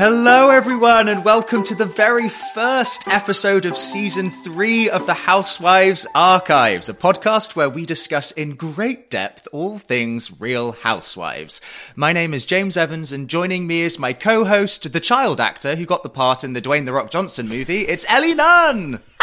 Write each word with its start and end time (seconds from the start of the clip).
Hello, 0.00 0.48
everyone, 0.48 1.08
and 1.08 1.26
welcome 1.26 1.62
to 1.64 1.74
the 1.74 1.84
very 1.84 2.30
first 2.30 3.06
episode 3.06 3.66
of 3.66 3.76
season 3.76 4.30
three 4.30 4.88
of 4.88 5.04
the 5.04 5.12
Housewives 5.12 6.06
Archives, 6.14 6.88
a 6.88 6.94
podcast 6.94 7.54
where 7.54 7.68
we 7.68 7.84
discuss 7.84 8.32
in 8.32 8.56
great 8.56 9.10
depth 9.10 9.46
all 9.52 9.76
things 9.76 10.40
real 10.40 10.72
housewives. 10.72 11.60
My 11.96 12.14
name 12.14 12.32
is 12.32 12.46
James 12.46 12.78
Evans, 12.78 13.12
and 13.12 13.28
joining 13.28 13.66
me 13.66 13.82
is 13.82 13.98
my 13.98 14.14
co 14.14 14.46
host, 14.46 14.90
the 14.90 15.00
child 15.00 15.38
actor 15.38 15.76
who 15.76 15.84
got 15.84 16.02
the 16.02 16.08
part 16.08 16.44
in 16.44 16.54
the 16.54 16.62
Dwayne 16.62 16.86
The 16.86 16.94
Rock 16.94 17.10
Johnson 17.10 17.46
movie. 17.46 17.82
It's 17.82 18.06
Ellie 18.08 18.32
Nunn! 18.32 19.00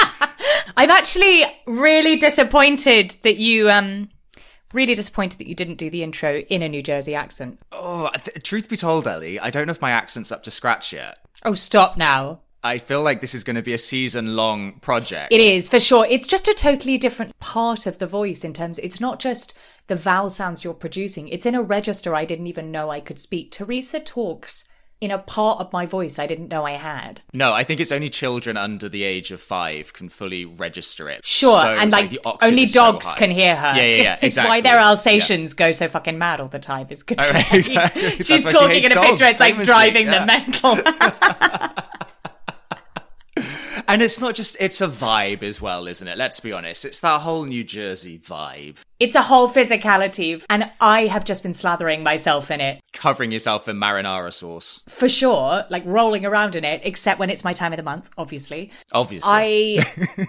I'm 0.78 0.92
actually 0.92 1.42
really 1.66 2.20
disappointed 2.20 3.16
that 3.24 3.38
you 3.38 3.72
um 3.72 4.10
really 4.74 4.96
disappointed 4.96 5.40
that 5.40 5.48
you 5.48 5.56
didn't 5.56 5.76
do 5.76 5.90
the 5.90 6.04
intro 6.04 6.40
in 6.50 6.62
a 6.62 6.70
New 6.70 6.84
Jersey 6.84 7.16
accent. 7.16 7.60
Oh, 7.72 8.10
th- 8.10 8.44
truth 8.44 8.70
be 8.70 8.78
told, 8.78 9.08
Ellie, 9.08 9.40
I 9.40 9.50
don't 9.50 9.68
know 9.68 9.72
if 9.72 9.82
my 9.82 9.92
accent's 9.92 10.32
up 10.32 10.44
to 10.44 10.52
scratch 10.52 10.94
yet. 10.94 11.18
Oh, 11.44 11.54
stop 11.54 11.98
now. 11.98 12.40
I 12.64 12.80
feel 12.80 13.02
like 13.02 13.22
this 13.22 13.36
is 13.36 13.44
going 13.44 13.56
to 13.56 13.62
be 13.62 13.74
a 13.74 13.78
season 13.78 14.36
long 14.36 14.80
project. 14.80 15.32
It 15.32 15.40
is 15.40 15.70
for 15.70 15.80
sure. 15.80 16.06
It's 16.10 16.28
just 16.28 16.48
a 16.48 16.54
totally 16.54 16.98
different 16.98 17.38
part 17.40 17.86
of 17.86 18.00
the 18.00 18.08
voice 18.08 18.44
in 18.44 18.52
terms 18.52 18.80
it's 18.80 19.00
not 19.00 19.20
just 19.20 19.58
the 19.88 19.96
vowel 19.96 20.30
sounds 20.30 20.64
you're 20.64 20.74
producing. 20.74 21.30
It's 21.30 21.46
in 21.46 21.56
a 21.56 21.62
register 21.62 22.14
I 22.14 22.26
didn't 22.26 22.48
even 22.48 22.72
know 22.72 22.90
I 22.90 23.00
could 23.00 23.20
speak. 23.20 23.52
Teresa 23.52 24.00
talks 24.00 24.68
in 25.00 25.12
a 25.12 25.18
part 25.20 25.60
of 25.60 25.72
my 25.72 25.86
voice 25.86 26.18
I 26.18 26.26
didn't 26.28 26.48
know 26.50 26.64
I 26.66 26.72
had. 26.72 27.22
No, 27.34 27.54
I 27.54 27.64
think 27.64 27.80
it's 27.80 27.92
only 27.92 28.10
children 28.10 28.58
under 28.58 28.90
the 28.90 29.04
age 29.04 29.32
of 29.32 29.40
five 29.40 29.94
can 29.94 30.10
fully 30.10 30.46
register 30.46 31.08
it. 31.10 31.26
Sure, 31.26 31.60
So, 31.62 31.68
and 31.68 31.92
like, 31.92 32.10
the 32.10 32.20
only 32.42 32.64
is 32.64 32.74
so 32.74 32.80
dogs 32.82 33.12
can 33.14 33.30
hear 33.30 33.56
her. 33.56 33.74
Yeah, 33.76 33.84
yeah, 33.84 34.02
yeah. 34.04 34.14
It's 34.22 34.24
Exactly. 34.24 34.50
why 34.50 34.62
their 34.62 34.76
Yeah. 34.76 34.88
Alsatians 34.88 35.54
go 35.54 35.72
so 35.72 35.88
fucking 35.88 36.18
mad 36.18 36.40
all 36.40 36.48
the 36.48 36.60
time. 36.60 36.88
Is 36.90 37.04
because 37.04 37.30
Oh, 37.30 37.34
right, 37.36 37.54
exactly. 37.54 38.02
She's 38.10 38.28
she 38.28 38.42
talking 38.42 38.70
hates 38.70 38.86
in 38.88 38.92
a 38.92 38.96
dogs, 38.96 39.08
picture. 39.10 39.26
It's 39.26 39.40
like 39.40 39.56
driving 39.64 40.08
yeah. 40.08 40.26
them 40.26 40.28
mental. 40.28 41.84
And 43.88 44.02
it's 44.02 44.20
not 44.20 44.36
just, 44.36 44.58
it's 44.60 44.82
a 44.82 44.88
vibe 44.88 45.44
as 45.44 45.62
well, 45.62 45.88
isn't 45.88 46.08
it? 46.08 46.18
Let's 46.18 46.40
be 46.40 46.52
honest. 46.52 46.86
It's 46.86 47.00
that 47.00 47.22
whole 47.22 47.46
New 47.46 47.64
Jersey 47.64 48.20
vibe. 48.20 48.78
It's 49.00 49.16
a 49.16 49.22
whole 49.22 49.48
physicality, 49.48 50.44
and 50.50 50.72
I 50.82 51.06
have 51.06 51.24
just 51.24 51.44
been 51.44 51.52
slathering 51.52 52.02
myself 52.02 52.50
in 52.50 52.60
it 52.60 52.82
Covering 52.94 53.32
yourself 53.32 53.68
in 53.68 53.78
marinara 53.78 54.34
sauce. 54.34 54.84
for 54.90 55.08
sure, 55.08 55.66
like 55.70 55.84
rolling 55.86 56.26
around 56.26 56.56
in 56.56 56.64
it, 56.64 56.82
except 56.84 57.20
when 57.20 57.30
it's 57.30 57.44
my 57.44 57.54
time 57.54 57.74
of 57.74 57.78
the 57.78 57.84
month, 57.84 58.10
obviously. 58.18 58.72
Obviously. 58.92 59.30
I, 59.32 59.86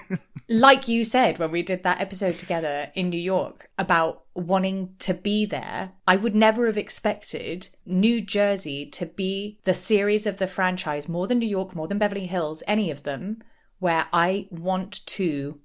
like 0.51 0.87
you 0.87 1.05
said 1.05 1.39
when 1.39 1.51
we 1.51 1.63
did 1.63 1.83
that 1.85 2.01
episode 2.01 2.39
together 2.39 2.91
in 2.95 3.09
New 3.09 3.21
York 3.21 3.71
about 3.79 4.25
wanting 4.39 4.95
to 5.01 5.15
be 5.15 5.45
there, 5.45 5.93
I 6.07 6.17
would 6.17 6.35
never 6.35 6.67
have 6.67 6.79
expected 6.79 7.69
New 7.85 8.21
Jersey 8.21 8.87
to 8.87 9.07
be 9.07 9.59
the 9.65 9.75
series 9.75 10.27
of 10.27 10.39
the 10.39 10.47
franchise, 10.47 11.09
more 11.09 11.27
than 11.27 11.39
New 11.39 11.49
York, 11.49 11.75
more 11.75 11.89
than 11.89 11.99
Beverly 11.99 12.27
Hills, 12.27 12.63
any 12.67 12.91
of 12.91 13.03
them, 13.03 13.43
where 13.79 14.07
I 14.13 14.49
want 14.51 15.05
to 15.07 15.61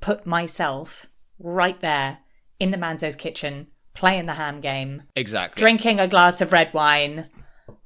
put 0.00 0.26
myself 0.26 1.06
right 1.38 1.78
there 1.80 2.18
in 2.58 2.70
the 2.70 2.76
Manzo's 2.76 3.16
kitchen, 3.16 3.68
playing 3.94 4.26
the 4.26 4.34
ham 4.34 4.60
game, 4.60 5.02
exactly. 5.16 5.60
drinking 5.60 5.98
a 5.98 6.08
glass 6.08 6.40
of 6.40 6.52
red 6.52 6.72
wine. 6.74 7.28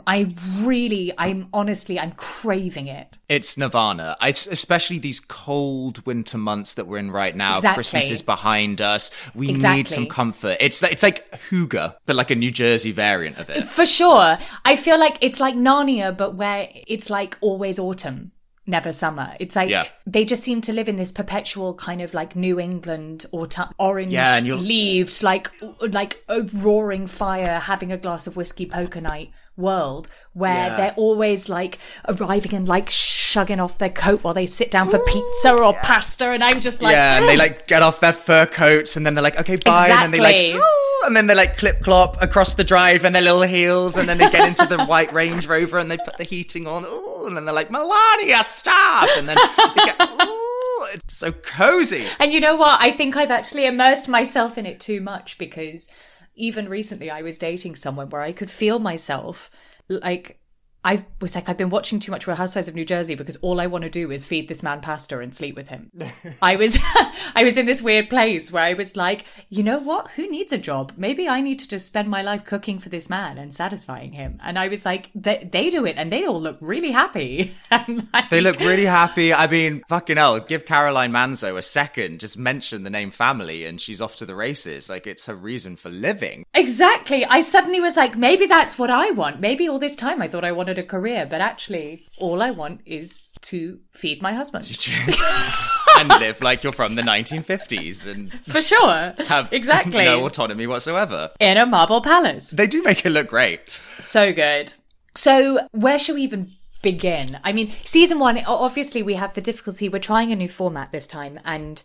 I 0.06 0.34
really, 0.62 1.12
I'm 1.16 1.48
honestly, 1.52 1.98
I'm 1.98 2.12
craving 2.12 2.86
it. 2.88 3.18
It's 3.28 3.56
Nirvana. 3.56 4.16
I, 4.20 4.28
especially 4.28 4.98
these 4.98 5.20
cold 5.20 6.04
winter 6.06 6.38
months 6.38 6.74
that 6.74 6.86
we're 6.86 6.98
in 6.98 7.10
right 7.10 7.34
now. 7.34 7.56
Exactly. 7.56 7.74
Christmas 7.76 8.10
is 8.10 8.22
behind 8.22 8.80
us. 8.80 9.10
We 9.34 9.52
need 9.52 9.88
some 9.88 10.06
comfort. 10.06 10.58
It's 10.60 10.82
like, 10.82 10.92
it's 10.92 11.02
like 11.02 11.30
Hygge, 11.50 11.94
but 12.06 12.16
like 12.16 12.30
a 12.30 12.34
New 12.34 12.50
Jersey 12.50 12.92
variant 12.92 13.38
of 13.38 13.50
it. 13.50 13.64
For 13.64 13.86
sure. 13.86 14.38
I 14.64 14.76
feel 14.76 14.98
like 14.98 15.18
it's 15.20 15.40
like 15.40 15.54
Narnia, 15.54 16.16
but 16.16 16.34
where 16.34 16.68
it's 16.86 17.10
like 17.10 17.36
always 17.40 17.78
autumn, 17.78 18.32
never 18.66 18.92
summer. 18.92 19.34
It's 19.40 19.56
like 19.56 19.68
Yeah. 19.68 19.84
they 20.06 20.24
just 20.24 20.42
seem 20.42 20.60
to 20.62 20.72
live 20.72 20.88
in 20.88 20.96
this 20.96 21.12
perpetual 21.12 21.74
kind 21.74 22.00
of 22.00 22.14
like 22.14 22.34
New 22.34 22.58
England 22.58 23.26
autumn, 23.32 23.68
orange 23.78 24.12
Yeah, 24.12 24.40
leaves, 24.40 25.22
like 25.22 25.50
like 25.80 26.24
a 26.28 26.42
roaring 26.42 27.06
fire, 27.06 27.58
having 27.60 27.92
a 27.92 27.98
glass 27.98 28.26
of 28.26 28.36
whiskey 28.36 28.66
poker 28.66 29.00
night 29.00 29.30
world 29.56 30.08
where 30.32 30.66
Yeah. 30.68 30.76
they're 30.76 30.94
always 30.96 31.48
like 31.48 31.78
arriving 32.08 32.54
and 32.54 32.68
like 32.68 32.90
shugging 32.90 33.62
off 33.62 33.78
their 33.78 33.90
coat 33.90 34.22
while 34.24 34.34
they 34.34 34.46
sit 34.46 34.70
down 34.70 34.86
for 34.88 34.98
pizza 35.06 35.52
or 35.52 35.72
pasta, 35.82 36.26
and 36.30 36.42
I'm 36.42 36.60
just 36.60 36.82
like, 36.82 36.92
yeah, 36.92 37.18
and 37.18 37.28
they 37.28 37.36
like 37.36 37.66
get 37.66 37.82
off 37.82 38.00
their 38.00 38.12
fur 38.12 38.46
coats 38.46 38.96
and 38.96 39.06
then 39.06 39.14
they're 39.14 39.22
like, 39.22 39.38
okay, 39.38 39.56
bye. 39.56 39.88
And 39.88 40.02
then 40.02 40.10
they 40.10 40.20
like, 40.20 40.60
"Ooh," 40.60 41.06
and 41.06 41.16
then 41.16 41.26
they 41.28 41.34
like 41.34 41.56
clip 41.58 41.80
clop 41.82 42.20
across 42.22 42.54
the 42.54 42.64
drive 42.64 43.04
and 43.04 43.14
their 43.14 43.22
little 43.22 43.42
heels. 43.42 43.96
And 43.96 44.08
then 44.08 44.18
they 44.18 44.28
get 44.30 44.46
into 44.48 44.66
the 44.66 44.84
white 44.86 45.12
Range 45.12 45.46
Rover 45.46 45.78
and 45.78 45.90
they 45.90 45.98
put 45.98 46.16
the 46.16 46.24
heating 46.24 46.66
on. 46.66 46.84
Ooh, 46.84 47.26
and 47.26 47.36
then 47.36 47.44
they're 47.44 47.54
like, 47.54 47.68
Milania, 47.70 48.42
stop. 48.42 49.08
And 49.16 49.28
then 49.28 49.36
they 49.36 49.82
get, 49.84 49.96
it's 50.94 51.16
so 51.16 51.32
cozy. 51.32 52.04
And 52.20 52.32
you 52.32 52.40
know 52.40 52.56
what? 52.56 52.80
I 52.80 52.90
think 52.90 53.16
I've 53.16 53.30
actually 53.30 53.66
immersed 53.66 54.08
myself 54.08 54.58
in 54.58 54.66
it 54.66 54.80
too 54.80 55.00
much 55.00 55.38
because 55.38 55.88
even 56.34 56.68
recently 56.68 57.10
I 57.10 57.22
was 57.22 57.38
dating 57.38 57.76
someone 57.76 58.08
where 58.10 58.22
I 58.22 58.32
could 58.32 58.50
feel 58.50 58.78
myself 58.78 59.50
like 59.88 60.38
I 60.84 61.04
was 61.20 61.34
like, 61.34 61.48
I've 61.48 61.56
been 61.56 61.70
watching 61.70 61.98
too 61.98 62.12
much 62.12 62.26
Real 62.26 62.36
Housewives 62.36 62.68
of 62.68 62.74
New 62.74 62.84
Jersey 62.84 63.14
because 63.14 63.36
all 63.38 63.58
I 63.60 63.66
want 63.66 63.84
to 63.84 63.90
do 63.90 64.10
is 64.10 64.26
feed 64.26 64.48
this 64.48 64.62
man 64.62 64.82
pasta 64.82 65.18
and 65.18 65.34
sleep 65.34 65.56
with 65.56 65.68
him. 65.68 65.90
I 66.42 66.56
was, 66.56 66.78
I 67.34 67.42
was 67.42 67.56
in 67.56 67.64
this 67.64 67.80
weird 67.80 68.10
place 68.10 68.52
where 68.52 68.64
I 68.64 68.74
was 68.74 68.94
like, 68.94 69.24
you 69.48 69.62
know 69.62 69.78
what? 69.78 70.10
Who 70.12 70.30
needs 70.30 70.52
a 70.52 70.58
job? 70.58 70.92
Maybe 70.96 71.26
I 71.26 71.40
need 71.40 71.58
to 71.60 71.68
just 71.68 71.86
spend 71.86 72.08
my 72.08 72.20
life 72.20 72.44
cooking 72.44 72.78
for 72.78 72.90
this 72.90 73.08
man 73.08 73.38
and 73.38 73.52
satisfying 73.52 74.12
him. 74.12 74.38
And 74.42 74.58
I 74.58 74.68
was 74.68 74.84
like, 74.84 75.10
they, 75.14 75.48
they 75.50 75.70
do 75.70 75.86
it 75.86 75.96
and 75.96 76.12
they 76.12 76.26
all 76.26 76.40
look 76.40 76.58
really 76.60 76.92
happy. 76.92 77.54
Like, 78.12 78.30
They 78.30 78.40
look 78.40 78.60
really 78.60 78.84
happy. 78.84 79.34
I 79.34 79.46
mean, 79.46 79.82
fucking 79.88 80.16
hell, 80.16 80.38
give 80.38 80.64
Caroline 80.64 81.10
Manzo 81.12 81.58
a 81.58 81.62
second. 81.62 82.20
Just 82.20 82.38
mention 82.38 82.84
the 82.84 82.90
name 82.90 83.10
family 83.10 83.64
and 83.64 83.80
she's 83.80 84.00
off 84.00 84.16
to 84.16 84.26
the 84.26 84.34
races. 84.34 84.88
Like, 84.88 85.06
it's 85.06 85.26
her 85.26 85.34
reason 85.34 85.76
for 85.76 85.90
living. 85.90 86.46
Exactly. 86.54 87.24
I 87.24 87.40
suddenly 87.40 87.80
was 87.80 87.96
like, 87.96 88.16
maybe 88.16 88.46
that's 88.46 88.78
what 88.78 88.90
I 88.90 89.10
want. 89.10 89.40
Maybe 89.40 89.68
all 89.68 89.78
this 89.78 89.96
time 89.96 90.22
I 90.22 90.28
thought 90.28 90.44
I 90.44 90.52
wanted 90.52 90.73
a 90.78 90.82
career, 90.82 91.26
but 91.28 91.40
actually, 91.40 92.06
all 92.18 92.42
I 92.42 92.50
want 92.50 92.80
is 92.86 93.28
to 93.42 93.78
feed 93.92 94.22
my 94.22 94.32
husband. 94.32 94.64
and 95.98 96.08
live 96.08 96.40
like 96.40 96.62
you're 96.62 96.72
from 96.72 96.94
the 96.94 97.02
1950s 97.02 98.06
and 98.06 98.32
For 98.44 98.60
sure. 98.60 99.14
have 99.28 99.52
exactly. 99.52 100.04
no 100.04 100.24
autonomy 100.24 100.66
whatsoever. 100.66 101.30
In 101.40 101.56
a 101.56 101.66
marble 101.66 102.00
palace. 102.00 102.50
They 102.50 102.66
do 102.66 102.82
make 102.82 103.04
it 103.04 103.10
look 103.10 103.28
great. 103.28 103.68
So 103.98 104.32
good. 104.32 104.74
So, 105.14 105.68
where 105.72 105.98
should 105.98 106.16
we 106.16 106.22
even 106.22 106.52
begin? 106.82 107.38
I 107.44 107.52
mean, 107.52 107.70
season 107.84 108.18
one 108.18 108.38
obviously, 108.46 109.02
we 109.02 109.14
have 109.14 109.34
the 109.34 109.40
difficulty. 109.40 109.88
We're 109.88 110.00
trying 110.00 110.32
a 110.32 110.36
new 110.36 110.48
format 110.48 110.90
this 110.90 111.06
time, 111.06 111.38
and 111.44 111.82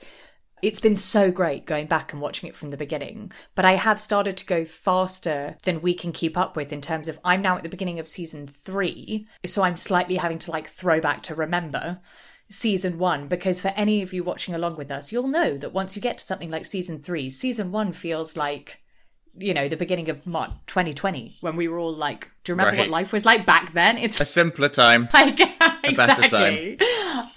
it's 0.62 0.80
been 0.80 0.96
so 0.96 1.32
great 1.32 1.66
going 1.66 1.88
back 1.88 2.14
and 2.14 2.22
watching 2.22 2.50
it 2.50 2.56
from 2.56 2.70
the 2.70 2.78
beginning. 2.78 3.32
But 3.56 3.66
I 3.66 3.74
have 3.74 4.00
started 4.00 4.38
to 4.38 4.46
go 4.46 4.66
faster 4.66 5.58
than 5.64 5.82
we 5.82 5.94
can 5.94 6.12
keep 6.12 6.38
up 6.38 6.56
with 6.56 6.74
in 6.74 6.82
terms 6.82 7.08
of 7.08 7.20
I'm 7.24 7.42
now 7.42 7.58
at 7.58 7.64
the 7.64 7.70
beginning 7.70 8.00
of 8.00 8.08
season 8.08 8.48
three. 8.48 9.28
So, 9.46 9.64
I'm 9.64 9.76
slightly 9.76 10.18
having 10.18 10.40
to 10.40 10.52
like 10.52 10.68
throw 10.68 11.00
back 11.00 11.24
to 11.24 11.36
remember 11.36 12.00
season 12.50 12.98
one 12.98 13.28
because 13.28 13.62
for 13.62 13.70
any 13.70 14.02
of 14.02 14.12
you 14.12 14.24
watching 14.24 14.56
along 14.56 14.76
with 14.76 14.92
us, 14.92 15.12
you'll 15.12 15.28
know 15.28 15.58
that 15.58 15.74
once 15.74 15.96
you 15.96 16.02
get 16.02 16.18
to 16.18 16.26
something 16.26 16.50
like 16.50 16.66
season 16.66 17.02
three, 17.02 17.30
season 17.30 17.72
one 17.72 17.92
feels 17.92 18.36
like 18.36 18.82
you 19.38 19.54
know, 19.54 19.68
the 19.70 19.78
beginning 19.78 20.10
of 20.10 20.26
March 20.26 20.52
2020 20.68 21.38
when 21.42 21.56
we 21.56 21.68
were 21.68 21.80
all 21.80 21.94
like, 21.94 22.32
do 22.44 22.52
you 22.52 22.56
remember 22.56 22.78
what 22.78 22.90
life 22.90 23.14
was 23.14 23.26
like 23.26 23.46
back 23.46 23.74
then? 23.74 23.98
It's 23.98 24.20
A 24.20 24.26
simpler 24.26 24.70
time. 24.70 25.08
like, 25.14 25.38
better 25.38 25.78
exactly. 25.84 26.78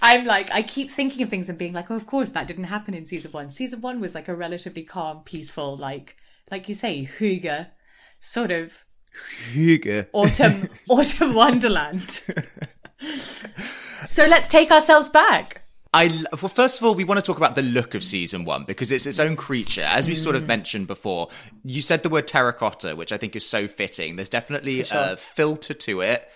I'm 0.03 0.25
like, 0.25 0.51
I 0.51 0.63
keep 0.63 0.91
thinking 0.91 1.23
of 1.23 1.29
things 1.29 1.49
and 1.49 1.59
being 1.59 1.73
like, 1.73 1.91
oh, 1.91 1.97
of 1.97 2.07
course, 2.07 2.31
that 2.31 2.47
didn't 2.47 2.65
happen 2.65 2.95
in 2.95 3.05
season 3.05 3.33
one. 3.33 3.51
Season 3.51 3.81
one 3.81 4.01
was 4.01 4.15
like 4.15 4.29
a 4.29 4.35
relatively 4.35 4.83
calm, 4.83 5.21
peaceful, 5.25 5.77
like, 5.77 6.17
like 6.51 6.69
you 6.69 6.75
say, 6.75 7.09
hygge, 7.19 7.69
sort 8.21 8.51
of 8.51 8.85
Hygge. 9.53 10.09
autumn, 10.13 10.69
autumn 10.89 11.35
wonderland. 11.35 12.23
so 14.05 14.27
let's 14.27 14.49
take 14.49 14.71
ourselves 14.71 15.09
back. 15.09 15.63
I 15.95 16.07
l- 16.07 16.25
well, 16.41 16.49
first 16.49 16.81
of 16.81 16.87
all, 16.87 16.95
we 16.95 17.05
want 17.05 17.19
to 17.19 17.27
talk 17.27 17.37
about 17.37 17.55
the 17.55 17.63
look 17.63 17.95
of 17.95 18.03
season 18.03 18.45
one 18.45 18.65
because 18.65 18.91
it's 18.91 19.07
its 19.07 19.19
own 19.19 19.37
creature, 19.37 19.83
as 19.83 20.09
we 20.09 20.15
sort 20.15 20.37
of 20.37 20.45
mm. 20.45 20.49
mentioned 20.49 20.87
before. 20.87 21.29
You 21.65 21.83
said 21.83 22.03
the 22.03 22.09
word 22.09 22.27
terracotta, 22.27 22.97
which 22.97 23.13
I 23.13 23.19
think 23.19 23.37
is 23.37 23.47
so 23.47 23.69
fitting. 23.69 24.17
There's 24.17 24.31
definitely 24.31 24.83
a 24.91 25.17
filter 25.17 25.75
to 25.75 26.01
it. 26.01 26.29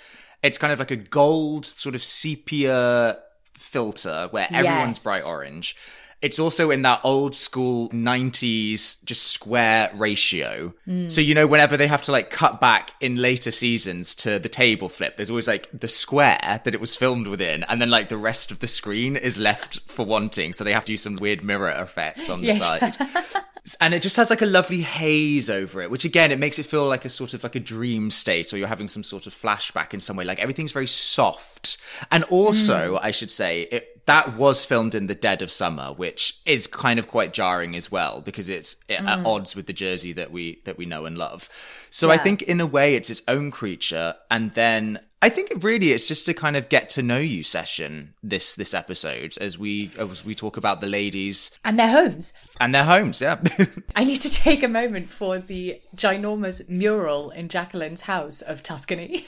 It's 0.43 0.59
kind 0.59 0.73
of 0.73 0.79
like 0.79 0.91
a 0.91 0.97
gold, 0.97 1.65
sort 1.65 1.95
of 1.95 2.05
sepia 2.05 3.19
filter 3.57 4.29
where 4.31 4.47
everyone's 4.53 4.97
Yes. 4.99 5.03
bright 5.05 5.25
orange. 5.25 5.77
It's 6.23 6.39
also 6.39 6.71
in 6.71 6.83
that 6.83 7.01
old 7.05 7.35
school 7.35 7.89
90s 7.91 9.05
just 9.05 9.25
square 9.29 9.91
ratio. 9.95 10.73
Hmm. 10.85 11.09
So, 11.09 11.21
you 11.21 11.35
know, 11.35 11.47
whenever 11.47 11.77
they 11.77 11.87
have 11.87 12.03
to 12.03 12.13
like 12.13 12.31
cut 12.31 12.61
back 12.61 12.93
in 13.01 13.17
later 13.17 13.51
seasons 13.51 14.15
to 14.17 14.39
the 14.39 14.49
table 14.49 14.89
flip, 14.89 15.17
there's 15.17 15.31
always 15.31 15.49
like 15.49 15.69
the 15.73 15.89
square 15.89 16.61
that 16.65 16.75
it 16.75 16.81
was 16.81 16.97
filmed 16.97 17.27
within, 17.27 17.65
and 17.65 17.81
then 17.81 17.91
like 17.91 18.09
the 18.09 18.17
rest 18.17 18.51
of 18.51 18.61
the 18.61 18.67
screen 18.67 19.17
is 19.17 19.39
left 19.39 19.81
for 19.91 20.07
wanting. 20.07 20.53
So 20.53 20.65
they 20.65 20.73
have 20.73 20.85
to 20.87 20.93
use 20.93 21.03
some 21.03 21.17
weird 21.17 21.45
mirror 21.45 21.71
effect 21.71 22.31
on 22.31 22.41
the 22.41 22.49
Yeah. 22.49 22.55
side. 22.59 22.97
and 23.81 23.95
it 23.95 24.03
just 24.03 24.17
has 24.17 24.31
like 24.31 24.43
a 24.43 24.47
lovely 24.47 24.81
haze 24.83 25.51
over 25.51 25.83
it 25.83 25.91
which 25.91 26.05
again 26.05 26.31
it 26.31 26.39
makes 26.39 26.59
it 26.59 26.65
feel 26.67 26.87
like 26.87 27.05
a 27.05 27.11
sort 27.11 27.35
of 27.35 27.43
like 27.43 27.57
a 27.57 27.61
dream 27.61 28.13
state 28.13 28.53
or 28.53 28.59
you're 28.59 28.69
having 28.69 28.87
some 28.87 29.03
sort 29.03 29.27
of 29.27 29.35
flashback 29.35 29.93
in 29.93 29.99
some 29.99 30.17
way 30.17 30.25
like 30.25 30.39
everything's 30.39 30.71
very 30.71 30.87
soft 30.87 31.77
and 32.13 32.23
also 32.25 32.93
hmm. 32.93 32.99
i 33.05 33.11
should 33.11 33.31
say 33.31 33.63
it 33.73 33.96
that 34.07 34.37
was 34.37 34.65
filmed 34.65 34.95
in 34.95 35.07
the 35.07 35.15
dead 35.15 35.43
of 35.43 35.51
summer 35.51 35.93
which 35.93 36.41
is 36.47 36.67
kind 36.67 36.99
of 36.99 37.09
quite 37.09 37.33
jarring 37.33 37.77
as 37.77 37.91
well 37.91 38.21
because 38.21 38.49
it's 38.49 38.77
at 38.89 39.01
mm. 39.01 39.25
odds 39.27 39.55
with 39.55 39.67
the 39.67 39.73
jersey 39.73 40.13
that 40.13 40.31
we 40.31 40.61
that 40.65 40.79
we 40.79 40.87
know 40.87 41.05
and 41.05 41.19
love 41.19 41.49
so 41.91 42.11
i 42.11 42.17
think 42.17 42.43
in 42.43 42.61
a 42.61 42.67
way 42.67 42.95
it's 42.95 43.11
its 43.11 43.23
own 43.29 43.51
creature 43.51 44.15
and 44.31 44.55
then 44.55 44.99
I 45.23 45.31
think 45.31 45.51
it 45.51 45.65
really 45.65 45.93
it's 45.93 46.07
just 46.07 46.29
a 46.29 46.35
kind 46.35 46.57
of 46.57 46.69
get 46.69 46.91
to 46.91 47.03
know 47.03 47.19
you 47.19 47.43
session 47.43 48.13
this 48.23 48.55
this 48.55 48.75
episode 48.75 49.37
as 49.41 49.59
we 49.59 49.91
as 49.99 50.25
we 50.25 50.35
talk 50.35 50.59
about 50.59 50.81
the 50.81 50.87
ladies 50.87 51.51
And 51.65 51.79
their 51.79 51.89
homes. 51.89 52.35
and 52.61 52.75
their 52.75 52.85
homes 52.85 53.23
yeah 53.23 53.41
I 53.97 54.05
need 54.05 54.21
to 54.21 54.33
take 54.33 54.63
a 54.63 54.69
moment 54.69 55.09
for 55.09 55.39
the 55.39 55.81
ginormous 55.97 56.69
mural 56.69 57.31
in 57.31 57.49
Jacqueline's 57.49 58.03
house 58.03 58.43
of 58.43 58.63
Tuscany. 58.63 59.27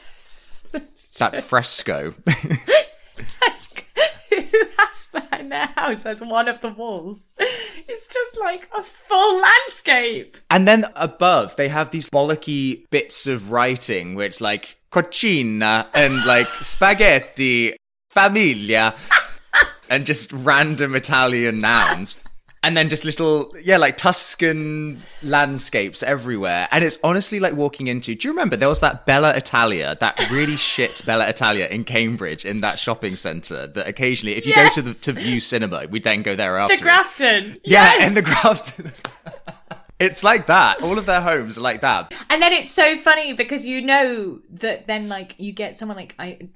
that 1.19 1.43
fresco. 1.43 2.15
Has 4.89 5.09
that 5.13 5.41
in 5.41 5.49
their 5.51 5.67
house 5.67 6.07
as 6.07 6.21
one 6.21 6.49
of 6.49 6.61
the 6.61 6.71
walls? 6.71 7.35
It's 7.39 8.07
just 8.07 8.39
like 8.39 8.69
a 8.77 8.83
full 8.83 9.41
landscape. 9.41 10.37
and 10.51 10.67
then 10.69 10.87
above, 10.95 11.57
they 11.57 11.69
have 11.69 11.91
these 11.91 12.09
bollocky 12.11 12.85
bits 12.91 13.27
of 13.27 13.51
writing 13.51 14.15
where 14.15 14.27
it's 14.27 14.41
like 14.41 14.79
cucina 14.93 15.87
and 15.95 16.15
like 16.27 16.47
spaghetti, 16.61 17.77
famiglia, 18.15 18.95
and 19.89 20.07
just 20.07 20.33
random 20.33 20.95
Italian 20.95 21.61
nouns. 21.61 22.21
And 22.63 22.77
then 22.77 22.89
just 22.89 23.05
little, 23.05 23.55
yeah, 23.63 23.77
like 23.77 23.97
Tuscan 23.97 25.01
landscapes 25.23 26.03
everywhere. 26.03 26.67
And 26.71 26.83
it's 26.83 26.99
honestly 27.05 27.39
like 27.39 27.55
walking 27.55 27.87
into. 27.87 28.15
Do 28.15 28.27
you 28.27 28.33
remember 28.33 28.57
there 28.57 28.69
was 28.69 28.81
that 28.81 29.07
Bella 29.07 29.37
Italia, 29.37 29.97
that 30.01 30.19
really 30.31 30.57
shit 30.57 31.03
Bella 31.07 31.29
Italia 31.29 31.69
in 31.69 31.85
Cambridge 31.85 32.45
in 32.45 32.61
that 32.61 32.79
shopping 32.79 33.17
centre 33.17 33.67
that 33.69 33.87
occasionally, 33.87 34.37
if 34.37 34.45
you 34.45 34.55
go 34.55 34.69
to 34.71 34.83
the 34.83 34.95
to 34.95 35.13
Vue 35.13 35.41
cinema, 35.41 35.87
we 35.89 36.01
then 36.01 36.23
go 36.23 36.35
there 36.35 36.59
after 36.59 36.77
The. 36.77 36.83
Grafton. 36.83 37.61
Yeah, 37.65 37.93
yes! 37.95 38.07
and 38.09 38.17
the 38.17 38.23
Grafton. 38.23 38.93
it's 40.01 40.25
like 40.25 40.47
that. 40.47 40.83
All 40.83 40.99
of 40.99 41.07
their 41.07 41.21
homes 41.21 41.59
are 41.59 41.63
like 41.63 41.81
that. 41.83 42.13
And 42.29 42.43
then 42.43 42.53
it's 42.53 42.71
so 42.71 42.97
funny 42.97 43.35
because 43.35 43.65
you 43.65 43.83
know 43.83 44.41
that 44.51 44.87
then 44.87 45.09
like 45.09 45.37
you 45.39 45.53
get 45.53 45.77
someone 45.77 45.97
like 45.97 46.17
I 46.19 46.49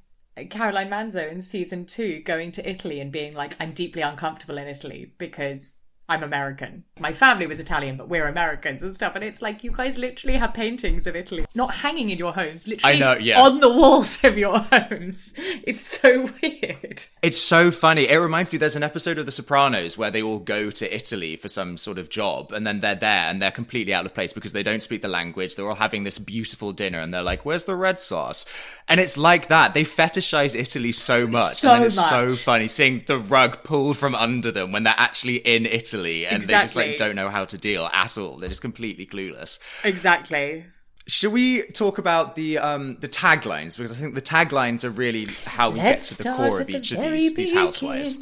Caroline 0.48 0.88
Manzo 0.88 1.30
in 1.30 1.40
season 1.40 1.84
two 1.84 2.20
going 2.20 2.52
to 2.52 2.68
Italy 2.68 3.00
and 3.00 3.12
being 3.12 3.34
like, 3.34 3.54
I'm 3.60 3.72
deeply 3.72 4.02
uncomfortable 4.02 4.58
in 4.58 4.66
Italy 4.66 5.12
because 5.18 5.74
I'm 6.12 6.22
American. 6.22 6.84
My 7.00 7.14
family 7.14 7.46
was 7.46 7.58
Italian, 7.58 7.96
but 7.96 8.06
we're 8.06 8.28
Americans 8.28 8.82
and 8.82 8.94
stuff. 8.94 9.14
And 9.14 9.24
it's 9.24 9.40
like 9.40 9.64
you 9.64 9.70
guys 9.70 9.96
literally 9.96 10.36
have 10.36 10.52
paintings 10.52 11.06
of 11.06 11.16
Italy 11.16 11.46
not 11.54 11.76
hanging 11.76 12.10
in 12.10 12.18
your 12.18 12.34
homes, 12.34 12.68
literally 12.68 13.00
know, 13.00 13.14
yeah. 13.14 13.40
on 13.40 13.60
the 13.60 13.68
walls 13.70 14.22
of 14.22 14.36
your 14.36 14.58
homes. 14.58 15.32
It's 15.38 15.86
so 15.86 16.28
weird. 16.42 17.06
It's 17.22 17.38
so 17.38 17.70
funny. 17.70 18.08
It 18.08 18.16
reminds 18.18 18.52
me 18.52 18.58
there's 18.58 18.76
an 18.76 18.82
episode 18.82 19.16
of 19.16 19.24
The 19.24 19.32
Sopranos 19.32 19.96
where 19.96 20.10
they 20.10 20.20
all 20.20 20.38
go 20.38 20.70
to 20.70 20.94
Italy 20.94 21.34
for 21.36 21.48
some 21.48 21.78
sort 21.78 21.96
of 21.96 22.10
job 22.10 22.52
and 22.52 22.66
then 22.66 22.80
they're 22.80 22.94
there 22.94 23.30
and 23.30 23.40
they're 23.40 23.50
completely 23.50 23.94
out 23.94 24.04
of 24.04 24.12
place 24.12 24.34
because 24.34 24.52
they 24.52 24.62
don't 24.62 24.82
speak 24.82 25.00
the 25.00 25.08
language. 25.08 25.56
They're 25.56 25.68
all 25.68 25.76
having 25.76 26.04
this 26.04 26.18
beautiful 26.18 26.72
dinner 26.72 27.00
and 27.00 27.14
they're 27.14 27.22
like, 27.22 27.46
"Where's 27.46 27.64
the 27.64 27.74
red 27.74 27.98
sauce?" 27.98 28.44
And 28.86 29.00
it's 29.00 29.16
like 29.16 29.48
that. 29.48 29.72
They 29.72 29.84
fetishize 29.84 30.54
Italy 30.54 30.92
so 30.92 31.26
much. 31.26 31.52
So 31.52 31.72
and 31.72 31.84
it's 31.84 31.94
so 31.94 32.28
funny 32.28 32.68
seeing 32.68 33.02
the 33.06 33.16
rug 33.16 33.62
pulled 33.64 33.96
from 33.96 34.14
under 34.14 34.52
them 34.52 34.72
when 34.72 34.82
they're 34.82 34.94
actually 34.98 35.36
in 35.36 35.64
Italy 35.64 36.01
and 36.06 36.42
they 36.42 36.52
just 36.52 36.76
like 36.76 36.96
don't 36.96 37.16
know 37.16 37.28
how 37.30 37.44
to 37.44 37.58
deal 37.58 37.88
at 37.92 38.18
all. 38.18 38.36
They're 38.38 38.48
just 38.48 38.60
completely 38.62 39.06
clueless. 39.06 39.58
Exactly. 39.84 40.64
Should 41.08 41.32
we 41.32 41.62
talk 41.62 41.98
about 41.98 42.36
the 42.36 42.58
um 42.58 42.96
the 43.00 43.08
taglines 43.08 43.76
because 43.76 43.90
I 43.90 44.00
think 44.00 44.14
the 44.14 44.22
taglines 44.22 44.84
are 44.84 44.90
really 44.90 45.26
how 45.46 45.70
we 45.70 45.80
Let's 45.80 46.16
get 46.16 46.22
to 46.22 46.22
the 46.30 46.36
core 46.36 46.60
of 46.60 46.66
the 46.68 46.76
each 46.76 46.92
of 46.92 47.00
these 47.00 47.34
these 47.34 47.52
housewives. 47.52 48.18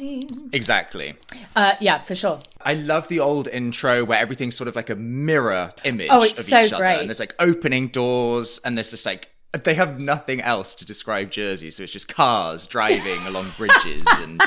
Exactly. 0.51 1.13
Uh, 1.55 1.75
yeah, 1.79 1.97
for 1.99 2.15
sure. 2.15 2.39
I 2.63 2.73
love 2.73 3.07
the 3.07 3.19
old 3.19 3.47
intro 3.47 4.03
where 4.03 4.19
everything's 4.19 4.55
sort 4.55 4.67
of 4.67 4.75
like 4.75 4.89
a 4.89 4.95
mirror 4.95 5.71
image 5.83 6.07
Oh, 6.09 6.23
it's 6.23 6.39
of 6.39 6.45
so 6.45 6.61
each 6.61 6.73
other, 6.73 6.83
great. 6.83 6.99
and 6.99 7.09
there's 7.09 7.19
like 7.19 7.35
opening 7.39 7.87
doors, 7.89 8.59
and 8.65 8.77
there's 8.77 8.91
just 8.91 9.05
like 9.05 9.29
they 9.63 9.73
have 9.75 9.99
nothing 9.99 10.41
else 10.41 10.73
to 10.75 10.85
describe 10.85 11.29
Jersey, 11.29 11.71
so 11.71 11.83
it's 11.83 11.91
just 11.91 12.07
cars 12.07 12.65
driving 12.67 13.19
along 13.27 13.47
bridges 13.57 14.05
and 14.19 14.41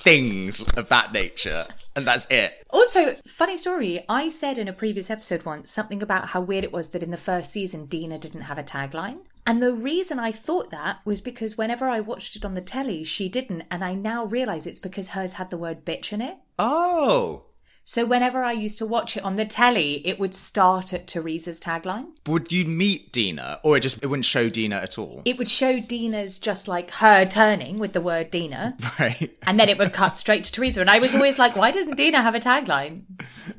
things 0.00 0.60
of 0.76 0.88
that 0.88 1.12
nature, 1.12 1.66
and 1.94 2.06
that's 2.06 2.26
it. 2.30 2.66
Also, 2.70 3.16
funny 3.26 3.56
story, 3.56 4.04
I 4.08 4.28
said 4.28 4.58
in 4.58 4.68
a 4.68 4.72
previous 4.72 5.10
episode 5.10 5.44
once 5.44 5.70
something 5.70 6.02
about 6.02 6.30
how 6.30 6.40
weird 6.40 6.64
it 6.64 6.72
was 6.72 6.90
that 6.90 7.02
in 7.02 7.10
the 7.10 7.16
first 7.16 7.52
season 7.52 7.86
Dina 7.86 8.18
didn't 8.18 8.42
have 8.42 8.58
a 8.58 8.62
tagline. 8.62 9.18
And 9.46 9.62
the 9.62 9.72
reason 9.72 10.18
I 10.18 10.32
thought 10.32 10.70
that 10.70 11.00
was 11.04 11.20
because 11.20 11.58
whenever 11.58 11.88
I 11.88 12.00
watched 12.00 12.36
it 12.36 12.44
on 12.44 12.54
the 12.54 12.60
telly, 12.60 13.04
she 13.04 13.28
didn't. 13.28 13.64
And 13.70 13.82
I 13.82 13.94
now 13.94 14.24
realize 14.24 14.66
it's 14.66 14.78
because 14.78 15.08
hers 15.08 15.34
had 15.34 15.50
the 15.50 15.56
word 15.56 15.84
bitch 15.84 16.12
in 16.12 16.20
it. 16.20 16.36
Oh, 16.58 17.46
So 17.90 18.06
whenever 18.06 18.44
I 18.44 18.52
used 18.52 18.78
to 18.78 18.86
watch 18.86 19.16
it 19.16 19.24
on 19.24 19.34
the 19.34 19.44
telly, 19.44 20.00
it 20.06 20.20
would 20.20 20.32
start 20.32 20.92
at 20.92 21.08
Teresa's 21.08 21.60
tagline. 21.60 22.06
would 22.24 22.52
you 22.52 22.64
meet 22.64 23.12
Dina, 23.12 23.58
or 23.64 23.76
it 23.76 23.80
just 23.80 23.98
it 24.00 24.06
wouldn't 24.06 24.26
show 24.26 24.48
Dina 24.48 24.76
at 24.76 24.96
all? 24.96 25.22
It 25.24 25.38
would 25.38 25.48
show 25.48 25.80
Dina's 25.80 26.38
just 26.38 26.68
like 26.68 26.92
her 26.92 27.26
turning 27.26 27.80
with 27.80 27.92
the 27.92 28.00
word 28.00 28.30
Dina. 28.30 28.76
Right. 29.00 29.36
And 29.42 29.58
then 29.58 29.68
it 29.68 29.76
would 29.76 29.92
cut 29.92 30.16
straight 30.16 30.44
to 30.44 30.52
Teresa. 30.52 30.80
And 30.80 30.88
I 30.88 31.00
was 31.00 31.16
always 31.16 31.36
like, 31.36 31.56
why 31.56 31.72
doesn't 31.72 31.96
Dina 31.96 32.22
have 32.22 32.36
a 32.36 32.38
tagline? 32.38 33.02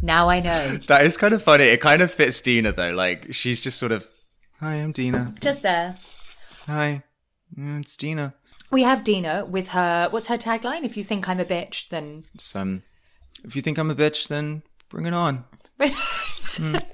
Now 0.01 0.29
I 0.29 0.39
know. 0.39 0.77
That 0.87 1.05
is 1.05 1.17
kind 1.17 1.33
of 1.33 1.43
funny. 1.43 1.65
It 1.65 1.81
kind 1.81 2.01
of 2.01 2.09
fits 2.09 2.41
Dina 2.41 2.71
though. 2.71 2.91
Like 2.91 3.33
she's 3.33 3.59
just 3.59 3.77
sort 3.77 3.91
of, 3.91 4.07
"Hi, 4.61 4.75
I'm 4.75 4.93
Dina. 4.93 5.33
Just 5.41 5.61
there. 5.61 5.97
Hi, 6.67 7.03
mm, 7.53 7.81
it's 7.81 7.97
Dina." 7.97 8.33
We 8.71 8.83
have 8.83 9.03
Dina 9.03 9.43
with 9.43 9.71
her. 9.71 10.07
What's 10.09 10.27
her 10.27 10.37
tagline? 10.37 10.85
If 10.85 10.95
you 10.95 11.03
think 11.03 11.27
I'm 11.27 11.41
a 11.41 11.45
bitch, 11.45 11.89
then. 11.89 12.23
some 12.37 12.83
if 13.43 13.55
you 13.55 13.61
think 13.61 13.77
I'm 13.77 13.91
a 13.91 13.95
bitch, 13.95 14.27
then 14.27 14.63
bring 14.89 15.05
it 15.05 15.13
on. 15.13 15.45
It's 15.79 16.57
hmm. 16.57 16.75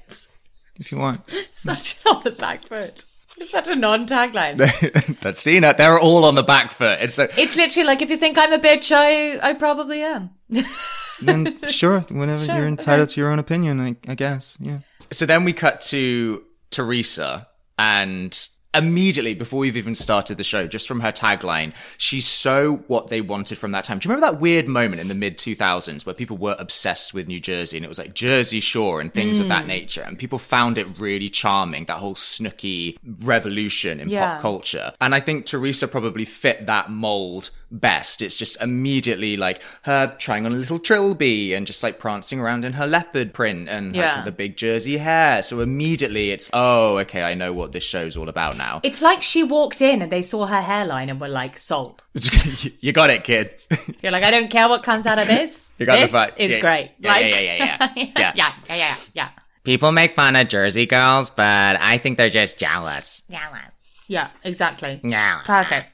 If 0.80 0.92
you 0.92 0.98
want. 0.98 1.28
such 1.50 1.98
on 2.06 2.22
the 2.22 2.30
back 2.30 2.64
foot. 2.64 3.04
It's 3.38 3.50
such 3.50 3.68
a 3.68 3.74
non-tagline. 3.76 5.18
That's 5.20 5.42
Dina. 5.42 5.74
They're 5.76 5.98
all 5.98 6.24
on 6.24 6.34
the 6.36 6.42
back 6.42 6.70
foot. 6.70 6.98
It's 7.00 7.14
so 7.14 7.28
It's 7.36 7.56
literally 7.56 7.86
like 7.86 8.02
if 8.02 8.10
you 8.10 8.16
think 8.16 8.38
I'm 8.38 8.52
a 8.52 8.58
bitch, 8.58 8.92
I 8.94 9.38
I 9.48 9.54
probably 9.54 10.02
am. 10.02 10.30
then 11.22 11.58
sure, 11.68 12.00
whenever 12.02 12.44
Sure, 12.44 12.54
you're 12.54 12.64
okay. 12.64 12.72
entitled 12.72 13.08
to 13.10 13.20
your 13.20 13.30
own 13.30 13.38
opinion, 13.38 13.80
I, 13.80 13.96
I 14.08 14.14
guess. 14.14 14.56
Yeah. 14.60 14.78
So 15.12 15.26
then 15.26 15.44
we 15.44 15.52
cut 15.52 15.80
to 15.82 16.42
Teresa, 16.70 17.48
and 17.78 18.48
immediately 18.78 19.34
before 19.34 19.60
we've 19.60 19.76
even 19.76 19.94
started 19.94 20.36
the 20.38 20.44
show, 20.44 20.66
just 20.66 20.88
from 20.88 21.00
her 21.00 21.12
tagline, 21.12 21.74
she's 21.98 22.26
so 22.26 22.76
what 22.86 23.08
they 23.08 23.20
wanted 23.20 23.58
from 23.58 23.72
that 23.72 23.84
time. 23.84 23.98
Do 23.98 24.08
you 24.08 24.14
remember 24.14 24.32
that 24.32 24.40
weird 24.40 24.68
moment 24.68 25.00
in 25.00 25.08
the 25.08 25.14
mid 25.14 25.36
2000s 25.38 26.06
where 26.06 26.14
people 26.14 26.36
were 26.36 26.56
obsessed 26.58 27.12
with 27.12 27.26
New 27.28 27.40
Jersey 27.40 27.76
and 27.76 27.84
it 27.84 27.88
was 27.88 27.98
like 27.98 28.14
Jersey 28.14 28.60
Shore 28.60 29.00
and 29.00 29.12
things 29.12 29.38
of 29.38 29.48
that 29.48 29.64
Mm. 29.64 29.68
nature, 29.68 30.02
and 30.02 30.18
people 30.18 30.38
found 30.38 30.78
it 30.78 30.86
really 30.98 31.28
charming, 31.28 31.84
that 31.86 31.98
whole 31.98 32.14
Snooki 32.14 32.96
revolution 33.22 34.00
in 34.00 34.08
Yeah. 34.08 34.32
pop 34.34 34.40
culture. 34.42 34.92
And 35.00 35.14
I 35.14 35.20
think 35.20 35.46
Teresa 35.46 35.86
probably 35.88 36.24
fit 36.24 36.66
that 36.66 36.90
mold 36.90 37.50
best. 37.70 38.22
It's 38.22 38.36
just 38.36 38.60
immediately 38.60 39.36
like 39.36 39.62
her 39.82 40.14
trying 40.18 40.46
on 40.46 40.52
a 40.52 40.56
little 40.56 40.78
trilby 40.78 41.54
and 41.54 41.66
just 41.66 41.82
like 41.82 41.98
prancing 41.98 42.40
around 42.40 42.64
in 42.64 42.74
her 42.74 42.86
leopard 42.86 43.34
print 43.34 43.68
and 43.68 43.94
like, 43.94 44.24
the 44.24 44.32
big 44.32 44.56
Jersey 44.56 44.96
hair. 44.98 45.42
So 45.42 45.60
immediately 45.60 46.30
it's, 46.30 46.50
oh, 46.52 46.98
okay, 46.98 47.22
I 47.22 47.34
know 47.34 47.52
what 47.52 47.72
this 47.72 47.84
show's 47.84 48.16
all 48.16 48.28
about 48.28 48.56
now. 48.56 48.80
It's 48.82 49.02
like 49.02 49.22
she 49.22 49.42
walked 49.42 49.80
in 49.82 50.02
and 50.02 50.10
they 50.12 50.22
saw 50.22 50.46
her 50.46 50.60
hairline 50.62 51.10
and 51.10 51.20
were 51.20 51.28
like, 51.28 51.58
sold. 51.58 52.04
you 52.80 52.92
got 52.92 53.10
it, 53.10 53.24
kid. 53.24 53.50
You're 54.02 54.12
like, 54.12 54.24
I 54.24 54.30
don't 54.30 54.50
care 54.50 54.68
what 54.68 54.82
comes 54.82 55.06
out 55.06 55.18
of 55.18 55.26
this. 55.26 55.74
You 55.78 55.86
got 55.86 55.94
the 55.96 56.00
this 56.06 56.12
vibe. 56.12 56.38
is 56.38 56.52
Yeah. 56.52 56.60
great. 56.60 56.90
Yeah, 56.98 57.12
like, 57.12 57.24
yeah, 57.32 57.40
yeah, 57.40 57.54
yeah, 57.54 57.76
yeah. 57.94 58.12
yeah, 58.16 58.32
yeah, 58.34 58.52
yeah, 58.68 58.76
yeah, 58.76 58.96
yeah. 59.14 59.28
People 59.62 59.92
make 59.92 60.14
fun 60.14 60.34
of 60.34 60.48
Jersey 60.48 60.86
girls, 60.86 61.30
but 61.30 61.76
I 61.80 61.98
think 61.98 62.16
they're 62.16 62.30
just 62.30 62.58
jealous. 62.58 63.22
jealous. 63.30 63.60
Yeah, 64.08 64.30
exactly. 64.42 65.00
Yeah. 65.04 65.42
Perfect. 65.44 65.88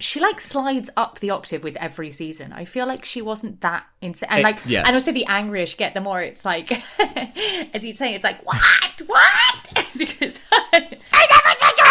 She 0.00 0.18
like 0.18 0.40
slides 0.40 0.90
up 0.96 1.20
the 1.20 1.30
octave 1.30 1.62
with 1.62 1.76
every 1.76 2.10
season. 2.10 2.52
I 2.52 2.64
feel 2.64 2.86
like 2.86 3.04
she 3.04 3.20
wasn't 3.22 3.60
that 3.60 3.86
insane, 4.00 4.28
and 4.30 4.40
It- 4.40 4.44
like, 4.44 4.58
yeah. 4.66 4.82
and 4.86 4.96
also 4.96 5.12
the 5.12 5.26
angrier 5.26 5.66
she 5.66 5.76
get, 5.76 5.94
the 5.94 6.00
more 6.00 6.20
it's 6.22 6.44
like, 6.44 6.72
as 7.74 7.84
you 7.84 7.92
say, 7.92 8.14
it's 8.14 8.24
like, 8.24 8.44
what, 8.46 9.02
what? 9.06 9.72
As 9.76 10.00
he 10.00 10.06
goes, 10.06 10.40
I 10.52 11.26
never 11.30 11.54
said 11.58 11.72
you 11.78 11.84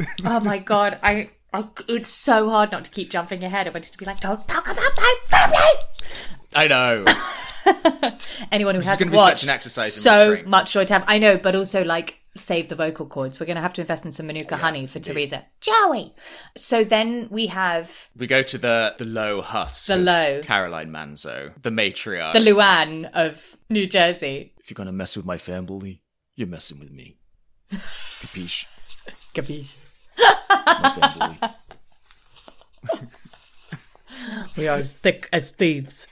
were 0.00 0.06
oh 0.24 0.40
my 0.40 0.58
god, 0.58 0.98
I 1.02 1.28
I, 1.52 1.64
it's 1.88 2.08
so 2.08 2.48
hard 2.50 2.72
not 2.72 2.84
to 2.86 2.90
keep 2.90 3.10
jumping 3.10 3.42
ahead. 3.44 3.66
I 3.66 3.70
wanted 3.70 3.92
to 3.92 3.98
be 3.98 4.04
like, 4.04 4.20
don't 4.20 4.46
talk 4.48 4.68
about 4.70 4.90
my 4.96 5.14
family. 5.26 5.58
I 6.54 6.66
know. 6.68 7.04
Anyone 8.52 8.74
who 8.74 8.80
is 8.80 8.86
hasn't 8.86 9.10
gonna 9.10 9.16
be 9.16 9.18
such 9.18 9.30
watched, 9.32 9.44
an 9.44 9.50
exercise 9.50 9.94
so 9.94 10.38
much 10.46 10.72
joy 10.72 10.84
to 10.84 10.94
have. 10.94 11.04
I 11.08 11.18
know, 11.18 11.36
but 11.38 11.54
also 11.54 11.84
like 11.84 12.16
save 12.36 12.68
the 12.68 12.74
vocal 12.76 13.06
cords. 13.06 13.38
We're 13.40 13.46
going 13.46 13.56
to 13.56 13.62
have 13.62 13.72
to 13.74 13.80
invest 13.80 14.04
in 14.04 14.12
some 14.12 14.26
Manuka 14.26 14.56
honey 14.56 14.86
for 14.86 14.98
Teresa. 14.98 15.44
Joey. 15.60 16.14
So 16.56 16.84
then 16.84 17.28
we 17.30 17.46
have 17.48 18.08
we 18.16 18.26
go 18.26 18.42
to 18.42 18.58
the 18.58 18.94
the 18.98 19.04
low 19.04 19.42
husk. 19.42 19.86
The 19.86 19.96
low. 19.96 20.40
Caroline 20.42 20.90
Manzo, 20.90 21.52
the 21.62 21.70
matriarch. 21.70 22.32
the 22.32 22.38
Luann 22.40 23.10
of 23.12 23.56
New 23.70 23.86
Jersey. 23.86 24.52
if 24.58 24.70
you're 24.70 24.74
gonna 24.76 24.92
mess 24.92 25.16
with 25.16 25.26
my 25.26 25.38
family, 25.38 26.02
you're 26.36 26.48
messing 26.48 26.78
with 26.78 26.90
me. 26.90 27.16
Capiche? 27.72 28.66
Capiche? 29.34 29.76
My 30.18 30.90
family. 30.98 31.38
We 34.56 34.68
are 34.68 34.76
as 34.78 34.92
thick 34.94 35.28
as 35.32 35.50
thieves. 35.50 36.06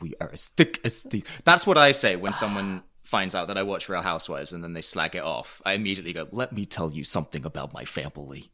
we 0.00 0.14
are 0.20 0.30
as 0.32 0.48
thick 0.48 0.80
as 0.84 1.02
thieves. 1.02 1.26
That's 1.44 1.66
what 1.66 1.76
I 1.76 1.92
say 1.92 2.16
when 2.16 2.32
someone 2.32 2.82
finds 3.10 3.34
out 3.34 3.48
that 3.48 3.58
I 3.58 3.64
watch 3.64 3.88
Real 3.88 4.02
Housewives 4.02 4.52
and 4.52 4.62
then 4.62 4.72
they 4.72 4.82
slag 4.82 5.16
it 5.16 5.22
off. 5.24 5.60
I 5.66 5.72
immediately 5.72 6.12
go, 6.12 6.28
"Let 6.30 6.52
me 6.52 6.64
tell 6.64 6.92
you 6.92 7.02
something 7.04 7.44
about 7.44 7.74
my 7.74 7.84
family. 7.84 8.50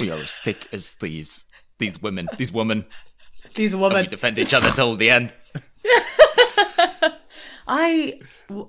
We 0.00 0.10
are 0.10 0.18
as 0.18 0.36
thick 0.36 0.66
as 0.72 0.92
thieves. 0.92 1.46
These 1.78 2.00
women, 2.00 2.28
these 2.38 2.50
women, 2.52 2.86
These 3.54 3.72
and 3.74 3.82
women. 3.82 4.02
we 4.02 4.08
defend 4.08 4.38
each 4.38 4.54
other 4.54 4.70
till 4.70 4.94
the 4.94 5.10
end." 5.10 5.32
I, 7.72 8.18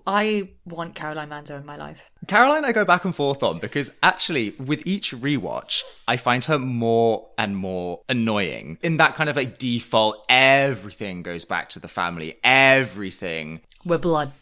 I 0.05 0.50
want 0.65 0.93
Caroline 0.93 1.29
Manzo 1.29 1.59
in 1.59 1.65
my 1.65 1.75
life. 1.75 2.07
Caroline, 2.27 2.65
I 2.65 2.71
go 2.71 2.85
back 2.85 3.03
and 3.03 3.15
forth 3.15 3.41
on 3.41 3.57
because 3.57 3.91
actually, 4.03 4.51
with 4.59 4.85
each 4.85 5.11
rewatch, 5.11 5.81
I 6.07 6.17
find 6.17 6.45
her 6.45 6.59
more 6.59 7.27
and 7.35 7.57
more 7.57 8.01
annoying. 8.07 8.77
In 8.83 8.97
that 8.97 9.15
kind 9.15 9.27
of 9.27 9.35
like 9.35 9.57
default, 9.57 10.23
everything 10.29 11.23
goes 11.23 11.45
back 11.45 11.69
to 11.69 11.79
the 11.79 11.88
family. 11.88 12.38
Everything 12.43 13.61
We're 13.83 13.97
blood. 13.97 14.33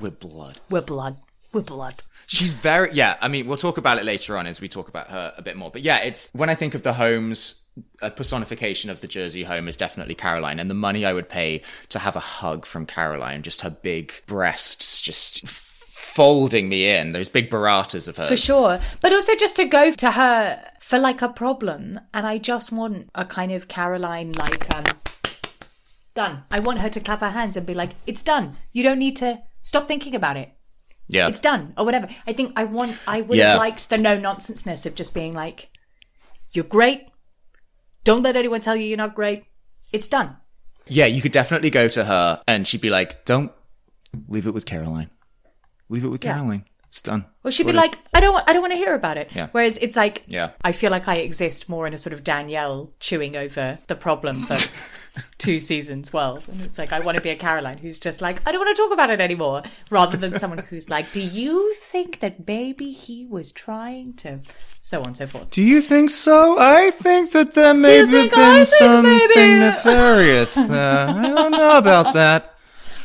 With 0.00 0.20
blood. 0.20 0.60
We're 0.70 0.80
blood. 0.80 1.16
We're 1.52 1.60
blood. 1.60 2.02
She's 2.26 2.52
very 2.52 2.92
yeah. 2.92 3.16
I 3.20 3.28
mean, 3.28 3.46
we'll 3.46 3.56
talk 3.56 3.78
about 3.78 3.98
it 3.98 4.04
later 4.04 4.36
on 4.36 4.46
as 4.46 4.60
we 4.60 4.68
talk 4.68 4.88
about 4.88 5.08
her 5.08 5.32
a 5.36 5.42
bit 5.42 5.56
more. 5.56 5.70
But 5.72 5.82
yeah, 5.82 5.98
it's 5.98 6.30
when 6.32 6.50
I 6.50 6.54
think 6.54 6.74
of 6.74 6.82
the 6.82 6.94
homes, 6.94 7.62
a 8.02 8.10
personification 8.10 8.90
of 8.90 9.00
the 9.00 9.06
Jersey 9.06 9.44
home 9.44 9.68
is 9.68 9.76
definitely 9.76 10.14
Caroline, 10.14 10.58
and 10.58 10.68
the 10.68 10.74
money 10.74 11.04
I 11.04 11.12
would 11.12 11.28
pay 11.28 11.62
to 11.90 11.98
have 11.98 12.16
a 12.16 12.20
hug 12.20 12.66
from 12.66 12.86
Caroline, 12.86 13.42
just 13.42 13.60
her 13.60 13.70
big 13.70 14.12
breasts, 14.26 15.00
just 15.00 15.46
folding 16.14 16.68
me 16.68 16.88
in. 16.88 17.12
Those 17.12 17.28
big 17.28 17.50
burratas 17.50 18.06
of 18.08 18.16
hers. 18.16 18.28
For 18.28 18.36
sure. 18.36 18.80
But 19.00 19.12
also 19.12 19.34
just 19.34 19.56
to 19.56 19.64
go 19.64 19.90
to 19.92 20.12
her 20.12 20.64
for 20.80 20.98
like 20.98 21.22
a 21.22 21.28
problem. 21.28 21.98
And 22.12 22.26
I 22.26 22.38
just 22.38 22.70
want 22.70 23.10
a 23.14 23.24
kind 23.24 23.50
of 23.50 23.66
Caroline 23.66 24.32
like, 24.32 24.72
um, 24.76 24.84
done. 26.14 26.44
I 26.50 26.60
want 26.60 26.80
her 26.80 26.88
to 26.88 27.00
clap 27.00 27.20
her 27.20 27.30
hands 27.30 27.56
and 27.56 27.66
be 27.66 27.74
like, 27.74 27.90
it's 28.06 28.22
done. 28.22 28.56
You 28.72 28.84
don't 28.84 29.00
need 29.00 29.16
to 29.16 29.42
stop 29.64 29.88
thinking 29.88 30.14
about 30.14 30.36
it. 30.36 30.50
Yeah, 31.08 31.26
It's 31.28 31.40
done. 31.40 31.74
Or 31.76 31.84
whatever. 31.84 32.08
I 32.26 32.32
think 32.32 32.52
I 32.56 32.64
want, 32.64 32.96
I 33.06 33.20
would 33.20 33.36
Yeah. 33.36 33.50
have 33.50 33.58
liked 33.58 33.90
the 33.90 33.98
no 33.98 34.16
nonsenseness 34.18 34.86
of 34.86 34.94
just 34.94 35.14
being 35.14 35.34
like, 35.34 35.68
you're 36.52 36.64
great. 36.64 37.08
Don't 38.04 38.22
let 38.22 38.36
anyone 38.36 38.60
tell 38.60 38.76
you 38.76 38.84
you're 38.86 38.96
not 38.96 39.14
great. 39.14 39.44
It's 39.92 40.06
done. 40.06 40.36
yeah. 40.86 41.06
You 41.06 41.20
could 41.22 41.32
definitely 41.32 41.70
go 41.70 41.88
to 41.88 42.04
her, 42.04 42.40
and 42.46 42.66
she'd 42.68 42.80
be 42.80 42.90
like, 42.90 43.24
"Don't 43.24 43.50
leave 44.28 44.46
it 44.46 44.52
with 44.54 44.66
Caroline. 44.66 45.10
Leave 45.88 46.04
it 46.04 46.08
with 46.08 46.22
Yeah. 46.24 46.34
Caroline. 46.34 46.64
It's 46.88 47.00
done." 47.02 47.24
Well, 47.42 47.50
she'd 47.52 47.66
be 47.66 47.72
like, 47.72 47.96
I 48.14 48.20
don't, 48.20 48.32
want, 48.34 48.48
I 48.48 48.52
don't 48.52 48.60
want 48.62 48.72
to 48.72 48.78
hear 48.78 48.94
about 48.94 49.16
it. 49.16 49.28
Yeah. 49.34 49.48
Whereas 49.52 49.78
it's 49.78 49.96
like, 49.96 50.24
Yeah. 50.26 50.50
I 50.62 50.72
feel 50.72 50.90
like 50.90 51.06
I 51.08 51.14
exist 51.14 51.68
more 51.68 51.86
in 51.86 51.94
a 51.94 51.98
sort 51.98 52.12
of 52.12 52.22
Danielle 52.24 52.90
chewing 53.00 53.34
over 53.36 53.78
the 53.88 53.94
problem 53.96 54.42
for 54.44 54.56
two 55.38 55.60
seasons 55.60 56.12
world, 56.12 56.48
and 56.48 56.60
it's 56.62 56.78
like 56.78 56.92
I 56.92 57.00
want 57.00 57.16
to 57.16 57.22
be 57.22 57.30
a 57.30 57.36
Caroline 57.36 57.78
who's 57.78 57.98
just 58.00 58.20
like, 58.20 58.40
I 58.46 58.52
don't 58.52 58.64
want 58.64 58.76
to 58.76 58.82
talk 58.82 58.92
about 58.92 59.10
it 59.10 59.20
anymore, 59.20 59.62
rather 59.90 60.16
than 60.16 60.34
someone 60.36 60.58
who's 60.58 60.88
like, 60.90 61.12
Do 61.12 61.20
you 61.20 61.72
think 61.74 62.20
that 62.20 62.46
maybe 62.46 62.92
he 62.92 63.26
was 63.26 63.52
trying 63.52 64.14
to, 64.14 64.40
so 64.80 65.00
on 65.00 65.08
and 65.08 65.16
so 65.16 65.26
forth. 65.26 65.50
Do 65.52 65.62
you 65.62 65.80
think 65.80 66.10
so? 66.10 66.56
I 66.58 66.90
think 66.90 67.32
that 67.32 67.54
there 67.54 67.74
may 67.74 67.98
have 67.98 68.10
been 68.10 68.30
I 68.34 68.64
something 68.64 69.10
maybe- 69.10 69.34
nefarious 69.60 70.54
there. 70.54 71.08
I 71.08 71.28
don't 71.28 71.52
know 71.52 71.78
about 71.78 72.14
that. 72.14 72.54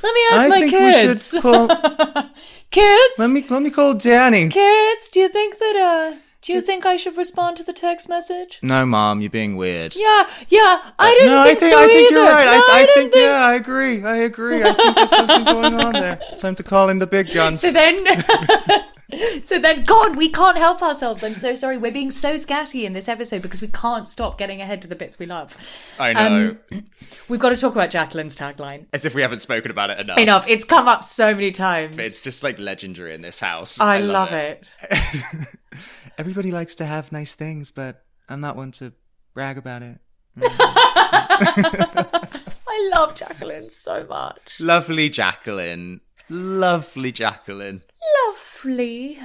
Let 0.01 0.13
me 0.13 0.21
ask 0.31 0.45
I 0.45 0.47
my 0.49 0.69
kids. 0.69 1.35
call. 1.41 1.67
Kids, 2.71 3.13
let 3.17 3.31
me 3.31 3.43
let 3.49 3.61
me 3.63 3.71
call 3.71 3.95
Danny. 3.95 4.47
kids, 4.47 5.09
do 5.09 5.19
you 5.21 5.27
think 5.29 5.57
that? 5.57 6.11
uh 6.13 6.19
Do 6.41 6.53
you 6.53 6.61
think 6.61 6.85
I 6.85 6.95
should 6.95 7.17
respond 7.17 7.57
to 7.57 7.63
the 7.63 7.73
text 7.73 8.07
message? 8.07 8.59
No, 8.61 8.85
mom, 8.85 9.19
you're 9.19 9.29
being 9.29 9.57
weird. 9.57 9.93
Yeah, 9.95 10.29
yeah, 10.47 10.91
I 10.97 11.13
didn't 11.13 11.33
no, 11.33 11.43
think, 11.43 11.57
I 11.57 11.59
think 11.59 11.73
so 11.73 11.79
I 11.79 11.87
think 11.87 12.11
either. 12.11 12.21
you're 12.21 12.33
right. 12.33 12.45
No, 12.45 12.51
I, 12.51 12.71
I 12.71 12.85
didn't 12.85 13.11
think, 13.11 13.25
yeah, 13.25 13.45
I 13.45 13.53
agree. 13.55 14.03
I 14.03 14.15
agree. 14.17 14.63
I 14.63 14.73
think 14.73 14.95
there's 14.95 15.09
something 15.09 15.43
going 15.43 15.73
on 15.73 15.93
there. 15.93 16.19
It's 16.29 16.41
time 16.41 16.55
to 16.55 16.63
call 16.63 16.89
in 16.89 16.99
the 16.99 17.07
big 17.07 17.33
guns. 17.33 17.59
So 17.59 17.71
then, 17.71 18.05
so 19.43 19.59
then, 19.59 19.83
God, 19.83 20.15
we 20.15 20.29
can't 20.29 20.57
help 20.57 20.81
ourselves. 20.81 21.23
I'm 21.23 21.35
so 21.35 21.55
sorry. 21.55 21.77
We're 21.77 21.91
being 21.91 22.11
so 22.11 22.35
scatty 22.35 22.85
in 22.85 22.93
this 22.93 23.09
episode 23.09 23.41
because 23.41 23.61
we 23.61 23.67
can't 23.67 24.07
stop 24.07 24.37
getting 24.37 24.61
ahead 24.61 24.81
to 24.83 24.87
the 24.87 24.95
bits 24.95 25.19
we 25.19 25.25
love. 25.25 25.57
I 25.99 26.13
know. 26.13 26.57
Um, 26.71 26.83
We've 27.27 27.39
got 27.39 27.49
to 27.49 27.57
talk 27.57 27.73
about 27.73 27.91
Jacqueline's 27.91 28.35
tagline. 28.35 28.85
As 28.93 29.05
if 29.05 29.13
we 29.13 29.21
haven't 29.21 29.41
spoken 29.41 29.71
about 29.71 29.89
it 29.89 30.03
enough. 30.03 30.17
Enough. 30.17 30.47
It's 30.47 30.63
come 30.63 30.87
up 30.87 31.03
so 31.03 31.33
many 31.33 31.51
times. 31.51 31.97
It's 31.97 32.23
just 32.23 32.43
like 32.43 32.57
legendary 32.57 33.13
in 33.13 33.21
this 33.21 33.39
house. 33.39 33.79
I, 33.79 33.99
love, 33.99 34.31
it. 34.31 34.73
Everybody 36.19 36.51
likes 36.51 36.75
to 36.75 36.85
have 36.85 37.11
nice 37.13 37.33
things, 37.33 37.71
but 37.71 38.03
I'm 38.27 38.41
not 38.41 38.55
one 38.57 38.71
to 38.73 38.91
brag 39.33 39.57
about 39.57 39.81
it. 39.81 39.97
I 41.71 42.91
love 42.93 43.15
Jacqueline 43.15 43.69
so 43.69 44.05
much. 44.07 44.59
Lovely 44.59 45.09
Jacqueline. 45.09 46.01
Lovely 46.29 47.11
Jacqueline. 47.13 47.81
Lovely. 48.27 49.17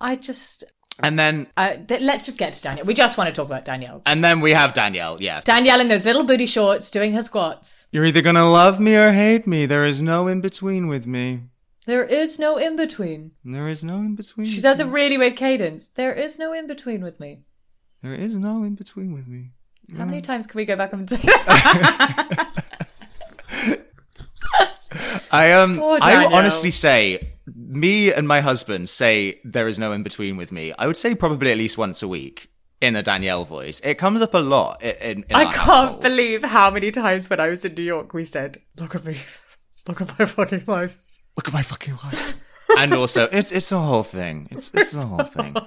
I 0.00 0.16
just. 0.16 0.64
And 1.02 1.18
then 1.18 1.46
Uh, 1.56 1.76
th- 1.88 2.02
let's 2.02 2.26
just 2.26 2.36
get 2.38 2.52
to 2.52 2.62
Danielle. 2.62 2.84
We 2.84 2.92
just 2.94 3.16
want 3.16 3.28
to 3.28 3.32
talk 3.32 3.46
about 3.46 3.64
Danielle. 3.64 4.02
and 4.06 4.22
then 4.22 4.40
we 4.40 4.52
have 4.52 4.74
Danielle, 4.74 5.20
yeah. 5.22 5.40
Danielle 5.42 5.80
in 5.80 5.88
those 5.88 6.04
little 6.04 6.22
booty 6.24 6.44
shorts 6.46 6.90
doing 6.90 7.14
her 7.14 7.22
squats. 7.22 7.86
You're 7.92 8.04
either 8.04 8.20
gonna 8.20 8.48
love 8.48 8.78
me 8.78 8.94
or 8.94 9.12
hate 9.12 9.46
me. 9.46 9.64
There 9.64 9.86
is 9.86 10.02
no 10.02 10.28
in 10.28 10.42
between 10.42 10.86
with 10.88 11.06
me. 11.06 11.44
There 11.86 12.04
is 12.04 12.38
no 12.38 12.58
in 12.58 12.76
between. 12.76 13.32
There 13.44 13.68
is 13.68 13.82
no 13.82 13.96
in 13.96 14.14
between. 14.14 14.46
She 14.46 14.60
does 14.60 14.78
a 14.80 14.86
really 14.86 15.18
weird 15.18 15.36
cadence. 15.36 15.88
There 15.88 16.12
is 16.12 16.38
no 16.38 16.52
in 16.52 16.66
between 16.68 17.02
with 17.02 17.18
me. 17.18 17.40
There 18.02 18.14
is 18.14 18.34
no 18.36 18.62
in 18.62 18.74
between 18.76 19.12
with 19.12 19.26
me. 19.26 19.50
How 19.96 20.04
many 20.04 20.20
times 20.20 20.46
can 20.46 20.58
we 20.58 20.64
go 20.64 20.76
back 20.76 20.92
and 20.92 21.08
say 21.10 21.18
I 25.32 25.52
um 25.52 25.80
I 26.02 26.24
will 26.26 26.34
honestly 26.34 26.70
say 26.70 27.32
me 27.54 28.12
and 28.12 28.28
my 28.28 28.40
husband 28.40 28.88
say 28.88 29.40
there 29.44 29.66
is 29.66 29.78
no 29.78 29.92
in 29.92 30.02
between 30.02 30.36
with 30.36 30.52
me. 30.52 30.72
I 30.78 30.86
would 30.86 30.96
say 30.96 31.14
probably 31.14 31.50
at 31.50 31.58
least 31.58 31.78
once 31.78 32.02
a 32.02 32.08
week 32.08 32.50
in 32.80 32.96
a 32.96 33.02
Danielle 33.02 33.44
voice. 33.44 33.80
It 33.80 33.94
comes 33.94 34.20
up 34.20 34.34
a 34.34 34.38
lot 34.38 34.80
i- 34.82 34.88
in, 35.00 35.24
in 35.28 35.36
I 35.36 35.44
can't 35.44 35.56
household. 35.56 36.02
believe 36.02 36.42
how 36.44 36.70
many 36.70 36.90
times 36.90 37.30
when 37.30 37.40
I 37.40 37.48
was 37.48 37.64
in 37.64 37.74
New 37.74 37.82
York 37.82 38.12
we 38.12 38.24
said, 38.24 38.58
"Look 38.78 38.94
at 38.94 39.04
me, 39.04 39.16
look 39.88 40.00
at 40.02 40.18
my 40.18 40.26
fucking 40.26 40.64
life." 40.66 40.98
Look 41.36 41.48
at 41.48 41.54
my 41.54 41.62
fucking 41.62 41.96
life. 42.04 42.42
and 42.78 42.94
also 42.94 43.24
it's 43.32 43.52
it's 43.52 43.72
a 43.72 43.78
whole 43.78 44.02
thing. 44.02 44.48
It's 44.50 44.70
it's 44.74 44.94
a 44.94 45.06
whole 45.06 45.24
thing. 45.24 45.56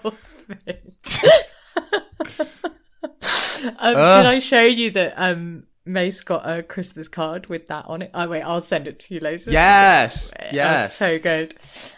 Um, 3.79 3.93
did 3.95 4.25
I 4.27 4.39
show 4.39 4.61
you 4.61 4.91
that 4.91 5.13
um, 5.17 5.63
Mace 5.85 6.21
got 6.21 6.49
a 6.49 6.63
Christmas 6.63 7.07
card 7.07 7.47
with 7.47 7.67
that 7.67 7.85
on 7.87 8.01
it? 8.01 8.11
Oh 8.13 8.27
wait, 8.27 8.41
I'll 8.41 8.61
send 8.61 8.87
it 8.87 8.99
to 8.99 9.13
you 9.13 9.19
later. 9.19 9.51
Yes. 9.51 10.33
Yes. 10.51 10.95
so 10.95 11.19
good. 11.19 11.53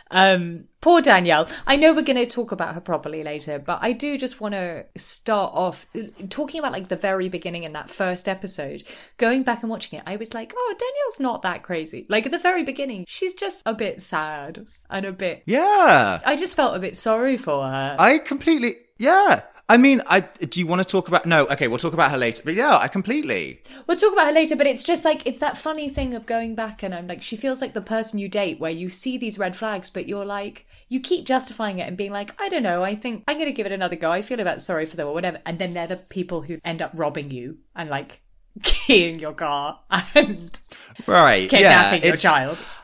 Um, 0.09 0.65
poor 0.81 1.01
Danielle. 1.01 1.47
I 1.67 1.75
know 1.75 1.93
we're 1.93 2.01
going 2.01 2.15
to 2.17 2.25
talk 2.25 2.51
about 2.51 2.73
her 2.75 2.81
properly 2.81 3.23
later, 3.23 3.59
but 3.59 3.79
I 3.81 3.91
do 3.91 4.17
just 4.17 4.39
want 4.41 4.53
to 4.53 4.85
start 4.95 5.51
off 5.53 5.85
uh, 5.95 6.03
talking 6.29 6.59
about 6.59 6.71
like 6.71 6.87
the 6.87 6.95
very 6.95 7.29
beginning 7.29 7.63
in 7.63 7.73
that 7.73 7.89
first 7.89 8.27
episode. 8.27 8.83
Going 9.17 9.43
back 9.43 9.61
and 9.61 9.69
watching 9.69 9.99
it, 9.99 10.03
I 10.07 10.15
was 10.15 10.33
like, 10.33 10.53
oh, 10.55 10.75
Danielle's 10.77 11.19
not 11.19 11.41
that 11.43 11.61
crazy. 11.63 12.05
Like 12.09 12.25
at 12.25 12.31
the 12.31 12.37
very 12.39 12.63
beginning, 12.63 13.05
she's 13.07 13.33
just 13.33 13.61
a 13.65 13.73
bit 13.73 14.01
sad 14.01 14.65
and 14.89 15.05
a 15.05 15.11
bit. 15.11 15.43
yeah. 15.45 16.21
I 16.25 16.35
just 16.35 16.55
felt 16.55 16.75
a 16.75 16.79
bit 16.79 16.95
sorry 16.95 17.37
for 17.37 17.63
her. 17.65 17.95
I 17.99 18.17
completely 18.19 18.77
yeah. 18.97 19.41
I 19.69 19.75
mean, 19.75 20.01
I 20.07 20.21
do 20.21 20.59
you 20.61 20.67
want 20.67 20.81
to 20.81 20.87
talk 20.87 21.09
about 21.09 21.25
no, 21.25 21.45
okay, 21.47 21.67
we'll 21.67 21.77
talk 21.77 21.93
about 21.93 22.11
her 22.11 22.17
later. 22.17 22.41
But 22.45 22.53
yeah, 22.53 22.77
I 22.77 22.87
completely. 22.87 23.61
We'll 23.85 23.97
talk 23.97 24.13
about 24.13 24.27
her 24.27 24.31
later, 24.31 24.55
but 24.55 24.65
it's 24.65 24.83
just 24.83 25.03
like 25.03 25.25
it's 25.27 25.39
that 25.39 25.57
funny 25.57 25.89
thing 25.89 26.13
of 26.13 26.25
going 26.25 26.55
back 26.55 26.83
and 26.83 26.95
I'm 26.95 27.07
like, 27.07 27.21
she 27.21 27.35
feels 27.35 27.61
like 27.61 27.73
the 27.73 27.81
person 27.81 28.17
you 28.17 28.29
date 28.29 28.59
where 28.59 28.71
you 28.71 28.89
see 28.89 29.17
these 29.17 29.37
red 29.37 29.57
flags, 29.57 29.89
but 29.89 30.07
you're 30.07 30.25
like, 30.25 30.65
you 30.87 31.01
keep 31.01 31.25
justifying 31.25 31.79
it 31.79 31.87
and 31.87 31.97
being 31.97 32.11
like, 32.13 32.39
I 32.41 32.47
don't 32.47 32.63
know, 32.63 32.83
I 32.83 32.95
think 32.95 33.25
I'm 33.27 33.37
gonna 33.37 33.51
give 33.51 33.65
it 33.65 33.73
another 33.73 33.97
go. 33.97 34.09
I 34.09 34.21
feel 34.21 34.39
about 34.39 34.61
sorry 34.61 34.85
for 34.85 34.95
them 34.95 35.07
or 35.07 35.13
whatever, 35.13 35.39
and 35.45 35.59
then 35.59 35.73
they're 35.73 35.87
the 35.87 35.97
people 35.97 36.43
who 36.43 36.59
end 36.63 36.81
up 36.81 36.91
robbing 36.93 37.29
you 37.31 37.57
and 37.75 37.89
like 37.89 38.21
keying 38.63 39.19
your 39.19 39.33
car 39.33 39.81
and 40.15 40.59
Right. 41.05 41.49
kidnapping 41.49 42.01
yeah, 42.01 42.07
your 42.07 42.15
child. 42.17 42.57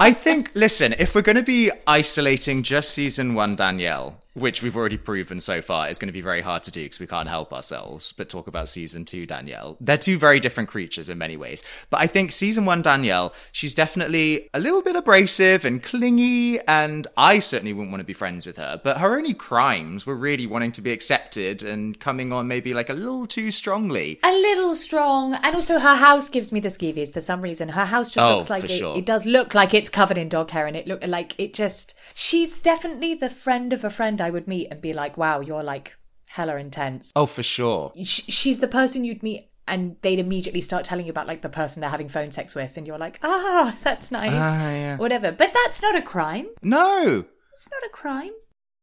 I 0.00 0.12
think, 0.12 0.50
listen, 0.54 0.94
if 0.98 1.14
we're 1.14 1.22
going 1.22 1.36
to 1.36 1.42
be 1.42 1.70
isolating 1.86 2.62
just 2.62 2.90
season 2.90 3.34
one 3.34 3.56
Danielle, 3.56 4.20
which 4.38 4.62
we've 4.62 4.76
already 4.76 4.96
proven 4.98 5.40
so 5.40 5.60
far 5.60 5.88
is 5.88 5.98
going 5.98 6.08
to 6.08 6.12
be 6.12 6.20
very 6.20 6.40
hard 6.40 6.62
to 6.64 6.70
do 6.70 6.84
because 6.84 7.00
we 7.00 7.06
can't 7.06 7.28
help 7.28 7.52
ourselves 7.52 8.12
but 8.16 8.28
talk 8.28 8.46
about 8.46 8.68
season 8.68 9.04
two 9.04 9.26
Danielle. 9.26 9.76
They're 9.80 9.96
two 9.98 10.18
very 10.18 10.40
different 10.40 10.68
creatures 10.68 11.08
in 11.08 11.18
many 11.18 11.36
ways. 11.36 11.62
But 11.90 12.00
I 12.00 12.06
think 12.06 12.32
season 12.32 12.64
one 12.64 12.82
Danielle, 12.82 13.34
she's 13.52 13.74
definitely 13.74 14.48
a 14.54 14.60
little 14.60 14.82
bit 14.82 14.96
abrasive 14.96 15.64
and 15.64 15.82
clingy, 15.82 16.58
and 16.66 17.06
I 17.16 17.40
certainly 17.40 17.72
wouldn't 17.72 17.90
want 17.90 18.00
to 18.00 18.04
be 18.06 18.12
friends 18.12 18.46
with 18.46 18.56
her. 18.56 18.80
But 18.82 18.98
her 18.98 19.16
only 19.16 19.34
crimes 19.34 20.06
were 20.06 20.14
really 20.16 20.46
wanting 20.46 20.72
to 20.72 20.82
be 20.82 20.92
accepted 20.92 21.62
and 21.62 21.98
coming 21.98 22.32
on 22.32 22.48
maybe 22.48 22.72
like 22.74 22.88
a 22.90 22.94
little 22.94 23.26
too 23.26 23.50
strongly. 23.50 24.18
a 24.22 24.30
little 24.32 24.74
strong 24.74 25.34
and 25.34 25.54
also 25.56 25.78
her 25.78 25.94
house 25.96 26.28
gives 26.28 26.52
me 26.52 26.60
the 26.60 26.68
skeevies 26.68 27.12
for 27.12 27.20
some 27.20 27.40
reason 27.40 27.70
her 27.70 27.84
house 27.86 28.10
just 28.10 28.24
Oh, 28.26 28.36
looks 28.36 28.50
like 28.50 28.64
it, 28.64 28.70
sure. 28.70 28.96
it 28.96 29.04
does 29.06 29.26
look 29.26 29.54
like 29.54 29.74
it's 29.74 29.88
covered 29.88 30.18
in 30.18 30.28
dog 30.28 30.50
hair 30.50 30.66
and 30.66 30.76
it 30.76 30.86
look 30.86 31.04
like 31.06 31.34
it 31.38 31.52
just 31.54 31.94
she's 32.20 32.58
definitely 32.58 33.14
the 33.14 33.30
friend 33.30 33.72
of 33.72 33.84
a 33.84 33.90
friend 33.90 34.20
i 34.20 34.28
would 34.28 34.48
meet 34.48 34.66
and 34.70 34.80
be 34.82 34.92
like 34.92 35.16
wow 35.16 35.38
you're 35.40 35.62
like 35.62 35.96
hella 36.30 36.56
intense 36.56 37.10
Oh, 37.16 37.26
for 37.26 37.42
sure. 37.42 37.92
Sh- 38.02 38.24
she's 38.28 38.58
the 38.58 38.68
person 38.68 39.04
you'd 39.04 39.22
meet 39.22 39.48
and 39.66 39.96
they'd 40.02 40.18
immediately 40.18 40.60
start 40.60 40.84
telling 40.84 41.06
you 41.06 41.10
about 41.10 41.26
like 41.28 41.42
the 41.42 41.48
person 41.48 41.80
they're 41.80 41.90
having 41.90 42.08
phone 42.08 42.30
sex 42.30 42.54
with 42.54 42.76
and 42.76 42.86
you're 42.86 42.98
like 42.98 43.18
ah 43.22 43.76
that's 43.84 44.10
nice 44.10 44.32
Ah, 44.34 44.70
yeah. 44.72 44.96
whatever 44.96 45.30
but 45.32 45.52
that's 45.54 45.80
not 45.80 45.94
a 45.94 46.02
crime 46.02 46.46
No, 46.62 47.24
it's 47.52 47.68
not 47.70 47.82
a 47.86 47.90
crime 47.92 48.32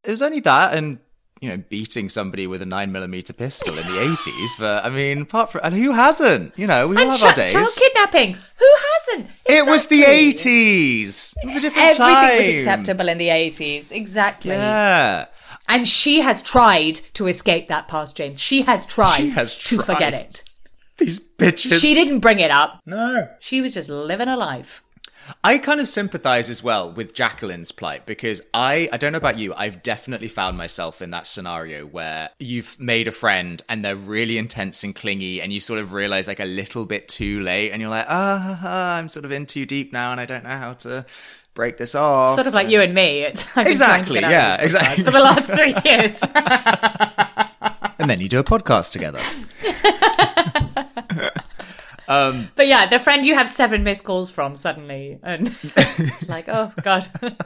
it 0.02 0.10
was 0.10 0.22
only 0.22 0.40
that 0.40 0.74
and 0.74 0.98
you 1.42 1.50
know 1.50 1.58
beating 1.68 2.08
somebody 2.08 2.46
with 2.46 2.62
a 2.62 2.66
nine 2.66 2.90
millimeter 2.92 3.32
pistol 3.34 3.74
in 3.76 3.84
the 3.92 4.00
eighties. 4.00 4.56
But 4.58 4.84
I 4.86 4.88
mean, 4.88 5.20
apart 5.22 5.52
from 5.52 5.60
and 5.64 5.74
who 5.74 5.92
hasn't? 5.92 6.54
You 6.56 6.66
know, 6.66 6.88
we 6.88 6.96
all 6.96 7.02
and 7.02 7.10
have 7.12 7.20
ch- 7.20 7.24
our 7.26 7.34
days. 7.34 7.52
child 7.52 7.68
kidnapping 7.76 8.32
who 8.32 8.70
hasn't 9.08 9.30
It 9.46 9.68
was 9.70 9.86
the 9.86 10.04
eighties. 10.04 11.34
It 11.42 11.46
was 11.46 11.56
a 11.56 11.60
different 11.60 11.88
everything 11.88 11.98
time. 11.98 12.24
Everything 12.24 12.54
was 12.54 12.62
acceptable 12.62 13.08
in 13.08 13.18
the 13.18 13.28
80s 13.28 13.92
exactly 13.92 14.50
Yeah. 14.52 15.26
And 15.68 15.86
she 15.88 16.20
has 16.20 16.42
tried 16.42 16.96
to 17.14 17.26
escape 17.26 17.66
that 17.68 17.88
past 17.88 18.16
James. 18.16 18.40
She 18.40 18.62
has 18.62 18.86
tried 18.86 19.16
She 19.16 19.30
has 19.30 19.56
to 19.58 19.78
forget 19.82 20.14
it. 20.14 20.44
These 20.98 21.20
bitches. 21.20 21.80
She 21.80 21.94
didn't 21.94 22.20
bring 22.20 22.38
it 22.38 22.50
up. 22.50 22.80
no. 22.86 23.28
She 23.40 23.60
was 23.60 23.74
just 23.74 23.90
living 23.90 24.28
her 24.28 24.36
life. 24.36 24.82
I 25.42 25.58
kind 25.58 25.80
of 25.80 25.88
sympathize 25.88 26.50
as 26.50 26.62
well 26.62 26.90
with 26.92 27.14
Jacqueline's 27.14 27.72
plight 27.72 28.06
because 28.06 28.40
I 28.54 28.88
I 28.92 28.96
don't 28.96 29.12
know 29.12 29.18
about 29.18 29.38
you, 29.38 29.54
I've 29.54 29.82
definitely 29.82 30.28
found 30.28 30.56
myself 30.56 31.02
in 31.02 31.10
that 31.10 31.26
scenario 31.26 31.84
where 31.86 32.30
you've 32.38 32.78
made 32.78 33.08
a 33.08 33.12
friend 33.12 33.62
and 33.68 33.84
they're 33.84 33.96
really 33.96 34.38
intense 34.38 34.84
and 34.84 34.94
clingy 34.94 35.40
and 35.40 35.52
you 35.52 35.60
sort 35.60 35.78
of 35.78 35.92
realize 35.92 36.28
like 36.28 36.40
a 36.40 36.44
little 36.44 36.86
bit 36.86 37.08
too 37.08 37.40
late 37.40 37.70
and 37.70 37.80
you're 37.80 37.90
like, 37.90 38.06
ah, 38.08 38.58
ha, 38.60 38.96
I'm 38.98 39.08
sort 39.08 39.24
of 39.24 39.32
in 39.32 39.46
too 39.46 39.66
deep 39.66 39.92
now 39.92 40.12
and 40.12 40.20
I 40.20 40.26
don't 40.26 40.44
know 40.44 40.50
how 40.50 40.74
to 40.74 41.06
break 41.54 41.76
this 41.78 41.94
off. 41.94 42.34
Sort 42.34 42.46
of 42.46 42.54
like 42.54 42.70
you 42.70 42.80
and 42.80 42.94
me. 42.94 43.22
It's 43.22 43.46
I've 43.56 43.66
Exactly, 43.66 44.20
trying 44.20 44.20
to 44.20 44.20
get 44.20 44.24
out 44.24 44.30
yeah, 44.30 44.54
of 44.54 44.60
this 44.60 44.72
podcast 44.72 44.92
exactly. 44.92 45.04
For 45.04 45.10
the 45.10 45.20
last 45.20 45.50
three 45.50 45.74
years. 45.84 46.22
and 47.98 48.08
then 48.08 48.20
you 48.20 48.28
do 48.28 48.38
a 48.38 48.44
podcast 48.44 48.92
together. 48.92 49.18
Um, 52.08 52.50
but 52.56 52.66
yeah, 52.66 52.86
the 52.86 52.98
friend 52.98 53.24
you 53.24 53.34
have 53.34 53.48
seven 53.48 53.82
missed 53.84 54.04
calls 54.04 54.30
from 54.30 54.56
suddenly. 54.56 55.18
And 55.22 55.48
it's 55.76 56.28
like, 56.28 56.46
oh, 56.48 56.72
God. 56.82 57.08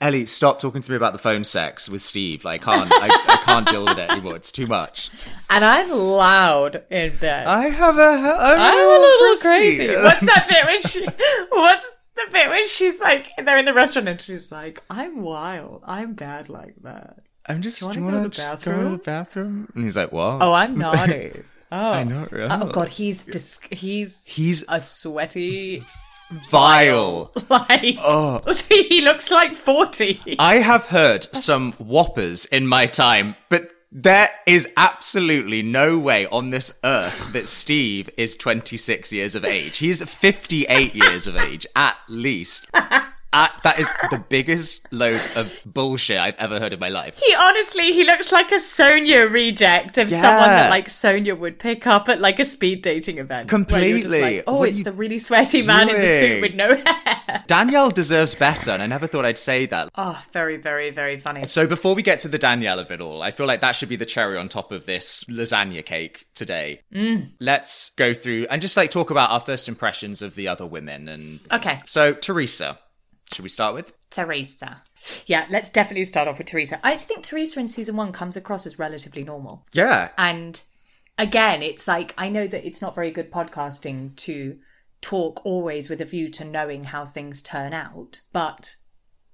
Ellie, 0.00 0.26
stop 0.26 0.60
talking 0.60 0.80
to 0.80 0.90
me 0.90 0.96
about 0.96 1.12
the 1.12 1.18
phone 1.18 1.42
sex 1.42 1.88
with 1.88 2.02
Steve. 2.02 2.44
Like, 2.44 2.66
I 2.68 2.78
can't, 2.78 2.92
I, 2.92 3.06
I 3.06 3.36
can't 3.44 3.66
deal 3.66 3.84
with 3.84 3.98
it 3.98 4.10
anymore. 4.10 4.36
It's 4.36 4.52
too 4.52 4.66
much. 4.66 5.10
And 5.50 5.64
I'm 5.64 5.90
loud 5.90 6.84
in 6.90 7.16
bed. 7.16 7.46
I 7.46 7.68
have 7.70 7.98
a, 7.98 8.02
I'm, 8.02 8.60
I'm 8.60 8.74
a 8.74 9.00
little 9.00 9.18
frisky. 9.18 9.48
crazy. 9.48 9.96
What's 9.96 10.24
that 10.26 10.46
bit 10.48 10.64
when 10.64 10.80
she? 10.80 11.04
What's 11.50 11.90
the 12.16 12.26
bit 12.32 12.48
when 12.48 12.66
she's 12.66 13.00
like 13.00 13.30
they're 13.36 13.58
in 13.58 13.64
the 13.64 13.74
restaurant 13.74 14.08
and 14.08 14.20
she's 14.20 14.50
like, 14.50 14.82
"I'm 14.88 15.20
wild. 15.22 15.82
I'm 15.84 16.14
bad 16.14 16.48
like 16.48 16.74
that." 16.82 17.18
I'm 17.46 17.62
just. 17.62 17.80
Do 17.80 17.88
you 17.88 17.94
go 17.94 18.10
to 18.10 18.16
the 18.16 18.22
go 18.22 18.28
to 18.28 18.30
the 18.30 18.42
bathroom? 18.42 18.96
bathroom? 18.98 19.68
And 19.74 19.84
he's 19.84 19.96
like, 19.96 20.12
"What?" 20.12 20.42
Oh, 20.42 20.52
I'm 20.52 20.78
naughty. 20.78 21.42
Oh, 21.72 21.92
I 21.92 22.04
know. 22.04 22.26
Oh 22.32 22.70
God, 22.70 22.88
he's 22.88 23.24
dis- 23.24 23.60
he's 23.70 24.26
He's 24.26 24.64
a 24.68 24.80
sweaty 24.80 25.82
vile. 26.30 27.32
like. 27.48 27.96
Oh. 27.98 28.40
he 28.68 29.02
looks 29.02 29.30
like 29.30 29.54
forty. 29.54 30.20
I 30.38 30.56
have 30.56 30.86
heard 30.86 31.28
some 31.34 31.72
whoppers 31.74 32.44
in 32.46 32.66
my 32.66 32.86
time, 32.86 33.36
but 33.48 33.72
there 33.92 34.28
is 34.46 34.68
absolutely 34.76 35.62
no 35.62 35.98
way 35.98 36.26
on 36.26 36.50
this 36.50 36.72
earth 36.84 37.32
that 37.32 37.46
Steve 37.48 38.10
is 38.18 38.36
26 38.36 39.12
years 39.12 39.34
of 39.34 39.44
age. 39.44 39.78
He's 39.78 40.02
58 40.02 40.94
years 40.94 41.26
of 41.26 41.36
age, 41.36 41.66
at 41.74 41.96
least. 42.08 42.68
Uh, 43.36 43.48
that 43.64 43.78
is 43.78 43.86
the 44.10 44.16
biggest 44.30 44.90
load 44.92 45.12
of 45.36 45.60
bullshit 45.66 46.16
I've 46.16 46.36
ever 46.36 46.58
heard 46.58 46.72
in 46.72 46.80
my 46.80 46.88
life. 46.88 47.20
He 47.22 47.34
honestly, 47.34 47.92
he 47.92 48.06
looks 48.06 48.32
like 48.32 48.50
a 48.50 48.54
Sonja 48.54 49.30
reject 49.30 49.98
of 49.98 50.10
someone 50.10 50.48
that 50.48 50.70
like 50.70 50.88
Sonja 50.88 51.38
would 51.38 51.58
pick 51.58 51.86
up 51.86 52.08
at 52.08 52.18
like 52.18 52.38
a 52.38 52.46
speed 52.46 52.80
dating 52.80 53.18
event. 53.18 53.52
where 53.52 53.60
you're 53.84 53.98
just 53.98 54.10
Completely. 54.10 54.36
like, 54.36 54.44
oh, 54.46 54.60
What 54.60 54.70
it's 54.70 54.84
the 54.84 54.92
really 54.92 55.18
sweaty 55.18 55.66
man 55.66 55.90
in 55.90 56.00
the 56.00 56.08
suit 56.08 56.40
with 56.40 56.54
no 56.54 56.76
hair. 56.76 57.44
Danielle 57.46 57.90
deserves 57.90 58.34
better, 58.34 58.70
and 58.70 58.82
I 58.82 58.86
never 58.86 59.06
thought 59.06 59.26
I'd 59.26 59.36
say 59.36 59.66
that. 59.66 59.90
Oh, 59.96 60.18
very, 60.32 60.56
very, 60.56 60.88
very 60.90 61.18
funny. 61.18 61.44
So 61.44 61.66
before 61.66 61.94
we 61.94 62.02
get 62.02 62.20
to 62.20 62.28
the 62.28 62.38
Danielle 62.38 62.78
of 62.78 62.90
it 62.90 63.02
all, 63.02 63.20
I 63.22 63.32
feel 63.32 63.46
like 63.46 63.60
that 63.60 63.72
should 63.72 63.90
be 63.90 63.96
the 63.96 64.06
cherry 64.06 64.38
on 64.38 64.48
top 64.48 64.72
of 64.72 64.86
this 64.86 65.24
lasagna 65.24 65.84
cake 65.84 66.26
today. 66.34 66.80
Mm. 66.90 67.32
Let's 67.38 67.90
go 67.90 68.14
through 68.14 68.46
and 68.50 68.62
just 68.62 68.78
like 68.78 68.90
talk 68.90 69.10
about 69.10 69.30
our 69.30 69.40
first 69.40 69.68
impressions 69.68 70.22
of 70.22 70.36
the 70.36 70.48
other 70.48 70.64
women. 70.64 71.06
And 71.08 71.40
Okay, 71.52 71.82
so 71.84 72.14
Teresa, 72.14 72.78
should 73.32 73.42
we 73.42 73.48
start 73.48 73.74
with? 73.74 73.92
Teresa. 74.10 74.82
Yeah, 75.26 75.46
let's 75.50 75.70
definitely 75.70 76.04
start 76.04 76.28
off 76.28 76.38
with 76.38 76.46
Teresa. 76.46 76.80
I 76.84 76.92
just 76.92 77.08
think 77.08 77.24
Teresa 77.24 77.60
in 77.60 77.68
season 77.68 77.96
one 77.96 78.12
comes 78.12 78.36
across 78.36 78.66
as 78.66 78.78
relatively 78.78 79.24
normal. 79.24 79.66
Yeah, 79.72 80.10
And 80.16 80.62
again, 81.18 81.62
it's 81.62 81.88
like 81.88 82.14
I 82.16 82.28
know 82.28 82.46
that 82.46 82.66
it's 82.66 82.82
not 82.82 82.94
very 82.94 83.10
good 83.10 83.30
podcasting 83.30 84.16
to 84.16 84.58
talk 85.00 85.44
always 85.44 85.88
with 85.88 86.00
a 86.00 86.04
view 86.04 86.28
to 86.28 86.44
knowing 86.44 86.84
how 86.84 87.04
things 87.04 87.42
turn 87.42 87.72
out, 87.72 88.22
but 88.32 88.76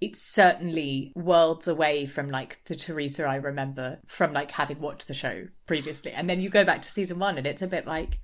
it's 0.01 0.21
certainly 0.21 1.13
worlds 1.15 1.69
away 1.69 2.07
from 2.07 2.29
like 2.29 2.65
the 2.65 2.75
Teresa 2.75 3.25
I 3.25 3.37
remember 3.37 4.01
from 4.05 4.33
like 4.33 4.51
having 4.51 4.81
watched 4.81 5.07
the 5.07 5.15
show 5.15 5.47
previously. 5.67 6.11
And 6.11 6.29
then 6.29 6.41
you 6.41 6.49
go 6.49 6.65
back 6.65 6.83
to 6.83 6.91
season 6.91 7.21
one 7.21 7.39
and 7.39 7.47
it's 7.47 7.63
a 7.63 7.69
bit 7.69 7.87
like, 7.87 8.19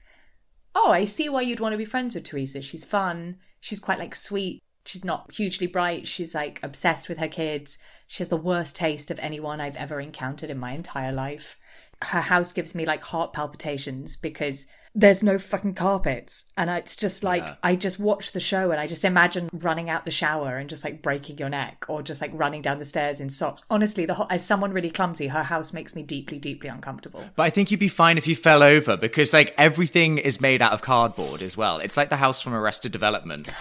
oh, 0.74 0.90
I 0.90 1.04
see 1.04 1.28
why 1.28 1.42
you'd 1.42 1.61
want 1.61 1.72
to 1.72 1.78
be 1.78 1.85
friends 1.85 2.14
with 2.16 2.24
Teresa. 2.24 2.62
She's 2.62 2.83
fun. 2.83 3.37
She's 3.61 3.81
quite 3.81 4.00
like 4.00 4.16
sweet. 4.16 4.61
She's 4.88 5.05
not 5.05 5.35
hugely 5.35 5.66
bright. 5.66 6.07
She's 6.07 6.35
like 6.35 6.61
obsessed 6.62 7.11
with 7.11 7.18
her 7.18 7.29
kids. 7.29 7.77
She 8.07 8.22
has 8.22 8.29
the 8.29 8.38
worst 8.38 8.74
taste 8.74 9.11
of 9.11 9.18
anyone 9.18 9.61
I've 9.61 9.77
ever 9.77 10.01
encountered 10.01 10.48
in 10.48 10.59
my 10.59 10.72
entire 10.72 11.12
life. 11.12 11.59
Her 12.03 12.22
house 12.22 12.55
gives 12.55 12.74
me 12.74 12.87
like 12.87 13.05
heart 13.05 13.35
palpitations 13.35 14.16
because 14.16 14.66
there's 14.94 15.22
no 15.22 15.37
fucking 15.37 15.74
carpets. 15.74 16.51
And 16.57 16.70
it's 16.70 16.96
just 16.96 17.22
like, 17.22 17.44
I 17.62 17.77
just 17.77 18.01
watch 18.01 18.33
the 18.33 18.40
show 18.40 18.70
and 18.70 18.81
I 18.81 18.87
just 18.87 19.05
imagine 19.05 19.51
running 19.53 19.90
out 19.90 20.07
the 20.07 20.11
shower 20.11 20.57
and 20.57 20.70
just 20.70 20.85
like 20.85 21.03
breaking 21.03 21.37
your 21.37 21.51
neck 21.51 21.85
or 21.87 22.03
just 22.03 22.22
like 22.22 22.31
running 22.33 22.62
down 22.62 22.79
the 22.79 22.87
stairs 22.87 23.20
in 23.20 23.29
socks. 23.29 23.64
Honestly, 23.68 24.07
the 24.07 24.14
whole, 24.14 24.27
as 24.31 24.42
someone 24.42 24.72
really 24.72 24.90
clumsy, 24.90 25.27
her 25.27 25.42
house 25.42 25.74
makes 25.74 25.94
me 25.94 26.03
deeply, 26.03 26.38
deeply 26.38 26.70
uncomfortable. 26.70 27.22
but 27.37 27.42
I 27.42 27.51
think 27.51 27.70
you'd 27.70 27.79
be 27.79 27.88
fine 27.88 28.16
if 28.16 28.27
you 28.27 28.35
fell 28.35 28.62
over 28.62 28.96
because 28.96 29.35
like 29.35 29.55
everything 29.59 30.16
is 30.16 30.40
made 30.40 30.62
out 30.62 30.72
of 30.72 30.81
cardboard 30.81 31.42
as 31.42 31.59
well. 31.59 31.79
It's 31.79 31.98
like 31.98 32.09
the 32.09 32.16
house 32.16 32.40
from 32.40 32.55
Arrested 32.55 32.90
Development. 32.90 33.53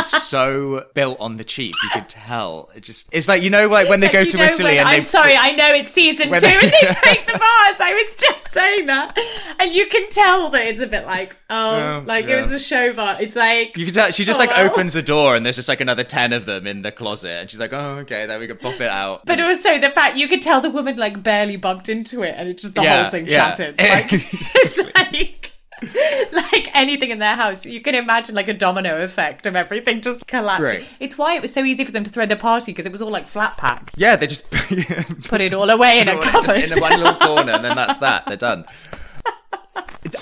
it's 0.00 0.22
so 0.24 0.86
built 0.94 1.18
on 1.20 1.36
the 1.36 1.44
cheap. 1.44 1.74
You 1.82 1.90
could 1.90 2.08
tell. 2.08 2.70
It 2.74 2.80
just 2.82 3.08
it's 3.12 3.28
like 3.28 3.42
you 3.42 3.50
know 3.50 3.68
like 3.68 3.88
when 3.88 4.00
they 4.00 4.08
go 4.08 4.20
You 4.24 4.26
to 4.26 4.36
know 4.36 4.44
Italy 4.44 4.64
when- 4.70 4.78
and 4.78 4.88
I'm 4.88 4.96
they 4.98 5.02
sorry, 5.02 5.36
I 5.36 5.52
know 5.52 5.72
it's 5.74 5.90
season 5.90 6.26
two 6.26 6.30
When 6.32 6.44
and 6.44 6.62
they- 6.62 6.70
they 6.70 6.94
break 7.02 7.26
the 7.26 7.32
bars. 7.32 7.80
I 7.80 7.92
was 7.94 8.16
just 8.16 8.48
saying 8.48 8.86
that, 8.86 9.18
and 9.58 9.72
you 9.72 9.86
can 9.86 10.08
tell 10.10 10.50
that 10.50 10.66
it's 10.66 10.80
a 10.80 10.86
bit 10.86 11.06
like, 11.06 11.36
oh, 11.48 11.70
Oh, 11.70 12.02
like 12.06 12.26
yeah. 12.26 12.38
it 12.38 12.42
was 12.42 12.52
a 12.52 12.58
show 12.60 12.92
bar. 12.92 13.16
It's 13.20 13.36
like 13.36 13.76
You 13.76 13.84
can 13.84 13.94
tell 13.94 14.10
she 14.10 14.24
just 14.24 14.38
oh, 14.40 14.44
like 14.44 14.50
Hello? 14.52 14.70
opens 14.70 14.96
a 14.96 15.02
door 15.02 15.36
and 15.36 15.44
there's 15.46 15.56
just 15.56 15.68
like 15.68 15.80
another 15.80 16.04
ten 16.04 16.32
of 16.32 16.46
them 16.46 16.66
in 16.66 16.82
the 16.82 16.92
closet 16.92 17.30
and 17.30 17.50
she's 17.50 17.60
like, 17.60 17.72
oh 17.72 17.98
okay, 17.98 18.26
there 18.26 18.38
we 18.38 18.46
go, 18.46 18.54
pop 18.54 18.74
it 18.80 18.88
out. 18.88 19.24
But 19.26 19.40
also 19.40 19.78
the 19.78 19.90
fact 19.90 20.16
you 20.16 20.28
could 20.28 20.42
tell 20.42 20.60
the 20.60 20.70
woman 20.70 20.96
like 20.96 21.22
barely 21.22 21.56
bumped 21.56 21.88
into 21.88 22.22
it, 22.22 22.34
and 22.36 22.48
it's 22.48 22.62
just 22.62 22.74
the 22.74 22.82
Yeah, 22.82 23.02
whole 23.02 23.10
thing 23.10 23.26
yeah. 23.26 23.36
shattered. 23.54 23.78
Like 23.78 24.06
it's 24.12 24.78
like. 24.94 25.52
Like 26.32 26.74
anything 26.76 27.10
in 27.10 27.18
their 27.18 27.36
house, 27.36 27.64
you 27.66 27.80
can 27.80 27.94
imagine 27.94 28.34
like 28.34 28.48
a 28.48 28.52
domino 28.54 29.02
effect 29.02 29.46
of 29.46 29.54
everything 29.56 30.00
just 30.00 30.26
collapsing. 30.26 30.80
Right. 30.80 30.96
It's 31.00 31.16
why 31.18 31.34
it 31.34 31.42
was 31.42 31.52
so 31.52 31.62
easy 31.64 31.84
for 31.84 31.92
them 31.92 32.04
to 32.04 32.10
throw 32.10 32.26
their 32.26 32.36
party 32.36 32.72
because 32.72 32.86
it 32.86 32.92
was 32.92 33.02
all 33.02 33.10
like 33.10 33.26
flat 33.26 33.56
pack. 33.56 33.90
yeah, 33.96 34.16
they 34.16 34.26
just 34.26 34.50
Put 35.24 35.40
it 35.40 35.52
all 35.54 35.68
away 35.70 36.00
in 36.00 36.08
a 36.08 36.18
cupboard. 36.22 36.70
in 36.70 36.78
one 36.80 36.98
little 36.98 37.14
corner, 37.14 37.52
and 37.52 37.64
then 37.64 37.76
that's 37.76 37.98
that. 37.98 38.26
They're 38.26 38.36
done. 38.36 38.64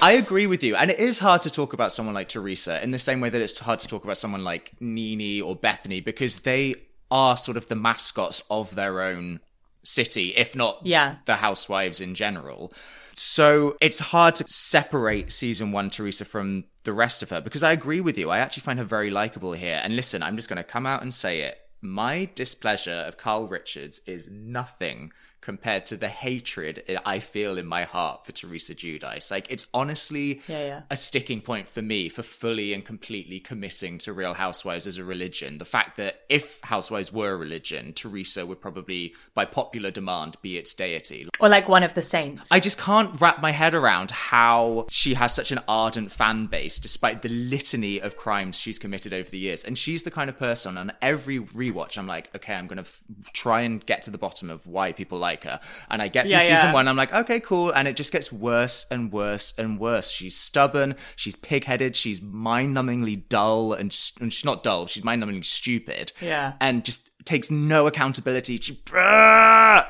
I 0.03 0.12
agree 0.12 0.47
with 0.47 0.62
you, 0.62 0.77
and 0.77 0.90
it 0.90 0.99
is 0.99 1.18
hard 1.18 1.42
to 1.42 1.51
talk 1.51 1.73
about 1.73 1.92
someone 1.92 2.14
like 2.14 2.29
Teresa 2.29 2.83
in 2.83 2.90
the 2.90 2.99
same 2.99 3.21
way 3.21 3.31
that 3.31 3.40
it's 3.40 3.59
hard 3.59 3.79
to 3.81 3.88
talk 3.88 4.05
about 4.05 4.18
someone 4.18 4.44
like 4.44 4.73
NeNe 4.81 5.40
or 5.42 5.57
Bethenny 5.57 6.05
because 6.05 6.40
they 6.40 6.75
are 7.11 7.37
sort 7.37 7.57
of 7.57 7.68
the 7.68 7.75
mascots 7.77 8.42
of 8.51 8.75
their 8.75 9.01
own 9.01 9.40
city, 9.85 10.35
if 10.37 10.55
not 10.55 10.81
Yeah. 10.85 11.16
the 11.25 11.37
housewives 11.37 12.01
in 12.01 12.14
general. 12.14 12.73
So 13.18 13.76
it's 13.81 13.98
hard 13.98 14.37
to 14.37 14.44
separate 14.46 15.33
season 15.33 15.72
one 15.72 15.90
Teresa 15.90 16.24
from 16.24 16.64
the 16.85 16.92
rest 16.92 17.20
of 17.22 17.31
her 17.31 17.40
because 17.40 17.64
I 17.64 17.72
agree 17.72 18.00
with 18.00 18.16
you. 18.16 18.31
I 18.31 18.38
actually 18.38 18.62
find 18.62 18.78
her 18.78 18.85
very 18.85 19.11
likable 19.11 19.52
here. 19.54 19.81
And 19.83 19.96
listen, 19.96 20.22
I'm 20.22 20.37
just 20.37 20.48
going 20.48 20.59
to 20.59 20.62
come 20.64 20.87
out 20.87 21.02
and 21.02 21.12
say 21.12 21.40
it. 21.40 21.59
my 21.81 22.28
displeasure 22.35 23.04
of 23.07 23.18
Kyle 23.18 23.46
Richards 23.46 24.00
is 24.07 24.31
nothing 24.31 25.12
compared 25.40 25.87
to 25.87 25.96
the 25.96 26.09
hatred 26.09 26.83
I 27.05 27.20
feel 27.20 27.57
in 27.59 27.66
my 27.66 27.85
heart 27.85 28.27
for 28.27 28.33
Teresa 28.33 28.74
Giudice. 28.74 29.31
Like 29.31 29.46
it's 29.51 29.66
honestly 29.72 30.42
Yeah, 30.48 30.66
yeah. 30.66 30.81
a 30.90 30.96
sticking 30.96 31.40
point 31.40 31.68
for 31.68 31.83
me 31.83 32.09
for 32.09 32.22
fully 32.22 32.72
and 32.74 32.85
completely 32.85 33.40
committing 33.40 33.98
to 33.98 34.12
Real 34.12 34.35
Housewives 34.35 34.87
as 34.87 34.98
a 34.98 35.05
religion. 35.05 35.59
The 35.59 35.64
fact 35.64 35.96
that 35.96 36.22
if 36.29 36.61
Housewives 36.64 37.12
were 37.12 37.33
a 37.33 37.37
religion, 37.37 37.92
Teresa 37.92 38.44
would 38.46 38.61
probably, 38.61 39.14
by 39.35 39.44
popular 39.44 39.90
demand, 39.90 40.37
be 40.42 40.57
its 40.57 40.74
deity. 40.74 41.29
Or 41.40 41.48
like 41.48 41.68
one 41.68 41.83
of 41.83 41.94
the 41.94 42.03
saints. 42.03 42.51
I 42.51 42.61
just 42.61 42.79
can't 42.79 43.20
wrap 43.20 43.40
my 43.40 43.53
head 43.53 43.74
around 43.74 44.11
how 44.11 44.87
she 44.90 45.14
has 45.14 45.35
such 45.35 45.53
an 45.53 45.61
ardent 45.68 46.11
fan 46.11 46.46
base 46.46 46.79
despite 46.79 47.22
the 47.22 47.29
litany 47.29 48.01
of 48.01 48.16
crimes 48.16 48.57
she's 48.57 48.79
committed 48.79 49.12
over 49.12 49.31
the 49.31 49.38
years. 49.38 49.62
And 49.64 49.79
she's 49.79 50.03
the 50.03 50.11
kind 50.11 50.29
of 50.29 50.37
person 50.37 50.77
on 50.77 50.92
every 51.01 51.38
rewatch, 51.38 51.96
I'm 51.96 52.07
like, 52.07 52.35
okay, 52.35 52.55
I'm 52.55 52.66
going 52.66 52.77
to 52.77 52.83
f- 52.83 53.03
try 53.33 53.61
and 53.61 53.85
get 53.85 54.03
to 54.03 54.11
the 54.11 54.18
bottom 54.18 54.51
of 54.51 54.66
why 54.66 54.92
people 54.92 55.18
like 55.18 55.28
her. 55.45 55.61
And 55.91 56.01
I 56.03 56.09
get 56.09 56.23
through 56.23 56.33
Yeah, 56.33 56.41
season 56.41 56.73
one, 56.73 56.88
I'm 56.88 56.97
like, 56.97 57.12
okay, 57.12 57.41
cool. 57.41 57.71
And 57.71 57.87
it 57.87 57.97
just 57.97 58.12
gets 58.12 58.33
worse 58.33 58.87
and 58.91 59.12
worse 59.12 59.55
and 59.57 59.79
worse. 59.79 60.11
She's 60.11 60.37
stubborn, 60.37 60.97
she's 61.17 61.37
pig 61.37 61.64
headed, 61.64 61.97
she's 61.97 62.21
mind 62.21 62.77
numbingly 62.77 63.29
dull, 63.29 63.73
and, 63.73 63.95
and 64.21 64.33
she's 64.33 64.45
not 64.45 64.62
dull, 64.62 64.87
she's 64.87 65.05
mind 65.05 65.23
numbingly 65.23 65.45
stupid. 65.45 66.12
Yeah. 66.21 66.55
And 66.61 66.85
just 66.85 67.09
takes 67.25 67.51
no 67.51 67.87
accountability. 67.87 68.59
She, 68.59 68.81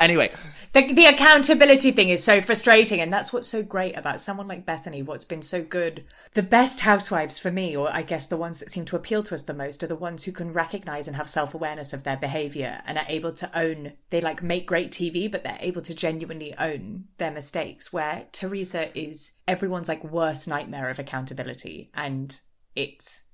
anyway, 0.01 0.33
The, 0.72 0.92
the 0.92 1.07
accountability 1.07 1.92
thing 1.92 2.11
is 2.11 2.22
so 2.22 2.40
frustrating, 2.40 3.01
and 3.01 3.12
that's 3.12 3.33
what's 3.33 3.48
so 3.48 3.62
great 3.62 3.96
about 3.96 4.20
someone 4.20 4.46
like 4.46 4.66
Bethenny. 4.66 5.05
What's 5.05 5.24
been 5.24 5.42
so 5.42 5.62
good. 5.62 6.05
The 6.34 6.42
best 6.42 6.80
housewives 6.80 7.38
for 7.38 7.50
me, 7.50 7.76
or 7.76 7.90
I 7.92 8.02
guess 8.02 8.26
the 8.26 8.36
ones 8.36 8.58
that 8.60 8.70
seem 8.70 8.84
to 8.86 8.96
appeal 8.96 9.22
to 9.24 9.34
us 9.34 9.42
the 9.42 9.54
most, 9.54 9.82
are 9.82 9.88
the 9.88 9.96
ones 9.96 10.24
who 10.24 10.32
can 10.32 10.52
recognize 10.52 11.08
and 11.08 11.16
have 11.16 11.28
self 11.28 11.54
awareness 11.54 11.92
of 11.92 12.04
their 12.04 12.16
behavior 12.16 12.82
and 12.86 12.98
are 12.98 13.06
able 13.08 13.32
to 13.32 13.58
own. 13.58 13.94
They 14.10 14.20
like 14.20 14.42
make 14.42 14.66
great 14.66 14.90
TV, 14.90 15.30
but 15.30 15.44
they're 15.44 15.58
able 15.60 15.82
to 15.82 15.94
genuinely 15.94 16.54
own 16.58 17.04
their 17.18 17.30
mistakes. 17.30 17.92
Where 17.92 18.26
Teresa 18.32 18.96
is 18.98 19.32
everyone's 19.46 19.88
like 19.88 20.04
worst 20.04 20.48
nightmare 20.48 20.88
of 20.88 20.98
accountability, 20.98 21.90
and 21.94 22.38
it's 22.74 23.24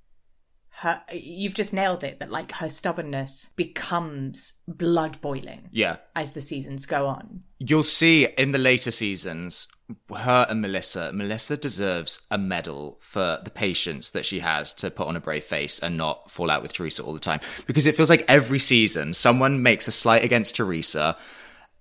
her. 0.79 1.01
You've 1.11 1.53
just 1.53 1.73
nailed 1.73 2.03
it. 2.03 2.19
That 2.19 2.31
like 2.31 2.51
her 2.53 2.69
stubbornness 2.69 3.51
becomes 3.55 4.59
blood 4.67 5.19
boiling 5.21 5.69
yeah. 5.71 5.97
as 6.15 6.31
the 6.31 6.41
seasons 6.41 6.85
go 6.85 7.07
on. 7.07 7.43
You'll 7.59 7.83
see 7.83 8.27
in 8.37 8.51
the 8.51 8.57
later 8.57 8.91
seasons, 8.91 9.67
her 10.13 10.45
and 10.49 10.61
Melissa. 10.61 11.11
Melissa 11.13 11.57
deserves 11.57 12.19
a 12.29 12.37
medal 12.37 12.97
for 13.01 13.39
the 13.43 13.51
patience 13.51 14.09
that 14.11 14.25
she 14.25 14.39
has 14.39 14.73
to 14.75 14.91
put 14.91 15.07
on 15.07 15.15
a 15.15 15.21
brave 15.21 15.45
face 15.45 15.79
and 15.79 15.95
not 15.95 16.29
fall 16.29 16.49
out 16.49 16.61
with 16.61 16.73
Teresa 16.73 17.03
all 17.03 17.13
the 17.13 17.19
time. 17.19 17.39
Because 17.65 17.85
it 17.85 17.95
feels 17.95 18.09
like 18.09 18.25
every 18.27 18.59
season, 18.59 19.13
someone 19.13 19.63
makes 19.63 19.87
a 19.87 19.91
slight 19.91 20.23
against 20.23 20.55
Teresa, 20.55 21.17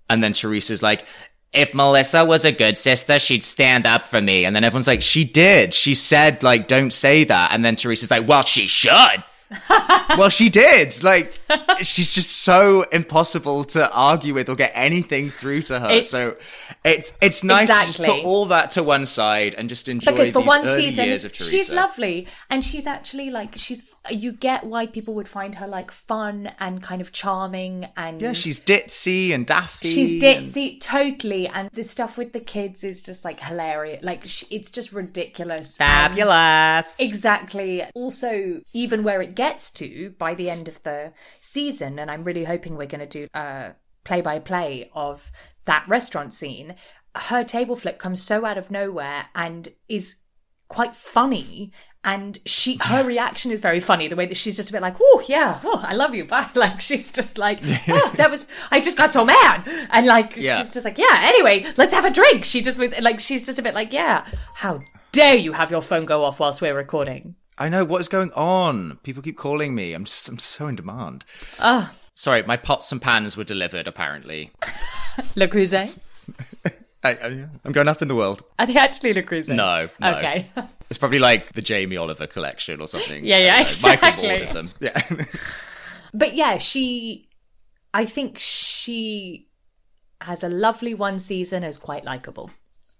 and 0.09 0.23
then 0.23 0.33
Teresa's 0.33 0.83
like, 0.83 1.07
if 1.55 1.73
Melissa 1.73 2.25
was 2.25 2.45
a 2.45 2.53
good 2.53 2.77
sister, 2.77 3.19
she'd 3.19 3.43
stand 3.43 3.87
up 3.87 4.09
for 4.09 4.21
me. 4.21 4.45
And 4.45 4.55
then 4.55 4.64
everyone's 4.64 4.87
like, 4.87 5.03
she 5.03 5.25
did. 5.25 5.73
She 5.73 5.95
said, 5.95 6.43
like, 6.43 6.69
don't 6.69 6.93
say 6.93 7.25
that. 7.25 7.53
And 7.53 7.64
then 7.64 7.77
Teresa's 7.77 8.11
like, 8.11 8.27
well, 8.27 8.43
she 8.43 8.67
should. 8.67 9.25
well, 10.17 10.29
she 10.31 10.49
did. 10.49 11.03
Like, 11.03 11.39
she's 11.83 12.13
just 12.13 12.31
so 12.31 12.83
impossible 12.93 13.65
to 13.65 13.91
argue 13.93 14.35
with 14.35 14.49
or 14.49 14.55
get 14.55 14.73
anything 14.75 15.31
through 15.31 15.63
to 15.63 15.81
her. 15.81 15.87
It's- 15.87 16.11
so 16.11 16.37
it's 16.85 17.13
it's 17.21 17.43
nice 17.45 17.69
to 17.69 17.75
Exactly. 17.75 18.07
just 18.07 18.17
put 18.23 18.25
all 18.27 18.47
that 18.47 18.73
to 18.73 18.83
one 18.83 19.07
side 19.07 19.55
and 19.57 19.69
just 19.69 19.89
enjoy 19.89 20.11
because 20.13 20.31
for 20.31 20.41
one 20.41 20.67
season 20.67 21.07
years 21.07 21.25
of 21.25 21.33
Teresa. 21.33 21.51
she's 21.51 21.73
lovely 21.73 22.27
and 22.51 22.63
she's 22.63 22.87
actually 22.87 23.31
like 23.31 23.55
she's 23.57 23.95
you 24.11 24.33
get 24.33 24.65
why 24.65 24.87
people 24.87 25.15
would 25.15 25.29
find 25.29 25.55
her 25.57 25.67
like 25.67 25.91
fun 25.91 26.51
and 26.59 26.83
kind 26.83 27.01
of 27.01 27.11
charming 27.13 27.87
and 27.97 28.21
Yeah, 28.21 28.33
she's 28.33 28.61
ditzy 28.61 29.33
and 29.35 29.47
daffy. 29.47 29.89
she's 29.91 30.13
and- 30.13 30.23
ditzy 30.23 30.81
totally 30.81 31.49
and 31.49 31.71
the 31.73 31.85
stuff 31.85 32.19
with 32.19 32.33
the 32.33 32.41
kids 32.41 32.85
is 32.85 33.03
just 33.03 33.25
like 33.25 33.41
hilarious 33.41 34.03
like 34.03 34.25
it's 34.53 34.71
just 34.71 34.93
ridiculous 34.93 35.81
And- 35.81 36.15
Fabulous. 36.15 36.97
Exactly. 36.99 37.83
Also, 37.95 38.61
even 38.73 39.03
where 39.05 39.23
it 39.23 39.34
gets 39.35 39.70
to 39.73 40.14
by 40.18 40.35
the 40.35 40.51
end 40.51 40.68
of 40.68 40.83
the 40.83 41.12
season, 41.40 41.99
and 41.99 42.11
I'm 42.11 42.25
really 42.25 42.44
hoping 42.44 42.77
we're 42.77 42.87
going 42.87 43.07
to 43.07 43.18
do 43.20 43.29
a 43.35 43.73
play 44.05 44.20
by 44.20 44.38
play 44.38 44.90
of 44.94 45.31
that 45.64 45.85
restaurant 45.88 46.33
scene, 46.33 46.75
her 47.16 47.42
table 47.44 47.77
flip 47.77 47.99
comes 47.99 48.23
so 48.23 48.44
out 48.44 48.59
of 48.59 48.70
nowhere 48.70 49.27
and 49.35 49.68
is 49.88 50.16
quite 50.68 50.94
funny. 50.94 51.73
And 52.07 52.38
she, 52.44 52.79
her 52.83 53.03
reaction 53.03 53.51
is 53.51 53.62
very 53.62 53.81
funny. 53.81 54.09
The 54.09 54.16
way 54.16 54.27
that 54.27 54.37
she's 54.37 54.57
just 54.57 54.68
a 54.68 54.73
bit 54.73 54.83
like, 54.83 54.97
"Oh 55.01 55.25
yeah, 55.27 55.59
oh 55.64 55.83
I 55.83 55.94
love 55.94 56.14
you," 56.14 56.27
bye. 56.27 56.51
Like 56.55 56.83
she's 56.83 57.11
just 57.11 57.38
like, 57.38 57.61
"Oh, 57.88 58.12
that 58.16 58.31
was, 58.31 58.47
I 58.70 58.81
just 58.81 58.99
got 58.99 59.11
so 59.11 59.25
mad," 59.25 59.62
and 59.90 60.05
like 60.07 60.37
Yeah. 60.37 60.59
she's 60.59 60.68
just 60.68 60.85
like, 60.85 60.99
"Yeah, 60.99 61.18
anyway, 61.23 61.64
let's 61.79 61.94
have 61.94 62.05
a 62.05 62.11
drink." 62.11 62.44
She 62.44 62.61
just 62.61 62.79
was 62.79 62.94
like, 63.01 63.20
she's 63.20 63.47
just 63.47 63.59
a 63.59 63.62
bit 63.62 63.73
like, 63.75 63.90
"Yeah, 63.94 64.27
how 64.53 64.81
dare 65.12 65.37
you 65.37 65.53
have 65.55 65.70
your 65.70 65.81
phone 65.81 66.05
go 66.05 66.25
off 66.25 66.40
whilst 66.40 66.61
we're 66.61 66.77
recording?" 66.77 67.37
I 67.57 67.69
know 67.69 67.85
what 67.85 68.01
is 68.01 68.09
going 68.09 68.33
on. 68.33 68.99
People 69.03 69.23
keep 69.23 69.37
calling 69.37 69.75
me. 69.75 69.93
I'm 69.93 70.05
just, 70.05 70.29
I'm 70.29 70.38
so 70.38 70.67
in 70.67 70.77
demand. 70.77 71.25
Ah, 71.59 71.95
Sorry, 72.17 72.43
my 72.45 72.57
pots 72.57 72.93
and 72.93 73.03
pans 73.03 73.37
were 73.37 73.45
delivered. 73.45 73.88
Apparently, 73.88 74.53
Le 75.37 75.49
Creuset. 75.49 75.99
I, 77.05 77.47
I'm 77.64 77.73
going 77.73 77.88
up 77.88 78.01
in 78.01 78.09
the 78.09 78.14
world. 78.14 78.43
Are 78.59 78.67
they 78.67 78.77
actually 78.77 79.12
Le 79.12 79.23
Creuset? 79.23 79.55
No, 79.55 79.88
no. 80.01 80.17
Okay. 80.17 80.47
It's 80.90 80.99
probably 80.99 81.19
like 81.19 81.55
the 81.55 81.62
Jamie 81.62 81.97
Oliver 81.97 82.27
collection 82.27 82.81
or 82.81 82.87
something. 82.87 83.25
Yeah, 83.25 83.38
yeah, 83.38 83.55
I. 83.55 83.59
Michael 83.62 84.09
exactly. 84.11 84.33
ordered 84.33 84.49
them. 84.51 84.71
Yeah. 84.81 85.27
But 86.12 86.35
yeah, 86.35 86.59
she, 86.59 87.29
I 87.93 88.05
think 88.05 88.38
she 88.38 89.49
has 90.21 90.45
a 90.45 90.49
lovely 90.49 90.95
one 90.95 91.19
season 91.19 91.64
as 91.64 91.79
quite 91.79 92.05
likable. 92.05 92.51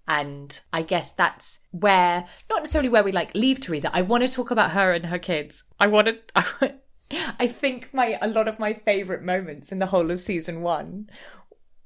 And 0.07 0.59
I 0.71 0.81
guess 0.83 1.11
that's 1.11 1.61
where, 1.71 2.25
not 2.49 2.59
necessarily 2.59 2.89
where 2.89 3.03
we 3.03 3.11
like 3.11 3.33
leave 3.35 3.59
Teresa. 3.59 3.89
I 3.93 4.01
want 4.03 4.23
to 4.23 4.29
talk 4.29 4.51
about 4.51 4.71
her 4.71 4.91
and 4.91 5.07
her 5.07 5.17
kids. 5.19 5.63
I 5.79 5.87
want 5.87 6.07
to, 6.07 6.17
I, 6.35 6.45
want- 6.61 6.75
I 7.39 7.47
think 7.47 7.93
my, 7.93 8.17
a 8.21 8.27
lot 8.27 8.47
of 8.47 8.59
my 8.59 8.73
favorite 8.73 9.23
moments 9.23 9.71
in 9.71 9.79
the 9.79 9.85
whole 9.87 10.11
of 10.11 10.21
season 10.21 10.61
one 10.61 11.09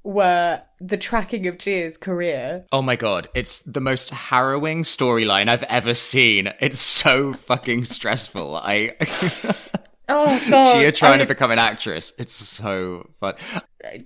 were 0.02 0.62
the 0.80 0.96
tracking 0.96 1.46
of 1.46 1.58
Gia's 1.58 1.98
career. 1.98 2.64
oh 2.72 2.80
my 2.80 2.96
god, 2.96 3.28
it's 3.34 3.58
the 3.60 3.82
most 3.82 4.08
harrowing 4.08 4.82
storyline 4.82 5.48
I've 5.48 5.62
ever 5.64 5.92
seen. 5.92 6.50
It's 6.58 6.80
so 6.80 7.34
fucking 7.34 7.84
stressful. 7.84 8.56
I 8.56 8.92
Oh 10.08 10.42
god. 10.50 10.80
Gia 10.80 10.90
trying 10.90 11.20
I 11.20 11.24
to 11.24 11.26
become 11.26 11.50
an 11.50 11.58
actress. 11.58 12.12
It's 12.18 12.32
so 12.32 13.10
fun. 13.20 13.34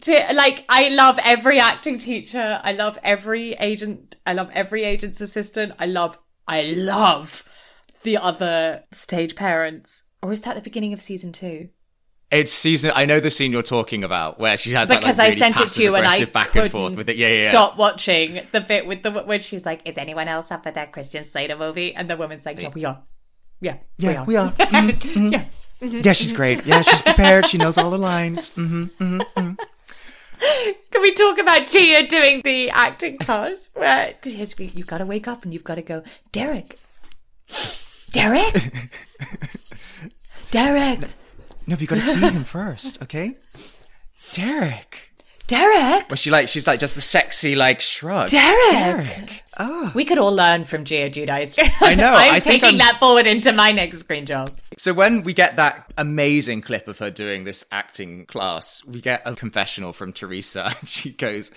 To, 0.01 0.27
like 0.35 0.65
I 0.69 0.89
love 0.89 1.19
every 1.23 1.59
acting 1.59 1.99
teacher. 1.99 2.61
I 2.63 2.73
love 2.73 2.99
every 3.03 3.53
agent. 3.55 4.17
I 4.27 4.33
love 4.33 4.51
every 4.53 4.85
agent's 4.85 5.21
assistant. 5.21 5.73
I 5.79 5.87
love 5.87 6.19
I 6.47 6.63
love 6.63 7.49
the 8.03 8.19
other 8.19 8.83
stage 8.93 9.35
parents. 9.35 10.05
Or 10.23 10.33
is 10.33 10.43
that 10.43 10.55
the 10.55 10.61
beginning 10.61 10.93
of 10.93 11.01
season 11.01 11.33
two? 11.33 11.71
It's 12.31 12.53
season. 12.53 12.91
I 12.95 13.05
know 13.05 13.21
the 13.21 13.31
scene 13.31 13.53
you're 13.53 13.63
talking 13.63 14.03
about 14.03 14.41
where 14.41 14.57
she 14.57 14.73
has 14.73 14.89
Because 14.89 15.19
that, 15.19 15.23
like, 15.25 15.35
I 15.35 15.37
sent 15.37 15.61
it 15.61 15.69
to 15.69 15.83
you 15.83 15.95
and 15.95 16.07
I 16.07 16.25
back 16.25 16.55
and 16.57 16.71
forth 16.71 16.97
with 16.97 17.09
it. 17.09 17.17
Yeah, 17.17 17.29
yeah, 17.29 17.43
yeah. 17.43 17.49
stop 17.49 17.77
watching 17.77 18.41
the 18.51 18.61
bit 18.61 18.87
with 18.87 19.03
the 19.03 19.11
when 19.13 19.41
she's 19.41 19.65
like, 19.65 19.83
"Is 19.85 19.99
anyone 19.99 20.27
else 20.27 20.51
up 20.51 20.65
for 20.65 20.73
that 20.73 20.93
Christian 20.93 21.23
Slater 21.23 21.57
movie?" 21.57 21.95
And 21.95 22.09
the 22.11 22.17
woman's 22.17 22.45
like, 22.45 22.61
"Yeah, 22.61 22.71
we 22.75 22.85
are. 22.85 23.03
Yeah, 23.61 23.77
Yeah, 23.99 24.25
we 24.25 24.37
are. 24.37 24.51
we 24.55 24.67
are. 24.67 24.69
Mm-hmm. 24.75 25.29
yeah." 25.29 25.45
Mm-hmm. 25.85 26.01
Yeah, 26.03 26.13
she's 26.13 26.33
great. 26.33 26.65
Yeah, 26.65 26.83
she's 26.83 27.03
mm-hmm. 27.03 27.11
prepared. 27.11 27.47
She 27.47 27.59
knows 27.59 27.77
all 27.77 27.91
the 27.91 27.99
lines. 27.99 28.49
hmm 28.51 28.87
Can 30.91 31.03
we 31.03 31.13
talk 31.13 31.39
about 31.39 31.67
Gia 31.67 32.07
doing 32.07 32.43
the 32.43 32.71
acting 32.71 33.19
class? 33.19 33.71
Where 33.75 34.15
yes, 34.25 34.59
we- 34.59 34.73
you've 34.75 34.87
got 34.87 34.99
to 34.99 35.07
wake 35.07 35.29
up 35.29 35.45
and 35.45 35.53
you've 35.53 35.65
got 35.65 35.77
to 35.77 35.83
go, 35.83 36.03
Derek, 36.33 36.79
Derek, 38.11 38.91
Derek, 40.51 41.01
No, 41.01 41.07
but 41.69 41.81
you 41.81 41.87
got 41.87 41.97
to 41.97 42.01
see 42.01 42.21
him 42.21 42.45
first, 42.45 43.03
okay? 43.03 43.37
Derek. 44.33 45.14
Derek, 45.47 46.09
Well, 46.09 46.17
she 46.17 46.31
like 46.31 46.49
she's 46.49 46.67
like 46.67 46.81
just 46.81 46.95
the 46.95 47.03
sexy 47.03 47.55
like 47.55 47.81
shrug. 47.83 48.31
Derek. 48.31 48.71
Derek. 48.73 49.43
Ah. 49.59 49.93
We 49.95 50.05
could 50.07 50.19
all 50.19 50.35
learn 50.35 50.65
from 50.65 50.85
Giudice. 50.85 51.59
I 51.83 51.95
know, 51.95 52.13
I'm 52.15 52.35
I 52.35 52.41
think 52.41 52.63
taking 52.63 52.65
I'm- 52.65 52.79
that 52.79 52.99
forward 52.99 53.27
into 53.27 53.53
my 53.53 53.71
next 53.71 53.99
screen 53.99 54.25
job. 54.27 54.57
So 54.79 54.93
when 54.95 55.23
we 55.23 55.35
get 55.35 55.57
that 55.57 55.93
amazing 55.99 56.63
clip 56.63 56.89
of 56.89 56.99
her 56.99 57.11
doing 57.11 57.45
this 57.45 57.65
acting 57.71 58.25
class, 58.27 58.83
we 58.87 59.01
get 59.01 59.23
a 59.25 59.35
confessional 59.35 59.93
from 59.93 60.13
Teresa. 60.13 60.75
She 60.87 61.13
goes, 61.13 61.51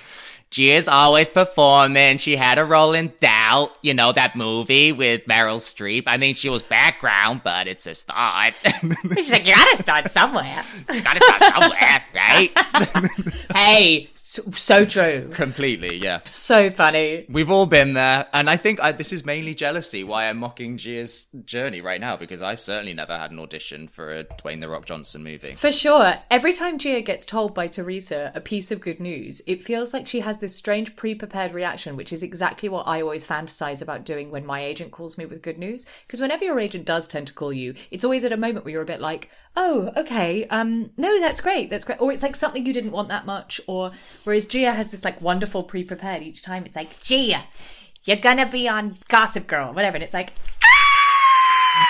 Gia's 0.49 0.87
always 0.87 1.29
performing. 1.29 2.17
She 2.17 2.35
had 2.35 2.57
a 2.57 2.65
role 2.65 2.93
in 2.93 3.13
Doubt, 3.19 3.77
you 3.81 3.93
know, 3.93 4.11
that 4.13 4.35
movie 4.35 4.91
with 4.91 5.25
Meryl 5.25 5.57
Streep. 5.57 6.03
I 6.07 6.17
mean, 6.17 6.35
she 6.35 6.49
was 6.49 6.61
background, 6.61 7.41
but 7.43 7.67
it's 7.67 7.85
a 7.85 7.95
start. 7.95 8.53
She's 9.13 9.31
like, 9.31 9.45
you 9.45 9.53
gotta 9.53 9.77
start 9.77 10.09
somewhere. 10.09 10.63
it's 10.87 11.01
gotta 11.01 11.21
start 11.21 11.53
somewhere, 11.53 12.03
right? 12.13 13.51
hey, 13.53 14.09
so, 14.13 14.43
so 14.51 14.85
true. 14.85 15.29
Completely, 15.33 15.97
yeah. 15.97 16.19
So 16.25 16.69
funny. 16.69 17.25
We've 17.29 17.49
all 17.49 17.65
been 17.65 17.93
there. 17.93 18.27
And 18.33 18.49
I 18.49 18.57
think 18.57 18.81
I, 18.81 18.91
this 18.91 19.13
is 19.13 19.25
mainly 19.25 19.53
jealousy 19.53 20.03
why 20.03 20.29
I'm 20.29 20.37
mocking 20.37 20.77
Gia's 20.77 21.27
journey 21.45 21.81
right 21.81 21.99
now 21.99 22.17
because 22.17 22.41
I've 22.41 22.59
certainly 22.59 22.93
never 22.93 23.17
had 23.17 23.31
an 23.31 23.39
audition 23.39 23.87
for 23.87 24.15
a 24.15 24.23
Dwayne 24.23 24.61
the 24.61 24.69
Rock 24.69 24.85
Johnson 24.85 25.23
movie. 25.23 25.55
For 25.55 25.71
sure. 25.71 26.15
Every 26.29 26.53
time 26.53 26.77
Gia 26.77 27.01
gets 27.01 27.25
told 27.25 27.53
by 27.53 27.67
Teresa 27.67 28.31
a 28.35 28.41
piece 28.41 28.71
of 28.71 28.81
good 28.81 28.99
news, 28.99 29.41
it 29.47 29.61
feels 29.61 29.93
like 29.93 30.07
she 30.07 30.19
has 30.19 30.36
this 30.39 30.55
strange 30.55 30.95
pre 30.95 31.15
prepared 31.15 31.51
reaction, 31.51 31.95
which 31.95 32.13
is 32.13 32.23
exactly 32.23 32.69
what 32.69 32.87
I 32.87 33.01
always 33.01 33.25
fantasize 33.25 33.81
about 33.81 34.05
doing 34.05 34.31
when 34.31 34.45
my 34.45 34.63
agent 34.63 34.91
calls 34.91 35.17
me 35.17 35.25
with 35.25 35.41
good 35.41 35.57
news. 35.57 35.85
Because 36.05 36.19
whenever 36.19 36.43
your 36.43 36.59
agent 36.59 36.85
does 36.85 37.07
tend 37.07 37.27
to 37.27 37.33
call 37.33 37.53
you, 37.53 37.73
it's 37.91 38.03
always 38.03 38.23
at 38.23 38.31
a 38.31 38.37
moment 38.37 38.65
where 38.65 38.71
you're 38.71 38.81
a 38.81 38.85
bit 38.85 39.01
like, 39.01 39.29
oh, 39.55 39.91
okay, 39.97 40.45
um, 40.47 40.91
no, 40.97 41.19
that's 41.19 41.41
great, 41.41 41.69
that's 41.69 41.85
great. 41.85 42.01
Or 42.01 42.11
it's 42.11 42.23
like 42.23 42.35
something 42.35 42.65
you 42.65 42.73
didn't 42.73 42.91
want 42.91 43.09
that 43.09 43.25
much. 43.25 43.59
Or 43.67 43.91
whereas 44.23 44.45
Gia 44.45 44.71
has 44.71 44.89
this 44.89 45.03
like 45.03 45.21
wonderful 45.21 45.63
pre 45.63 45.83
prepared 45.83 46.23
each 46.23 46.41
time, 46.41 46.65
it's 46.65 46.75
like, 46.75 46.99
Gia, 46.99 47.43
you're 48.03 48.17
gonna 48.17 48.49
be 48.49 48.67
on 48.67 48.95
Gossip 49.07 49.47
Girl, 49.47 49.73
whatever. 49.73 49.95
And 49.95 50.03
it's 50.03 50.13
like, 50.13 50.33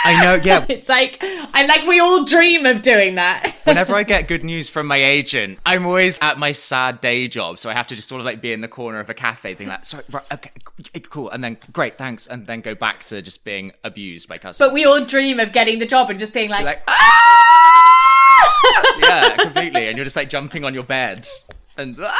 I 0.03 0.23
know, 0.23 0.35
yeah. 0.43 0.65
it's 0.69 0.89
like, 0.89 1.17
I 1.21 1.65
like, 1.65 1.85
we 1.87 1.99
all 1.99 2.25
dream 2.25 2.65
of 2.65 2.81
doing 2.81 3.15
that. 3.15 3.55
Whenever 3.63 3.95
I 3.95 4.03
get 4.03 4.27
good 4.27 4.43
news 4.43 4.69
from 4.69 4.87
my 4.87 4.97
agent, 4.97 5.59
I'm 5.65 5.85
always 5.85 6.17
at 6.21 6.39
my 6.39 6.51
sad 6.51 7.01
day 7.01 7.27
job, 7.27 7.59
so 7.59 7.69
I 7.69 7.73
have 7.73 7.87
to 7.87 7.95
just 7.95 8.07
sort 8.07 8.21
of 8.21 8.25
like 8.25 8.41
be 8.41 8.53
in 8.53 8.61
the 8.61 8.67
corner 8.67 8.99
of 8.99 9.09
a 9.09 9.13
cafe, 9.13 9.53
being 9.53 9.69
like, 9.69 9.85
"Sorry, 9.85 10.03
right, 10.11 10.23
okay, 10.31 10.51
cool," 11.09 11.29
and 11.29 11.43
then 11.43 11.57
great, 11.73 11.97
thanks, 11.97 12.27
and 12.27 12.47
then 12.47 12.61
go 12.61 12.75
back 12.75 13.03
to 13.05 13.21
just 13.21 13.43
being 13.43 13.71
abused 13.83 14.29
by 14.29 14.37
customers. 14.37 14.69
but 14.69 14.73
we 14.73 14.85
all 14.85 15.03
dream 15.03 15.39
of 15.39 15.51
getting 15.51 15.79
the 15.79 15.85
job 15.85 16.09
and 16.09 16.19
just 16.19 16.33
being 16.33 16.49
like, 16.49 16.65
like, 16.65 16.81
"Ah!" 16.87 18.53
yeah, 19.01 19.35
completely, 19.37 19.87
and 19.87 19.97
you're 19.97 20.05
just 20.05 20.15
like 20.15 20.29
jumping 20.29 20.63
on 20.63 20.73
your 20.73 20.83
bed 20.83 21.27
and. 21.77 21.95
"Ah!" 21.99 22.15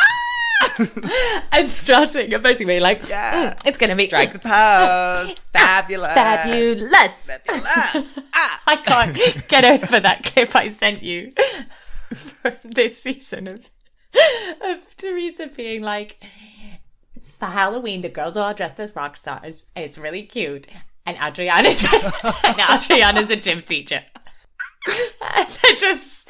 and 1.52 1.68
strutting 1.68 2.34
and 2.34 2.44
basically 2.44 2.80
like, 2.80 3.08
Yeah. 3.08 3.54
"Mm, 3.54 3.68
it's 3.68 3.78
gonna 3.78 3.96
be 3.96 4.08
Drag 4.08 4.32
the 4.32 4.40
pose, 4.40 5.36
fabulous, 5.54 6.14
fabulous. 6.14 7.28
fabulous. 7.28 8.20
Ah. 8.34 8.62
I 8.68 8.76
can't 8.78 9.48
get 9.48 9.66
over 9.66 10.00
that 10.00 10.24
clip 10.24 10.56
I 10.56 10.68
sent 10.70 11.02
you 11.04 11.30
from 12.14 12.54
this 12.64 13.02
season 13.02 13.48
of 13.48 13.70
of 14.64 14.96
Teresa 14.98 15.48
being 15.48 15.82
like, 15.84 16.24
for 17.40 17.46
Halloween, 17.48 18.02
the 18.02 18.10
girls 18.10 18.36
are 18.38 18.48
all 18.48 18.54
dressed 18.54 18.80
as 18.80 18.96
rock 18.96 19.16
stars, 19.18 19.66
it's 19.76 19.98
really 20.00 20.24
cute. 20.24 20.68
And 21.06 21.18
Audriana's 21.18 21.84
and 22.44 22.58
Audriana's 22.60 23.30
a 23.30 23.36
gym 23.36 23.62
teacher. 23.62 24.04
And 25.22 25.48
they're 25.50 25.76
just 25.76 26.30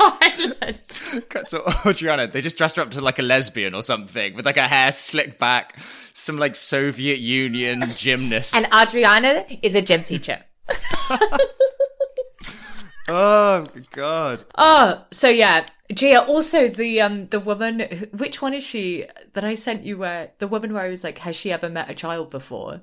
silent. 0.00 1.26
Cut 1.28 1.48
to 1.48 1.58
Audriana. 1.60 2.30
They 2.30 2.40
just 2.40 2.56
dressed 2.56 2.76
her 2.76 2.82
up 2.82 2.90
to 2.92 3.00
like 3.00 3.18
a 3.18 3.22
lesbian 3.22 3.74
or 3.74 3.82
something 3.82 4.34
with 4.34 4.46
like 4.46 4.56
her 4.56 4.68
hair 4.68 4.92
slicked 4.92 5.38
back, 5.38 5.76
some 6.12 6.36
like 6.36 6.56
Soviet 6.56 7.18
Union 7.18 7.84
gymnast. 7.96 8.54
And 8.54 8.66
Audriana 8.66 9.58
is 9.62 9.74
a 9.74 9.82
gym 9.82 10.02
teacher. 10.02 10.44
oh 13.08 13.66
god. 13.92 14.44
Oh, 14.56 15.04
so 15.10 15.28
yeah, 15.28 15.66
Gia. 15.92 16.22
Also, 16.22 16.68
the 16.68 17.00
um, 17.00 17.26
the 17.28 17.40
woman. 17.40 18.08
Which 18.16 18.40
one 18.40 18.54
is 18.54 18.64
she 18.64 19.06
that 19.32 19.44
I 19.44 19.54
sent 19.54 19.84
you? 19.84 19.98
Where 19.98 20.32
the 20.38 20.48
woman 20.48 20.72
where 20.72 20.84
I 20.84 20.88
was 20.88 21.04
like, 21.04 21.18
has 21.18 21.36
she 21.36 21.52
ever 21.52 21.68
met 21.68 21.90
a 21.90 21.94
child 21.94 22.30
before? 22.30 22.82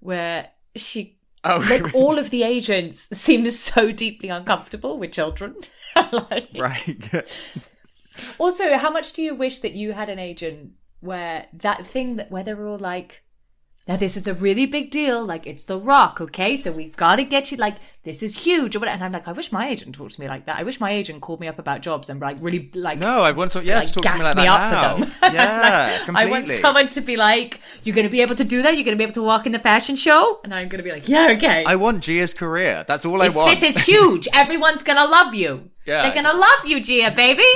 Where 0.00 0.50
she, 0.76 1.17
Oh, 1.44 1.64
like, 1.68 1.94
all 1.94 2.18
of 2.18 2.30
the 2.30 2.42
agents 2.42 3.08
seem 3.16 3.48
so 3.48 3.92
deeply 3.92 4.28
uncomfortable 4.28 4.98
with 4.98 5.12
children. 5.12 5.54
like, 6.12 6.48
right. 6.56 7.44
also, 8.38 8.76
how 8.76 8.90
much 8.90 9.12
do 9.12 9.22
you 9.22 9.34
wish 9.34 9.60
that 9.60 9.72
you 9.72 9.92
had 9.92 10.08
an 10.08 10.18
agent 10.18 10.72
where 11.00 11.46
that 11.52 11.86
thing 11.86 12.16
that 12.16 12.30
where 12.30 12.42
they 12.42 12.54
were 12.54 12.66
all 12.66 12.78
like. 12.78 13.22
Now 13.88 13.96
this 13.96 14.18
is 14.18 14.26
a 14.26 14.34
really 14.34 14.66
big 14.66 14.90
deal. 14.90 15.24
Like 15.24 15.46
it's 15.46 15.62
The 15.64 15.78
Rock, 15.78 16.20
okay? 16.20 16.56
So 16.58 16.70
we've 16.70 16.94
got 16.94 17.16
to 17.16 17.24
get 17.24 17.50
you. 17.50 17.56
Like 17.56 17.76
this 18.02 18.22
is 18.22 18.36
huge, 18.44 18.76
or 18.76 18.80
whatever. 18.80 18.96
And 18.96 19.04
I'm 19.04 19.12
like, 19.12 19.26
I 19.26 19.32
wish 19.32 19.50
my 19.50 19.68
agent 19.68 19.94
talked 19.94 20.14
to 20.16 20.20
me 20.20 20.28
like 20.28 20.44
that. 20.44 20.58
I 20.58 20.62
wish 20.62 20.78
my 20.78 20.90
agent 20.90 21.22
called 21.22 21.40
me 21.40 21.48
up 21.48 21.58
about 21.58 21.80
jobs 21.80 22.10
and 22.10 22.20
like 22.20 22.36
really 22.40 22.70
like 22.74 22.98
No, 22.98 23.22
I 23.22 23.32
want 23.32 23.52
to. 23.52 23.64
Yeah, 23.64 23.78
like 23.78 23.90
talk 23.90 24.04
to 24.04 24.12
me 24.14 24.22
like 24.22 24.36
me 24.36 24.42
that 24.42 24.48
up 24.48 24.72
now. 24.72 25.06
for 25.06 25.20
them. 25.20 25.32
Yeah, 25.34 25.98
I 26.00 26.04
completely. 26.04 26.30
want 26.30 26.46
someone 26.48 26.88
to 26.90 27.00
be 27.00 27.16
like, 27.16 27.60
"You're 27.82 27.94
going 27.94 28.06
to 28.06 28.12
be 28.12 28.20
able 28.20 28.34
to 28.36 28.44
do 28.44 28.60
that. 28.62 28.74
You're 28.74 28.84
going 28.84 28.96
to 28.96 28.98
be 28.98 29.04
able 29.04 29.14
to 29.14 29.22
walk 29.22 29.46
in 29.46 29.52
the 29.52 29.58
fashion 29.58 29.96
show," 29.96 30.40
and 30.44 30.54
I'm 30.54 30.68
going 30.68 30.78
to 30.84 30.84
be 30.84 30.92
like, 30.92 31.08
"Yeah, 31.08 31.28
okay." 31.36 31.64
I 31.64 31.76
want 31.76 32.02
Gia's 32.04 32.34
career. 32.34 32.84
That's 32.86 33.06
all 33.06 33.22
I 33.22 33.26
It's- 33.26 33.36
want. 33.36 33.50
this 33.58 33.62
is 33.62 33.78
huge. 33.86 34.28
Everyone's 34.34 34.82
going 34.82 34.98
to 34.98 35.06
love 35.06 35.34
you. 35.34 35.70
Yeah. 35.86 36.02
They're 36.02 36.12
going 36.12 36.26
to 36.30 36.36
love 36.36 36.66
you, 36.66 36.80
Gia, 36.82 37.10
baby. 37.16 37.48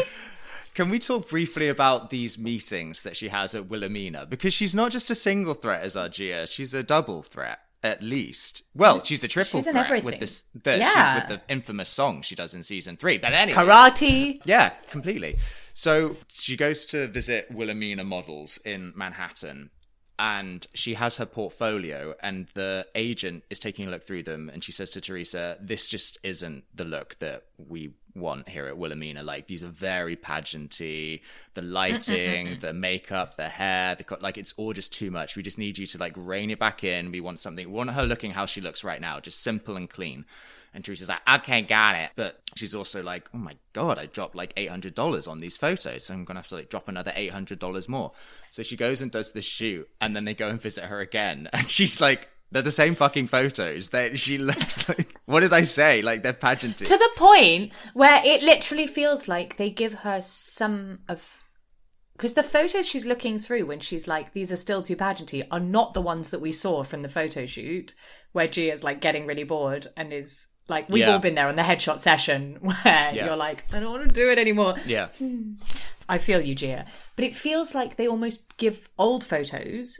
Can 0.75 0.89
we 0.89 0.99
talk 0.99 1.29
briefly 1.29 1.69
about 1.69 2.11
these 2.11 2.39
meetings 2.39 3.03
that 3.03 3.17
she 3.17 3.29
has 3.29 3.55
at 3.55 3.69
Wilhelmina? 3.69 4.27
Because 4.27 4.55
she's 4.55 4.75
not 4.75 4.91
just 4.91 5.11
a 5.11 5.15
single 5.15 5.55
threat 5.55 5.83
as 5.83 5.97
our 5.97 6.09
Gia, 6.09 6.47
she's 6.47 6.73
a 6.75 6.83
double 6.83 7.23
threat. 7.23 7.59
At 7.85 8.01
least, 8.01 8.63
well, 8.77 9.03
she's 9.03 9.25
a 9.25 9.29
triple 9.29 9.61
She's 9.61 9.69
threat 9.69 10.05
with 10.05 10.21
this, 10.21 10.45
the, 10.55 10.77
she- 10.79 11.15
with 11.33 11.41
the 11.41 11.53
infamous 11.53 11.89
song 11.89 12.23
she 12.23 12.37
does 12.37 12.55
in 12.55 12.63
season 12.63 12.97
three. 12.97 13.19
But 13.19 13.33
anyway, 13.33 13.59
Karate. 13.59 14.41
Yeah, 14.45 14.69
completely. 14.89 15.37
So 15.75 16.17
she 16.29 16.57
goes 16.57 16.85
to 16.87 17.09
visit 17.09 17.51
Wilhelmina 17.51 18.05
models 18.05 18.59
in 18.65 18.93
Manhattan 18.95 19.71
and 20.17 20.65
she 20.75 20.95
has 20.95 21.17
her 21.17 21.27
portfolio 21.27 22.15
and 22.23 22.47
the 22.55 22.87
agent 22.95 23.43
is 23.51 23.59
taking 23.59 23.89
a 23.89 23.91
look 23.91 24.05
through 24.05 24.23
them 24.23 24.49
and 24.49 24.63
she 24.63 24.71
says 24.71 24.91
to 24.93 25.01
Teresa, 25.01 25.57
This 25.61 25.89
just 25.89 26.19
isn't 26.23 26.63
the 26.73 26.85
look 26.85 27.19
that 27.19 27.43
we 27.59 27.95
want 28.15 28.49
here 28.49 28.67
at 28.67 28.77
Wilhelmina. 28.77 29.23
Like 29.23 29.47
these 29.47 29.63
are 29.63 29.69
very 29.69 30.17
pageanty, 30.17 31.21
the 31.55 31.63
lighting, 31.63 32.59
the 32.61 32.73
makeup, 32.73 33.37
the 33.37 33.49
hair, 33.49 33.95
the 33.95 34.05
co- 34.05 34.19
like 34.21 34.39
it's 34.39 34.55
all 34.57 34.73
just 34.73 34.93
too 34.93 35.11
much. 35.11 35.37
We 35.37 35.43
just 35.43 35.59
need 35.59 35.79
you 35.79 35.87
to 35.87 35.99
like 35.99 36.15
rein 36.17 36.51
it 36.51 36.59
back 36.59 36.85
in. 36.85 37.13
We 37.13 37.21
want 37.21 37.41
something 37.41 37.67
we 37.67 37.73
want 37.73 37.91
her 37.91 38.05
looking 38.05 38.33
how 38.33 38.47
she 38.47 38.61
looks 38.61 38.85
right 38.85 39.01
now, 39.01 39.21
just 39.21 39.43
simple 39.43 39.77
and 39.77 39.89
clean. 39.89 40.25
And 40.75 40.85
Teresa's 40.85 41.09
like, 41.09 41.21
okay, 41.29 41.63
got 41.63 41.97
it. 41.97 42.13
But 42.17 42.41
she's 42.55 42.75
also 42.75 43.03
like, 43.03 43.29
oh 43.35 43.39
my 43.39 43.57
God, 43.75 43.99
I 43.99 44.07
dropped 44.07 44.35
like 44.35 44.55
$800 44.55 45.29
on 45.29 45.39
these 45.39 45.57
photos. 45.57 46.07
So 46.07 46.15
I'm 46.15 46.25
going 46.25 46.37
to 46.37 46.41
have 46.41 46.49
to 46.49 46.55
like 46.55 46.71
drop 46.71 46.89
another 46.89 47.13
$800 47.13 47.89
more. 47.89 48.13
So 48.51 48.63
she 48.63 48.77
goes 48.77 49.03
and 49.03 49.11
does 49.11 49.33
this 49.33 49.45
shoot 49.45 49.87
and 50.01 50.17
then 50.17 50.25
they 50.25 50.35
go 50.35 50.49
and 50.49 50.61
visit 50.61 50.85
her 50.85 51.01
again. 51.01 51.49
And 51.63 51.69
she's 51.69 52.01
like, 52.01 52.29
they're 52.53 52.63
the 52.63 52.71
same 52.71 52.95
fucking 52.95 53.27
photos. 53.27 53.89
That 53.91 54.19
she 54.19 54.39
looks 54.39 54.89
like, 54.89 55.19
what 55.27 55.41
did 55.41 55.53
I 55.53 55.63
say? 55.63 56.03
Like 56.03 56.23
they're 56.23 56.33
pageanty. 56.33 56.85
To 56.85 56.97
the 56.97 57.11
point 57.17 57.73
where 57.95 58.23
it 58.25 58.43
literally 58.43 58.87
feels 58.87 59.27
like 59.29 59.57
they 59.57 59.71
give 59.71 59.95
her 59.95 60.21
some 60.23 61.01
of. 61.09 61.39
Because 62.13 62.35
the 62.35 62.43
photos 62.45 62.87
she's 62.87 63.07
looking 63.07 63.39
through 63.39 63.67
when 63.67 63.81
she's 63.81 64.07
like, 64.07 64.33
these 64.33 64.53
are 64.53 64.57
still 64.57 64.83
too 64.83 64.95
pageanty, 64.97 65.45
are 65.51 65.59
not 65.59 65.93
the 65.95 66.03
ones 66.03 66.31
that 66.31 66.41
we 66.41 66.53
saw 66.53 66.85
from 66.85 67.03
the 67.03 67.09
photo 67.09 67.47
shoot, 67.47 67.95
where 68.33 68.47
Gia's 68.47 68.85
like 68.85 69.01
getting 69.01 69.27
really 69.27 69.43
bored 69.45 69.89
and 69.97 70.13
is 70.13 70.47
like, 70.69 70.89
we've 70.89 71.01
Yeah. 71.01 71.15
all 71.15 71.19
been 71.19 71.35
there 71.35 71.49
on 71.49 71.57
the 71.57 71.63
headshot 71.63 71.99
session 71.99 72.59
where 72.61 72.75
Yeah. 72.85 73.25
you're 73.27 73.37
like, 73.37 73.65
I 73.75 73.81
don't 73.81 73.91
want 73.91 74.09
to 74.09 74.15
do 74.15 74.31
it 74.31 74.39
anymore. 74.39 74.77
yeah. 74.87 75.09
Hmm. 75.19 75.55
I 76.09 76.19
feel 76.19 76.41
you, 76.41 76.55
Gia. 76.55 76.85
But 77.17 77.25
it 77.25 77.35
feels 77.35 77.75
like 77.75 77.97
they 77.97 78.07
almost 78.07 78.57
give 78.57 78.89
old 78.99 79.25
photos 79.25 79.99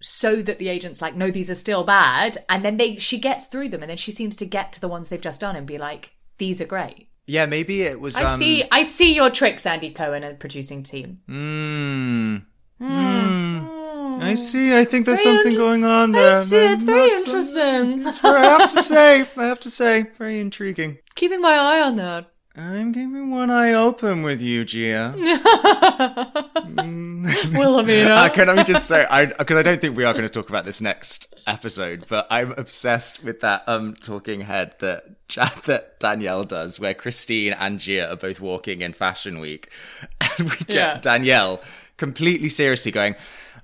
so 0.00 0.36
that 0.42 0.58
the 0.58 0.68
agent's 0.68 1.00
like, 1.02 1.16
no, 1.16 1.30
these 1.30 1.50
are 1.50 1.54
still 1.54 1.84
bad. 1.84 2.38
And 2.48 2.64
then 2.64 2.76
they 2.76 2.96
she 2.96 3.18
gets 3.18 3.46
through 3.46 3.70
them 3.70 3.82
and 3.82 3.90
then 3.90 3.96
she 3.96 4.12
seems 4.12 4.36
to 4.36 4.46
get 4.46 4.72
to 4.74 4.80
the 4.80 4.88
ones 4.88 5.08
they've 5.08 5.20
just 5.20 5.40
done 5.40 5.56
and 5.56 5.66
be 5.66 5.78
like, 5.78 6.14
these 6.38 6.60
are 6.60 6.66
great. 6.66 7.08
Yeah, 7.26 7.46
maybe 7.46 7.82
it 7.82 8.00
was. 8.00 8.14
I 8.16 8.32
um, 8.32 8.38
see 8.38 8.64
I 8.70 8.82
see 8.82 9.14
your 9.14 9.30
tricks, 9.30 9.66
Andy 9.66 9.90
Cohen 9.90 10.22
and 10.22 10.38
producing 10.38 10.82
team. 10.82 11.18
Mm. 11.28 12.44
Mm. 12.80 14.22
I 14.22 14.34
see. 14.34 14.76
I 14.76 14.84
think 14.84 15.06
there's 15.06 15.22
Very 15.22 15.36
something 15.36 15.56
going 15.56 15.84
on 15.84 16.12
there. 16.12 16.30
I 16.30 16.34
see, 16.34 16.56
it's 16.56 16.82
very 16.82 17.08
Not 17.08 17.18
some- 17.26 17.26
interesting. 17.26 18.06
I 18.06 18.44
have 18.58 18.72
to 18.72 18.82
say, 18.82 19.20
I 19.36 19.44
have 19.44 19.60
to 19.60 19.70
say, 19.70 20.02
very 20.18 20.40
intriguing. 20.40 20.98
Keeping 21.14 21.40
my 21.40 21.52
eye 21.54 21.82
on 21.82 21.96
that. 21.96 22.30
I'm 22.58 22.94
keeping 22.94 23.30
one 23.30 23.50
eye 23.50 23.74
open 23.74 24.22
with 24.22 24.40
you, 24.40 24.64
Gia. 24.64 25.12
Wilhelmina. 27.52 28.06
Uh, 28.16 28.28
can 28.30 28.48
I 28.48 28.62
just 28.62 28.86
say, 28.86 29.06
because 29.38 29.56
I 29.58 29.62
don't 29.62 29.78
think 29.80 29.94
we 29.96 30.04
are 30.04 30.12
going 30.14 30.24
to 30.24 30.30
talk 30.30 30.48
about 30.48 30.64
this 30.64 30.80
next 30.80 31.34
episode, 31.46 32.06
but 32.08 32.26
I'm 32.30 32.52
obsessed 32.52 33.22
with 33.22 33.40
that 33.40 33.62
um 33.66 33.94
talking 33.94 34.40
head 34.40 34.74
that 34.78 35.28
chat 35.28 35.64
that 35.66 36.00
Danielle 36.00 36.44
does, 36.44 36.80
where 36.80 36.94
Christine 36.94 37.52
and 37.52 37.78
Gia 37.78 38.10
are 38.12 38.16
both 38.16 38.40
walking 38.40 38.80
in 38.80 38.94
Fashion 38.94 39.38
Week, 39.38 39.68
and 40.38 40.48
we 40.50 40.56
get 40.56 40.70
Yeah. 40.70 40.98
Danielle 41.00 41.60
completely 41.98 42.48
seriously 42.48 42.90
going. 42.92 43.16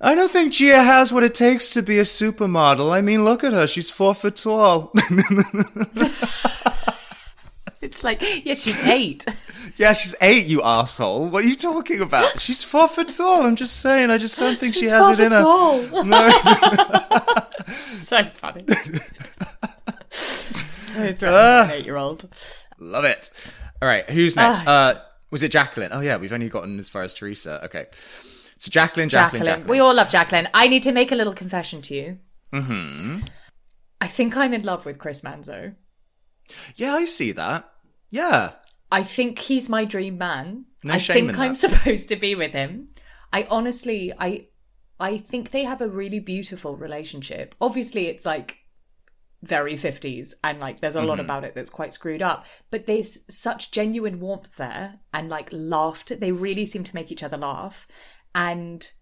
I 0.03 0.15
don't 0.15 0.31
think 0.31 0.53
Gia 0.53 0.83
has 0.83 1.13
what 1.13 1.23
it 1.23 1.35
takes 1.35 1.73
to 1.75 1.83
be 1.83 1.99
a 1.99 2.03
supermodel. 2.03 2.93
I 2.93 3.01
mean, 3.01 3.25
look 3.25 3.43
at 3.43 3.55
her; 3.55 3.67
she's 3.67 3.89
four 3.89 4.15
foot 4.15 4.37
tall. 4.37 4.93
It's 7.83 8.05
like, 8.05 8.23
yeah, 8.45 8.55
she's 8.55 8.81
eight. 8.87 9.27
yeah, 9.77 9.93
she's 9.93 10.15
eight. 10.21 10.47
You 10.47 10.63
asshole! 10.63 11.27
What 11.29 11.45
are 11.45 11.49
you 11.49 11.57
talking 11.57 12.01
about? 12.01 12.41
She's 12.41 12.63
four 12.63 12.87
foot 12.89 13.09
tall. 13.09 13.45
I'm 13.45 13.57
just 13.57 13.81
saying. 13.81 14.11
I 14.11 14.19
just 14.19 14.39
don't 14.39 14.57
think 14.57 14.73
she 14.75 14.87
has 14.87 15.19
it 15.19 15.25
in 15.25 15.31
foot 15.31 15.37
her. 15.39 15.43
tall. 15.43 16.05
No. 16.05 16.31
so 17.75 18.25
funny. 18.27 18.65
so 20.11 20.95
threatening 21.13 21.31
Ah. 21.35 21.65
an 21.65 21.71
eight 21.73 21.85
year 21.85 21.97
old. 21.97 22.25
Love 22.79 23.05
it. 23.05 23.31
All 23.81 23.89
right, 23.89 24.09
who's 24.09 24.37
next? 24.37 24.67
Uh, 24.67 25.01
was 25.31 25.43
it 25.43 25.51
Jacqueline? 25.51 25.91
Oh 25.93 26.01
yeah, 26.01 26.17
we've 26.17 26.33
only 26.33 26.49
gotten 26.49 26.79
as 26.79 26.89
far 26.89 27.03
as 27.03 27.15
Teresa. 27.15 27.65
Okay. 27.65 27.87
So 28.59 28.71
Jacqueline, 28.71 29.09
Jacqueline, 29.09 29.45
Jacqueline. 29.45 29.67
We 29.69 29.81
all 29.81 29.93
love 29.95 30.09
Jacqueline. 30.09 30.49
I 30.55 30.69
need 30.69 30.85
to 30.85 30.93
make 30.93 31.11
a 31.11 31.17
little 31.17 31.33
confession 31.33 31.83
to 31.83 31.95
you. 31.95 32.19
Mm-hmm. 32.53 33.21
I 34.01 34.07
think 34.07 34.37
I'm 34.37 34.55
in 34.55 34.63
love 34.63 34.85
with 34.87 34.99
Chris 34.99 35.23
Manzo. 35.23 35.75
Yeah, 36.77 36.95
I 36.95 37.05
see 37.05 37.33
that. 37.33 37.69
Yeah. 38.11 38.53
I 38.91 39.03
think 39.03 39.39
he's 39.39 39.69
my 39.69 39.85
dream 39.85 40.19
man. 40.19 40.67
No 40.85 40.95
I 40.95 40.99
shame 40.99 41.15
think 41.27 41.31
in 41.31 41.41
I'm 41.41 41.49
that. 41.53 41.57
supposed 41.71 42.09
to 42.11 42.17
be 42.17 42.35
with 42.35 42.53
him. 42.53 42.89
I 43.33 43.47
honestly, 43.51 44.13
I, 44.19 44.49
I 45.01 45.17
think 45.19 45.51
they 45.51 45.65
have 45.65 45.81
a 45.81 45.89
really 45.89 46.21
beautiful 46.21 46.77
relationship. 46.77 47.55
Obviously, 47.61 48.07
it's 48.09 48.27
like 48.27 48.59
very 49.43 49.73
50s 49.75 50.35
and 50.45 50.61
like 50.61 50.79
there's 50.79 50.95
a 50.95 51.03
lot 51.03 51.15
Mm-hmm. 51.19 51.25
about 51.25 51.45
it 51.45 51.53
that's 51.57 51.69
quite 51.69 51.93
screwed 51.93 52.23
up 52.23 52.47
but 52.71 52.87
there's 52.87 53.25
such 53.29 53.73
genuine 53.73 54.21
warmth 54.21 54.55
there 54.57 55.01
and 55.13 55.29
like 55.29 55.49
laughter 55.51 56.15
they 56.15 56.31
really 56.31 56.65
seem 56.65 56.85
to 56.85 56.95
make 56.95 57.11
each 57.11 57.25
other 57.25 57.37
laugh 57.37 57.89
and 58.37 58.93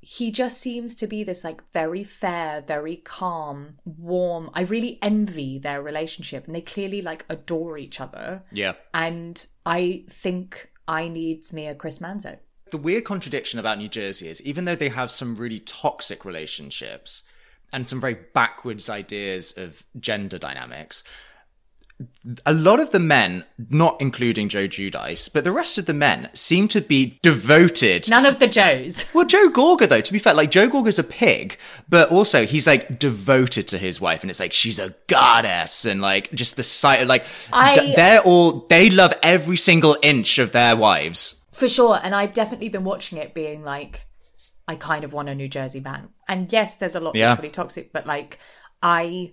he 0.00 0.30
just 0.30 0.60
seems 0.60 0.94
to 0.94 1.06
be 1.06 1.24
this 1.24 1.42
like 1.44 1.62
very 1.72 2.04
fair 2.04 2.62
very 2.66 2.96
calm 2.96 3.76
warm. 3.84 4.50
I 4.54 4.62
really 4.62 4.98
envy 5.02 5.58
their 5.58 5.82
relationship 5.82 6.46
and 6.46 6.54
they 6.54 6.60
clearly 6.60 7.02
like 7.02 7.24
adore 7.28 7.76
each 7.78 8.00
other. 8.00 8.42
Yeah. 8.52 8.74
and 8.94 9.44
i 9.66 10.04
think 10.08 10.70
i 10.86 11.08
needs 11.08 11.52
me 11.52 11.66
a 11.66 11.74
chris 11.74 11.98
manzo 11.98 12.38
The 12.70 12.78
weird 12.78 13.04
contradiction 13.04 13.58
about 13.58 13.78
New 13.78 13.88
Jersey 13.88 14.28
is 14.28 14.40
even 14.42 14.64
though 14.66 14.76
they 14.76 14.90
have 14.90 15.10
some 15.10 15.36
really 15.36 15.58
toxic 15.60 16.24
relationships 16.24 17.22
and 17.72 17.88
some 17.88 18.00
very 18.00 18.16
backwards 18.34 18.88
ideas 18.88 19.52
of 19.56 19.84
gender 19.98 20.38
dynamics, 20.38 21.02
a 22.46 22.52
lot 22.52 22.78
of 22.78 22.90
the 22.92 23.00
men, 23.00 23.44
not 23.70 24.00
including 24.00 24.48
Joe 24.48 24.68
Giudice, 24.68 25.28
but 25.32 25.42
the 25.44 25.50
rest 25.52 25.78
of 25.78 25.86
the 25.86 25.94
men 25.94 26.28
seem 26.32 26.68
to 26.68 26.80
be 26.80 27.18
devoted 27.22 28.08
none 28.08 28.24
of 28.26 28.38
the 28.38 28.46
joes 28.46 29.06
Well, 29.14 29.24
Joe 29.26 29.48
Gorga, 29.48 29.88
though, 29.88 30.00
to 30.00 30.12
be 30.12 30.18
fair, 30.18 30.34
like 30.34 30.50
Joe 30.50 30.68
Gorga's 30.68 30.98
a 30.98 31.04
pig, 31.04 31.58
but 31.88 32.10
also 32.10 32.46
he's 32.46 32.66
like 32.66 32.98
devoted 32.98 33.66
to 33.68 33.78
his 33.78 34.00
wife, 34.00 34.22
and 34.22 34.30
it's 34.30 34.40
like 34.40 34.52
she's 34.52 34.78
a 34.78 34.94
goddess, 35.08 35.84
and 35.84 36.00
like 36.00 36.30
just 36.32 36.56
the 36.56 36.62
sight, 36.62 37.02
of 37.02 37.08
like 37.08 37.24
I- 37.52 37.78
th- 37.78 37.96
they're 37.96 38.20
all 38.20 38.66
they 38.68 38.90
love 38.90 39.12
every 39.22 39.56
single 39.56 39.96
inch 40.02 40.38
of 40.38 40.52
their 40.52 40.76
wives. 40.76 41.34
For 41.52 41.68
sure. 41.68 41.98
And 42.02 42.14
I've 42.14 42.32
definitely 42.32 42.68
been 42.68 42.84
watching 42.84 43.18
it 43.18 43.34
being 43.34 43.64
like, 43.64 44.06
I 44.68 44.76
kind 44.76 45.02
of 45.02 45.12
want 45.12 45.28
a 45.28 45.34
New 45.34 45.48
Jersey 45.48 45.80
man. 45.80 46.10
And 46.28 46.52
yes, 46.52 46.76
there's 46.76 46.94
a 46.94 47.00
lot 47.00 47.16
Yeah. 47.16 47.28
that's 47.30 47.40
really 47.40 47.50
toxic, 47.50 47.92
but 47.92 48.06
like, 48.06 48.38
I, 48.80 49.32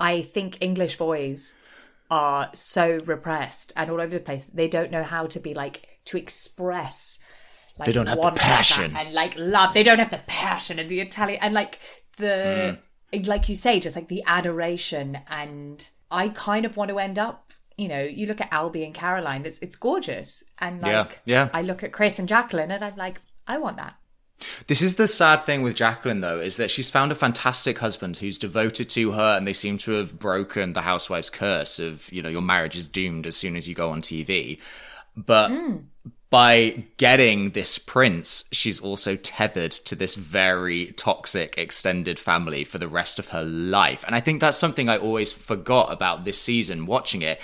I 0.00 0.20
think 0.22 0.58
English 0.60 0.96
boys 0.96 1.58
are 2.10 2.50
so 2.52 2.98
repressed 3.04 3.72
and 3.76 3.90
all 3.90 4.00
over 4.00 4.14
the 4.18 4.20
place. 4.24 4.44
They 4.44 4.68
don't 4.68 4.90
know 4.90 5.02
how 5.02 5.26
to 5.26 5.40
be 5.40 5.54
like, 5.54 5.88
to 6.06 6.18
express. 6.18 7.20
Like, 7.78 7.86
They 7.86 7.92
don't 7.92 8.06
have 8.08 8.20
the 8.20 8.32
passion. 8.32 8.94
and 8.96 9.14
like 9.14 9.34
love. 9.38 9.72
They 9.74 9.82
don't 9.82 9.98
have 9.98 10.10
the 10.10 10.20
passion 10.26 10.78
and 10.78 10.88
the 10.88 11.00
Italian 11.00 11.38
and 11.42 11.54
like 11.54 11.78
the, 12.18 12.78
Mm. 13.12 13.26
like 13.28 13.48
you 13.48 13.54
say, 13.54 13.80
just 13.80 13.96
like 13.96 14.08
the 14.08 14.22
adoration. 14.26 15.18
And 15.28 15.88
I 16.10 16.28
kind 16.28 16.64
of 16.66 16.76
want 16.76 16.90
to 16.90 16.98
end 16.98 17.18
up 17.18 17.48
you 17.78 17.88
know, 17.88 18.02
you 18.02 18.26
look 18.26 18.40
at 18.42 18.50
Albie 18.50 18.84
and 18.84 18.92
Caroline, 18.94 19.46
it's 19.46 19.58
it's 19.60 19.76
gorgeous. 19.76 20.44
And 20.58 20.82
Yeah, 20.82 21.00
like 21.00 21.20
yeah. 21.24 21.48
I 21.54 21.62
look 21.62 21.82
at 21.82 21.90
Chris 21.90 22.18
and 22.18 22.28
Jacqueline 22.28 22.70
and 22.70 22.84
I'm 22.84 22.94
like, 22.96 23.18
I 23.48 23.56
want 23.58 23.78
that. 23.78 23.94
This 24.66 24.82
is 24.82 24.96
the 24.96 25.08
sad 25.08 25.46
thing 25.46 25.62
with 25.62 25.74
Jacqueline, 25.74 26.20
though, 26.20 26.40
is 26.40 26.56
that 26.56 26.70
she's 26.70 26.90
found 26.90 27.12
a 27.12 27.16
fantastic 27.16 27.78
husband 27.78 28.18
who's 28.18 28.38
devoted 28.38 28.88
to 28.90 29.12
her, 29.12 29.36
and 29.36 29.46
they 29.46 29.52
seem 29.52 29.78
to 29.78 29.92
have 29.92 30.18
broken 30.18 30.72
the 30.72 30.82
housewife's 30.82 31.30
curse 31.30 31.78
of, 31.78 32.10
you 32.12 32.22
know, 32.22 32.28
your 32.28 32.42
marriage 32.42 32.76
is 32.76 32.88
doomed 32.88 33.26
as 33.26 33.36
soon 33.36 33.56
as 33.56 33.68
you 33.68 33.74
go 33.74 33.90
on 33.90 34.02
TV. 34.02 34.58
But 35.16 35.50
hmm. 35.50 35.76
by 36.30 36.84
getting 36.96 37.50
this 37.50 37.78
prince, 37.78 38.44
she's 38.52 38.80
also 38.80 39.16
tethered 39.16 39.72
to 39.72 39.94
this 39.94 40.14
very 40.14 40.86
toxic 40.92 41.56
extended 41.58 42.18
family 42.18 42.64
for 42.64 42.78
the 42.78 42.88
rest 42.88 43.18
of 43.18 43.28
her 43.28 43.44
life. 43.44 44.04
And 44.06 44.14
I 44.14 44.20
think 44.20 44.40
that's 44.40 44.58
something 44.58 44.88
I 44.88 44.96
always 44.96 45.32
forgot 45.32 45.92
about 45.92 46.24
this 46.24 46.40
season 46.40 46.86
watching 46.86 47.22
it. 47.22 47.40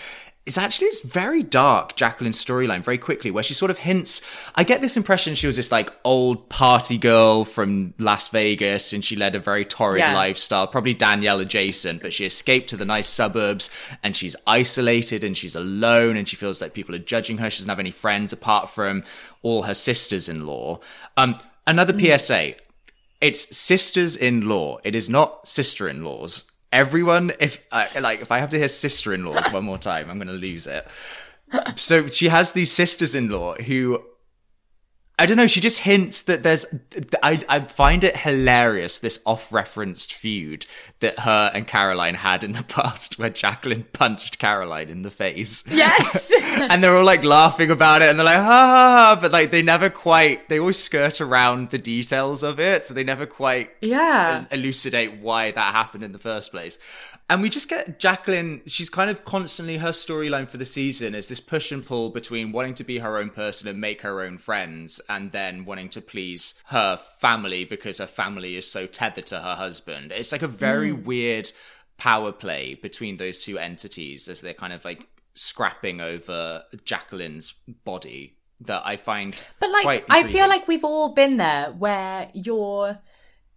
It's 0.48 0.56
actually 0.56 0.86
it's 0.86 1.02
very 1.02 1.42
dark, 1.42 1.94
Jacqueline's 1.94 2.42
storyline, 2.42 2.82
very 2.82 2.96
quickly, 2.96 3.30
where 3.30 3.44
she 3.44 3.52
sort 3.52 3.70
of 3.70 3.76
hints. 3.76 4.22
I 4.54 4.64
get 4.64 4.80
this 4.80 4.96
impression 4.96 5.34
she 5.34 5.46
was 5.46 5.56
this 5.56 5.70
like 5.70 5.92
old 6.04 6.48
party 6.48 6.96
girl 6.96 7.44
from 7.44 7.92
Las 7.98 8.30
Vegas 8.30 8.94
and 8.94 9.04
she 9.04 9.14
led 9.14 9.36
a 9.36 9.40
very 9.40 9.66
torrid 9.66 9.98
Yeah. 9.98 10.14
lifestyle, 10.14 10.66
probably 10.66 10.94
Danielle 10.94 11.40
adjacent, 11.40 12.00
but 12.00 12.14
she 12.14 12.24
escaped 12.24 12.70
to 12.70 12.78
the 12.78 12.86
nice 12.86 13.08
suburbs 13.08 13.68
and 14.02 14.16
she's 14.16 14.34
isolated 14.46 15.22
and 15.22 15.36
she's 15.36 15.54
alone 15.54 16.16
and 16.16 16.26
she 16.26 16.34
feels 16.36 16.62
like 16.62 16.72
people 16.72 16.94
are 16.94 16.98
judging 16.98 17.36
her. 17.36 17.50
She 17.50 17.58
doesn't 17.58 17.68
have 17.68 17.78
any 17.78 17.90
friends 17.90 18.32
apart 18.32 18.70
from 18.70 19.04
all 19.42 19.64
her 19.64 19.74
sisters 19.74 20.30
in 20.30 20.46
law. 20.46 20.80
Um, 21.18 21.38
another 21.66 21.92
PSA 21.92 22.54
it's 23.20 23.54
sisters 23.54 24.16
in 24.16 24.48
law. 24.48 24.78
It 24.82 24.94
is 24.94 25.10
not 25.10 25.46
sister 25.46 25.90
in 25.90 26.04
laws. 26.04 26.44
Everyone, 26.70 27.32
if 27.40 27.64
I 27.72 27.98
like, 27.98 28.20
if 28.20 28.30
I 28.30 28.38
have 28.38 28.50
to 28.50 28.58
hear 28.58 28.68
sister 28.68 29.14
in 29.14 29.24
laws 29.24 29.50
one 29.52 29.64
more 29.64 29.78
time, 29.78 30.10
I'm 30.10 30.18
to 30.28 30.34
lose 30.34 30.66
it. 30.66 30.86
So 31.76 32.08
she 32.08 32.28
has 32.28 32.52
these 32.52 32.70
sisters 32.70 33.14
in 33.14 33.30
law 33.30 33.54
who, 33.54 34.02
I 35.18 35.26
don't 35.26 35.36
know, 35.36 35.48
she 35.48 35.60
just 35.60 35.80
hints 35.80 36.22
that 36.22 36.44
there's, 36.44 36.64
I, 37.22 37.44
I 37.48 37.60
find 37.60 38.04
it 38.04 38.16
hilarious, 38.16 39.00
this 39.00 39.18
off 39.26 39.52
referenced 39.52 40.14
feud 40.14 40.64
that 41.00 41.20
her 41.20 41.50
and 41.52 41.66
Caroline 41.66 42.14
had 42.14 42.44
in 42.44 42.52
the 42.52 42.62
past 42.68 43.18
where 43.18 43.28
Jacqueline 43.30 43.84
punched 43.92 44.38
Caroline 44.38 44.88
in 44.88 45.02
the 45.02 45.10
face 45.10 45.64
Yes. 45.66 46.32
and 46.60 46.82
they're 46.82 46.96
all 46.96 47.04
like 47.04 47.24
laughing 47.24 47.70
about 47.70 48.02
it 48.02 48.10
and 48.10 48.18
they're 48.18 48.24
like 48.24 48.36
ha 48.36 48.42
ha 48.44 49.14
ha 49.14 49.18
but 49.20 49.32
like 49.32 49.50
they 49.50 49.62
never 49.62 49.90
quite 49.90 50.48
they 50.48 50.58
always 50.58 50.78
skirt 50.78 51.20
around 51.20 51.70
the 51.70 51.78
details 51.78 52.42
of 52.42 52.60
it 52.60 52.86
so 52.86 52.94
they 52.94 53.04
never 53.04 53.26
quite 53.26 53.70
yeah. 53.80 54.44
elucidate 54.50 55.18
why 55.20 55.50
that 55.50 55.74
happened 55.74 56.04
in 56.04 56.12
the 56.12 56.18
first 56.18 56.50
place 56.52 56.78
and 57.28 57.42
we 57.42 57.48
just 57.48 57.68
get 57.68 57.98
Jacqueline 57.98 58.62
she's 58.66 58.88
kind 58.90 59.10
of 59.10 59.24
constantly 59.24 59.78
her 59.78 59.90
storyline 59.90 60.48
for 60.48 60.56
the 60.56 60.66
season 60.66 61.14
is 61.14 61.28
this 61.28 61.40
push 61.40 61.70
and 61.70 61.84
pull 61.84 62.10
between 62.10 62.52
wanting 62.52 62.74
to 62.74 62.84
be 62.84 62.98
her 62.98 63.18
own 63.18 63.30
person 63.30 63.68
and 63.68 63.80
make 63.80 64.02
her 64.02 64.22
own 64.22 64.38
friends 64.38 65.00
and 65.08 65.32
then 65.32 65.64
wanting 65.64 65.88
to 65.90 66.00
please 66.00 66.54
her 66.66 66.96
family 66.96 67.64
because 67.64 67.98
her 67.98 68.06
family 68.06 68.56
is 68.56 68.70
so 68.70 68.86
tethered 68.86 69.26
to 69.26 69.40
her 69.40 69.54
husband. 69.54 70.12
It's 70.12 70.32
like 70.32 70.42
a 70.42 70.48
very 70.48 70.90
mm. 70.90 71.04
weird 71.04 71.52
power 71.98 72.32
play 72.32 72.74
between 72.74 73.16
those 73.16 73.44
two 73.44 73.58
entities 73.58 74.28
as 74.28 74.40
they're 74.40 74.54
kind 74.54 74.72
of 74.72 74.84
like 74.84 75.06
scrapping 75.34 76.00
over 76.00 76.64
Jacqueline's 76.84 77.54
body 77.84 78.36
that 78.60 78.82
I 78.84 78.96
find 78.96 79.36
But 79.60 79.70
like 79.70 80.04
I 80.08 80.24
feel 80.24 80.48
like 80.48 80.66
we've 80.66 80.84
all 80.84 81.14
been 81.14 81.36
there 81.36 81.72
where 81.72 82.30
you're 82.34 82.98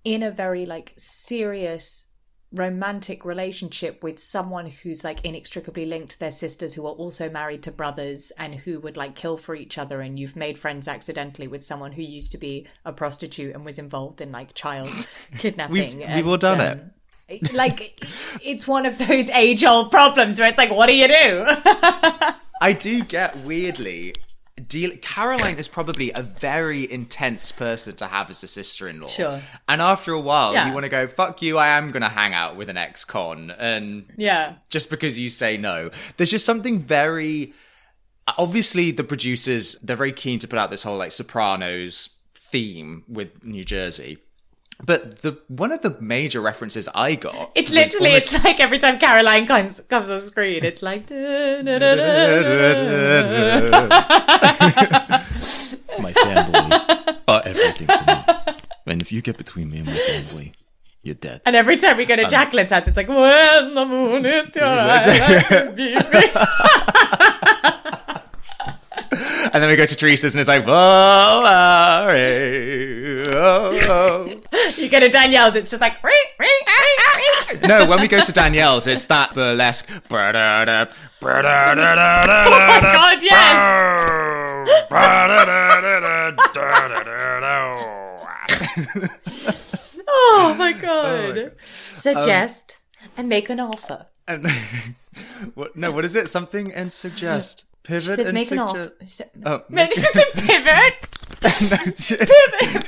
in 0.04 0.24
a 0.24 0.32
very 0.32 0.66
like 0.66 0.94
serious 0.98 2.11
romantic 2.54 3.24
relationship 3.24 4.04
with 4.04 4.20
someone 4.20 4.66
who's 4.66 5.04
like 5.04 5.24
inextricably 5.26 5.86
linked 5.86 6.12
to 6.12 6.20
their 6.20 6.32
sisters 6.32 6.74
who 6.74 6.86
are 6.86 6.92
also 6.94 7.30
married 7.30 7.64
to 7.64 7.72
brothers 7.72 8.32
and 8.38 8.54
who 8.54 8.80
would 8.82 8.98
like 8.98 9.16
kill 9.16 9.38
for 9.38 9.56
each 9.56 9.78
other 9.78 10.02
and 10.02 10.20
you've 10.20 10.36
made 10.36 10.58
friends 10.58 10.88
accidentally 10.88 11.48
with 11.48 11.64
someone 11.64 11.94
who 11.94 12.02
used 12.02 12.32
to 12.34 12.38
be 12.38 12.68
a 12.84 12.92
prostitute 12.92 13.56
and 13.56 13.64
was 13.64 13.80
involved 13.80 14.20
in 14.20 14.32
like 14.34 14.54
child 14.54 14.90
kidnapping 15.38 15.74
We've- 15.74 15.96
we've 15.98 16.08
and, 16.08 16.28
all 16.28 16.38
done 16.38 16.60
it. 16.62 16.80
um, 16.80 16.92
like 17.56 17.98
it's 18.44 18.68
one 18.68 18.86
of 18.86 18.98
those 18.98 19.30
age 19.30 19.64
old 19.64 19.90
problems 19.90 20.38
where 20.38 20.50
it's 20.50 20.58
like 20.58 20.72
what 20.72 20.88
do 20.88 20.94
you 20.96 21.08
do 21.08 21.46
I 22.64 22.74
do 22.78 23.04
get 23.04 23.36
weirdly. 23.38 24.14
Deal- 24.68 24.98
Caroline 25.02 25.58
is 25.58 25.68
probably 25.68 26.12
a 26.12 26.22
very 26.22 26.90
intense 26.92 27.52
person 27.52 27.96
to 27.96 28.08
have 28.08 28.30
as 28.30 28.44
a 28.44 28.48
sister-in-law. 28.48 29.08
Sure. 29.08 29.42
And 29.68 29.82
after 29.82 30.12
a 30.14 30.20
while, 30.20 30.54
Yeah. 30.54 30.68
you 30.68 30.74
want 30.74 30.84
to 30.86 30.90
go, 30.90 31.08
"Fuck 31.08 31.42
you! 31.42 31.58
I 31.58 31.70
am 31.70 31.92
going 31.92 32.02
to 32.04 32.10
hang 32.10 32.34
out 32.34 32.56
with 32.56 32.70
an 32.70 32.78
ex-con," 32.78 33.52
and 33.52 34.06
yeah 34.18 34.56
just 34.70 34.90
because 34.90 35.18
you 35.20 35.30
say 35.30 35.58
no, 35.58 35.90
there's 36.18 36.32
just 36.32 36.46
something 36.46 36.80
very. 36.80 37.54
Obviously, 38.38 38.92
the 38.92 39.04
producers 39.04 39.76
they're 39.82 39.96
very 39.96 40.14
keen 40.14 40.40
to 40.40 40.48
put 40.48 40.60
out 40.60 40.70
this 40.72 40.84
whole 40.84 40.98
like 40.98 41.12
Sopranos 41.12 42.10
theme 42.36 43.04
with 43.08 43.44
New 43.44 43.64
Jersey. 43.64 44.18
But 44.84 45.22
the 45.22 45.38
one 45.48 45.72
of 45.72 45.82
the 45.82 45.96
major 46.00 46.42
references 46.42 46.90
I 46.96 47.16
got 47.16 47.52
It's 47.56 47.72
literally, 47.72 48.10
almost- 48.10 48.34
it's 48.34 48.44
like 48.44 48.60
every 48.60 48.80
time 48.80 48.98
Caroline 49.00 49.46
comes 49.48 49.80
comes 49.82 50.10
on 50.10 50.20
screen, 50.22 50.64
it's 50.66 50.82
like. 50.82 51.10
My 56.00 56.14
family 56.14 56.78
are 57.28 57.42
everything 57.46 57.88
to 57.88 58.04
me. 58.08 58.54
And 58.88 59.02
if 59.02 59.12
you 59.12 59.22
get 59.22 59.38
between 59.38 59.70
me 59.70 59.78
and 59.80 59.88
my 59.88 59.94
family, 59.94 60.54
you're 61.04 61.16
dead. 61.16 61.42
And 61.46 61.56
every 61.56 61.78
time 61.78 61.98
we 61.98 62.06
go 62.06 62.16
to 62.16 62.24
um, 62.24 62.30
Jacqueline's 62.30 62.72
house, 62.72 62.88
it's 62.88 62.98
like, 62.98 63.08
when 63.08 63.74
the 63.74 63.86
moon 63.86 64.24
hits 64.24 64.56
your 64.56 64.66
eye, 64.66 65.06
like 65.06 65.52
a 65.52 65.72
beefy-" 65.72 66.30
And 69.54 69.62
then 69.62 69.70
we 69.70 69.76
go 69.76 69.86
to 69.86 69.96
Teresa's 69.96 70.34
and 70.34 70.40
it's 70.40 70.48
like, 70.48 70.66
whoa, 70.66 71.42
worry, 71.44 73.26
oh, 73.28 73.78
oh. 73.90 74.42
You 74.78 74.88
go 74.90 75.00
to 75.00 75.10
Danielle's, 75.10 75.56
it's 75.56 75.70
just 75.70 75.82
like, 75.82 76.02
"Ring, 76.04 76.14
ring, 76.40 76.50
ring, 76.68 77.60
ring." 77.60 77.68
No, 77.68 77.86
when 77.86 78.00
we 78.00 78.08
go 78.08 78.24
to 78.24 78.32
Danielle's, 78.32 78.88
it's 78.88 79.06
that 79.06 79.34
burlesque. 79.34 79.88
Oh 79.90 80.02
oh 80.08 80.26
my 82.68 82.80
god, 82.82 83.22
yes! 83.22 84.12
Oh 90.08 90.56
my 90.58 90.74
god. 90.74 91.52
Suggest 91.88 92.80
um, 93.02 93.10
and 93.18 93.30
make 93.30 93.50
an 93.50 93.60
offer. 93.60 94.08
And 94.28 94.48
what? 95.56 95.76
No, 95.76 95.92
what 95.92 96.06
is 96.06 96.16
it? 96.16 96.30
Something 96.30 96.72
and 96.72 96.92
suggest. 96.92 97.66
Pivot 97.84 98.04
She 98.04 98.16
says 98.16 98.28
and 98.28 98.34
make 98.36 98.52
an 98.52 98.60
offer. 98.60 98.92
She 99.04 99.10
said- 99.10 99.32
Oh, 99.46 99.64
No, 99.70 99.86
she 99.88 99.96
said 99.96 100.26
pivot. 100.36 101.10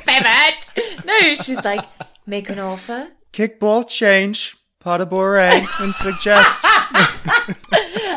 Pivot. 0.05 1.05
No, 1.05 1.33
she's 1.35 1.63
like, 1.65 1.83
make 2.27 2.49
an 2.49 2.59
offer. 2.59 3.07
kickball 3.31 3.87
change. 3.87 4.55
pas 4.79 4.97
de 4.97 5.05
bourrée 5.05 5.65
and 5.79 5.93
suggest. 5.95 6.59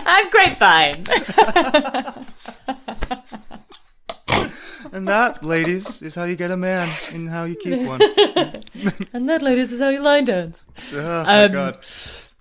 And 0.09 0.31
grapevine. 0.31 1.05
and 4.93 5.09
that, 5.09 5.45
ladies, 5.45 6.03
is 6.03 6.15
how 6.15 6.25
you 6.25 6.37
get 6.37 6.51
a 6.51 6.57
man 6.57 6.89
and 7.13 7.29
how 7.29 7.45
you 7.45 7.57
keep 7.57 7.81
one. 7.87 8.01
And 9.13 9.29
that, 9.29 9.43
ladies, 9.43 9.73
is 9.73 9.81
how 9.81 9.89
you 9.91 10.03
line 10.03 10.25
dance. 10.27 10.67
Oh 10.95 11.25
my 11.25 11.45
um, 11.45 11.53
god. 11.53 11.77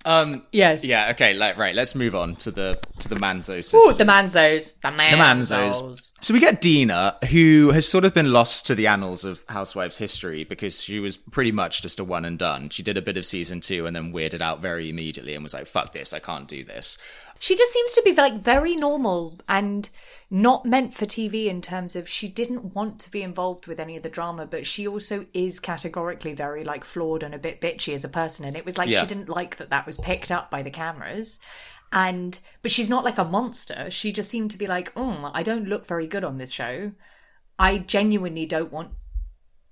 Um. 0.05 0.43
Yes. 0.51 0.85
Yeah. 0.85 1.09
Okay. 1.11 1.33
Like. 1.33 1.57
Right. 1.57 1.75
Let's 1.75 1.95
move 1.95 2.15
on 2.15 2.35
to 2.37 2.51
the 2.51 2.79
to 2.99 3.09
the 3.09 3.15
Manzo 3.15 3.55
sisters. 3.55 3.81
Ooh, 3.83 3.93
the 3.93 4.03
Manzos. 4.03 4.79
The 4.79 4.89
Manzos. 4.89 5.09
the 5.09 5.17
Manzos. 5.17 6.13
So 6.21 6.33
we 6.33 6.39
get 6.39 6.61
Dina, 6.61 7.17
who 7.31 7.71
has 7.71 7.87
sort 7.87 8.05
of 8.05 8.13
been 8.13 8.31
lost 8.31 8.65
to 8.67 8.75
the 8.75 8.87
annals 8.87 9.23
of 9.25 9.43
Housewives 9.49 9.97
history 9.97 10.43
because 10.43 10.81
she 10.81 10.99
was 10.99 11.17
pretty 11.17 11.51
much 11.51 11.81
just 11.81 11.99
a 11.99 12.03
one 12.03 12.23
and 12.23 12.37
done. 12.37 12.69
She 12.69 12.83
did 12.83 12.97
a 12.97 13.01
bit 13.01 13.17
of 13.17 13.25
season 13.25 13.61
two 13.61 13.85
and 13.85 13.95
then 13.95 14.13
weirded 14.13 14.41
out 14.41 14.61
very 14.61 14.89
immediately 14.89 15.33
and 15.33 15.43
was 15.43 15.53
like, 15.53 15.67
"Fuck 15.67 15.91
this! 15.93 16.13
I 16.13 16.19
can't 16.19 16.47
do 16.47 16.63
this." 16.63 16.97
She 17.45 17.55
just 17.55 17.71
seems 17.71 17.93
to 17.93 18.01
be 18.03 18.11
like 18.11 18.33
very 18.41 18.75
normal 18.75 19.39
and 19.47 19.87
not 20.31 20.65
meant 20.65 20.95
for 20.95 21.05
TV 21.05 21.45
in 21.45 21.61
terms 21.61 21.95
of 21.95 22.09
she 22.09 22.27
didn't 22.27 22.73
want 22.73 22.99
to 23.01 23.11
be 23.11 23.21
involved 23.21 23.67
with 23.67 23.79
any 23.79 23.95
of 23.95 24.01
the 24.01 24.09
drama, 24.09 24.47
but 24.47 24.65
she 24.65 24.87
also 24.87 25.27
is 25.31 25.59
categorically 25.59 26.33
very 26.33 26.63
like 26.63 26.83
flawed 26.83 27.21
and 27.21 27.35
a 27.35 27.37
bit 27.37 27.61
bitchy 27.61 27.93
as 27.93 28.03
a 28.03 28.09
person. 28.09 28.47
And 28.47 28.57
it 28.57 28.65
was 28.65 28.79
like 28.79 28.89
Yeah. 28.89 29.01
she 29.01 29.05
didn't 29.05 29.29
like 29.29 29.57
that 29.57 29.69
that 29.69 29.85
was 29.85 29.99
picked 29.99 30.31
up 30.31 30.49
by 30.49 30.63
the 30.63 30.71
cameras. 30.71 31.39
And 31.91 32.39
but 32.63 32.71
she's 32.71 32.89
not 32.89 33.05
like 33.05 33.19
a 33.19 33.23
monster. 33.23 33.91
She 33.91 34.11
just 34.11 34.31
seemed 34.31 34.49
to 34.49 34.57
be 34.57 34.65
like, 34.65 34.91
mm, 34.95 35.29
I 35.31 35.43
don't 35.43 35.69
look 35.69 35.85
very 35.85 36.07
good 36.07 36.23
on 36.23 36.39
this 36.39 36.51
show. 36.51 36.93
I 37.59 37.77
genuinely 37.77 38.47
don't 38.47 38.71
want 38.71 38.89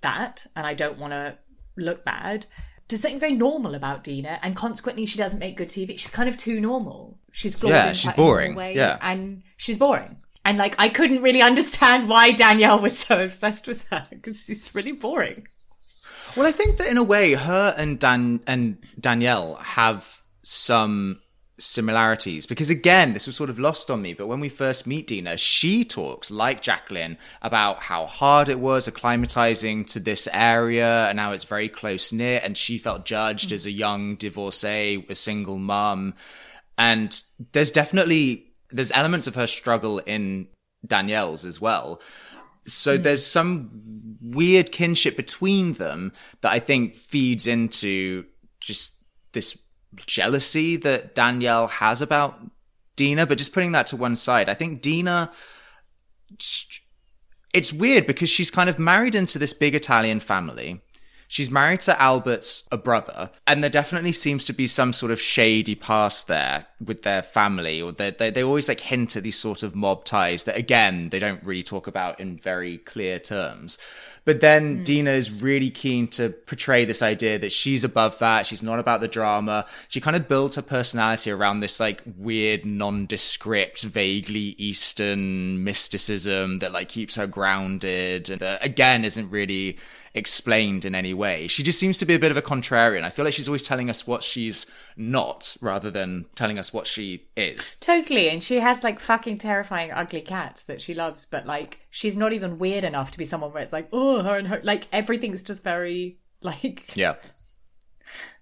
that, 0.02 0.46
and 0.54 0.64
I 0.64 0.74
don't 0.74 0.98
want 0.98 1.12
to 1.12 1.38
look 1.76 2.04
bad. 2.04 2.46
There's 2.88 3.00
something 3.00 3.18
very 3.20 3.34
normal 3.34 3.74
about 3.74 4.04
Dina, 4.04 4.38
and 4.42 4.54
consequently, 4.54 5.06
she 5.06 5.16
doesn't 5.18 5.38
make 5.38 5.56
good 5.56 5.68
TV. 5.70 5.90
She's 5.98 6.10
kind 6.10 6.28
of 6.28 6.36
too 6.36 6.60
normal. 6.60 7.18
She's 7.32 7.54
flawed 7.54 7.72
Yeah, 7.72 7.88
in 7.88 7.94
she's 7.94 8.10
quite 8.10 8.18
a 8.18 8.20
normal 8.20 8.34
boring. 8.34 8.54
way, 8.56 8.74
Yeah. 8.76 8.98
and 9.00 9.42
she's 9.56 9.78
boring. 9.78 10.16
And 10.44 10.58
like, 10.58 10.74
I 10.78 10.90
couldn't 10.90 11.22
really 11.22 11.40
understand 11.40 12.08
why 12.08 12.32
Danielle 12.32 12.78
was 12.78 12.98
so 12.98 13.24
obsessed 13.24 13.66
with 13.66 13.84
her 13.90 14.06
because 14.10 14.44
she's 14.44 14.74
really 14.74 14.92
boring. 14.92 15.46
Well, 16.36 16.46
I 16.46 16.52
think 16.52 16.76
that 16.76 16.88
in 16.88 16.98
a 16.98 17.02
way, 17.02 17.32
her 17.34 17.74
and 17.78 17.98
Dan 17.98 18.40
and 18.46 18.76
Danielle 19.00 19.54
have 19.56 20.20
some 20.42 21.20
similarities. 21.58 22.46
Because 22.46 22.70
again 22.70 23.12
this 23.12 23.26
was 23.26 23.36
sort 23.36 23.50
of 23.50 23.58
lost 23.58 23.90
on 23.90 24.02
me 24.02 24.14
but 24.14 24.26
when 24.26 24.40
we 24.40 24.48
first 24.48 24.86
meet 24.86 25.06
Dina 25.06 25.36
she 25.36 25.84
talks 25.84 26.30
like 26.30 26.62
Jacqueline 26.62 27.16
about 27.42 27.78
how 27.78 28.06
hard 28.06 28.48
it 28.48 28.58
was 28.58 28.88
acclimatizing 28.88 29.86
to 29.88 30.00
this 30.00 30.28
area 30.32 31.08
and 31.08 31.20
how 31.20 31.32
it's 31.32 31.44
very 31.44 31.68
close 31.68 32.12
knit 32.12 32.42
and 32.44 32.56
she 32.56 32.78
felt 32.78 33.04
judged 33.04 33.52
as 33.52 33.66
a 33.66 33.70
young 33.70 34.16
divorcee 34.16 35.04
a 35.08 35.14
single 35.14 35.58
mum. 35.58 36.14
And 36.76 37.20
there's 37.52 37.70
definitely 37.70 38.46
there's 38.70 38.90
elements 38.92 39.26
of 39.26 39.36
her 39.36 39.46
struggle 39.46 40.00
in 40.00 40.48
Danielle's 40.86 41.44
as 41.44 41.60
well. 41.60 42.00
So 42.66 42.98
mm. 42.98 43.02
there's 43.02 43.24
some 43.24 44.16
weird 44.20 44.72
kinship 44.72 45.16
between 45.16 45.74
them 45.74 46.12
that 46.40 46.52
I 46.52 46.58
think 46.58 46.94
feeds 46.96 47.46
into 47.46 48.24
just 48.60 48.94
this 49.32 49.56
jealousy 50.06 50.76
that 50.76 51.14
Danielle 51.14 51.66
has 51.66 52.02
about 52.02 52.40
Dina. 52.96 53.26
But 53.26 53.38
just 53.38 53.52
putting 53.52 53.72
that 53.72 53.86
to 53.88 53.96
one 53.96 54.16
side, 54.16 54.48
I 54.48 54.54
think 54.54 54.82
Dina. 54.82 55.30
It's 57.52 57.72
weird 57.72 58.06
because 58.06 58.28
she's 58.28 58.50
kind 58.50 58.68
of 58.68 58.78
married 58.78 59.14
into 59.14 59.38
this 59.38 59.52
big 59.52 59.74
Italian 59.74 60.20
family. 60.20 60.80
She's 61.28 61.50
married 61.50 61.80
to 61.82 62.00
Albert's 62.00 62.64
a 62.70 62.76
brother, 62.76 63.30
and 63.46 63.62
there 63.62 63.70
definitely 63.70 64.12
seems 64.12 64.44
to 64.44 64.52
be 64.52 64.66
some 64.66 64.92
sort 64.92 65.10
of 65.10 65.20
shady 65.20 65.74
past 65.74 66.28
there 66.28 66.66
with 66.84 67.02
their 67.02 67.22
family, 67.22 67.80
or 67.80 67.92
they, 67.92 68.10
they, 68.10 68.30
they 68.30 68.44
always 68.44 68.68
like 68.68 68.80
hint 68.80 69.16
at 69.16 69.22
these 69.22 69.38
sort 69.38 69.62
of 69.62 69.74
mob 69.74 70.04
ties 70.04 70.44
that, 70.44 70.56
again, 70.56 71.08
they 71.08 71.18
don't 71.18 71.44
really 71.44 71.62
talk 71.62 71.86
about 71.86 72.20
in 72.20 72.36
very 72.36 72.78
clear 72.78 73.18
terms. 73.18 73.78
But 74.24 74.40
then 74.40 74.78
mm. 74.78 74.84
Dina 74.84 75.10
is 75.10 75.30
really 75.30 75.70
keen 75.70 76.08
to 76.08 76.30
portray 76.30 76.84
this 76.84 77.02
idea 77.02 77.38
that 77.38 77.52
she's 77.52 77.84
above 77.84 78.18
that. 78.18 78.46
She's 78.46 78.62
not 78.62 78.78
about 78.78 79.00
the 79.00 79.08
drama. 79.08 79.66
She 79.88 80.00
kind 80.00 80.16
of 80.16 80.28
builds 80.28 80.56
her 80.56 80.62
personality 80.62 81.30
around 81.30 81.60
this 81.60 81.78
like 81.78 82.02
weird, 82.16 82.64
nondescript, 82.64 83.82
vaguely 83.82 84.54
Eastern 84.58 85.62
mysticism 85.62 86.58
that 86.60 86.72
like 86.72 86.88
keeps 86.88 87.16
her 87.16 87.26
grounded 87.26 88.30
and 88.30 88.40
that 88.40 88.64
again 88.64 89.04
isn't 89.04 89.30
really 89.30 89.76
explained 90.14 90.84
in 90.84 90.94
any 90.94 91.12
way. 91.12 91.48
She 91.48 91.62
just 91.64 91.78
seems 91.78 91.98
to 91.98 92.06
be 92.06 92.14
a 92.14 92.18
bit 92.18 92.30
of 92.30 92.36
a 92.36 92.42
contrarian. 92.42 93.02
I 93.02 93.10
feel 93.10 93.24
like 93.24 93.34
she's 93.34 93.48
always 93.48 93.64
telling 93.64 93.90
us 93.90 94.06
what 94.06 94.22
she's 94.22 94.64
not 94.96 95.56
rather 95.60 95.90
than 95.90 96.26
telling 96.36 96.58
us 96.58 96.72
what 96.72 96.86
she 96.86 97.26
is. 97.36 97.74
Totally, 97.80 98.28
and 98.28 98.42
she 98.42 98.60
has 98.60 98.84
like 98.84 99.00
fucking 99.00 99.38
terrifying 99.38 99.90
ugly 99.90 100.20
cats 100.20 100.62
that 100.64 100.80
she 100.80 100.94
loves, 100.94 101.26
but 101.26 101.46
like 101.46 101.80
she's 101.90 102.16
not 102.16 102.32
even 102.32 102.58
weird 102.58 102.84
enough 102.84 103.10
to 103.10 103.18
be 103.18 103.24
someone 103.24 103.52
where 103.52 103.62
it's 103.62 103.72
like, 103.72 103.88
oh, 103.92 104.22
her 104.22 104.36
and 104.38 104.48
her, 104.48 104.60
like 104.62 104.86
everything's 104.92 105.42
just 105.42 105.64
very 105.64 106.18
like 106.42 106.96
Yeah. 106.96 107.16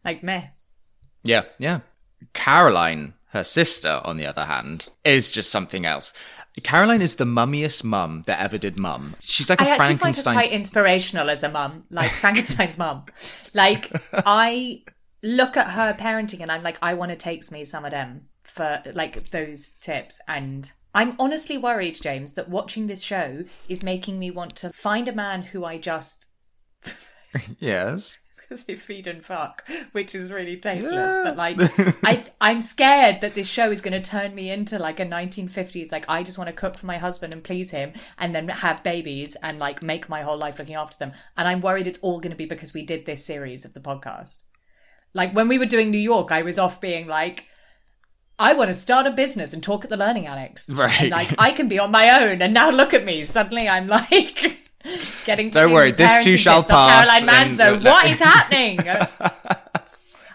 like 0.04 0.22
meh. 0.22 0.48
Yeah, 1.22 1.44
yeah. 1.58 1.80
Caroline, 2.34 3.14
her 3.28 3.44
sister, 3.44 4.00
on 4.04 4.16
the 4.16 4.26
other 4.26 4.44
hand, 4.44 4.88
is 5.04 5.30
just 5.30 5.50
something 5.50 5.86
else. 5.86 6.12
Caroline 6.62 7.00
is 7.00 7.16
the 7.16 7.24
mummiest 7.24 7.82
mum 7.82 8.22
that 8.26 8.38
ever 8.40 8.58
did 8.58 8.78
mum. 8.78 9.14
She's 9.20 9.48
like 9.48 9.60
a 9.60 9.64
I 9.64 9.68
actually 9.68 9.78
find 9.78 9.92
her 9.94 9.98
Frankenstein. 9.98 10.34
quite 10.34 10.52
inspirational 10.52 11.30
as 11.30 11.42
a 11.42 11.48
mum, 11.48 11.84
like 11.90 12.10
Frankenstein's 12.10 12.76
mum. 12.76 13.04
Like 13.54 13.90
I 14.12 14.82
look 15.22 15.56
at 15.56 15.70
her 15.70 15.94
parenting 15.94 16.40
and 16.40 16.52
I'm 16.52 16.62
like, 16.62 16.78
I 16.82 16.94
want 16.94 17.10
to 17.10 17.16
take 17.16 17.50
me 17.50 17.64
some 17.64 17.84
of 17.84 17.90
them 17.90 18.28
for 18.42 18.82
like 18.92 19.30
those 19.30 19.72
tips. 19.72 20.20
And 20.28 20.70
I'm 20.94 21.16
honestly 21.18 21.56
worried, 21.56 21.98
James, 22.02 22.34
that 22.34 22.50
watching 22.50 22.86
this 22.86 23.02
show 23.02 23.44
is 23.68 23.82
making 23.82 24.18
me 24.18 24.30
want 24.30 24.54
to 24.56 24.72
find 24.72 25.08
a 25.08 25.14
man 25.14 25.42
who 25.42 25.64
I 25.64 25.78
just 25.78 26.32
yes. 27.58 28.18
because 28.40 28.64
they 28.64 28.76
feed 28.76 29.06
and 29.06 29.24
fuck, 29.24 29.66
which 29.92 30.14
is 30.14 30.32
really 30.32 30.56
tasteless. 30.56 31.16
But 31.22 31.36
like, 31.36 31.58
I 32.04 32.24
I'm 32.40 32.62
scared 32.62 33.20
that 33.20 33.34
this 33.34 33.48
show 33.48 33.70
is 33.70 33.80
going 33.80 34.00
to 34.00 34.10
turn 34.10 34.34
me 34.34 34.50
into 34.50 34.78
like 34.78 35.00
a 35.00 35.06
1950s. 35.06 35.92
Like, 35.92 36.08
I 36.08 36.22
just 36.22 36.38
want 36.38 36.48
to 36.48 36.54
cook 36.54 36.78
for 36.78 36.86
my 36.86 36.98
husband 36.98 37.34
and 37.34 37.44
please 37.44 37.70
him, 37.70 37.92
and 38.18 38.34
then 38.34 38.48
have 38.48 38.82
babies 38.82 39.36
and 39.42 39.58
like 39.58 39.82
make 39.82 40.08
my 40.08 40.22
whole 40.22 40.38
life 40.38 40.58
looking 40.58 40.76
after 40.76 40.96
them. 40.98 41.12
And 41.36 41.46
I'm 41.46 41.60
worried 41.60 41.86
it's 41.86 41.98
all 41.98 42.20
going 42.20 42.30
to 42.30 42.36
be 42.36 42.46
because 42.46 42.72
we 42.72 42.84
did 42.84 43.04
this 43.04 43.24
series 43.24 43.64
of 43.64 43.74
the 43.74 43.80
podcast. 43.80 44.38
Like 45.14 45.32
when 45.32 45.48
we 45.48 45.58
were 45.58 45.66
doing 45.66 45.90
New 45.90 45.98
York, 45.98 46.32
I 46.32 46.42
was 46.42 46.58
off 46.58 46.80
being 46.80 47.06
like. 47.06 47.46
I 48.38 48.54
want 48.54 48.70
to 48.70 48.74
start 48.74 49.06
a 49.06 49.12
business 49.12 49.52
and 49.52 49.62
talk 49.62 49.84
at 49.84 49.90
the 49.90 49.96
Learning 49.96 50.26
Annex. 50.26 50.68
Right. 50.68 51.02
And 51.02 51.10
like 51.10 51.32
I 51.38 51.52
can 51.52 51.68
be 51.68 51.78
on 51.78 51.92
my 51.92 52.22
own, 52.22 52.42
and 52.42 52.52
now 52.52 52.70
look 52.70 52.92
at 52.92 53.04
me. 53.04 53.22
Suddenly, 53.24 53.68
I'm 53.68 53.86
like 53.86 54.58
getting. 55.24 55.50
Don't 55.50 55.72
worry, 55.72 55.92
this 55.92 56.22
too 56.24 56.36
shall 56.36 56.62
pass, 56.62 57.08
Caroline 57.08 57.28
and- 57.44 57.52
Manzo. 57.52 57.84
What 57.84 58.06
is 58.06 58.18
happening? 58.30 58.80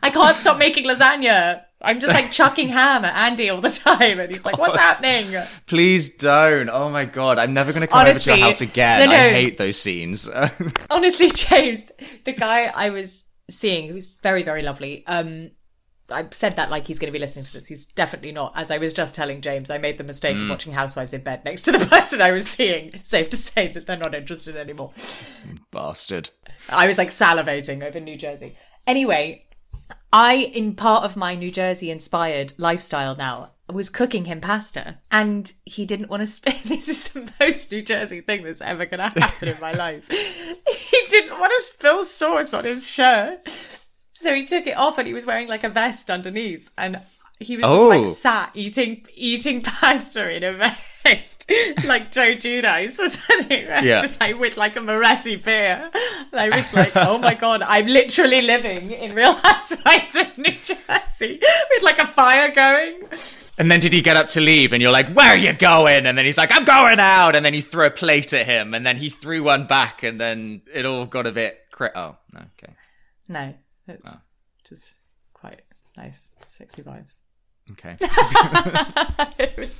I 0.03 0.09
can't 0.09 0.37
stop 0.37 0.57
making 0.57 0.85
lasagna. 0.85 1.63
I'm 1.79 1.99
just 1.99 2.11
like 2.13 2.31
chucking 2.31 2.69
ham 2.69 3.05
at 3.05 3.15
Andy 3.15 3.49
all 3.51 3.61
the 3.61 3.69
time, 3.69 4.19
and 4.19 4.31
he's 4.31 4.45
like, 4.45 4.57
"What's 4.57 4.77
happening?" 4.77 5.35
Please 5.67 6.09
don't. 6.09 6.69
Oh 6.69 6.89
my 6.89 7.05
god. 7.05 7.37
I'm 7.37 7.53
never 7.53 7.71
going 7.71 7.81
to 7.81 7.87
come 7.87 7.99
over 7.99 8.05
to 8.07 8.11
Honestly, 8.11 8.33
your 8.33 8.45
house 8.45 8.61
again. 8.61 9.07
no, 9.09 9.15
no. 9.15 9.21
I 9.21 9.29
hate 9.29 9.57
those 9.57 9.77
scenes. 9.77 10.27
Honestly, 10.89 11.29
James, 11.29 11.91
the 12.25 12.33
guy 12.33 12.65
I 12.65 12.89
was 12.89 13.27
seeing, 13.49 13.87
who 13.87 13.93
was 13.93 14.07
very, 14.23 14.41
very 14.43 14.63
lovely. 14.63 15.05
Um, 15.05 15.51
I 16.09 16.27
said 16.31 16.55
that 16.55 16.69
like 16.69 16.85
he's 16.85 16.99
going 16.99 17.11
to 17.11 17.17
be 17.17 17.19
listening 17.19 17.45
to 17.45 17.53
this. 17.53 17.67
He's 17.67 17.85
definitely 17.85 18.31
not. 18.31 18.53
As 18.55 18.71
I 18.71 18.77
was 18.77 18.93
just 18.93 19.15
telling 19.15 19.41
James, 19.41 19.69
I 19.69 19.77
made 19.77 19.97
the 19.97 20.03
mistake 20.03 20.37
of 20.37 20.43
mm. 20.43 20.49
watching 20.49 20.73
Housewives 20.73 21.13
in 21.13 21.21
bed 21.21 21.43
next 21.43 21.63
to 21.63 21.71
the 21.71 21.85
person 21.89 22.21
I 22.21 22.31
was 22.31 22.47
seeing. 22.47 22.91
Safe 23.03 23.29
to 23.29 23.37
say 23.37 23.67
that 23.67 23.85
they're 23.85 23.97
not 23.97 24.15
interested 24.15 24.55
anymore. 24.55 24.93
Bastard. 25.71 26.29
I 26.69 26.87
was 26.87 26.97
like 26.97 27.09
salivating 27.09 27.83
over 27.83 27.99
New 27.99 28.17
Jersey. 28.17 28.55
Anyway, 28.85 29.45
I, 30.13 30.35
in 30.35 30.75
part 30.75 31.03
of 31.03 31.17
my 31.17 31.35
New 31.35 31.51
Jersey 31.51 31.91
inspired 31.91 32.53
lifestyle 32.57 33.15
now, 33.15 33.51
was 33.71 33.89
cooking 33.89 34.25
him 34.25 34.39
pasta. 34.39 34.99
And 35.11 35.51
he 35.65 35.85
didn't 35.85 36.09
want 36.09 36.21
to 36.21 36.27
spill. 36.27 36.53
This 36.65 36.87
is 36.87 37.09
the 37.09 37.31
most 37.39 37.71
New 37.71 37.81
Jersey 37.81 38.21
thing 38.21 38.43
that's 38.43 38.61
ever 38.61 38.85
going 38.85 38.99
to 38.99 39.19
happen 39.19 39.49
in 39.49 39.59
my 39.59 39.71
life. 39.73 40.07
He 40.09 40.97
didn't 41.09 41.39
want 41.39 41.51
to 41.55 41.63
spill 41.63 42.05
sauce 42.05 42.53
on 42.53 42.65
his 42.65 42.87
shirt. 42.87 43.41
So 44.19 44.33
he 44.33 44.45
took 44.45 44.65
it 44.67 44.75
off 44.77 44.97
and 44.97 45.07
he 45.07 45.13
was 45.13 45.25
wearing 45.25 45.47
like 45.47 45.63
a 45.63 45.69
vest 45.69 46.09
underneath. 46.09 46.71
And 46.77 46.99
he 47.39 47.55
was 47.55 47.61
just 47.63 47.71
Oh. 47.73 47.87
like 47.89 48.07
sat 48.07 48.51
eating 48.55 49.05
eating 49.15 49.61
pasta 49.63 50.27
in 50.35 50.43
a 50.43 50.53
vest, 51.05 51.49
like 51.85 52.09
Joe 52.11 52.33
Giudice 52.33 52.97
or 52.99 53.09
something, 53.09 53.67
right? 53.67 53.83
Yeah. 53.83 54.01
just 54.01 54.19
like 54.19 54.39
with 54.39 54.57
like 54.57 54.75
a 54.75 54.81
Moretti 54.81 55.35
beer. 55.35 55.91
And 56.31 56.39
I 56.39 56.49
was 56.55 56.73
like, 56.73 56.93
oh 56.95 57.19
my 57.19 57.35
god, 57.35 57.61
I'm 57.61 57.85
literally 57.85 58.41
living 58.41 58.89
in 58.91 59.13
Real 59.13 59.33
Housewives 59.33 60.15
of 60.15 60.35
New 60.37 60.55
Jersey 60.63 61.39
with 61.41 61.83
like 61.83 61.99
a 61.99 62.07
fire 62.07 62.51
going. 62.51 63.03
And 63.59 63.69
then 63.71 63.79
did 63.79 63.93
he 63.93 64.01
get 64.01 64.17
up 64.17 64.29
to 64.29 64.41
leave? 64.41 64.73
And 64.73 64.81
you're 64.81 64.91
like, 64.91 65.13
where 65.15 65.29
are 65.29 65.37
you 65.37 65.53
going? 65.53 66.05
And 66.07 66.17
then 66.17 66.25
he's 66.25 66.37
like, 66.37 66.51
I'm 66.51 66.63
going 66.65 66.99
out. 66.99 67.35
And 67.35 67.43
then 67.45 67.53
you 67.53 67.61
throw 67.61 67.87
a 67.87 67.91
plate 67.91 68.33
at 68.33 68.45
him. 68.45 68.73
And 68.75 68.85
then 68.85 68.97
he 68.97 69.09
threw 69.09 69.41
one 69.43 69.65
back. 69.67 70.03
And 70.03 70.19
then 70.21 70.61
it 70.73 70.85
all 70.85 71.05
got 71.07 71.25
a 71.25 71.31
bit. 71.31 71.57
Cra- 71.71 71.91
oh, 71.95 72.17
no, 72.33 72.41
okay. 72.61 72.73
No, 73.27 73.53
it's 73.87 74.17
just 74.67 74.99
quite 75.33 75.61
nice, 75.95 76.31
sexy 76.47 76.83
vibes. 76.83 77.19
Okay. 77.71 77.97
Was 79.57 79.79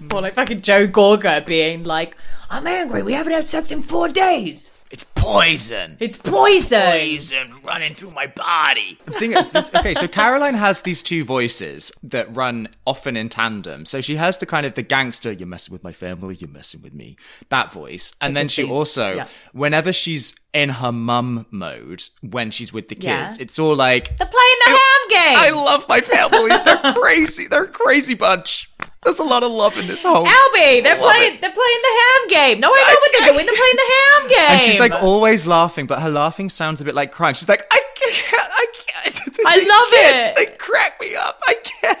more 0.00 0.22
like 0.22 0.34
fucking 0.34 0.62
Joe 0.62 0.86
Gorga 0.86 1.44
being 1.44 1.84
like, 1.84 2.16
I'm 2.48 2.66
angry, 2.66 3.02
we 3.02 3.12
haven't 3.12 3.32
had 3.32 3.44
sex 3.44 3.70
in 3.70 3.82
four 3.82 4.08
days. 4.08 4.72
It's 4.90 5.04
poison. 5.04 5.96
It's 6.00 6.16
poison. 6.16 6.80
Poison 6.82 7.54
running 7.64 7.94
through 7.94 8.10
my 8.10 8.26
body. 8.26 8.98
The 9.04 9.10
thing, 9.12 9.30
this, 9.52 9.70
okay, 9.74 9.94
so 9.94 10.08
Caroline 10.08 10.54
has 10.54 10.82
these 10.82 11.02
two 11.02 11.22
voices 11.24 11.92
that 12.02 12.34
run 12.34 12.68
often 12.86 13.16
in 13.16 13.28
tandem. 13.28 13.84
So 13.84 14.00
she 14.00 14.16
has 14.16 14.38
the 14.38 14.46
kind 14.46 14.66
of 14.66 14.74
the 14.74 14.82
gangster, 14.82 15.30
you're 15.30 15.46
messing 15.46 15.72
with 15.72 15.84
my 15.84 15.92
family, 15.92 16.34
you're 16.34 16.50
messing 16.50 16.82
with 16.82 16.92
me, 16.94 17.16
that 17.50 17.72
voice. 17.72 18.12
And 18.20 18.36
then 18.36 18.48
she 18.48 18.62
she's- 18.62 18.70
also, 18.78 19.14
yeah. 19.14 19.28
whenever 19.52 19.92
she's 19.92 20.34
in 20.52 20.70
her 20.70 20.90
mum 20.90 21.46
mode, 21.52 22.02
when 22.22 22.50
she's 22.50 22.72
with 22.72 22.88
the 22.88 22.96
kids, 22.96 23.04
Yeah. 23.38 23.42
it's 23.42 23.58
all 23.60 23.76
like, 23.76 24.16
They're 24.18 24.26
playing 24.26 24.56
the 24.64 24.70
ham 24.70 25.08
game. 25.08 25.36
I 25.38 25.50
love 25.50 25.88
my 25.88 26.00
family. 26.00 26.48
They're 26.48 26.92
crazy. 27.00 27.46
They're 27.46 27.64
a 27.64 27.68
crazy 27.68 28.14
bunch. 28.14 28.68
There's 29.02 29.18
a 29.18 29.24
lot 29.24 29.42
of 29.42 29.50
love 29.50 29.78
in 29.78 29.86
this 29.86 30.02
home. 30.02 30.26
Albie, 30.26 30.82
they're 30.82 30.98
playing. 30.98 31.34
it. 31.34 31.40
They're 31.40 31.50
playing 31.50 31.80
the 31.82 32.00
ham 32.00 32.28
game. 32.28 32.60
No, 32.60 32.68
I 32.70 32.76
know 32.76 33.00
what 33.00 33.12
they're 33.18 33.32
doing. 33.32 33.46
They're 33.46 33.56
playing 33.56 33.76
the 33.76 33.92
ham 33.94 34.28
game. 34.28 34.38
And 34.50 34.62
she's 34.62 34.80
like 34.80 34.92
always 34.92 35.46
laughing, 35.46 35.86
but 35.86 36.00
her 36.00 36.10
laughing 36.10 36.50
sounds 36.50 36.80
a 36.82 36.84
bit 36.84 36.94
like 36.94 37.10
crying. 37.12 37.34
She's 37.34 37.48
like, 37.48 37.66
I 37.70 37.80
can't, 37.94 38.50
I 38.52 38.66
can't. 38.72 39.20
I 39.46 39.56
love 39.56 39.88
kids, 39.90 40.18
it. 40.30 40.36
They 40.36 40.56
crack 40.58 41.00
me 41.00 41.14
up. 41.16 41.40
I 41.46 41.54
can't. 41.64 41.98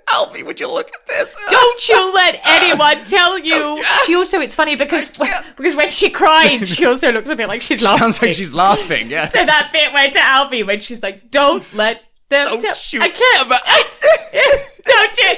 Alfie, 0.12 0.42
would 0.42 0.58
you 0.58 0.68
look 0.72 0.88
at 0.92 1.06
this? 1.06 1.36
Don't 1.50 1.88
you 1.88 2.14
let 2.14 2.40
anyone 2.44 3.04
tell 3.04 3.38
you. 3.38 3.84
She 4.06 4.14
also, 4.16 4.40
it's 4.40 4.54
funny 4.54 4.74
because 4.74 5.08
because 5.56 5.76
when 5.76 5.88
she 5.88 6.08
cries, 6.10 6.74
she 6.74 6.86
also 6.86 7.12
looks 7.12 7.28
a 7.28 7.36
bit 7.36 7.46
like 7.46 7.62
she's 7.62 7.82
laughing. 7.82 7.98
Sounds 8.00 8.22
like 8.22 8.34
she's 8.34 8.54
laughing. 8.54 9.08
Yeah. 9.08 9.26
So 9.26 9.44
that 9.44 9.68
bit 9.72 9.92
went 9.92 10.14
to 10.14 10.18
Albie 10.18 10.66
when 10.66 10.80
she's 10.80 11.02
like, 11.02 11.30
"Don't 11.30 11.62
let 11.74 12.02
Don't 12.30 12.60
tell." 12.60 12.74
shoot 12.74 13.00
I 13.02 13.08
can't. 13.10 13.46
about- 13.46 13.62
Don't 14.84 15.18
you? 15.18 15.34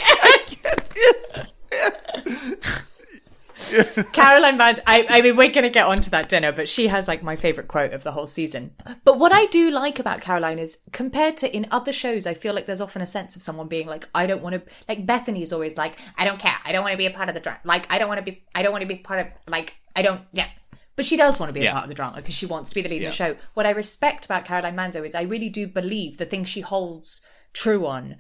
Caroline 4.12 4.56
Vance, 4.56 4.80
I, 4.86 5.06
I 5.08 5.20
mean, 5.20 5.36
we're 5.36 5.50
going 5.50 5.64
to 5.64 5.70
get 5.70 5.86
onto 5.86 6.08
that 6.10 6.28
dinner, 6.30 6.50
but 6.50 6.66
she 6.68 6.88
has 6.88 7.06
like 7.06 7.22
my 7.22 7.36
favorite 7.36 7.68
quote 7.68 7.92
of 7.92 8.02
the 8.02 8.12
whole 8.12 8.26
season. 8.26 8.74
But 9.04 9.18
what 9.18 9.32
I 9.32 9.46
do 9.46 9.70
like 9.70 9.98
about 9.98 10.22
Caroline 10.22 10.58
is 10.58 10.78
compared 10.92 11.36
to 11.38 11.54
in 11.54 11.66
other 11.70 11.92
shows, 11.92 12.26
I 12.26 12.32
feel 12.34 12.54
like 12.54 12.64
there's 12.66 12.80
often 12.80 13.02
a 13.02 13.06
sense 13.06 13.36
of 13.36 13.42
someone 13.42 13.68
being 13.68 13.86
like, 13.86 14.08
I 14.14 14.26
don't 14.26 14.42
want 14.42 14.54
to, 14.54 14.62
like 14.88 15.04
Bethenny 15.06 15.42
is 15.42 15.52
always 15.52 15.76
like, 15.76 15.98
I 16.16 16.24
don't 16.24 16.38
care. 16.40 16.56
I 16.64 16.72
don't 16.72 16.82
want 16.82 16.92
to 16.92 16.98
be 16.98 17.06
a 17.06 17.10
part 17.10 17.28
of 17.28 17.34
the 17.34 17.40
drama. 17.40 17.60
Like, 17.64 17.90
I 17.92 17.98
don't 17.98 18.08
want 18.08 18.24
to 18.24 18.32
be, 18.32 18.42
I 18.54 18.62
don't 18.62 18.72
want 18.72 18.82
to 18.82 18.88
be 18.88 18.96
part 18.96 19.20
of, 19.20 19.26
like, 19.46 19.74
I 19.94 20.02
don't, 20.02 20.22
yeah. 20.32 20.48
But 20.96 21.04
she 21.04 21.16
does 21.16 21.38
want 21.40 21.48
to 21.50 21.54
be 21.54 21.60
a 21.60 21.64
Yeah. 21.64 21.72
part 21.72 21.84
of 21.84 21.88
the 21.88 21.94
drama 21.94 22.16
because 22.16 22.34
she 22.34 22.46
wants 22.46 22.68
to 22.70 22.74
be 22.74 22.82
the 22.82 22.88
lead 22.88 23.00
Yeah. 23.02 23.08
of 23.08 23.12
the 23.12 23.16
show. 23.16 23.36
What 23.54 23.66
I 23.66 23.70
respect 23.70 24.24
about 24.24 24.44
Caroline 24.44 24.76
Manzo 24.76 25.04
is 25.04 25.14
I 25.14 25.22
really 25.22 25.48
do 25.48 25.66
believe 25.66 26.18
the 26.18 26.26
thing 26.26 26.44
she 26.44 26.60
holds 26.60 27.22
true 27.52 27.86
on, 27.86 28.16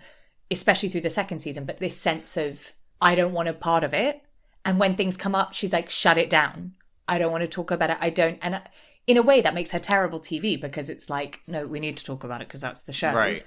especially 0.50 0.88
through 0.88 1.02
the 1.02 1.10
second 1.10 1.40
season, 1.40 1.64
but 1.64 1.78
this 1.78 1.96
sense 1.96 2.36
of, 2.36 2.72
I 3.00 3.14
don't 3.14 3.32
want 3.32 3.48
a 3.48 3.52
part 3.52 3.84
of 3.84 3.92
it. 3.92 4.22
And 4.64 4.78
when 4.78 4.94
things 4.94 5.16
come 5.16 5.34
up, 5.34 5.52
she's 5.54 5.72
like, 5.72 5.90
shut 5.90 6.16
it 6.18 6.30
down. 6.30 6.74
I 7.08 7.18
don't 7.18 7.32
want 7.32 7.42
to 7.42 7.48
talk 7.48 7.70
about 7.70 7.90
it. 7.90 7.98
I 8.00 8.10
don't. 8.10 8.38
And 8.42 8.56
uh, 8.56 8.60
in 9.06 9.16
a 9.16 9.22
way, 9.22 9.40
that 9.40 9.54
makes 9.54 9.72
her 9.72 9.78
terrible 9.78 10.20
TV 10.20 10.60
because 10.60 10.88
it's 10.88 11.10
like, 11.10 11.40
no, 11.46 11.66
we 11.66 11.80
need 11.80 11.96
to 11.96 12.04
talk 12.04 12.24
about 12.24 12.40
it 12.40 12.48
because 12.48 12.60
that's 12.60 12.84
the 12.84 12.92
show. 12.92 13.12
Right. 13.12 13.44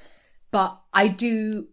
But 0.51 0.79
I 0.93 1.07
do 1.07 1.67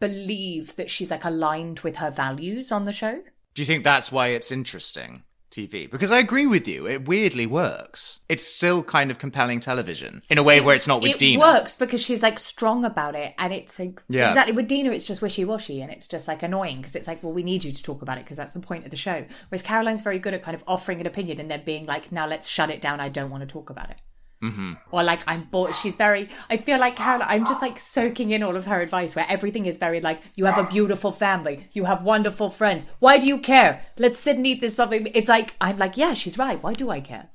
believe 0.00 0.76
that 0.76 0.90
she's 0.90 1.10
like 1.10 1.24
aligned 1.24 1.80
with 1.80 1.96
her 1.98 2.10
values 2.10 2.72
on 2.72 2.84
the 2.84 2.92
show. 2.92 3.22
Do 3.54 3.62
you 3.62 3.66
think 3.66 3.84
that's 3.84 4.12
why 4.12 4.28
it's 4.28 4.50
interesting 4.52 5.22
TV? 5.56 5.90
Because 5.90 6.10
I 6.10 6.18
agree 6.18 6.46
with 6.46 6.68
you. 6.68 6.86
It 6.86 7.08
weirdly 7.08 7.46
works. 7.46 8.20
It's 8.28 8.44
still 8.44 8.82
kind 8.82 9.10
of 9.10 9.18
compelling 9.18 9.60
television 9.60 10.20
in 10.28 10.38
a 10.38 10.42
way 10.42 10.60
where 10.60 10.74
it's 10.74 10.86
not 10.86 11.00
with 11.02 11.12
it 11.12 11.18
Dina. 11.18 11.40
works 11.40 11.74
because 11.76 12.02
she's 12.02 12.22
like 12.22 12.38
strong 12.38 12.84
about 12.84 13.14
it 13.14 13.34
and 13.38 13.52
it's 13.52 13.78
like 13.78 14.02
Yeah. 14.08 14.28
exactly 14.28 14.52
with 14.54 14.68
dina 14.68 14.90
it's 14.90 15.06
just 15.06 15.22
wishy-washy 15.22 15.80
and 15.82 15.90
it's 15.90 16.08
just 16.08 16.28
like 16.28 16.42
annoying 16.42 16.78
because 16.78 16.94
it's 16.94 17.08
like 17.08 17.22
well 17.22 17.32
we 17.32 17.42
need 17.42 17.64
you 17.64 17.72
to 17.72 17.82
talk 17.82 18.02
about 18.02 18.18
it 18.18 18.24
because 18.24 18.36
that's 18.36 18.52
the 18.52 18.60
point 18.60 18.84
of 18.84 18.90
the 18.90 18.96
show 18.96 19.24
whereas 19.48 19.62
caroline's 19.62 20.02
very 20.02 20.18
good 20.18 20.34
at 20.34 20.42
kind 20.42 20.54
of 20.54 20.62
offering 20.66 21.00
an 21.00 21.06
opinion 21.06 21.40
and 21.40 21.50
then 21.50 21.62
being 21.64 21.86
like 21.86 22.12
now 22.12 22.26
let's 22.26 22.46
shut 22.48 22.70
it 22.70 22.80
down 22.80 23.00
i 23.00 23.08
don't 23.08 23.30
want 23.30 23.40
to 23.42 23.46
talk 23.46 23.70
about 23.70 23.90
it 23.90 24.00
mm-hmm. 24.42 24.72
or 24.90 25.02
like 25.02 25.20
i'm 25.26 25.44
bored. 25.44 25.74
She's 25.74 25.96
very 25.96 26.28
i 26.50 26.56
feel 26.56 26.78
like 26.78 26.96
caroline 26.96 27.28
i'm 27.28 27.46
just 27.46 27.62
like 27.62 27.78
soaking 27.78 28.30
in 28.30 28.42
all 28.42 28.56
of 28.56 28.66
her 28.66 28.80
advice 28.80 29.16
where 29.16 29.26
everything 29.28 29.66
is 29.66 29.76
very 29.76 30.00
like 30.00 30.20
you 30.34 30.44
have 30.46 30.58
a 30.58 30.68
beautiful 30.68 31.12
family. 31.12 31.68
You 31.72 31.84
have 31.84 32.02
wonderful 32.02 32.50
friends. 32.50 32.86
Why 32.98 33.18
do 33.18 33.26
you 33.26 33.38
care? 33.38 33.80
Let's 33.98 34.18
sit 34.18 34.36
and 34.36 34.46
eat 34.46 34.60
this 34.60 34.78
lovely 34.78 35.10
it's 35.14 35.28
like 35.28 35.54
i'm 35.60 35.78
like 35.78 35.96
yeah 35.96 36.14
she's 36.14 36.38
right. 36.38 36.62
Why 36.62 36.72
do 36.72 36.90
i 36.90 37.00
care 37.00 37.28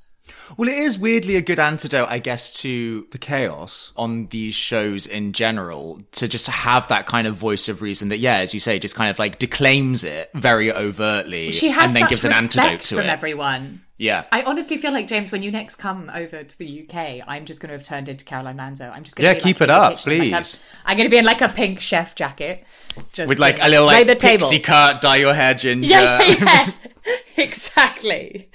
Well, 0.56 0.68
it 0.68 0.78
is 0.78 0.98
weirdly 0.98 1.36
a 1.36 1.40
good 1.42 1.58
antidote, 1.58 2.08
I 2.08 2.18
guess, 2.18 2.50
to 2.60 3.06
the 3.10 3.18
chaos 3.18 3.92
on 3.96 4.26
these 4.28 4.54
shows 4.54 5.06
in 5.06 5.32
general, 5.32 6.00
to 6.12 6.28
just 6.28 6.46
have 6.46 6.86
that 6.88 7.06
kind 7.06 7.26
of 7.26 7.34
voice 7.34 7.68
of 7.68 7.82
reason 7.82 8.08
that, 8.08 8.18
yeah, 8.18 8.36
as 8.36 8.54
you 8.54 8.60
say, 8.60 8.78
just 8.78 8.94
kind 8.94 9.10
of 9.10 9.18
like 9.18 9.38
declaims 9.38 10.04
it 10.04 10.30
very 10.34 10.72
overtly 10.72 11.50
she 11.50 11.68
has 11.70 11.90
and 11.90 11.96
then 11.96 12.02
such 12.02 12.10
gives 12.10 12.24
an 12.24 12.32
antidote 12.32 12.80
to 12.82 12.94
from 12.96 13.04
it. 13.06 13.10
everyone 13.10 13.82
Yeah. 13.98 14.24
I 14.30 14.42
honestly 14.42 14.76
feel 14.76 14.92
like 14.92 15.06
James, 15.08 15.32
when 15.32 15.42
you 15.42 15.50
next 15.50 15.76
come 15.76 16.10
over 16.14 16.42
to 16.44 16.58
the 16.58 16.82
UK, 16.88 17.22
I'm 17.26 17.44
just 17.44 17.60
going 17.60 17.68
to 17.70 17.74
have 17.76 17.84
turned 17.84 18.08
into 18.08 18.24
Caroline 18.24 18.56
Manzo. 18.58 18.94
I'm 18.94 19.02
just 19.04 19.16
going 19.16 19.24
to 19.24 19.28
Yeah, 19.32 19.34
be, 19.34 19.40
keep 19.40 19.60
like, 19.60 19.68
it 19.68 19.70
up, 19.70 19.96
kitchen, 19.96 20.12
like, 20.12 20.32
I'm- 20.32 20.42
please. 20.42 20.60
I'm, 20.84 20.96
going 20.96 21.06
to 21.08 21.10
be 21.10 21.18
in 21.18 21.24
like 21.24 21.40
a 21.40 21.48
pink 21.48 21.80
chef 21.80 22.14
jacket, 22.14 22.64
just 23.12 23.28
With 23.28 23.38
like 23.38 23.58
a 23.60 23.68
little 23.68 23.86
like 23.86 24.06
the 24.06 24.14
table. 24.14 24.42
pixie 24.48 24.60
cut, 24.60 25.00
dye 25.00 25.16
your 25.16 25.34
hair 25.34 25.54
ginger. 25.54 25.88
Yeah, 25.88 26.22
yeah, 26.22 26.36
yeah. 26.44 26.72
exactly. 27.36 28.48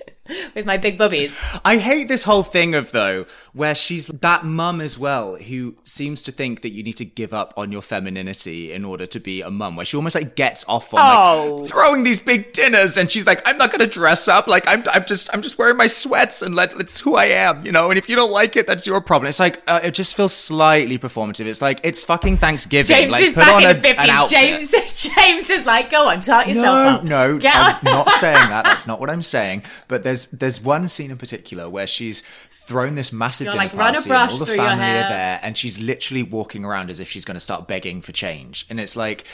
With 0.55 0.65
my 0.65 0.77
big 0.77 0.97
boobies. 0.97 1.41
I 1.63 1.77
hate 1.77 2.07
this 2.07 2.23
whole 2.23 2.43
thing 2.43 2.75
of 2.75 2.91
though, 2.91 3.25
where 3.53 3.75
she's 3.75 4.07
that 4.07 4.43
mum 4.45 4.81
as 4.81 4.97
well, 4.97 5.35
who 5.35 5.75
seems 5.83 6.21
to 6.23 6.31
think 6.31 6.61
that 6.61 6.71
you 6.71 6.83
need 6.83 6.97
to 6.97 7.05
give 7.05 7.33
up 7.33 7.53
on 7.57 7.71
your 7.71 7.81
femininity 7.81 8.71
in 8.71 8.85
order 8.85 9.05
to 9.05 9.19
be 9.19 9.41
a 9.41 9.49
mum. 9.49 9.75
Where 9.75 9.85
she 9.85 9.97
almost 9.97 10.15
like 10.15 10.35
gets 10.35 10.65
off 10.67 10.93
on 10.93 10.99
Oh. 11.03 11.55
like 11.55 11.69
throwing 11.69 12.03
these 12.03 12.19
big 12.19 12.53
dinners, 12.53 12.97
and 12.97 13.09
she's 13.11 13.25
like, 13.25 13.41
"I'm 13.47 13.57
not 13.57 13.71
gonna 13.71 13.87
dress 13.87 14.27
up. 14.27 14.47
Like 14.47 14.67
I'm, 14.67 14.83
I'm 14.93 15.05
just, 15.05 15.29
I'm 15.33 15.41
just 15.41 15.57
wearing 15.57 15.77
my 15.77 15.87
sweats, 15.87 16.41
and 16.41 16.55
let, 16.55 16.73
it's 16.79 16.99
who 16.99 17.15
I 17.15 17.25
am, 17.25 17.65
you 17.65 17.71
know. 17.71 17.89
And 17.89 17.97
if 17.97 18.09
you 18.09 18.15
don't 18.15 18.31
like 18.31 18.55
it, 18.55 18.67
that's 18.67 18.85
your 18.87 19.01
problem." 19.01 19.29
It's 19.29 19.39
like 19.39 19.61
uh, 19.67 19.79
it 19.83 19.93
just 19.93 20.15
feels 20.15 20.33
slightly 20.33 20.97
performative. 20.97 21.45
It's 21.45 21.61
like 21.61 21.79
it's 21.83 22.03
fucking 22.03 22.37
Thanksgiving. 22.37 22.95
James 22.95 23.11
like, 23.11 23.23
is 23.23 23.33
put 23.33 23.39
back 23.41 23.53
on 23.55 23.63
in 23.63 23.69
a, 23.69 23.73
the 23.73 23.87
50s. 23.89 24.29
James, 24.29 24.71
James 25.15 25.49
is 25.49 25.65
like, 25.65 25.89
go 25.89 26.09
on, 26.09 26.21
tart 26.21 26.47
yourself 26.47 26.65
No, 26.65 26.73
up. 26.73 27.03
no, 27.03 27.37
Get 27.37 27.55
I'm 27.55 27.75
on. 27.77 27.83
not 27.83 28.11
saying 28.11 28.35
that. 28.49 28.65
That's 28.65 28.87
not 28.87 28.99
what 28.99 29.09
I'm 29.09 29.21
saying. 29.21 29.63
But 29.87 30.03
there's 30.03 30.16
there's 30.25 30.59
one 30.59 30.87
scene 30.87 31.11
in 31.11 31.17
particular 31.17 31.69
where 31.69 31.87
she's 31.87 32.23
thrown 32.49 32.95
this 32.95 33.13
massive 33.13 33.45
You're 33.45 33.53
dinner 33.53 33.63
like, 33.65 33.73
run 33.73 33.95
a 33.95 34.01
brush 34.01 34.31
and 34.31 34.31
all 34.31 34.37
the 34.39 34.45
through 34.45 34.55
your 34.55 34.65
family 34.65 34.85
hair. 34.85 35.05
are 35.05 35.09
there, 35.09 35.39
and 35.41 35.57
she's 35.57 35.79
literally 35.79 36.23
walking 36.23 36.65
around 36.65 36.89
as 36.89 36.99
if 36.99 37.09
she's 37.09 37.23
going 37.23 37.35
to 37.35 37.41
start 37.41 37.67
begging 37.67 38.01
for 38.01 38.11
change. 38.11 38.65
And 38.69 38.79
it's 38.79 38.95
like. 38.95 39.25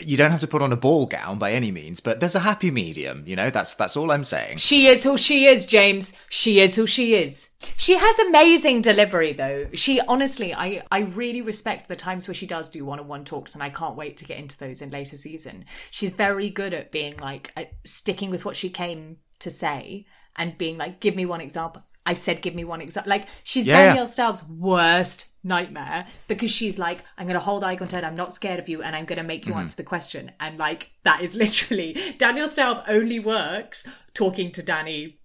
You 0.00 0.16
don't 0.16 0.30
have 0.30 0.38
to 0.38 0.46
put 0.46 0.62
on 0.62 0.72
a 0.72 0.76
ball 0.76 1.06
gown 1.06 1.40
by 1.40 1.52
any 1.52 1.72
means, 1.72 1.98
but 1.98 2.20
there's 2.20 2.36
a 2.36 2.38
happy 2.38 2.70
medium, 2.70 3.24
you 3.26 3.34
know. 3.34 3.50
That's 3.50 3.74
that's 3.74 3.96
all 3.96 4.12
I'm 4.12 4.22
saying. 4.22 4.58
She 4.58 4.86
is 4.86 5.02
who 5.02 5.18
she 5.18 5.46
is, 5.46 5.66
James. 5.66 6.12
She 6.28 6.60
is 6.60 6.76
who 6.76 6.86
she 6.86 7.16
is. 7.16 7.50
She 7.76 7.96
has 7.96 8.18
amazing 8.20 8.82
delivery 8.82 9.32
though. 9.32 9.66
She 9.74 10.00
honestly, 10.02 10.54
I 10.54 10.84
I 10.92 11.00
really 11.00 11.42
respect 11.42 11.88
the 11.88 11.96
times 11.96 12.28
where 12.28 12.34
she 12.36 12.46
does 12.46 12.68
do 12.68 12.84
one-on-one 12.84 13.24
talks 13.24 13.54
and 13.54 13.62
I 13.64 13.70
can't 13.70 13.96
wait 13.96 14.16
to 14.18 14.24
get 14.24 14.38
into 14.38 14.56
those 14.56 14.82
in 14.82 14.90
later 14.90 15.16
season. 15.16 15.64
She's 15.90 16.12
very 16.12 16.48
good 16.48 16.74
at 16.74 16.92
being 16.92 17.16
like 17.16 17.50
uh, 17.56 17.64
sticking 17.84 18.30
with 18.30 18.44
what 18.44 18.54
she 18.54 18.70
came 18.70 19.16
to 19.40 19.50
say 19.50 20.06
and 20.38 20.56
being 20.56 20.78
like 20.78 21.00
give 21.00 21.14
me 21.16 21.26
one 21.26 21.40
example. 21.40 21.82
I 22.06 22.14
said 22.14 22.40
give 22.40 22.54
me 22.54 22.64
one 22.64 22.80
example. 22.80 23.10
Like 23.10 23.26
she's 23.44 23.66
Yeah, 23.66 23.74
yeah. 23.78 23.86
Danielle 23.88 24.08
Staub's 24.08 24.42
worst 24.48 25.26
nightmare 25.44 26.06
because 26.26 26.50
she's 26.50 26.78
like 26.78 27.04
I'm 27.18 27.26
going 27.26 27.34
to 27.34 27.40
hold 27.44 27.62
eye 27.64 27.76
contact. 27.76 28.04
I'm 28.06 28.14
not 28.14 28.32
scared 28.32 28.58
of 28.58 28.68
you 28.68 28.82
and 28.82 28.96
I'm 28.96 29.04
going 29.04 29.18
to 29.18 29.22
make 29.24 29.42
Mm-hmm. 29.42 29.52
you 29.52 29.58
answer 29.58 29.76
the 29.76 29.84
question. 29.84 30.32
And 30.40 30.56
like 30.56 30.90
that 31.04 31.20
is 31.22 31.34
literally 31.44 32.14
Danielle 32.16 32.48
Staub 32.48 32.84
only 32.88 33.18
works 33.20 33.86
talking 34.14 34.50
to 34.52 34.62
Danny 34.62 35.18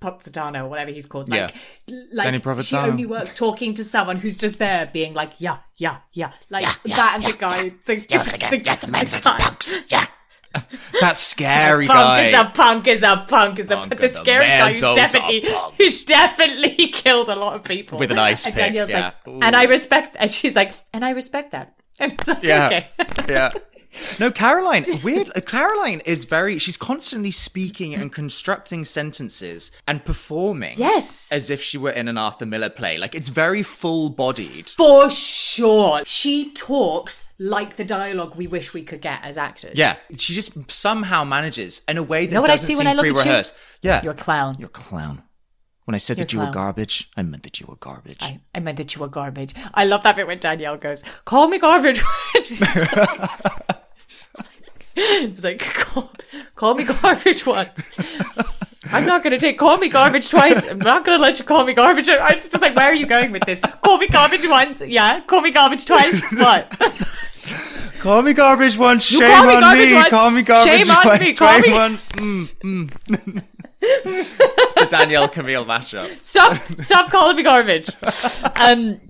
Pozzitano 0.00 0.64
or 0.64 0.68
whatever 0.68 0.90
he's 0.92 1.06
called. 1.06 1.28
Like, 1.28 1.52
like 2.12 2.40
Danny 2.40 2.62
she 2.62 2.76
only 2.76 3.06
works 3.06 3.34
talking 3.34 3.74
to 3.74 3.84
someone 3.84 4.16
who's 4.16 4.36
just 4.36 4.58
there 4.58 4.88
being 4.92 5.12
like, 5.12 5.32
yeah, 5.38 5.58
yeah, 5.76 5.98
yeah. 6.12 6.32
Like 6.50 6.66
that 6.84 7.12
and 7.16 7.24
the 7.24 7.36
guy, 7.36 7.70
the, 7.84 7.96
the, 7.96 8.58
the, 8.86 9.20
punks. 9.22 9.76
Yeah, 9.88 10.06
that 11.00 11.16
scary 11.16 11.86
Punk 11.86 11.98
guy. 11.98 12.26
is 12.28 12.34
a 12.34 12.44
punk 12.54 12.86
is 12.88 13.02
a 13.02 13.24
punk 13.28 13.58
is 13.58 13.70
a 13.70 13.76
Punk 13.76 13.96
the 13.98 14.06
a 14.06 14.08
scary 14.08 14.46
guy 14.46 14.72
who's 14.72 14.80
definitely 14.80 15.46
who's 15.76 16.02
definitely 16.04 16.88
killed 16.92 17.28
a 17.28 17.34
lot 17.36 17.54
of 17.54 17.64
people 17.64 17.98
With 17.98 18.10
an 18.12 18.18
ice 18.18 18.46
and 18.46 18.54
pick, 18.54 18.66
Danielle's 18.66 18.90
yeah. 18.90 19.12
like, 19.26 19.44
and 19.44 19.54
I 19.54 19.64
respect, 19.64 20.16
and 20.18 20.30
she's 20.30 20.56
like, 20.56 20.72
and 20.92 21.04
I 21.04 21.10
respect 21.10 21.52
that. 21.52 21.74
And 22.00 22.12
it's 22.12 22.28
like, 22.28 22.42
Yeah. 22.42 22.66
okay. 22.66 22.86
yeah. 23.28 23.50
No, 24.20 24.30
Caroline, 24.30 24.84
weird. 25.02 25.30
uh, 25.34 25.40
Caroline 25.40 26.00
is 26.04 26.24
very, 26.24 26.58
she's 26.58 26.76
constantly 26.76 27.30
speaking 27.30 27.94
and 27.94 28.12
constructing 28.12 28.84
sentences 28.84 29.70
and 29.86 30.04
performing. 30.04 30.78
Yes. 30.78 31.30
As 31.30 31.50
if 31.50 31.62
she 31.62 31.78
were 31.78 31.90
in 31.90 32.08
an 32.08 32.18
Arthur 32.18 32.46
Miller 32.46 32.70
play. 32.70 32.98
Like, 32.98 33.14
it's 33.14 33.28
very 33.28 33.62
full 33.62 34.10
bodied. 34.10 34.68
For 34.68 35.10
sure. 35.10 36.02
She 36.04 36.52
talks 36.52 37.32
like 37.38 37.76
the 37.76 37.84
dialogue 37.84 38.34
we 38.36 38.46
wish 38.46 38.74
we 38.74 38.82
could 38.82 39.00
get 39.00 39.20
as 39.24 39.36
actors. 39.38 39.74
Yeah. 39.76 39.96
She 40.16 40.34
just 40.34 40.70
somehow 40.70 41.24
manages 41.24 41.82
in 41.88 41.96
a 41.98 42.02
way 42.02 42.26
that 42.26 42.34
know 42.34 42.40
what 42.40 42.50
I 42.50 42.56
see 42.56 42.76
when 42.76 42.86
I 42.86 42.94
look 42.94 43.06
at 43.06 43.26
you? 43.26 43.52
Yeah. 43.82 44.02
You're 44.02 44.12
a 44.12 44.16
clown. 44.16 44.56
You're 44.58 44.66
a 44.66 44.70
clown. 44.70 45.22
When 45.84 45.94
I 45.94 45.98
said 45.98 46.18
You're 46.18 46.26
that 46.26 46.32
you 46.34 46.40
were 46.40 46.50
garbage, 46.50 47.08
I 47.16 47.22
meant 47.22 47.44
that 47.44 47.60
you 47.60 47.66
were 47.66 47.76
garbage. 47.76 48.18
I, 48.20 48.40
I 48.54 48.60
meant 48.60 48.76
that 48.76 48.94
you 48.94 49.00
were 49.00 49.08
garbage. 49.08 49.54
I 49.72 49.86
love 49.86 50.02
that 50.02 50.16
bit 50.16 50.26
when 50.26 50.38
Danielle 50.38 50.76
goes, 50.76 51.02
"Call 51.24 51.48
me 51.48 51.58
garbage." 51.58 52.02
She's 54.08 54.34
like- 54.36 54.54
It's 55.00 55.44
like, 55.44 55.60
call, 55.60 56.10
call 56.56 56.74
me 56.74 56.82
garbage 56.84 57.46
once. 57.46 57.96
I'm 58.90 59.06
not 59.06 59.22
going 59.22 59.30
to 59.32 59.38
take 59.38 59.56
call 59.58 59.76
me 59.76 59.88
garbage 59.88 60.28
twice. 60.28 60.68
I'm 60.68 60.78
not 60.78 61.04
going 61.04 61.16
to 61.18 61.22
let 61.22 61.38
you 61.38 61.44
call 61.44 61.64
me 61.64 61.72
garbage. 61.72 62.08
It's 62.08 62.48
just 62.48 62.60
like, 62.62 62.74
where 62.74 62.86
are 62.86 62.94
you 62.94 63.06
going 63.06 63.30
with 63.30 63.44
this? 63.44 63.60
Call 63.60 63.98
me 63.98 64.08
garbage 64.08 64.46
once. 64.48 64.80
Yeah. 64.80 65.20
Call 65.20 65.40
me 65.42 65.52
garbage 65.52 65.84
twice. 65.86 66.20
What? 66.32 66.74
Call 68.00 68.22
me 68.22 68.32
garbage 68.32 68.76
once, 68.78 69.04
shame 69.04 69.20
me 69.20 69.26
on 69.54 69.60
garbage 69.60 69.88
me. 69.88 69.94
once, 69.94 70.10
Call 70.10 70.30
me 70.30 70.42
garbage 70.42 70.72
shame 70.86 70.90
on 70.90 71.06
once, 71.06 71.22
me, 71.24 71.32
call 71.34 71.58
me- 71.58 71.72
on- 71.72 71.96
Mm, 71.96 72.90
mm. 73.00 73.42
it's 73.80 74.72
the 74.72 74.86
Danielle 74.88 75.28
Camille 75.28 75.64
mashup. 75.64 76.06
Stop, 76.24 76.56
stop 76.78 77.10
calling 77.10 77.36
me 77.36 77.42
garbage. 77.42 77.88
Um, 78.60 79.00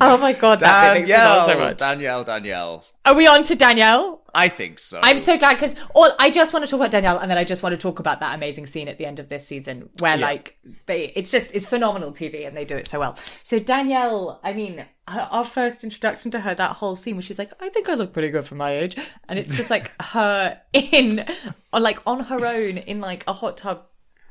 oh 0.00 0.16
my 0.16 0.32
God. 0.32 0.60
That 0.60 0.94
bit 0.94 1.00
makes 1.00 1.08
me 1.10 1.14
so 1.14 1.20
Danielle, 1.46 1.58
much. 1.58 1.78
Danielle, 1.78 2.24
Danielle. 2.24 2.84
Are 3.04 3.14
we 3.16 3.26
on 3.26 3.42
to 3.44 3.56
Danielle? 3.56 4.22
I 4.34 4.48
think 4.48 4.78
so. 4.78 5.00
I'm 5.02 5.18
so 5.18 5.36
glad 5.36 5.54
because 5.54 5.74
all 5.94 6.10
I 6.18 6.30
just 6.30 6.52
want 6.54 6.64
to 6.64 6.70
talk 6.70 6.78
about 6.78 6.90
Danielle, 6.92 7.18
and 7.18 7.30
then 7.30 7.36
I 7.36 7.44
just 7.44 7.62
want 7.62 7.74
to 7.74 7.76
talk 7.80 7.98
about 7.98 8.20
that 8.20 8.34
amazing 8.34 8.66
scene 8.66 8.88
at 8.88 8.96
the 8.96 9.04
end 9.04 9.18
of 9.18 9.28
this 9.28 9.46
season 9.46 9.90
where, 9.98 10.16
Yeah. 10.16 10.24
like, 10.26 10.56
they 10.86 11.06
it's 11.16 11.30
just 11.30 11.54
it's 11.54 11.66
phenomenal 11.66 12.12
TV, 12.12 12.46
and 12.46 12.56
they 12.56 12.64
do 12.64 12.76
it 12.76 12.86
so 12.86 13.00
well. 13.00 13.18
So 13.42 13.58
Danielle, 13.58 14.40
I 14.42 14.52
mean, 14.54 14.84
her, 15.08 15.20
our 15.30 15.44
first 15.44 15.84
introduction 15.84 16.30
to 16.30 16.40
her, 16.40 16.54
that 16.54 16.76
whole 16.76 16.94
scene 16.96 17.16
where 17.16 17.22
she's 17.22 17.38
like, 17.38 17.50
"I 17.60 17.68
think 17.68 17.88
I 17.88 17.94
look 17.94 18.12
pretty 18.12 18.30
good 18.30 18.44
for 18.46 18.54
my 18.54 18.70
age," 18.72 18.96
and 19.28 19.38
it's 19.38 19.52
just 19.54 19.68
like 19.70 19.90
her 20.02 20.60
in, 20.72 21.26
on 21.72 21.82
like 21.82 21.98
on 22.06 22.20
her 22.20 22.46
own 22.46 22.78
in 22.78 23.00
like 23.00 23.24
a 23.26 23.32
hot 23.34 23.58
tub, 23.58 23.82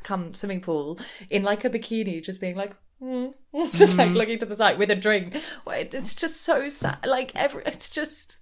come 0.04 0.34
swimming 0.34 0.62
pool 0.62 0.98
in 1.30 1.44
like 1.44 1.66
a 1.66 1.70
bikini, 1.70 2.24
just 2.24 2.40
being 2.42 2.56
like. 2.56 2.76
Mm. 3.02 3.34
just 3.72 3.98
like 3.98 4.12
looking 4.12 4.38
to 4.40 4.46
the 4.46 4.56
side 4.56 4.78
with 4.78 4.92
a 4.92 4.96
drink. 4.96 5.38
It's 5.68 6.16
just 6.16 6.42
so 6.42 6.70
sad. 6.70 7.06
Like 7.06 7.32
every, 7.36 7.64
it's 7.66 7.90
just 7.90 8.41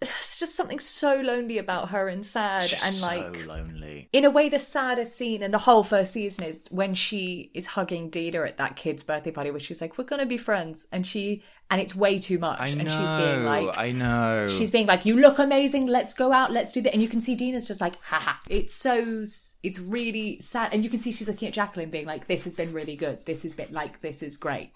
it's 0.00 0.38
just 0.38 0.54
something 0.54 0.78
so 0.78 1.16
lonely 1.16 1.58
about 1.58 1.90
her 1.90 2.08
and 2.08 2.24
sad 2.24 2.72
and 2.84 3.00
like 3.00 3.36
so 3.40 3.48
lonely. 3.48 4.08
in 4.12 4.24
a 4.24 4.30
way 4.30 4.48
the 4.48 4.58
saddest 4.58 5.14
scene 5.16 5.42
in 5.42 5.50
the 5.50 5.58
whole 5.58 5.82
first 5.82 6.12
season 6.12 6.44
is 6.44 6.60
when 6.70 6.94
she 6.94 7.50
is 7.54 7.66
hugging 7.66 8.08
Dina 8.08 8.42
at 8.42 8.58
that 8.58 8.76
kid's 8.76 9.02
birthday 9.02 9.30
party 9.30 9.50
where 9.50 9.60
she's 9.60 9.80
like 9.80 9.98
we're 9.98 10.04
gonna 10.04 10.26
be 10.26 10.38
friends 10.38 10.86
and 10.92 11.06
she 11.06 11.42
and 11.70 11.80
it's 11.80 11.94
way 11.94 12.18
too 12.18 12.38
much 12.38 12.60
I 12.60 12.72
know. 12.72 12.80
and 12.80 12.90
she's 12.90 13.10
being 13.10 13.44
like 13.44 13.78
I 13.78 13.90
know. 13.90 14.46
she's 14.48 14.70
being 14.70 14.86
like 14.86 15.04
you 15.04 15.16
look 15.20 15.38
amazing 15.38 15.86
let's 15.86 16.14
go 16.14 16.32
out 16.32 16.52
let's 16.52 16.72
do 16.72 16.80
that 16.82 16.92
and 16.92 17.02
you 17.02 17.08
can 17.08 17.20
see 17.20 17.34
Dina's 17.34 17.66
just 17.66 17.80
like 17.80 18.00
haha 18.02 18.34
it's 18.48 18.74
so 18.74 19.24
it's 19.62 19.80
really 19.80 20.40
sad 20.40 20.72
and 20.72 20.84
you 20.84 20.90
can 20.90 20.98
see 20.98 21.10
she's 21.10 21.28
looking 21.28 21.48
at 21.48 21.54
Jacqueline 21.54 21.90
being 21.90 22.06
like 22.06 22.28
this 22.28 22.44
has 22.44 22.54
been 22.54 22.72
really 22.72 22.96
good 22.96 23.24
this 23.26 23.42
has 23.42 23.52
been 23.52 23.72
like 23.72 24.00
this 24.00 24.22
is 24.22 24.36
great 24.36 24.70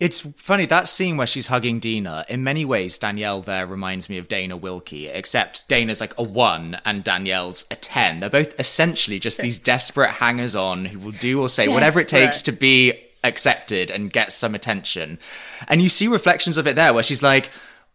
It's 0.00 0.20
funny 0.36 0.66
that 0.66 0.88
scene 0.88 1.16
where 1.16 1.26
she's 1.26 1.46
hugging 1.46 1.78
Dina. 1.78 2.24
In 2.28 2.44
many 2.44 2.64
ways, 2.64 2.98
Danielle 2.98 3.42
there 3.42 3.66
reminds 3.66 4.08
me 4.08 4.18
of 4.18 4.28
Dana 4.28 4.58
Wilkey, 4.58 5.10
except 5.14 5.68
Dana's 5.68 6.00
like 6.00 6.16
a 6.18 6.22
one 6.22 6.80
and 6.84 7.04
Danielle's 7.04 7.64
a 7.70 7.76
ten. 7.76 8.20
They're 8.20 8.30
both 8.30 8.58
essentially 8.58 9.18
just 9.18 9.40
these 9.40 9.58
desperate 9.58 10.10
hangers-on 10.10 10.84
who 10.86 10.98
will 10.98 11.12
do 11.12 11.40
or 11.40 11.48
say 11.48 11.68
whatever 11.68 12.00
it 12.00 12.08
takes 12.08 12.42
to 12.42 12.52
be 12.52 12.94
accepted 13.24 13.90
and 13.90 14.12
get 14.12 14.32
some 14.32 14.54
attention. 14.54 15.18
And 15.66 15.82
you 15.82 15.88
see 15.88 16.08
reflections 16.08 16.56
of 16.56 16.66
it 16.66 16.76
there, 16.76 16.92
where 16.92 17.02
she's 17.02 17.22
like. 17.22 17.50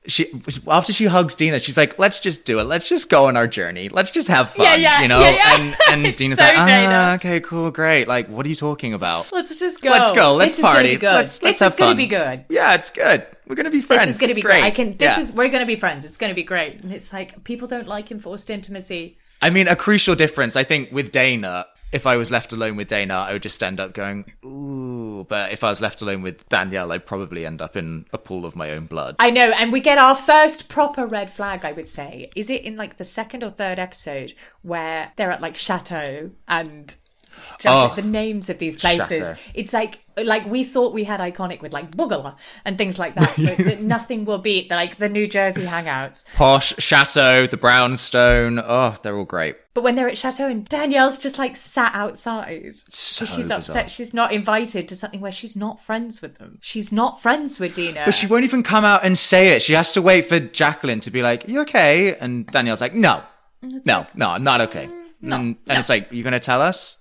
She 0.05 0.27
after 0.67 0.91
she 0.91 1.05
hugs 1.05 1.33
Dina, 1.33 1.59
she's 1.59 1.77
like, 1.77 1.97
"Let's 1.97 2.19
just 2.19 2.43
do 2.43 2.59
it. 2.59 2.63
Let's 2.65 2.89
just 2.89 3.09
go 3.09 3.27
on 3.27 3.37
our 3.37 3.47
journey. 3.47 3.87
Let's 3.87 4.11
just 4.11 4.27
have 4.27 4.49
fun." 4.49 4.65
Yeah, 4.65 4.75
yeah, 4.75 5.01
you 5.01 5.07
know. 5.07 5.19
yeah, 5.21 5.29
yeah. 5.29 5.55
And 5.91 6.05
and 6.05 6.15
Dina's 6.17 6.39
so 6.39 6.43
like, 6.43 6.55
"Ah, 6.57 7.13
okay, 7.15 7.39
cool, 7.39 7.71
great. 7.71 8.05
Like, 8.07 8.27
what 8.27 8.45
are 8.45 8.49
you 8.49 8.55
talking 8.55 8.93
about?" 8.93 9.31
let's 9.31 9.57
just 9.57 9.81
go 9.81 9.89
Let's 9.91 10.11
go. 10.11 10.35
Let's 10.35 10.53
this 10.57 10.59
is 10.59 10.65
party. 10.65 10.79
gonna 10.79 10.89
be 10.95 10.97
good 10.99 11.13
Let's, 11.13 11.41
let's 11.41 11.59
this 11.59 11.59
have 11.59 11.71
is 11.73 11.79
gonna 11.79 11.91
fun. 11.91 11.97
be 11.97 12.07
good 12.07 12.45
Yeah, 12.49 12.73
it's 12.73 12.91
good. 12.91 13.25
We're 13.47 13.55
gonna 13.55 13.69
be 13.69 13.79
friends. 13.81 14.07
This 14.07 14.15
is 14.15 14.17
going 14.17 14.27
to 14.29 14.31
It's 14.31 14.37
be 14.37 14.41
great. 14.41 14.59
great. 14.61 14.63
I 14.65 14.71
can. 14.71 14.97
This 14.97 15.15
Yeah. 15.17 15.19
is 15.21 15.31
we're 15.31 15.47
going 15.49 15.59
to 15.61 15.65
be 15.65 15.75
friends. 15.75 16.05
It's 16.05 16.17
going 16.17 16.31
to 16.31 16.35
be 16.35 16.43
great. 16.43 16.81
And 16.81 16.91
it's 16.93 17.11
like 17.13 17.43
people 17.43 17.67
don't 17.67 17.87
like 17.87 18.09
enforced 18.09 18.49
intimacy. 18.49 19.17
I 19.41 19.49
mean, 19.49 19.67
a 19.67 19.75
crucial 19.75 20.15
difference. 20.15 20.55
I 20.55 20.63
think 20.63 20.91
with 20.93 21.11
Dana, 21.11 21.65
if 21.93 22.07
I 22.07 22.17
was 22.17 22.31
left 22.31 22.51
alone 22.51 22.75
with 22.75 22.87
Dana, 22.87 23.13
I 23.13 23.33
would 23.33 23.43
just 23.43 23.61
end 23.63 23.79
up 23.79 23.93
going 23.93 24.25
ooh. 24.43 25.25
But 25.29 25.53
if 25.53 25.63
I 25.63 25.69
was 25.69 25.79
left 25.79 26.01
alone 26.01 26.21
with 26.23 26.49
Danielle, 26.49 26.91
I'd 26.91 27.05
probably 27.05 27.45
end 27.45 27.61
up 27.61 27.77
in 27.77 28.05
a 28.11 28.17
pool 28.17 28.45
of 28.45 28.55
my 28.55 28.71
own 28.71 28.87
blood. 28.87 29.15
I 29.19 29.29
know, 29.29 29.51
and 29.51 29.71
we 29.71 29.79
get 29.79 29.97
our 29.97 30.15
first 30.15 30.67
proper 30.67 31.05
red 31.05 31.29
flag. 31.29 31.63
I 31.63 31.71
would 31.71 31.87
say, 31.87 32.31
is 32.35 32.49
it 32.49 32.63
in 32.63 32.75
like 32.75 32.97
the 32.97 33.05
second 33.05 33.43
or 33.43 33.51
third 33.51 33.79
episode 33.79 34.33
where 34.63 35.13
they're 35.15 35.31
at 35.31 35.41
like 35.41 35.55
chateau 35.55 36.31
and. 36.47 36.95
Oh, 37.65 37.93
the 37.95 38.01
names 38.01 38.49
of 38.49 38.59
these 38.59 38.77
places. 38.77 39.19
Chateau. 39.19 39.35
It's 39.53 39.73
like 39.73 40.02
like 40.17 40.45
we 40.45 40.63
thought 40.63 40.93
we 40.93 41.03
had 41.03 41.19
iconic 41.19 41.61
with 41.61 41.73
like 41.73 41.91
Boogaloo 41.91 42.35
and 42.65 42.77
things 42.77 42.99
like 42.99 43.15
that. 43.15 43.33
but 43.37 43.57
that 43.65 43.81
nothing 43.81 44.25
will 44.25 44.37
beat 44.37 44.69
like 44.69 44.97
the 44.97 45.09
New 45.09 45.27
Jersey 45.27 45.65
hangouts. 45.65 46.25
Posh, 46.35 46.73
Chateau, 46.77 47.47
the 47.47 47.57
Brownstone. 47.57 48.59
Oh, 48.59 48.95
they're 49.01 49.15
all 49.15 49.25
great. 49.25 49.55
But 49.73 49.83
when 49.83 49.95
they're 49.95 50.07
at 50.07 50.17
Chateau 50.17 50.47
and 50.47 50.65
Danielle's 50.65 51.17
just 51.17 51.39
like 51.39 51.55
sat 51.55 51.95
outside. 51.95 52.75
So 52.89 53.25
she's 53.25 53.37
bizarre. 53.37 53.57
upset 53.57 53.89
she's 53.91 54.13
not 54.13 54.31
invited 54.31 54.87
to 54.89 54.95
something 54.95 55.19
where 55.19 55.31
she's 55.31 55.55
not 55.55 55.81
friends 55.81 56.21
with 56.21 56.37
them. 56.37 56.59
She's 56.61 56.91
not 56.91 57.21
friends 57.21 57.59
with 57.59 57.73
Dina. 57.73 58.03
But 58.05 58.13
she 58.13 58.27
won't 58.27 58.43
even 58.43 58.61
come 58.61 58.85
out 58.85 59.03
and 59.03 59.17
say 59.17 59.49
it. 59.49 59.61
She 59.63 59.73
has 59.73 59.93
to 59.93 60.01
wait 60.01 60.25
for 60.25 60.39
Jacqueline 60.39 60.99
to 61.01 61.11
be 61.11 61.23
like, 61.23 61.47
"You 61.47 61.61
okay?" 61.61 62.15
And 62.15 62.45
Danielle's 62.47 62.81
like, 62.81 62.93
"No, 62.93 63.23
no, 63.61 64.05
no, 64.13 64.29
I'm 64.29 64.43
not 64.43 64.61
okay." 64.61 64.85
Mm, 64.87 65.03
no, 65.21 65.35
and, 65.37 65.55
and 65.67 65.79
it's 65.79 65.89
like, 65.89 66.09
You're 66.11 66.23
gonna 66.23 66.39
tell 66.39 66.61
us?" 66.61 66.99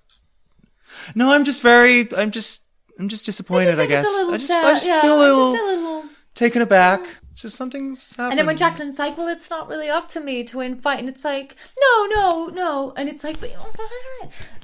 No, 1.15 1.33
I'm 1.33 1.45
just 1.45 1.61
very. 1.61 2.09
I'm 2.17 2.31
just. 2.31 2.62
I'm 3.03 3.09
just 3.09 3.27
disappointed. 3.27 3.81
I, 3.81 3.87
guess. 3.87 4.05
it's 4.05 4.13
a 4.13 4.17
little 4.17 4.35
I 4.35 4.37
just, 4.37 4.47
sad. 4.47 4.65
I 4.65 4.73
just 4.75 4.87
yeah, 4.87 5.03
feel 5.03 5.19
a 5.19 5.19
little, 5.19 5.53
just 5.53 5.65
a 5.65 5.67
little. 5.67 6.05
taken 6.37 6.63
aback. 6.63 7.05
Just 7.35 7.57
something's 7.57 8.15
happened. 8.15 8.31
And 8.31 8.39
then 8.39 8.47
when 8.47 8.57
Jacqueline's 8.57 8.97
like, 9.01 9.19
"Well, 9.19 9.27
it's 9.27 9.51
not 9.51 9.69
really 9.69 9.89
up 9.89 10.07
to 10.11 10.21
me 10.21 10.45
to 10.45 10.61
invite," 10.61 11.01
and 11.01 11.09
it's 11.09 11.25
like, 11.25 11.57
"No, 11.81 12.07
no, 12.07 12.47
no," 12.47 12.93
and 12.97 13.09
it's 13.09 13.25
like, 13.25 13.41
but 13.41 13.51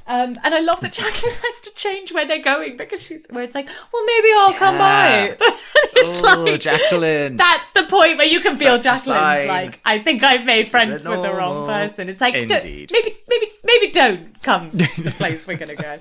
um, 0.07 0.39
and 0.41 0.55
I 0.55 0.61
love 0.61 0.79
that 0.79 0.93
Jacqueline 0.93 1.35
has 1.43 1.59
to 1.61 1.73
change 1.75 2.13
where 2.13 2.25
they're 2.25 2.41
going 2.41 2.77
because 2.77 3.03
she's 3.03 3.27
where 3.29 3.43
it's 3.43 3.55
like, 3.55 3.67
"Well, 3.91 4.05
maybe 4.05 4.27
I'll 4.37 4.53
come 4.53 4.77
by." 4.77 5.35
it's 5.97 6.23
oh, 6.23 6.45
like 6.45 6.61
Jacqueline. 6.61 7.35
That's 7.35 7.71
the 7.71 7.83
point 7.83 8.19
where 8.19 8.27
you 8.27 8.39
can 8.39 8.55
feel 8.55 8.77
That's 8.77 9.05
Jacqueline's 9.05 9.47
like, 9.47 9.81
I 9.83 9.99
think 9.99 10.23
I've 10.23 10.45
made 10.45 10.65
friends 10.67 11.05
with 11.05 11.23
the 11.23 11.33
wrong 11.33 11.67
person. 11.67 12.07
It's 12.07 12.21
like, 12.21 12.47
don't- 12.47 12.63
maybe, 12.63 13.17
maybe, 13.27 13.47
maybe 13.65 13.91
don't 13.91 14.41
come 14.41 14.71
to 14.95 15.03
the 15.03 15.11
place 15.11 15.45
we're 15.45 15.57
gonna 15.57 15.75
go. 15.75 15.99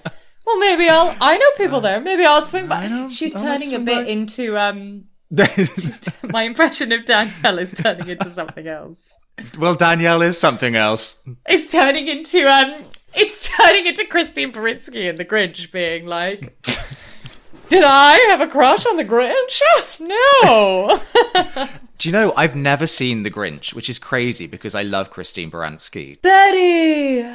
Well, 0.48 0.58
maybe 0.60 0.88
I'll. 0.88 1.14
I 1.20 1.36
know 1.36 1.46
people 1.58 1.82
there. 1.82 2.00
Maybe 2.00 2.24
I'll 2.24 2.40
swing 2.40 2.68
by. 2.68 2.86
know- 2.88 3.10
She's 3.10 3.36
I'll 3.36 3.42
turning 3.42 3.74
a 3.74 3.78
bit 3.80 4.06
by. 4.06 4.10
into 4.10 4.56
um. 4.56 5.04
My 6.32 6.44
impression 6.44 6.90
of 6.90 7.04
Danielle 7.04 7.58
is 7.58 7.74
turning 7.74 8.08
into 8.08 8.30
something 8.30 8.66
else. 8.66 9.18
well, 9.58 9.74
Danielle 9.74 10.22
is 10.22 10.38
something 10.38 10.74
else. 10.74 11.16
It's 11.46 11.70
turning 11.70 12.08
into 12.08 12.48
um. 12.48 12.82
It's 13.14 13.54
turning 13.54 13.84
into 13.86 14.06
Christine 14.06 14.52
Baranski 14.52 15.06
and 15.10 15.18
the 15.18 15.26
Grinch 15.26 15.70
being 15.70 16.06
like. 16.06 16.56
Did 17.68 17.84
I 17.84 18.14
have 18.30 18.40
a 18.40 18.46
crush 18.46 18.86
on 18.86 18.96
the 18.96 19.04
Grinch? 19.04 19.60
No. 20.00 20.98
Do 21.98 22.08
you 22.08 22.12
know 22.12 22.32
I've 22.36 22.54
never 22.56 22.86
seen 22.86 23.24
The 23.24 23.30
Grinch, 23.30 23.74
which 23.74 23.90
is 23.90 23.98
crazy 23.98 24.46
because 24.46 24.74
I 24.74 24.82
love 24.84 25.10
Christine 25.10 25.50
Baranski. 25.50 26.22
Betty! 26.22 27.28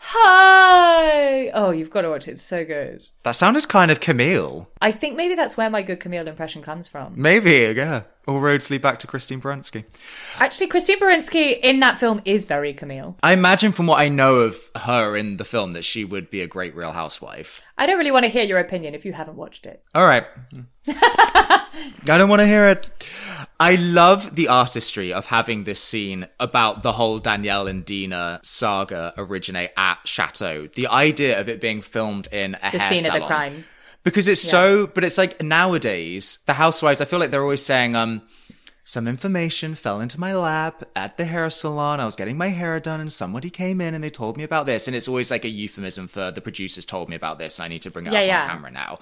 Hi! 0.00 1.50
Oh, 1.50 1.70
you've 1.70 1.90
got 1.90 2.02
to 2.02 2.10
watch 2.10 2.28
it. 2.28 2.32
It's 2.32 2.42
so 2.42 2.64
good. 2.64 3.06
That 3.24 3.32
sounded 3.32 3.68
kind 3.68 3.90
of 3.90 4.00
Camille. 4.00 4.68
I 4.80 4.92
think 4.92 5.16
maybe 5.16 5.34
that's 5.34 5.56
where 5.56 5.68
my 5.68 5.82
good 5.82 6.00
Camille 6.00 6.26
impression 6.28 6.62
comes 6.62 6.88
from. 6.88 7.14
Maybe, 7.16 7.74
yeah. 7.76 8.02
All 8.26 8.40
roads 8.40 8.70
lead 8.70 8.82
back 8.82 8.98
to 9.00 9.06
Christine 9.06 9.40
Baranski. 9.40 9.84
Actually, 10.38 10.68
Christine 10.68 11.00
Baranski 11.00 11.58
in 11.60 11.80
that 11.80 11.98
film 11.98 12.20
is 12.24 12.44
very 12.44 12.72
Camille. 12.72 13.16
I 13.22 13.32
imagine 13.32 13.72
from 13.72 13.86
what 13.86 14.00
I 14.00 14.08
know 14.08 14.36
of 14.36 14.70
her 14.76 15.16
in 15.16 15.36
the 15.36 15.44
film 15.44 15.72
that 15.72 15.84
she 15.84 16.04
would 16.04 16.30
be 16.30 16.42
a 16.42 16.46
great 16.46 16.76
real 16.76 16.92
housewife. 16.92 17.60
I 17.76 17.86
don't 17.86 17.98
really 17.98 18.10
want 18.10 18.24
to 18.24 18.30
hear 18.30 18.44
your 18.44 18.58
opinion 18.58 18.94
if 18.94 19.04
you 19.04 19.12
haven't 19.12 19.36
watched 19.36 19.66
it. 19.66 19.82
All 19.94 20.06
right. 20.06 20.26
I 20.88 21.66
don't 22.04 22.28
want 22.28 22.40
to 22.40 22.46
hear 22.46 22.66
it. 22.68 22.90
I 23.60 23.74
love 23.74 24.36
the 24.36 24.48
artistry 24.48 25.12
of 25.12 25.26
having 25.26 25.64
this 25.64 25.80
scene 25.82 26.28
about 26.38 26.82
the 26.84 26.92
whole 26.92 27.18
Danielle 27.18 27.66
and 27.66 27.84
Dina 27.84 28.38
saga 28.44 29.12
originate 29.18 29.72
at 29.76 29.98
Chateau. 30.04 30.68
The 30.68 30.86
idea 30.86 31.40
of 31.40 31.48
it 31.48 31.60
being 31.60 31.80
filmed 31.80 32.28
in 32.30 32.54
a 32.62 32.70
The 32.70 32.78
hair 32.78 32.80
scene 32.96 33.06
of 33.06 33.14
the 33.20 33.26
crime. 33.26 33.64
because 34.04 34.28
it's 34.28 34.40
so 34.40 34.86
but 34.86 35.02
it's 35.02 35.18
like 35.18 35.42
nowadays 35.42 36.38
the 36.46 36.52
housewives 36.54 37.00
i 37.00 37.04
feel 37.04 37.18
like 37.18 37.30
they're 37.32 37.42
always 37.42 37.64
saying 37.64 37.96
um 37.96 38.22
some 38.84 39.06
information 39.08 39.74
fell 39.74 40.00
into 40.00 40.18
my 40.18 40.34
lap 40.34 40.82
at 40.96 41.18
the 41.18 41.26
hair 41.26 41.50
salon. 41.50 42.00
I 42.00 42.06
was 42.06 42.16
getting 42.16 42.38
my 42.38 42.48
hair 42.48 42.80
done 42.80 43.00
and 43.02 43.12
somebody 43.12 43.50
came 43.50 43.82
in 43.82 43.92
and 43.92 44.02
they 44.02 44.08
told 44.08 44.38
me 44.38 44.44
about 44.44 44.64
this. 44.64 44.86
And 44.86 44.96
it's 44.96 45.06
always 45.06 45.30
like 45.30 45.44
a 45.44 45.50
euphemism 45.50 46.08
for 46.08 46.30
the 46.30 46.40
producers 46.40 46.86
told 46.86 47.10
me 47.10 47.14
about 47.16 47.38
this 47.38 47.58
and 47.58 47.66
I 47.66 47.68
need 47.68 47.82
to 47.82 47.90
bring 47.90 48.06
it 48.06 48.14
Yeah, 48.14 48.20
up 48.20 48.26
yeah. 48.26 48.42
on 48.44 48.48
camera 48.48 48.70
now. 48.70 48.98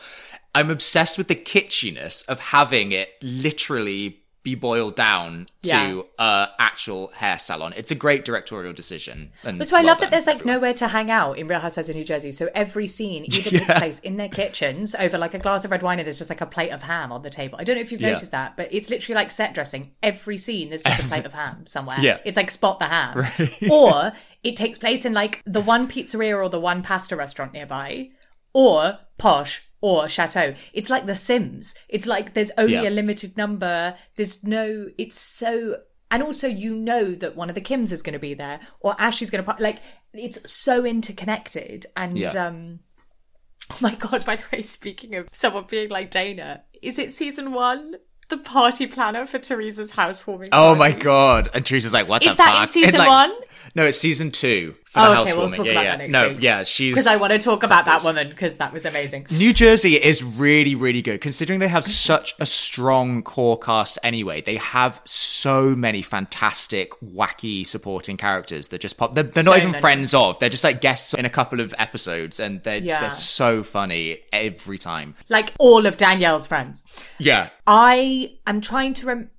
I'm 0.56 0.70
obsessed 0.70 1.16
with 1.18 1.28
the 1.28 1.36
kitschiness 1.36 2.26
of 2.26 2.40
having 2.40 2.90
it 2.90 3.10
literally 3.22 4.24
be 4.46 4.54
boiled 4.54 4.94
down 4.94 5.46
Yeah. 5.62 5.88
to 5.88 6.06
a 6.20 6.48
actual 6.60 7.08
hair 7.08 7.36
salon. 7.36 7.74
It's 7.76 7.90
a 7.90 7.96
great 7.96 8.24
directorial 8.24 8.72
decision. 8.72 9.32
And 9.42 9.66
So 9.66 9.74
I 9.76 9.80
well 9.80 9.88
love 9.88 9.98
that 10.00 10.12
there's 10.12 10.28
like 10.28 10.36
everyone. 10.36 10.54
nowhere 10.54 10.74
to 10.74 10.86
hang 10.86 11.10
out 11.10 11.36
in 11.36 11.48
Real 11.48 11.58
Housewives 11.58 11.88
of 11.88 11.96
New 11.96 12.04
Jersey. 12.04 12.30
So 12.30 12.48
every 12.54 12.86
scene 12.86 13.24
either 13.24 13.50
takes 13.50 13.74
place 13.74 13.98
in 13.98 14.18
their 14.18 14.28
kitchens 14.28 14.94
over 14.94 15.18
like 15.18 15.34
a 15.34 15.40
glass 15.40 15.64
of 15.64 15.72
red 15.72 15.82
wine 15.82 15.98
and 15.98 16.06
there's 16.06 16.18
just 16.18 16.30
like 16.30 16.40
a 16.40 16.46
plate 16.46 16.70
of 16.70 16.82
ham 16.82 17.10
on 17.10 17.22
the 17.22 17.30
table. 17.30 17.58
I 17.58 17.64
don't 17.64 17.74
know 17.74 17.82
if 17.82 17.90
you've 17.90 18.00
Yeah. 18.00 18.12
noticed 18.12 18.30
that, 18.30 18.56
but 18.56 18.68
it's 18.70 18.88
literally 18.88 19.16
like 19.16 19.32
set 19.32 19.52
dressing. 19.52 19.90
Every 20.00 20.36
scene 20.38 20.68
there's 20.68 20.84
just 20.84 21.02
a 21.02 21.08
plate 21.08 21.26
of 21.30 21.32
ham 21.34 21.66
somewhere. 21.66 21.98
Yeah. 22.00 22.18
It's 22.24 22.36
like 22.36 22.52
spot 22.52 22.78
the 22.78 22.84
ham. 22.86 23.26
Or 23.68 24.12
it 24.44 24.54
takes 24.54 24.78
place 24.78 25.04
in 25.04 25.12
like 25.12 25.42
the 25.44 25.60
one 25.60 25.88
pizzeria 25.88 26.36
or 26.40 26.48
the 26.48 26.60
one 26.60 26.82
pasta 26.84 27.16
restaurant 27.16 27.52
nearby. 27.52 28.10
Or 28.52 28.98
posh 29.18 29.64
or 29.86 30.04
a 30.06 30.08
chateau. 30.08 30.54
It's 30.72 30.90
like 30.90 31.06
The 31.06 31.14
Sims. 31.14 31.74
It's 31.88 32.06
like 32.06 32.32
there's 32.34 32.50
only 32.58 32.74
Yeah. 32.82 32.88
a 32.88 32.90
limited 33.00 33.36
number. 33.36 33.94
There's 34.16 34.42
no. 34.42 34.88
It's 34.98 35.18
so. 35.20 35.76
And 36.10 36.22
also, 36.22 36.46
you 36.46 36.74
know 36.76 37.14
that 37.14 37.36
one 37.36 37.48
of 37.48 37.54
the 37.54 37.60
Kims 37.60 37.92
is 37.92 38.02
going 38.02 38.12
to 38.12 38.18
be 38.20 38.34
there, 38.34 38.60
or 38.80 38.94
Ashley's 38.98 39.30
going 39.30 39.44
to 39.44 39.56
like. 39.60 39.78
It's 40.12 40.50
so 40.50 40.84
interconnected, 40.84 41.86
and 41.96 42.18
Yeah. 42.18 42.30
um. 42.46 42.80
Oh 43.70 43.78
my 43.80 43.94
god! 43.94 44.24
By 44.24 44.36
the 44.36 44.44
way, 44.52 44.62
speaking 44.62 45.14
of 45.14 45.28
someone 45.32 45.64
being 45.68 45.88
like 45.90 46.10
Dana, 46.10 46.62
is 46.82 46.98
it 46.98 47.10
season 47.10 47.52
one? 47.52 47.96
The 48.28 48.38
party 48.38 48.86
planner 48.88 49.24
for 49.24 49.38
Teresa's 49.38 49.92
housewarming. 49.92 50.48
Oh 50.52 50.74
party? 50.74 50.78
my 50.80 50.92
god! 50.92 51.50
And 51.54 51.64
Teresa's 51.64 51.92
like, 51.92 52.08
"What 52.08 52.24
Is 52.24 52.36
that 52.36 52.50
fuck?" 52.52 52.62
in 52.62 52.66
season 52.68 52.98
like- 52.98 53.08
one? 53.08 53.32
No, 53.74 53.84
it's 53.84 53.98
season 53.98 54.30
two 54.30 54.74
for 54.84 55.00
Oh, 55.00 55.02
the 55.02 55.08
okay, 55.08 55.16
housewarming. 55.30 55.38
we'll 55.42 55.50
talk 55.52 55.66
yeah, 55.66 55.72
about 55.72 55.84
yeah. 55.84 55.90
that 55.90 55.98
next 55.98 56.12
no, 56.12 56.28
week. 56.30 56.38
yeah, 56.40 56.62
she's 56.62 56.94
Because 56.94 57.06
I 57.06 57.16
want 57.16 57.32
to 57.32 57.38
talk 57.38 57.62
about 57.62 57.84
that 57.86 58.02
woman 58.04 58.28
because 58.28 58.56
that 58.56 58.72
was 58.72 58.84
amazing. 58.86 59.26
New 59.30 59.52
Jersey 59.52 59.94
is 60.02 60.22
really, 60.24 60.74
really 60.74 61.02
good 61.02 61.20
considering 61.20 61.60
they 61.60 61.68
have 61.68 61.84
such 61.84 62.34
a 62.38 62.46
strong 62.46 63.22
core 63.22 63.58
cast 63.58 63.98
anyway. 64.02 64.40
They 64.40 64.56
have 64.56 65.00
so 65.04 65.74
many 65.76 66.02
fantastic, 66.02 66.92
wacky 67.00 67.66
supporting 67.66 68.16
characters 68.16 68.68
that 68.68 68.80
just 68.80 68.96
pop. 68.96 69.14
They're, 69.14 69.24
they're 69.24 69.42
So 69.42 69.50
not 69.50 69.58
even 69.58 69.72
many. 69.72 69.80
friends 69.80 70.14
of. 70.14 70.38
They're 70.38 70.48
just 70.48 70.64
like 70.64 70.80
guests 70.80 71.14
in 71.14 71.24
a 71.24 71.30
couple 71.30 71.60
of 71.60 71.74
episodes, 71.78 72.40
and 72.40 72.62
they're 72.62 72.78
Yeah. 72.78 73.00
they're 73.00 73.10
so 73.10 73.62
funny 73.62 74.20
every 74.32 74.78
time. 74.78 75.14
Like 75.28 75.52
all 75.58 75.86
of 75.86 75.96
Danielle's 75.96 76.46
friends. 76.46 76.84
Yeah, 77.18 77.50
I 77.66 78.36
am 78.46 78.60
trying 78.60 78.94
to 78.94 79.06
rem- 79.06 79.30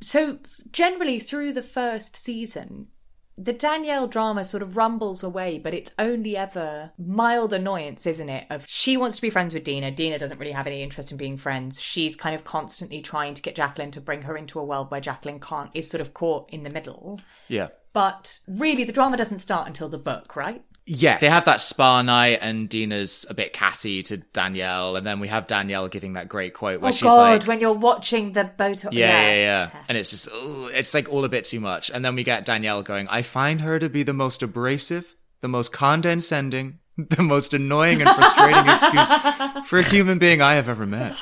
so 0.00 0.38
generally 0.72 1.18
through 1.18 1.52
the 1.52 1.62
first 1.62 2.16
season 2.16 2.88
the 3.36 3.52
Danielle 3.52 4.06
drama 4.06 4.44
sort 4.44 4.62
of 4.62 4.76
rumbles 4.76 5.22
away, 5.22 5.58
but 5.58 5.74
it's 5.74 5.94
only 5.98 6.36
ever 6.36 6.92
mild 6.98 7.52
annoyance, 7.52 8.06
isn't 8.06 8.28
it? 8.28 8.46
Of 8.50 8.66
she 8.68 8.96
wants 8.96 9.16
to 9.16 9.22
be 9.22 9.30
friends 9.30 9.54
with 9.54 9.64
Dina. 9.64 9.90
Dina 9.90 10.18
doesn't 10.18 10.38
really 10.38 10.52
have 10.52 10.66
any 10.66 10.82
interest 10.82 11.12
in 11.12 11.18
being 11.18 11.36
friends. 11.36 11.80
She's 11.80 12.14
kind 12.14 12.34
of 12.34 12.44
constantly 12.44 13.00
trying 13.00 13.34
to 13.34 13.42
get 13.42 13.54
Jacqueline 13.54 13.90
to 13.92 14.00
bring 14.00 14.22
her 14.22 14.36
into 14.36 14.60
a 14.60 14.64
world 14.64 14.90
where 14.90 15.00
Jacqueline 15.00 15.40
can't, 15.40 15.70
is 15.74 15.88
sort 15.88 16.00
of 16.00 16.14
caught 16.14 16.50
in 16.50 16.62
the 16.62 16.70
middle. 16.70 17.20
yeah. 17.48 17.68
But 17.94 18.40
really, 18.48 18.84
the 18.84 18.92
drama 18.92 19.18
doesn't 19.18 19.38
start 19.38 19.66
until 19.66 19.90
the 19.90 19.98
book, 19.98 20.34
right? 20.34 20.64
Yeah, 20.84 21.18
they 21.18 21.28
have 21.28 21.44
that 21.44 21.60
spa 21.60 22.02
night, 22.02 22.40
and 22.42 22.68
Dina's 22.68 23.24
a 23.30 23.34
bit 23.34 23.52
catty 23.52 24.02
to 24.04 24.16
Danielle, 24.16 24.96
and 24.96 25.06
then 25.06 25.20
we 25.20 25.28
have 25.28 25.46
Danielle 25.46 25.86
giving 25.86 26.14
that 26.14 26.28
great 26.28 26.54
quote 26.54 26.80
where 26.80 26.88
oh 26.88 26.92
she's 26.92 27.02
God, 27.02 27.16
like, 27.16 27.46
when 27.46 27.60
you're 27.60 27.72
watching 27.72 28.32
the 28.32 28.44
boat, 28.44 28.84
Yeah, 28.84 28.90
yeah, 28.92 29.34
yeah. 29.34 29.70
And 29.88 29.96
it's 29.96 30.10
just, 30.10 30.28
ugh, 30.28 30.70
it's 30.74 30.92
like 30.92 31.08
all 31.08 31.24
a 31.24 31.28
bit 31.28 31.44
too 31.44 31.60
much. 31.60 31.88
And 31.90 32.04
then 32.04 32.16
we 32.16 32.24
get 32.24 32.44
Danielle 32.44 32.82
going, 32.82 33.06
I 33.08 33.22
find 33.22 33.60
her 33.60 33.78
to 33.78 33.88
be 33.88 34.02
the 34.02 34.12
most 34.12 34.42
abrasive, 34.42 35.14
the 35.40 35.48
most 35.48 35.72
condescending, 35.72 36.80
the 36.96 37.22
most 37.22 37.54
annoying 37.54 38.02
and 38.02 38.10
frustrating 38.10 38.66
excuse 38.68 39.66
for 39.68 39.78
a 39.78 39.82
human 39.84 40.18
being 40.18 40.42
I 40.42 40.54
have 40.54 40.68
ever 40.68 40.84
met. 40.84 41.14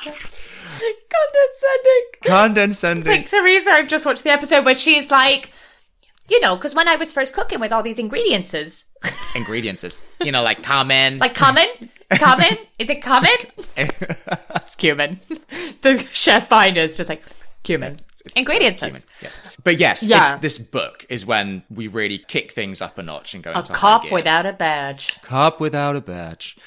condescending. 1.11 2.03
Condescending. 2.23 3.11
like 3.11 3.25
Teresa, 3.25 3.69
I've 3.71 3.87
just 3.87 4.05
watched 4.05 4.23
the 4.23 4.31
episode 4.31 4.65
where 4.65 4.75
she's 4.75 5.11
like, 5.11 5.51
you 6.31 6.39
know, 6.39 6.55
because 6.55 6.73
when 6.73 6.87
I 6.87 6.95
was 6.95 7.11
first 7.11 7.33
cooking 7.33 7.59
with 7.59 7.73
all 7.73 7.83
these 7.83 7.99
ingredients, 7.99 8.85
Ingredients 9.35 9.83
is, 9.83 10.01
you 10.21 10.31
know, 10.31 10.41
like 10.41 10.63
common. 10.63 11.17
like 11.17 11.35
cumin, 11.35 11.67
cumin, 12.13 12.57
is 12.79 12.89
it 12.89 13.03
cumin? 13.03 13.29
it's 13.77 14.75
cumin. 14.77 15.19
the 15.81 16.07
chef 16.13 16.47
behind 16.47 16.77
us 16.77 16.95
just 16.95 17.09
like 17.09 17.21
cumin. 17.63 17.99
Ingredients. 18.35 18.81
Yeah. 19.21 19.29
But 19.63 19.79
yes, 19.79 20.03
Yeah. 20.03 20.21
it's, 20.33 20.41
this 20.41 20.57
book 20.57 21.05
is 21.09 21.25
when 21.25 21.63
we 21.69 21.87
really 21.87 22.17
kick 22.17 22.51
things 22.51 22.81
up 22.81 22.97
a 22.97 23.03
notch 23.03 23.33
and 23.33 23.43
go 23.43 23.51
A 23.51 23.59
into 23.59 23.73
high 23.73 23.79
cop 23.79 24.11
without 24.11 24.45
a 24.45 24.53
badge. 24.53 25.21
cop 25.21 25.59
without 25.59 25.95
a 25.95 26.01
badge. 26.01 26.57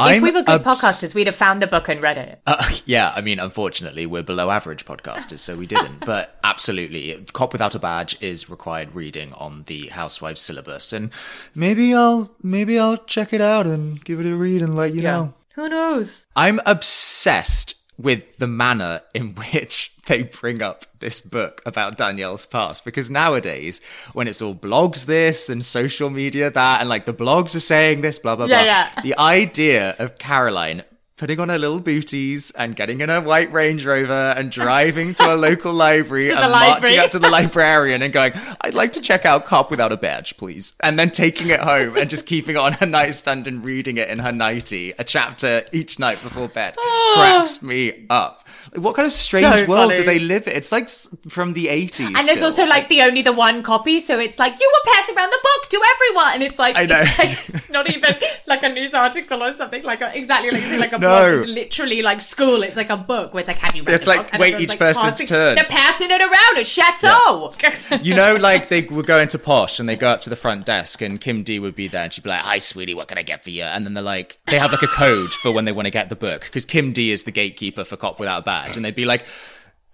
if 0.00 0.22
we 0.22 0.30
were 0.30 0.42
good 0.42 0.64
obs- 0.66 0.80
podcasters, 0.80 1.14
we'd 1.14 1.26
have 1.26 1.36
found 1.36 1.62
the 1.62 1.66
book 1.66 1.88
and 1.88 2.02
read 2.02 2.18
it. 2.18 2.40
Uh, 2.46 2.70
yeah, 2.86 3.12
I 3.14 3.20
mean, 3.20 3.38
unfortunately, 3.38 4.06
we're 4.06 4.22
below 4.22 4.50
average 4.50 4.84
podcasters, 4.84 5.38
so 5.38 5.56
we 5.56 5.66
didn't. 5.66 6.00
but 6.06 6.38
absolutely, 6.44 7.24
"Cop 7.32 7.52
Without 7.52 7.74
a 7.74 7.78
Badge" 7.78 8.20
is 8.22 8.48
required 8.50 8.94
reading 8.94 9.32
on 9.34 9.64
the 9.66 9.88
Housewives 9.88 10.40
syllabus, 10.40 10.92
and 10.92 11.10
maybe 11.54 11.94
I'll 11.94 12.30
maybe 12.42 12.78
I'll 12.78 12.96
check 12.96 13.32
it 13.32 13.40
out 13.40 13.66
and 13.66 14.02
give 14.04 14.18
it 14.20 14.26
a 14.26 14.34
read 14.34 14.62
and 14.62 14.74
let 14.76 14.94
you 14.94 15.02
know. 15.02 15.34
Who 15.54 15.68
knows? 15.68 16.24
I'm 16.34 16.60
obsessed 16.64 17.74
with 17.98 18.38
the 18.38 18.46
manner 18.46 19.02
in 19.14 19.34
which 19.52 19.94
they 20.06 20.22
bring 20.22 20.62
up 20.62 20.86
this 21.00 21.20
book 21.20 21.62
about 21.66 21.96
Danielle's 21.96 22.46
past 22.46 22.84
because 22.84 23.10
nowadays 23.10 23.80
when 24.12 24.26
it's 24.26 24.40
all 24.42 24.54
blogs 24.54 25.06
this 25.06 25.48
and 25.48 25.64
social 25.64 26.10
media 26.10 26.50
that 26.50 26.80
and 26.80 26.88
like 26.88 27.04
the 27.06 27.14
blogs 27.14 27.54
are 27.54 27.60
saying 27.60 28.00
this 28.00 28.18
blah 28.18 28.34
blah 28.36 28.46
Yeah, 28.46 28.58
blah 28.58 28.64
yeah. 28.64 29.02
the 29.02 29.18
idea 29.20 29.94
of 29.98 30.18
Caroline 30.18 30.84
putting 31.22 31.38
on 31.38 31.50
her 31.50 31.56
little 31.56 31.78
booties 31.78 32.50
and 32.50 32.74
getting 32.74 33.00
in 33.00 33.08
her 33.08 33.20
white 33.20 33.52
Range 33.52 33.86
Rover 33.86 34.34
and 34.36 34.50
driving 34.50 35.14
to 35.14 35.32
a 35.32 35.36
local 35.36 35.72
library 35.72 36.28
and 36.28 36.36
the 36.36 36.48
marching 36.48 36.98
up 36.98 37.12
to 37.12 37.20
the 37.20 37.30
librarian 37.30 38.02
and 38.02 38.12
going, 38.12 38.32
I'd 38.60 38.74
like 38.74 38.90
to 38.94 39.00
check 39.00 39.24
out 39.24 39.44
Cop 39.44 39.70
Without 39.70 39.92
a 39.92 39.96
Badge, 39.96 40.36
please. 40.36 40.74
And 40.80 40.98
then 40.98 41.10
taking 41.10 41.50
it 41.50 41.60
home 41.60 41.96
and 41.96 42.10
just 42.10 42.26
keeping 42.26 42.56
it 42.56 42.58
on 42.58 42.72
her 42.72 42.86
nightstand 42.86 43.46
and 43.46 43.64
reading 43.64 43.98
it 43.98 44.08
in 44.08 44.18
her 44.18 44.32
nightie, 44.32 44.94
a 44.98 45.04
chapter 45.04 45.62
each 45.70 46.00
night 46.00 46.20
before 46.20 46.48
bed, 46.48 46.74
ah. 46.76 47.12
cracks 47.14 47.62
me 47.62 48.04
up. 48.10 48.41
Like, 48.72 48.82
what 48.84 48.94
kind 48.96 49.06
of 49.06 49.12
strange 49.12 49.60
So 49.60 49.66
world 49.66 49.92
do 49.94 50.04
they 50.04 50.18
live 50.18 50.46
in? 50.48 50.56
It's 50.56 50.72
like 50.72 50.88
from 51.28 51.52
the 51.54 51.66
80s. 51.66 52.06
And 52.06 52.16
there's 52.28 52.38
still. 52.38 52.44
also 52.46 52.66
like 52.66 52.88
the 52.88 53.02
only 53.02 53.22
the 53.22 53.32
one 53.32 53.62
copy, 53.62 54.00
so 54.00 54.18
it's 54.18 54.38
like 54.38 54.58
you 54.60 54.70
were 54.74 54.92
passing 54.92 55.16
around 55.16 55.30
the 55.30 55.38
book 55.42 55.70
to 55.70 55.80
everyone, 55.94 56.32
and 56.34 56.42
it's 56.42 56.58
like 56.58 56.76
I 56.76 56.86
know. 56.86 57.00
it's 57.00 57.18
like 57.18 57.54
it's 57.54 57.70
not 57.70 57.90
even 57.90 58.14
like 58.46 58.62
a 58.62 58.68
news 58.68 58.94
article 58.94 59.42
or 59.42 59.52
something 59.52 59.82
like 59.82 60.00
a, 60.00 60.16
exactly 60.16 60.50
like 60.50 60.62
it's 60.62 60.78
like 60.78 60.92
a 60.92 60.98
No. 60.98 61.08
book. 61.32 61.42
It's 61.42 61.48
literally 61.48 62.02
like 62.02 62.20
school. 62.20 62.62
It's 62.62 62.76
like 62.76 62.90
a 62.90 62.96
book 62.96 63.34
where 63.34 63.40
it's 63.40 63.48
like 63.48 63.58
have 63.58 63.74
you 63.76 63.82
read 63.82 63.94
It's 63.94 64.06
the 64.06 64.14
like, 64.16 64.30
book? 64.32 64.40
Wait, 64.40 64.60
each 64.60 64.78
person's 64.78 65.04
passing, 65.04 65.26
turn. 65.26 65.54
They're 65.56 65.64
passing 65.64 66.08
it 66.10 66.20
around 66.20 66.58
a 66.58 66.64
chateau. 66.64 67.54
you 68.02 68.14
know, 68.14 68.36
like 68.36 68.68
they 68.68 68.82
would 68.82 69.06
go 69.06 69.18
into 69.18 69.38
Posh 69.38 69.78
and 69.80 69.88
they 69.88 69.96
go 69.96 70.08
up 70.08 70.20
to 70.22 70.30
the 70.30 70.36
front 70.36 70.66
desk 70.66 71.00
and 71.02 71.20
Kim 71.20 71.42
D 71.42 71.58
would 71.58 71.74
be 71.74 71.88
there 71.88 72.04
and 72.04 72.12
she'd 72.12 72.24
be 72.24 72.30
like, 72.30 72.40
Hi, 72.40 72.58
sweetie, 72.58 72.94
what 72.94 73.08
can 73.08 73.18
I 73.18 73.22
get 73.22 73.42
for 73.44 73.50
you? 73.50 73.62
And 73.64 73.84
then 73.86 73.94
they're 73.94 74.02
like, 74.02 74.38
they 74.46 74.58
have 74.58 74.72
like 74.72 74.82
a 74.82 74.86
code 74.88 75.30
for 75.30 75.52
when 75.52 75.64
they 75.64 75.72
want 75.72 75.86
to 75.86 75.90
get 75.90 76.08
the 76.08 76.16
book 76.16 76.42
because 76.42 76.64
Kim 76.64 76.92
D 76.92 77.10
is 77.12 77.24
the 77.24 77.30
gatekeeper 77.30 77.84
for 77.84 77.96
Cop 77.96 78.18
Without 78.20 78.41
Badge. 78.42 78.76
And 78.76 78.84
they'd 78.84 78.94
be 78.94 79.04
like, 79.04 79.24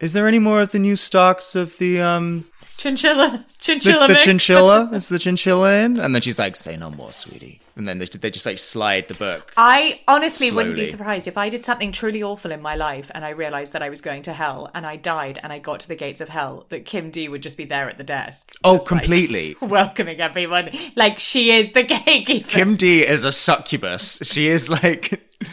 Is 0.00 0.12
there 0.12 0.26
any 0.26 0.38
more 0.38 0.60
of 0.60 0.72
the 0.72 0.78
new 0.78 0.96
stocks 0.96 1.54
of 1.54 1.78
the, 1.78 2.00
um, 2.00 2.44
chinchilla, 2.76 3.44
chinchilla, 3.58 4.08
the 4.08 4.14
Mick. 4.14 4.24
chinchilla? 4.24 4.90
Is 4.92 5.08
the 5.08 5.18
chinchilla 5.18 5.84
in? 5.84 5.98
And 5.98 6.14
then 6.14 6.22
she's 6.22 6.38
like, 6.38 6.56
Say 6.56 6.76
no 6.76 6.90
more, 6.90 7.12
sweetie. 7.12 7.60
And 7.78 7.86
then 7.86 7.98
they, 7.98 8.06
they 8.06 8.30
just 8.30 8.44
like 8.44 8.58
slide 8.58 9.06
the 9.06 9.14
book. 9.14 9.52
I 9.56 10.00
honestly 10.08 10.50
wouldn't 10.50 10.74
be 10.74 10.84
surprised 10.84 11.28
if 11.28 11.38
I 11.38 11.48
did 11.48 11.64
something 11.64 11.92
truly 11.92 12.24
awful 12.24 12.50
in 12.50 12.60
my 12.60 12.74
life 12.74 13.08
and 13.14 13.24
I 13.24 13.30
realized 13.30 13.72
that 13.72 13.84
I 13.84 13.88
was 13.88 14.00
going 14.00 14.22
to 14.22 14.32
hell 14.32 14.68
and 14.74 14.84
I 14.84 14.96
died 14.96 15.38
and 15.40 15.52
I 15.52 15.60
got 15.60 15.78
to 15.80 15.88
the 15.88 15.94
gates 15.94 16.20
of 16.20 16.28
hell 16.28 16.66
that 16.70 16.84
Kim 16.84 17.12
D 17.12 17.28
would 17.28 17.40
just 17.40 17.56
be 17.56 17.64
there 17.64 17.88
at 17.88 17.96
the 17.96 18.02
desk. 18.02 18.50
Oh, 18.64 18.78
just, 18.78 18.90
like, 18.90 19.02
completely. 19.02 19.56
welcoming 19.62 20.20
everyone. 20.20 20.70
Like 20.96 21.20
she 21.20 21.52
is 21.52 21.70
the 21.70 21.82
gatekeeper. 21.84 22.48
Kim 22.48 22.74
D 22.74 23.06
is 23.06 23.24
a 23.24 23.30
succubus. 23.30 24.18
She 24.24 24.48
is 24.48 24.68
like. 24.68 25.22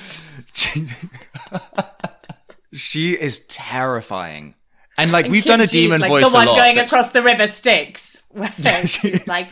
She, 2.75 2.77
she 2.77 3.13
is 3.13 3.39
terrifying. 3.47 4.55
And 4.97 5.11
like, 5.11 5.27
we've 5.27 5.43
Kim 5.43 5.51
done 5.51 5.61
a 5.61 5.63
is, 5.63 5.71
demon 5.71 6.01
like, 6.01 6.09
voice 6.09 6.27
The 6.29 6.33
one 6.33 6.47
a 6.47 6.51
lot. 6.51 6.57
going 6.57 6.75
but- 6.77 6.85
across 6.85 7.09
the 7.11 7.21
river 7.21 7.47
Styx. 7.47 8.23
She's 8.85 9.27
like, 9.27 9.49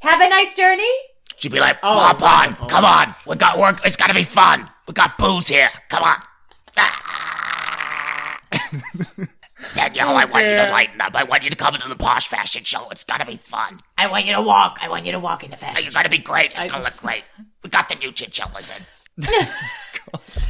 "Have 0.00 0.20
a 0.20 0.28
nice 0.28 0.54
journey." 0.54 0.88
She'd 1.36 1.52
be 1.52 1.60
like, 1.60 1.76
Oh, 1.82 1.94
"Pop 1.94 2.22
on, 2.22 2.38
wonderful. 2.46 2.66
come 2.68 2.84
on, 2.84 3.14
we 3.26 3.36
got 3.36 3.58
work. 3.58 3.80
It's 3.84 3.96
gotta 3.96 4.14
be 4.14 4.22
fun. 4.24 4.68
We 4.88 4.94
got 4.94 5.18
booze 5.18 5.48
here. 5.48 5.68
Come 5.90 6.02
on." 6.04 6.16
Danielle, 9.74 10.16
I 10.16 10.24
want 10.24 10.46
you 10.46 10.54
to 10.56 10.68
oh, 10.68 10.72
lighten 10.72 11.00
up. 11.02 11.14
I 11.14 11.24
want 11.24 11.44
you 11.44 11.50
to 11.50 11.56
come 11.56 11.74
into 11.74 11.88
the 11.88 11.96
posh 11.96 12.26
fashion 12.28 12.64
show. 12.64 12.88
It's 12.90 13.04
gotta 13.04 13.26
be 13.26 13.36
fun. 13.36 13.80
I 13.98 14.06
want 14.06 14.24
you 14.24 14.32
to 14.34 14.40
walk. 14.40 14.78
I 14.82 14.88
want 14.88 15.04
you 15.04 15.12
to 15.12 15.18
walk 15.18 15.44
in 15.44 15.50
the 15.50 15.56
fashion. 15.56 15.84
You're 15.84 15.92
fashion. 15.92 16.08
gonna 16.10 16.16
be 16.16 16.22
great. 16.22 16.52
It's 16.54 16.66
gonna 16.66 16.82
just- 16.82 17.02
look 17.02 17.10
great. 17.10 17.24
We 17.62 17.68
got 17.70 17.88
the 17.90 17.94
new 17.96 18.10
chinchillas 18.10 18.78
in. 18.78 18.99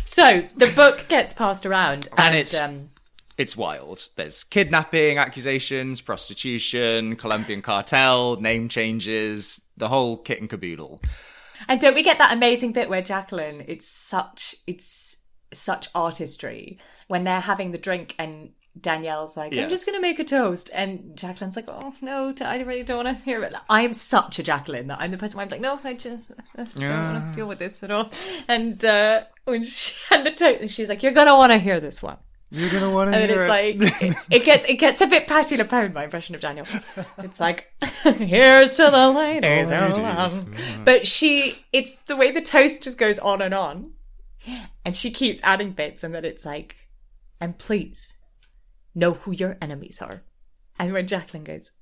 So 0.05 0.43
the 0.57 0.73
book 0.73 1.07
gets 1.09 1.33
passed 1.33 1.65
around, 1.65 2.09
and, 2.13 2.19
And 2.19 2.35
it's- 2.35 2.59
um, 2.59 2.91
It's 3.39 3.57
wild. 3.57 4.09
There's 4.17 4.43
kidnapping 4.43 5.19
accusations, 5.19 6.01
prostitution, 6.01 7.17
Colombian 7.17 7.63
cartel, 7.63 8.37
name 8.41 8.69
changes, 8.69 9.61
the 9.77 9.89
whole 9.89 10.17
kit 10.17 10.41
and 10.41 10.51
caboodle. 10.51 11.01
And 11.69 11.81
don't 11.81 11.95
we 11.95 12.03
get 12.03 12.19
that 12.19 12.33
amazing 12.33 12.73
bit 12.73 12.89
where 12.89 13.03
Jacqueline, 13.03 13.65
it's 13.69 13.87
such 13.87 14.55
it's 14.67 15.25
such 15.53 15.89
artistry 15.95 16.79
when 17.09 17.25
they're 17.25 17.41
having 17.41 17.71
the 17.73 17.79
drink 17.79 18.15
and 18.19 18.51
Danielle's 18.79 19.37
like, 19.37 19.53
Yeah. 19.53 19.63
I'm 19.63 19.69
just 19.69 19.87
gonna 19.87 20.01
make 20.01 20.19
a 20.19 20.25
toast, 20.25 20.71
and 20.73 21.17
Jacqueline's 21.17 21.57
like, 21.57 21.69
Oh 21.69 21.95
no, 22.01 22.35
I 22.41 22.61
really 22.63 22.83
don't 22.83 23.05
want 23.05 23.19
to 23.19 23.25
hear 23.25 23.43
it. 23.43 23.53
I 23.69 23.83
am 23.83 23.93
such 23.93 24.39
a 24.39 24.43
Jacqueline 24.43 24.87
that 24.89 25.01
I'm 25.01 25.11
the 25.11 25.19
person 25.19 25.37
where 25.37 25.45
I'm 25.45 25.51
like, 25.51 25.61
No, 25.61 25.79
I 25.83 25.95
just, 25.95 26.31
I 26.57 26.65
just 26.65 26.79
don't 26.79 26.91
want 26.91 27.33
to 27.33 27.37
deal 27.37 27.49
with 27.49 27.59
this 27.59 27.83
at 27.83 27.91
all. 27.91 28.11
And 28.49 28.83
uh, 28.85 29.25
when 29.45 29.65
she 29.65 29.97
had 30.09 30.25
the 30.25 30.31
toast, 30.31 30.75
she's 30.75 30.89
like, 30.89 31.03
You're 31.03 31.13
gonna 31.13 31.37
want 31.37 31.53
to 31.53 31.59
hear 31.59 31.81
this 31.81 32.03
one. 32.03 32.19
You're 32.53 32.71
gonna 32.71 32.91
want 32.91 33.13
to 33.13 33.17
And 33.17 33.31
it's 33.31 33.49
like 33.49 33.77
it, 34.03 34.17
it 34.29 34.45
gets 34.45 34.67
it 34.67 34.75
gets 34.75 35.01
a 35.01 35.07
bit 35.07 35.29
Patti 35.29 35.57
LuPone, 35.57 35.93
my 35.93 36.05
impression 36.05 36.35
of 36.35 36.41
Daniel. 36.41 36.67
It's 37.19 37.39
like 37.39 37.73
here's 38.03 38.77
to 38.77 38.91
the 38.91 39.11
ladies, 39.11 39.71
oh, 39.71 40.05
um. 40.05 40.53
but 40.85 41.07
she 41.07 41.65
it's 41.73 41.95
the 41.95 42.17
way 42.17 42.33
the 42.33 42.41
toast 42.41 42.83
just 42.83 42.99
goes 42.99 43.21
on 43.21 43.41
and 43.41 43.55
on, 43.55 43.93
and 44.85 44.97
she 44.97 45.13
keeps 45.13 45.41
adding 45.45 45.71
bits, 45.71 46.03
and 46.03 46.13
then 46.13 46.25
it's 46.25 46.45
like, 46.45 46.75
and 47.41 47.57
please 47.57 48.17
know 48.95 49.15
who 49.15 49.33
your 49.33 49.57
enemies 49.61 50.01
are, 50.03 50.23
and 50.79 50.93
when 50.93 51.07
Jacqueline 51.07 51.45
goes, 51.45 51.73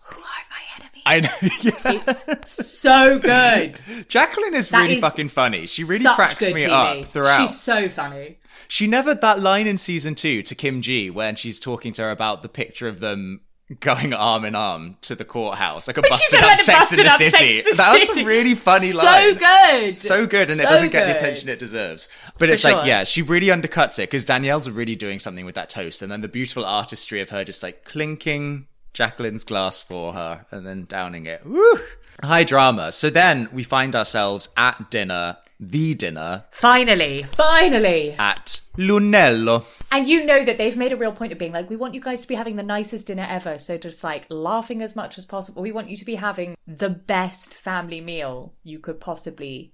who 0.00 0.20
are 0.20 0.44
my 0.50 0.62
enemies? 0.76 1.02
I 1.06 1.20
know. 1.20 1.48
Yeah. 1.62 2.32
It's 2.32 2.66
so 2.68 3.18
good. 3.18 3.80
Jacqueline 4.08 4.54
is 4.54 4.68
That 4.68 4.82
really 4.82 4.96
is 4.96 5.00
fucking 5.00 5.28
funny. 5.28 5.58
She 5.58 5.84
really 5.84 6.04
cracks 6.04 6.40
me 6.40 6.60
TV. 6.60 6.68
up 6.68 7.06
throughout. 7.06 7.40
She's 7.40 7.58
so 7.58 7.88
funny. 7.88 8.38
She 8.68 8.86
never 8.86 9.14
that 9.14 9.40
line 9.40 9.66
in 9.66 9.78
season 9.78 10.14
two 10.14 10.42
to 10.42 10.54
Kim 10.54 10.82
G 10.82 11.10
when 11.10 11.36
she's 11.36 11.60
talking 11.60 11.92
to 11.94 12.02
her 12.02 12.10
about 12.10 12.42
the 12.42 12.48
picture 12.48 12.88
of 12.88 13.00
them 13.00 13.42
going 13.74 14.12
arm 14.14 14.44
in 14.44 14.54
arm 14.54 14.96
to 15.02 15.14
the 15.14 15.24
courthouse, 15.24 15.88
like 15.88 15.98
a 15.98 16.02
busted 16.02 16.40
up 16.40 16.56
sex 16.56 16.92
in 16.92 16.98
busted 16.98 16.98
the 16.98 17.10
up 17.10 17.18
city. 17.18 17.30
Sex 17.30 17.52
in 17.52 17.64
the 17.64 17.76
that 17.76 17.98
was 17.98 18.18
a 18.18 18.24
really 18.24 18.54
funny 18.54 18.86
So 18.86 19.04
line. 19.04 19.22
So 19.22 19.38
good. 19.38 19.98
So 19.98 20.26
good, 20.26 20.50
and 20.50 20.60
it 20.60 20.64
doesn't 20.64 20.90
get 20.90 21.06
the 21.06 21.16
attention 21.16 21.48
it 21.48 21.58
deserves. 21.58 22.08
But 22.38 22.48
For 22.48 22.54
it's 22.54 22.64
like, 22.64 22.86
yeah, 22.86 23.04
she 23.04 23.22
really 23.22 23.48
undercuts 23.48 23.98
it 23.98 24.08
because 24.08 24.24
Danielle's 24.24 24.70
really 24.70 24.94
doing 24.94 25.18
something 25.18 25.44
with 25.44 25.56
that 25.56 25.68
toast, 25.68 26.00
and 26.00 26.12
then 26.12 26.20
the 26.20 26.28
beautiful 26.28 26.64
artistry 26.64 27.20
of 27.20 27.30
her 27.30 27.44
just 27.44 27.62
like 27.62 27.84
clinking 27.84 28.68
Jacqueline's 28.94 29.44
glass 29.44 29.82
for 29.82 30.14
her 30.14 30.46
and 30.50 30.66
then 30.66 30.86
downing 30.88 31.26
it. 31.26 31.44
Woo! 31.44 31.80
High 32.22 32.44
drama. 32.44 32.92
So 32.92 33.10
then 33.10 33.48
we 33.52 33.62
find 33.62 33.94
ourselves 33.94 34.48
at 34.56 34.90
dinner, 34.90 35.36
the 35.58 35.94
dinner 35.94 36.44
Finally, 36.50 37.22
finally. 37.22 38.14
at 38.18 38.60
Lu 38.76 39.00
Nello. 39.00 39.64
And 39.90 40.08
you 40.08 40.24
know 40.24 40.44
that 40.44 40.58
they've 40.58 40.76
made 40.76 40.92
a 40.92 40.96
real 40.96 41.12
point 41.12 41.32
of 41.32 41.38
being 41.38 41.52
like, 41.52 41.70
we 41.70 41.76
want 41.76 41.94
you 41.94 42.00
guys 42.00 42.22
to 42.22 42.28
be 42.28 42.34
having 42.34 42.56
the 42.56 42.62
nicest 42.62 43.06
dinner 43.06 43.26
ever. 43.28 43.58
So 43.58 43.78
just 43.78 44.04
like 44.04 44.26
laughing 44.28 44.82
as 44.82 44.96
much 44.96 45.16
as 45.18 45.24
possible. 45.24 45.62
We 45.62 45.72
want 45.72 45.88
you 45.88 45.96
to 45.96 46.04
be 46.04 46.16
having 46.16 46.56
the 46.66 46.90
best 46.90 47.54
family 47.54 48.00
meal 48.00 48.54
you 48.62 48.78
could 48.78 49.00
possibly 49.00 49.72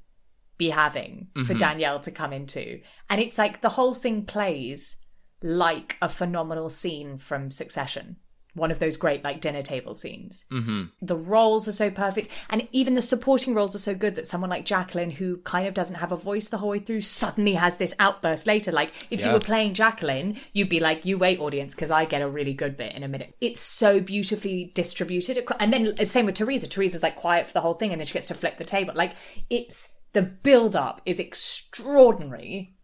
be 0.59 0.71
having 0.71 1.29
for 1.35 1.41
mm-hmm. 1.41 1.57
Danielle 1.57 2.01
to 2.01 2.11
come 2.11 2.33
into. 2.33 2.81
And 3.11 3.21
it's 3.21 3.39
like 3.39 3.61
the 3.61 3.71
whole 3.71 3.95
thing 3.95 4.25
plays 4.25 4.99
like 5.43 5.97
a 6.01 6.09
phenomenal 6.09 6.69
scene 6.69 7.19
from 7.19 7.51
Succession. 7.51 8.17
One 8.55 8.71
of 8.71 8.79
those 8.79 8.97
great 8.97 9.25
like 9.25 9.41
dinner 9.41 9.63
table 9.63 9.95
scenes. 9.95 10.45
Mm-hmm. 10.53 10.85
The 11.01 11.17
roles 11.17 11.67
are 11.69 11.73
so 11.73 11.91
perfect, 11.91 12.29
and 12.51 12.69
even 12.73 12.95
the 12.95 13.03
supporting 13.03 13.55
roles 13.55 13.75
are 13.75 13.81
so 13.81 13.95
good 13.95 14.15
that 14.17 14.27
someone 14.27 14.51
like 14.51 14.65
Jacqueline, 14.65 15.11
who 15.11 15.39
kind 15.39 15.67
of 15.67 15.75
doesn't 15.75 15.97
have 15.97 16.13
a 16.13 16.17
voice 16.17 16.49
the 16.49 16.59
whole 16.59 16.71
way 16.71 16.79
through, 16.79 17.01
suddenly 17.01 17.55
has 17.55 17.77
this 17.77 17.95
outburst 17.99 18.47
later. 18.47 18.71
Like 18.71 18.93
if 19.11 19.25
you 19.25 19.33
were 19.33 19.41
playing 19.41 19.75
Jacqueline, 19.75 20.39
you'd 20.53 20.69
be 20.69 20.81
like, 20.81 21.05
"You 21.05 21.19
wait, 21.19 21.41
audience, 21.41 21.75
because 21.75 21.91
I 21.91 22.05
get 22.05 22.23
a 22.23 22.29
really 22.29 22.55
good 22.55 22.77
bit 22.77 22.95
in 22.95 23.03
a 23.03 23.09
minute." 23.09 23.35
It's 23.41 23.61
so 23.61 24.01
beautifully 24.01 24.73
distributed, 24.75 25.47
and 25.59 25.73
then 25.73 25.95
uh, 25.99 26.05
same 26.05 26.27
with 26.27 26.35
Teresa. 26.35 26.69
Teresa's 26.69 27.03
like 27.03 27.17
quiet 27.17 27.47
for 27.47 27.55
the 27.55 27.63
whole 27.63 27.75
thing, 27.75 27.93
and 27.93 28.01
then 28.01 28.07
she 28.07 28.15
gets 28.15 28.29
to 28.29 28.35
flip 28.35 28.59
the 28.59 28.65
table. 28.65 28.93
Like 28.95 29.15
it's 29.49 29.97
the 30.13 30.23
build 30.23 30.77
up 30.77 31.01
is 31.07 31.19
extraordinary 31.19 32.75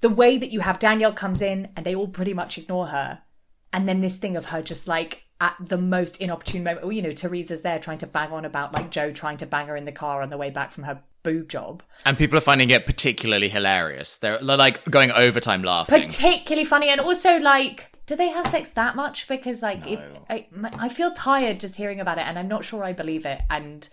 the 0.00 0.08
way 0.08 0.38
that 0.38 0.52
you 0.52 0.60
have 0.60 0.78
Danielle 0.78 1.12
comes 1.12 1.42
in 1.42 1.68
and 1.76 1.84
they 1.84 1.94
all 1.94 2.08
pretty 2.08 2.34
much 2.34 2.58
ignore 2.58 2.88
her. 2.88 3.20
And 3.72 3.88
then 3.88 4.00
this 4.00 4.16
thing 4.16 4.36
of 4.36 4.46
her 4.46 4.62
just 4.62 4.88
like 4.88 5.24
at 5.40 5.54
the 5.60 5.76
most 5.76 6.20
inopportune 6.20 6.64
moment, 6.64 6.94
you 6.94 7.02
know, 7.02 7.10
Teresa's 7.10 7.60
there 7.62 7.78
trying 7.78 7.98
to 7.98 8.06
bang 8.06 8.32
on 8.32 8.44
about 8.44 8.72
like 8.72 8.90
Joe 8.90 9.12
trying 9.12 9.36
to 9.38 9.46
bang 9.46 9.66
her 9.66 9.76
in 9.76 9.84
the 9.84 9.92
car 9.92 10.22
on 10.22 10.30
the 10.30 10.38
way 10.38 10.50
back 10.50 10.72
from 10.72 10.84
her 10.84 11.02
boob 11.22 11.48
job. 11.48 11.82
And 12.04 12.16
people 12.16 12.38
are 12.38 12.42
finding 12.42 12.70
it 12.70 12.86
particularly 12.86 13.48
hilarious. 13.48 14.16
They're, 14.16 14.40
like 14.40 14.84
going 14.86 15.10
overtime 15.10 15.62
laughing. 15.62 16.02
Particularly 16.02 16.64
funny. 16.64 16.88
And 16.88 17.00
also 17.00 17.38
like, 17.38 17.90
do 18.06 18.16
they 18.16 18.28
have 18.28 18.46
sex 18.46 18.70
that 18.70 18.96
much? 18.96 19.28
Because 19.28 19.62
like, 19.62 19.90
it, 19.90 20.00
I, 20.30 20.46
I 20.78 20.88
feel 20.88 21.12
tired 21.12 21.60
just 21.60 21.76
hearing 21.76 22.00
about 22.00 22.18
it 22.18 22.26
and 22.26 22.38
I'm 22.38 22.48
not 22.48 22.64
sure 22.64 22.82
I 22.82 22.92
believe 22.92 23.26
it. 23.26 23.42
And 23.50 23.86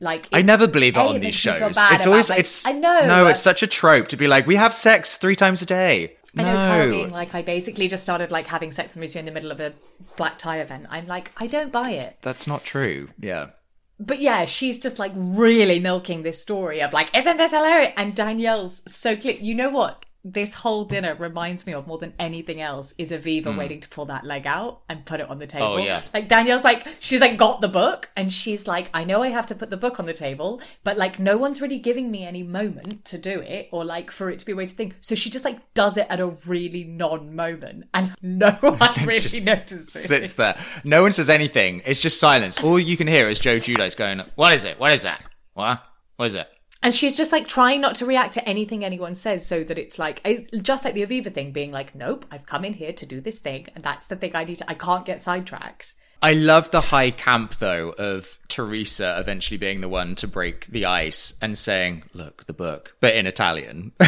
like, 0.00 0.28
I 0.32 0.42
never 0.42 0.66
believe 0.66 0.96
it 0.96 1.00
on 1.00 1.14
these 1.14 1.22
makes 1.22 1.46
me 1.46 1.52
feel 1.52 1.60
shows. 1.60 1.70
It's 1.70 1.78
about, 1.78 2.06
always 2.06 2.28
like- 2.28 2.40
it's 2.40 2.66
I 2.66 2.72
know. 2.72 3.06
No, 3.06 3.26
it's 3.28 3.40
such 3.40 3.62
a 3.62 3.66
trope 3.66 4.08
to 4.08 4.16
be 4.16 4.26
like, 4.26 4.46
we 4.46 4.56
have 4.56 4.74
sex 4.74 5.16
three 5.16 5.36
times 5.36 5.62
a 5.62 5.66
day. 5.66 6.16
I 6.36 6.42
know 6.42 6.54
Carol 6.54 6.90
being 6.90 7.10
like, 7.10 7.34
I 7.34 7.42
basically 7.42 7.88
just 7.88 8.02
started 8.02 8.32
like 8.32 8.46
having 8.46 8.72
sex 8.72 8.94
with 8.94 9.00
Monsieur 9.00 9.20
in 9.20 9.26
the 9.26 9.32
middle 9.32 9.50
of 9.50 9.60
a 9.60 9.74
black 10.16 10.38
tie 10.38 10.60
event. 10.60 10.86
I'm 10.88 11.06
like, 11.06 11.30
I 11.36 11.46
don't 11.46 11.70
buy 11.72 11.90
it. 11.90 12.18
That's 12.22 12.46
not 12.46 12.64
true. 12.64 13.10
Yeah. 13.18 13.50
But 13.98 14.18
yeah, 14.20 14.46
she's 14.46 14.78
just 14.78 14.98
like 14.98 15.12
really 15.14 15.78
milking 15.78 16.22
this 16.22 16.40
story 16.40 16.82
of 16.82 16.92
like, 16.92 17.14
isn't 17.16 17.36
this 17.36 17.52
hilarious? 17.52 17.92
And 17.96 18.14
Danielle's 18.14 18.82
so 18.86 19.16
clear. 19.16 19.34
You 19.34 19.54
know 19.54 19.70
what? 19.70 20.01
This 20.24 20.54
whole 20.54 20.84
dinner 20.84 21.16
reminds 21.16 21.66
me 21.66 21.72
of 21.74 21.86
more 21.86 21.98
than 21.98 22.14
anything 22.18 22.60
else 22.60 22.94
is 22.96 23.10
Aviva 23.10 23.56
waiting 23.56 23.80
to 23.80 23.88
pull 23.88 24.04
that 24.06 24.24
leg 24.24 24.46
out 24.46 24.82
and 24.88 25.04
put 25.04 25.18
it 25.18 25.28
on 25.28 25.38
the 25.38 25.46
table. 25.48 25.74
Hmm. 25.74 25.80
Oh, 25.80 25.84
yeah. 25.84 26.00
Like 26.14 26.28
Danielle's 26.28 26.62
like, 26.62 26.86
she's 27.00 27.20
like 27.20 27.36
got 27.36 27.60
the 27.60 27.68
book 27.68 28.10
and 28.16 28.32
she's 28.32 28.68
like, 28.68 28.88
I 28.94 29.02
know 29.02 29.22
I 29.22 29.28
have 29.28 29.46
to 29.46 29.54
put 29.54 29.70
the 29.70 29.76
book 29.76 29.98
on 29.98 30.06
the 30.06 30.12
table, 30.12 30.60
but 30.84 30.96
like 30.96 31.18
no 31.18 31.36
one's 31.36 31.60
really 31.60 31.78
giving 31.78 32.10
me 32.10 32.24
any 32.24 32.44
moment 32.44 33.04
to 33.06 33.18
do 33.18 33.40
it 33.40 33.68
or 33.72 33.84
like 33.84 34.12
for 34.12 34.30
it 34.30 34.38
to 34.38 34.46
be 34.46 34.52
a 34.52 34.56
way 34.56 34.66
to 34.66 34.74
think. 34.74 34.96
So 35.00 35.14
she 35.16 35.28
just 35.28 35.44
like 35.44 35.74
does 35.74 35.96
it 35.96 36.06
at 36.08 36.20
a 36.20 36.28
really 36.46 36.84
non 36.84 37.34
moment 37.34 37.88
and 37.92 38.14
no 38.22 38.50
one 38.60 38.94
really 39.04 39.40
notices. 39.42 39.92
Sits 39.92 40.34
there. 40.34 40.54
No 40.84 41.02
one 41.02 41.12
says 41.12 41.30
anything. 41.30 41.82
It's 41.84 42.00
just 42.00 42.20
silence. 42.20 42.62
All 42.62 42.78
you 42.78 42.96
can 42.96 43.08
hear 43.08 43.28
is 43.28 43.40
Joe 43.40 43.56
Giudice 43.56 43.96
going, 43.96 44.20
What 44.36 44.52
is 44.52 44.64
it? 44.64 44.78
What 44.78 44.92
is 44.92 45.02
that? 45.02 45.24
What? 45.54 45.82
What 46.16 46.26
is 46.26 46.34
it? 46.36 46.48
And 46.82 46.92
she's 46.92 47.16
just 47.16 47.30
like 47.30 47.46
trying 47.46 47.80
not 47.80 47.94
to 47.96 48.06
react 48.06 48.34
to 48.34 48.48
anything 48.48 48.84
anyone 48.84 49.14
says 49.14 49.46
so 49.46 49.62
that 49.62 49.78
it's 49.78 49.98
like, 49.98 50.20
it's 50.24 50.50
just 50.62 50.84
like 50.84 50.94
the 50.94 51.06
Aviva 51.06 51.32
thing 51.32 51.52
being 51.52 51.70
like, 51.70 51.94
nope, 51.94 52.24
I've 52.30 52.46
come 52.46 52.64
in 52.64 52.74
here 52.74 52.92
to 52.92 53.06
do 53.06 53.20
this 53.20 53.38
thing. 53.38 53.68
And 53.74 53.84
that's 53.84 54.06
the 54.06 54.16
thing 54.16 54.34
I 54.34 54.44
need 54.44 54.56
to, 54.56 54.68
I 54.68 54.74
can't 54.74 55.04
get 55.04 55.20
sidetracked. 55.20 55.94
I 56.22 56.32
love 56.34 56.70
the 56.70 56.80
high 56.80 57.10
camp 57.10 57.56
though 57.56 57.90
of 57.98 58.38
Teresa 58.46 59.16
eventually 59.18 59.58
being 59.58 59.80
the 59.80 59.88
one 59.88 60.14
to 60.16 60.28
break 60.28 60.66
the 60.66 60.84
ice 60.86 61.34
and 61.42 61.58
saying, 61.58 62.04
"Look, 62.12 62.46
the 62.46 62.52
book," 62.52 62.94
but 63.00 63.16
in 63.16 63.26
Italian. 63.26 63.90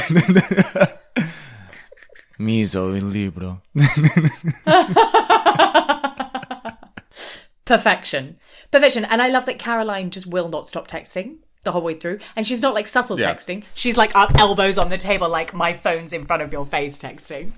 Miso 2.38 2.96
il 2.96 3.04
libro. 3.04 3.62
Perfection. 7.64 8.36
Perfection. 8.70 9.04
And 9.04 9.20
I 9.20 9.26
love 9.28 9.46
that 9.46 9.58
Caroline 9.58 10.10
just 10.10 10.28
will 10.28 10.48
not 10.48 10.68
stop 10.68 10.86
texting 10.86 11.38
the 11.64 11.72
whole 11.72 11.82
way 11.82 11.94
through. 11.94 12.18
And 12.36 12.46
she's 12.46 12.62
not 12.62 12.74
like 12.74 12.86
subtle 12.86 13.18
Yeah. 13.18 13.34
texting. 13.34 13.64
She's 13.74 13.96
like 13.96 14.14
up 14.14 14.34
elbows 14.38 14.78
on 14.78 14.90
the 14.90 14.98
table, 14.98 15.28
like 15.28 15.52
my 15.52 15.72
phone's 15.72 16.12
in 16.12 16.24
front 16.24 16.42
of 16.42 16.52
your 16.52 16.66
face 16.66 16.98
texting. 16.98 17.52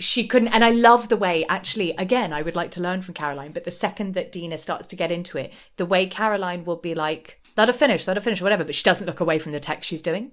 She 0.00 0.28
couldn't, 0.28 0.48
and 0.48 0.64
I 0.64 0.70
love 0.70 1.08
the 1.08 1.16
way, 1.16 1.44
actually, 1.48 1.90
again, 1.96 2.32
I 2.32 2.42
would 2.42 2.54
like 2.54 2.70
to 2.72 2.80
learn 2.80 3.02
from 3.02 3.14
Caroline, 3.14 3.50
but 3.50 3.64
the 3.64 3.72
second 3.72 4.14
that 4.14 4.30
Dina 4.30 4.56
starts 4.56 4.86
to 4.88 4.96
get 4.96 5.10
into 5.10 5.38
it, 5.38 5.52
the 5.76 5.86
way 5.86 6.06
Caroline 6.06 6.64
will 6.64 6.76
be 6.76 6.94
like, 6.94 7.40
let 7.56 7.66
her 7.68 7.72
finish, 7.72 8.06
let 8.06 8.16
her 8.16 8.20
finish, 8.22 8.40
whatever, 8.40 8.62
but 8.62 8.76
she 8.76 8.84
doesn't 8.84 9.06
look 9.08 9.18
away 9.18 9.40
from 9.40 9.50
the 9.50 9.58
text 9.58 9.88
she's 9.88 10.02
doing. 10.02 10.30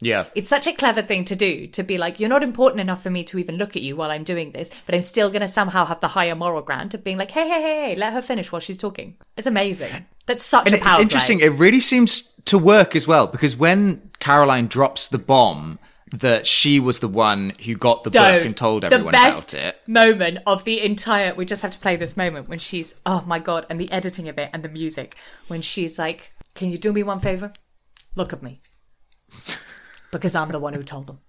Yeah. 0.00 0.26
It's 0.34 0.48
such 0.48 0.66
a 0.66 0.72
clever 0.72 1.02
thing 1.02 1.24
to 1.26 1.34
do 1.36 1.66
to 1.68 1.82
be 1.82 1.98
like, 1.98 2.20
you're 2.20 2.28
not 2.28 2.42
important 2.42 2.80
enough 2.80 3.02
for 3.02 3.10
me 3.10 3.24
to 3.24 3.38
even 3.38 3.56
look 3.56 3.74
at 3.76 3.82
you 3.82 3.96
while 3.96 4.10
I'm 4.10 4.24
doing 4.24 4.52
this, 4.52 4.70
but 4.86 4.94
I'm 4.94 5.02
still 5.02 5.28
going 5.28 5.42
to 5.42 5.48
somehow 5.48 5.84
have 5.86 6.00
the 6.00 6.08
higher 6.08 6.34
moral 6.34 6.62
ground 6.62 6.94
of 6.94 7.02
being 7.02 7.18
like, 7.18 7.32
hey, 7.32 7.48
hey, 7.48 7.60
hey, 7.60 7.86
hey, 7.88 7.96
let 7.96 8.12
her 8.12 8.22
finish 8.22 8.52
while 8.52 8.60
she's 8.60 8.78
talking. 8.78 9.16
It's 9.36 9.46
amazing. 9.46 10.06
That's 10.26 10.42
such 10.44 10.70
And 10.72 10.80
a 10.80 10.84
it's 10.86 10.98
interesting. 11.00 11.38
play. 11.38 11.48
It 11.48 11.52
really 11.52 11.80
seems 11.80 12.32
to 12.44 12.58
work 12.58 12.94
as 12.94 13.06
well 13.08 13.26
because 13.26 13.56
when 13.56 14.10
Caroline 14.20 14.66
drops 14.68 15.08
the 15.08 15.18
bomb 15.18 15.78
that 16.10 16.46
she 16.46 16.80
was 16.80 17.00
the 17.00 17.08
one 17.08 17.52
who 17.66 17.74
got 17.74 18.02
the 18.02 18.08
Don't. 18.10 18.38
book 18.38 18.46
and 18.46 18.56
told 18.56 18.82
the 18.82 18.86
everyone 18.86 19.12
best 19.12 19.52
about 19.52 19.64
it. 19.66 19.80
moment 19.86 20.38
of 20.46 20.64
the 20.64 20.80
entire. 20.80 21.34
We 21.34 21.44
just 21.44 21.60
have 21.60 21.70
to 21.72 21.78
play 21.78 21.96
this 21.96 22.16
moment 22.16 22.48
when 22.48 22.58
she's. 22.58 22.94
Oh 23.04 23.22
my 23.26 23.38
god! 23.38 23.66
And 23.68 23.78
the 23.78 23.92
editing 23.92 24.26
of 24.26 24.38
it 24.38 24.48
and 24.54 24.62
the 24.62 24.70
music 24.70 25.16
when 25.48 25.60
she's 25.60 25.98
like, 25.98 26.32
"Can 26.54 26.70
you 26.70 26.78
do 26.78 26.94
me 26.94 27.02
one 27.02 27.20
favor? 27.20 27.52
Look 28.16 28.32
at 28.32 28.42
me, 28.42 28.62
because 30.10 30.34
I'm 30.34 30.50
the 30.50 30.58
one 30.58 30.74
who 30.74 30.82
told 30.82 31.06
them." 31.06 31.20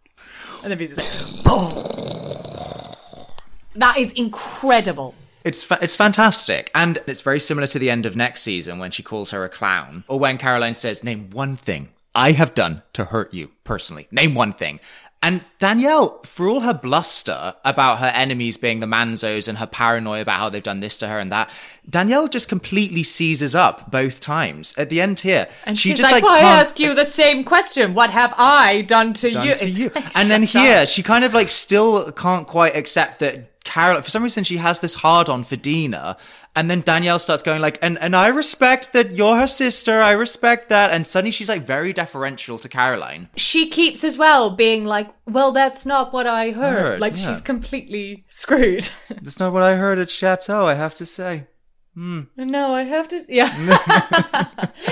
And 0.64 0.72
the 0.72 0.76
music's 0.76 1.00
like, 1.00 1.44
that 3.76 3.98
is 3.98 4.12
incredible. 4.14 5.16
It's 5.46 5.64
fa- 5.64 5.80
it's 5.82 5.96
fantastic, 5.96 6.70
and 6.76 7.00
it's 7.08 7.22
very 7.22 7.40
similar 7.40 7.66
to 7.68 7.80
the 7.80 7.90
end 7.90 8.06
of 8.06 8.16
next 8.16 8.42
season 8.42 8.78
when 8.78 8.92
she 8.92 9.02
calls 9.02 9.32
her 9.32 9.46
a 9.46 9.50
clown, 9.50 10.04
or 10.08 10.20
when 10.20 10.38
Caroline 10.38 10.76
says, 10.76 11.04
"Name 11.04 11.30
one 11.30 11.56
thing 11.56 11.90
I 12.14 12.34
have 12.34 12.54
done 12.54 12.82
to 12.94 13.06
hurt 13.06 13.34
you 13.34 13.52
personally? 13.64 14.08
Name 14.12 14.36
one 14.36 14.54
thing. 14.54 14.80
And 15.22 15.44
Danielle, 15.60 16.22
for 16.24 16.48
all 16.48 16.62
her 16.62 16.74
bluster 16.74 17.54
about 17.66 18.00
her 18.00 18.08
enemies 18.08 18.56
being 18.58 18.80
the 18.80 18.86
Manzos 18.86 19.50
and 19.50 19.58
her 19.58 19.66
paranoia 19.68 20.22
about 20.22 20.40
how 20.40 20.50
they've 20.50 20.64
done 20.64 20.80
this 20.80 20.98
to 21.00 21.10
her 21.10 21.20
and 21.20 21.30
that, 21.34 21.50
Danielle 21.90 22.30
just 22.30 22.48
completely 22.48 23.04
seizes 23.04 23.54
up 23.54 23.92
both 23.92 24.22
times. 24.22 24.74
At 24.78 24.88
the 24.90 25.02
end 25.02 25.20
here, 25.20 25.50
And 25.66 25.78
she 25.78 25.90
she's 25.90 25.98
just 26.00 26.10
like, 26.10 26.24
like, 26.24 26.24
"Well, 26.24 26.38
I 26.38 26.42
can't- 26.42 26.60
ask 26.62 26.80
you 26.80 26.96
the 26.96 27.04
same 27.04 27.44
question. 27.44 27.94
What 27.94 28.12
have 28.12 28.34
I 28.38 28.82
done 28.84 29.14
to 29.16 29.32
done 29.32 29.46
you?" 29.46 29.56
to 29.56 29.70
you. 29.70 29.92
like, 29.94 30.16
And 30.18 30.30
then 30.30 30.44
here, 30.44 30.80
up. 30.84 30.88
she 30.88 31.04
kind 31.04 31.26
of 31.26 31.34
like 31.34 31.50
still 31.50 32.12
can't 32.14 32.48
quite 32.48 32.78
accept 32.78 33.20
that 33.20 33.59
Carol, 33.70 34.02
for 34.02 34.10
some 34.10 34.24
reason, 34.24 34.44
she 34.44 34.58
has 34.58 34.80
this 34.80 34.96
hard 34.96 35.30
on 35.30 35.44
for 35.44 35.56
Dina. 35.56 36.18
And 36.56 36.72
then 36.72 36.82
Danielle 36.82 37.20
starts 37.20 37.44
going 37.44 37.62
like, 37.62 37.78
and, 37.84 38.00
and 38.00 38.16
I 38.16 38.28
respect 38.30 38.94
that 38.94 39.12
you're 39.12 39.38
her 39.38 39.46
sister. 39.46 40.02
I 40.02 40.12
respect 40.12 40.70
that. 40.70 40.90
And 40.90 41.06
suddenly 41.06 41.30
she's 41.30 41.50
like 41.50 41.68
very 41.68 41.94
deferential 41.94 42.58
to 42.58 42.68
Caroline. 42.68 43.30
she 43.36 43.70
keeps 43.70 44.04
as 44.04 44.18
well 44.18 44.50
being 44.50 44.86
like, 44.86 45.10
"Well, 45.28 45.52
that's 45.52 45.86
not 45.86 46.12
what 46.12 46.26
I 46.26 46.50
heard." 46.50 46.82
Heard, 46.82 47.00
like 47.00 47.14
yeah. 47.18 47.28
she's 47.28 47.42
completely 47.42 48.26
screwed. 48.28 48.90
That's 49.10 49.40
not 49.40 49.54
what 49.54 49.64
I 49.64 49.76
heard 49.76 50.00
at 50.00 50.10
Chateau, 50.10 50.66
I 50.68 50.74
have 50.74 50.96
to 50.96 51.06
say. 51.06 51.46
Hmm. 51.94 52.22
no, 52.38 52.74
I 52.74 52.84
have 52.84 53.08
to. 53.10 53.22
Yeah. 53.30 53.50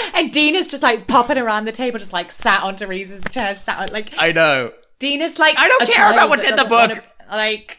and 0.13 0.32
Dina's 0.32 0.67
just 0.67 0.84
like 0.84 1.07
popping 1.07 1.38
around 1.38 1.65
the 1.65 1.71
table, 1.71 1.99
just 1.99 2.13
like 2.13 2.32
sat 2.32 2.63
on 2.63 2.75
Teresa's 2.75 3.23
chair, 3.32 3.55
sat 3.55 3.80
on, 3.80 3.93
like 3.93 4.13
I 4.19 4.32
know. 4.32 4.71
Dina's 4.99 5.39
like 5.39 5.57
I 5.57 5.67
don't 5.67 5.89
care 5.89 6.11
about 6.11 6.30
what's 6.30 6.43
in 6.43 6.51
the 6.51 6.57
doesn't 6.57 6.71
wanna- 6.71 6.95
book. 6.95 7.03
like 7.32 7.76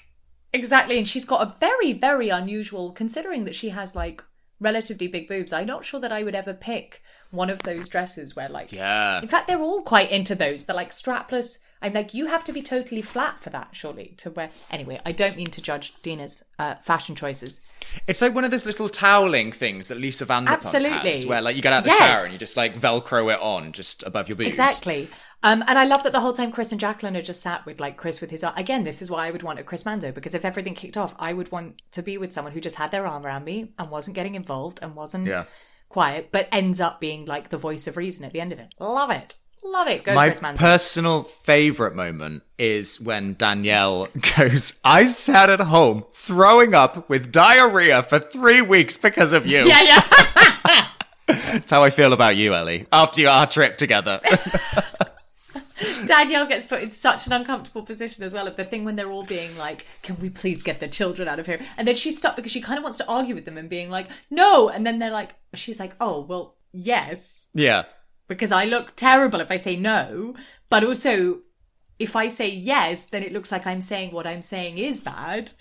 exactly, 0.52 0.98
and 0.98 1.06
she's 1.08 1.24
got 1.24 1.42
a 1.46 1.54
very, 1.58 1.92
very 1.92 2.28
unusual, 2.28 2.92
considering 2.92 3.44
that 3.44 3.54
she 3.54 3.70
has 3.70 3.94
like 3.94 4.22
relatively 4.60 5.06
big 5.08 5.28
boobs. 5.28 5.52
I'm 5.52 5.66
not 5.66 5.84
sure 5.84 6.00
that 6.00 6.12
I 6.12 6.22
would 6.22 6.34
ever 6.34 6.52
pick 6.54 7.00
one 7.30 7.50
of 7.50 7.60
those 7.60 7.88
dresses 7.88 8.34
where 8.34 8.48
like 8.48 8.72
Yeah. 8.72 9.20
In 9.20 9.28
fact, 9.28 9.46
they're 9.46 9.60
all 9.60 9.82
quite 9.82 10.10
into 10.10 10.34
those. 10.34 10.64
They're 10.64 10.74
like 10.76 10.90
strapless. 10.90 11.58
I'm 11.80 11.92
like, 11.92 12.12
you 12.12 12.26
have 12.26 12.42
to 12.44 12.52
be 12.52 12.60
totally 12.60 13.02
flat 13.02 13.40
for 13.40 13.50
that, 13.50 13.68
surely, 13.70 14.14
to 14.16 14.30
wear. 14.32 14.50
Anyway, 14.68 15.00
I 15.06 15.12
don't 15.12 15.36
mean 15.36 15.50
to 15.52 15.62
judge 15.62 15.94
Dina's 16.02 16.42
uh, 16.58 16.74
fashion 16.76 17.14
choices. 17.14 17.60
It's 18.08 18.20
like 18.20 18.34
one 18.34 18.42
of 18.42 18.50
those 18.50 18.66
little 18.66 18.88
toweling 18.88 19.52
things 19.52 19.86
that 19.86 19.98
Lisa 19.98 20.26
Vanderpump 20.26 20.48
Absolutely. 20.48 21.10
has, 21.12 21.24
where 21.24 21.40
like 21.40 21.54
you 21.54 21.62
get 21.62 21.72
out 21.72 21.78
of 21.80 21.84
the 21.84 21.90
Yes. 21.90 21.98
shower 22.00 22.24
and 22.24 22.32
you 22.32 22.38
just 22.40 22.56
like 22.56 22.74
Velcro 22.74 23.32
it 23.32 23.38
on 23.40 23.70
just 23.70 24.02
above 24.02 24.28
your 24.28 24.34
boobs. 24.34 24.48
Exactly. 24.48 25.08
Um, 25.42 25.62
and 25.68 25.78
I 25.78 25.84
love 25.84 26.02
that 26.02 26.12
the 26.12 26.20
whole 26.20 26.32
time 26.32 26.50
Chris 26.50 26.72
and 26.72 26.80
Jacqueline 26.80 27.16
are 27.16 27.22
just 27.22 27.40
sat 27.42 27.64
with 27.64 27.78
like 27.78 27.96
Chris 27.96 28.20
with 28.20 28.30
his 28.30 28.42
arm. 28.42 28.54
Again, 28.56 28.82
this 28.84 29.00
is 29.00 29.10
why 29.10 29.26
I 29.26 29.30
would 29.30 29.44
want 29.44 29.60
a 29.60 29.62
Chris 29.62 29.84
Manzo 29.84 30.12
because 30.12 30.34
if 30.34 30.44
everything 30.44 30.74
kicked 30.74 30.96
off, 30.96 31.14
I 31.18 31.32
would 31.32 31.52
want 31.52 31.80
to 31.92 32.02
be 32.02 32.18
with 32.18 32.32
someone 32.32 32.52
who 32.52 32.60
just 32.60 32.76
had 32.76 32.90
their 32.90 33.06
arm 33.06 33.24
around 33.24 33.44
me 33.44 33.72
and 33.78 33.88
wasn't 33.88 34.16
getting 34.16 34.34
involved 34.34 34.80
and 34.82 34.96
wasn't 34.96 35.26
Yeah. 35.26 35.44
quiet, 35.88 36.30
but 36.32 36.48
ends 36.50 36.80
up 36.80 37.00
being 37.00 37.24
like 37.24 37.50
the 37.50 37.56
voice 37.56 37.86
of 37.86 37.96
reason 37.96 38.24
at 38.24 38.32
the 38.32 38.40
end 38.40 38.52
of 38.52 38.58
it. 38.58 38.74
Love 38.80 39.10
it. 39.10 39.36
Love 39.62 39.86
it. 39.86 40.02
Go 40.04 40.14
My 40.14 40.30
personal 40.30 41.22
favorite 41.24 41.94
moment 41.94 42.42
is 42.58 43.00
when 43.00 43.34
Danielle 43.34 44.08
goes, 44.36 44.80
I 44.84 45.06
sat 45.06 45.50
at 45.50 45.60
home 45.60 46.04
throwing 46.12 46.74
up 46.74 47.08
with 47.08 47.30
diarrhea 47.30 48.02
for 48.02 48.18
three 48.18 48.60
weeks 48.62 48.96
because 48.96 49.32
of 49.32 49.46
you. 49.46 49.66
yeah, 49.66 49.82
yeah. 49.82 50.86
That's 51.26 51.70
how 51.70 51.84
I 51.84 51.90
feel 51.90 52.12
about 52.14 52.36
you, 52.36 52.54
Ellie, 52.54 52.86
after 52.90 53.28
our 53.28 53.46
trip 53.46 53.76
together. 53.76 54.20
Danielle 56.06 56.46
gets 56.46 56.64
put 56.64 56.82
in 56.82 56.90
such 56.90 57.26
an 57.26 57.32
uncomfortable 57.32 57.82
position 57.82 58.24
as 58.24 58.32
well 58.32 58.46
of 58.46 58.56
the 58.56 58.64
thing 58.64 58.84
when 58.84 58.96
they're 58.96 59.10
all 59.10 59.24
being 59.24 59.56
like, 59.56 59.86
"Can 60.02 60.18
we 60.18 60.30
please 60.30 60.62
get 60.62 60.80
the 60.80 60.88
children 60.88 61.28
out 61.28 61.38
of 61.38 61.46
here?" 61.46 61.60
And 61.76 61.86
then 61.86 61.94
she's 61.94 62.18
stuck 62.18 62.36
because 62.36 62.52
she 62.52 62.60
kind 62.60 62.78
of 62.78 62.84
wants 62.84 62.98
to 62.98 63.06
argue 63.06 63.34
with 63.34 63.44
them 63.44 63.58
and 63.58 63.68
being 63.68 63.90
like, 63.90 64.10
"No," 64.30 64.68
and 64.68 64.86
then 64.86 64.98
they're 64.98 65.10
like, 65.10 65.34
she's 65.54 65.80
like, 65.80 65.94
"Oh, 66.00 66.20
well, 66.20 66.56
yes, 66.72 67.48
yeah. 67.54 67.84
because 68.26 68.52
I 68.52 68.64
look 68.64 68.94
terrible 68.96 69.40
if 69.40 69.50
I 69.50 69.56
say 69.56 69.76
no, 69.76 70.34
but 70.70 70.84
also 70.84 71.40
if 71.98 72.14
I 72.14 72.28
say 72.28 72.48
yes, 72.48 73.06
then 73.06 73.22
it 73.22 73.32
looks 73.32 73.50
like 73.50 73.66
I'm 73.66 73.80
saying 73.80 74.12
what 74.12 74.26
I'm 74.26 74.42
saying 74.42 74.78
is 74.78 75.00
bad." 75.00 75.52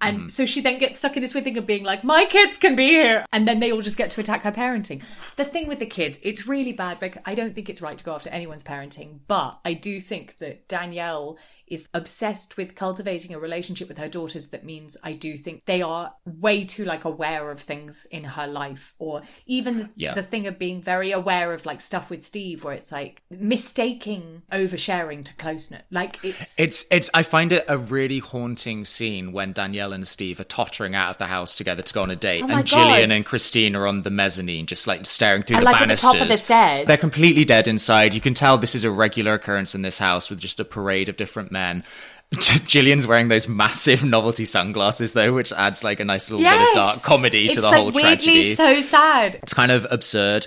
And 0.00 0.18
mm-hmm. 0.18 0.28
so 0.28 0.46
she 0.46 0.60
then 0.60 0.78
gets 0.78 0.98
stuck 0.98 1.16
in 1.16 1.22
this 1.22 1.34
weird 1.34 1.44
thing 1.44 1.58
of 1.58 1.66
being 1.66 1.84
like, 1.84 2.04
my 2.04 2.26
kids 2.26 2.58
can 2.58 2.76
be 2.76 2.88
here. 2.88 3.24
And 3.32 3.46
then 3.46 3.60
they 3.60 3.72
all 3.72 3.82
just 3.82 3.96
get 3.96 4.10
to 4.10 4.20
attack 4.20 4.42
her 4.42 4.52
parenting. 4.52 5.02
The 5.36 5.44
thing 5.44 5.68
with 5.68 5.78
the 5.78 5.86
kids, 5.86 6.18
it's 6.22 6.46
really 6.46 6.72
bad. 6.72 7.00
Because 7.00 7.22
I 7.24 7.34
don't 7.34 7.54
think 7.54 7.68
it's 7.68 7.82
right 7.82 7.96
to 7.96 8.04
go 8.04 8.14
after 8.14 8.30
anyone's 8.30 8.64
parenting. 8.64 9.20
But 9.26 9.58
I 9.64 9.74
do 9.74 10.00
think 10.00 10.38
that 10.38 10.68
Danielle 10.68 11.38
is 11.66 11.88
obsessed 11.94 12.56
with 12.56 12.74
cultivating 12.74 13.34
a 13.34 13.38
relationship 13.38 13.88
with 13.88 13.98
her 13.98 14.08
daughters 14.08 14.48
that 14.48 14.64
means 14.64 14.96
I 15.02 15.14
do 15.14 15.36
think 15.36 15.64
they 15.64 15.82
are 15.82 16.14
way 16.24 16.64
too 16.64 16.84
like 16.84 17.04
aware 17.04 17.50
of 17.50 17.58
things 17.58 18.06
in 18.10 18.24
her 18.24 18.46
life 18.46 18.94
or 18.98 19.22
even 19.46 19.90
Yeah. 19.96 20.14
the 20.14 20.22
thing 20.22 20.46
of 20.46 20.58
being 20.58 20.80
very 20.80 21.10
aware 21.10 21.52
of 21.52 21.66
like 21.66 21.80
stuff 21.80 22.08
with 22.08 22.22
Steve 22.22 22.62
where 22.62 22.74
it's 22.74 22.92
like 22.92 23.22
mistaking 23.30 24.42
oversharing 24.52 25.24
to 25.24 25.34
closeness. 25.34 25.82
Like 25.90 26.24
it's 26.24 26.58
It's 26.58 26.84
it's 26.90 27.10
I 27.12 27.22
find 27.22 27.52
it 27.52 27.64
a 27.68 27.78
really 27.78 28.20
haunting 28.20 28.84
scene 28.84 29.32
when 29.32 29.52
Danielle 29.52 29.85
and 29.92 30.06
Steve 30.06 30.38
are 30.40 30.44
tottering 30.44 30.94
out 30.94 31.10
of 31.10 31.18
the 31.18 31.26
house 31.26 31.54
together 31.54 31.82
to 31.82 31.94
go 31.94 32.02
on 32.02 32.10
a 32.10 32.16
date, 32.16 32.42
Oh 32.44 32.48
and 32.48 32.64
Jillian 32.66 33.08
God. 33.08 33.12
and 33.12 33.24
Christine 33.26 33.74
are 33.76 33.86
on 33.86 34.02
the 34.02 34.10
mezzanine, 34.10 34.66
just 34.66 34.86
like 34.86 35.04
staring 35.06 35.42
through 35.42 35.56
And, 35.58 35.66
the 35.66 35.70
like, 35.70 35.76
at 35.76 35.80
the 35.80 35.86
banisters. 35.86 36.12
top 36.12 36.20
of 36.22 36.28
the 36.28 36.36
stairs. 36.36 36.86
They're 36.86 36.96
completely 36.96 37.44
dead 37.44 37.68
inside. 37.68 38.14
You 38.14 38.20
can 38.20 38.34
tell 38.34 38.58
this 38.58 38.74
is 38.74 38.84
a 38.84 38.90
regular 38.90 39.34
occurrence 39.34 39.74
in 39.74 39.82
this 39.82 39.98
house 39.98 40.30
with 40.30 40.40
just 40.40 40.60
a 40.60 40.64
parade 40.64 41.08
of 41.08 41.16
different 41.16 41.50
men. 41.52 41.84
Jillian's 42.34 43.06
wearing 43.06 43.28
those 43.28 43.46
massive 43.48 44.02
novelty 44.04 44.44
sunglasses 44.44 45.12
though, 45.12 45.32
which 45.32 45.52
adds 45.52 45.84
like 45.84 46.00
a 46.00 46.04
nice 46.04 46.28
little 46.28 46.44
bit 46.44 46.60
of 46.68 46.74
dark 46.74 47.02
comedy 47.02 47.46
it's 47.46 47.54
to 47.54 47.60
the 47.60 47.66
like 47.68 47.76
whole 47.76 47.92
weirdly 47.92 48.16
tragedy. 48.16 48.54
so 48.54 48.80
sad. 48.80 49.38
It's 49.42 49.54
kind 49.54 49.70
of 49.70 49.86
absurd. 49.90 50.46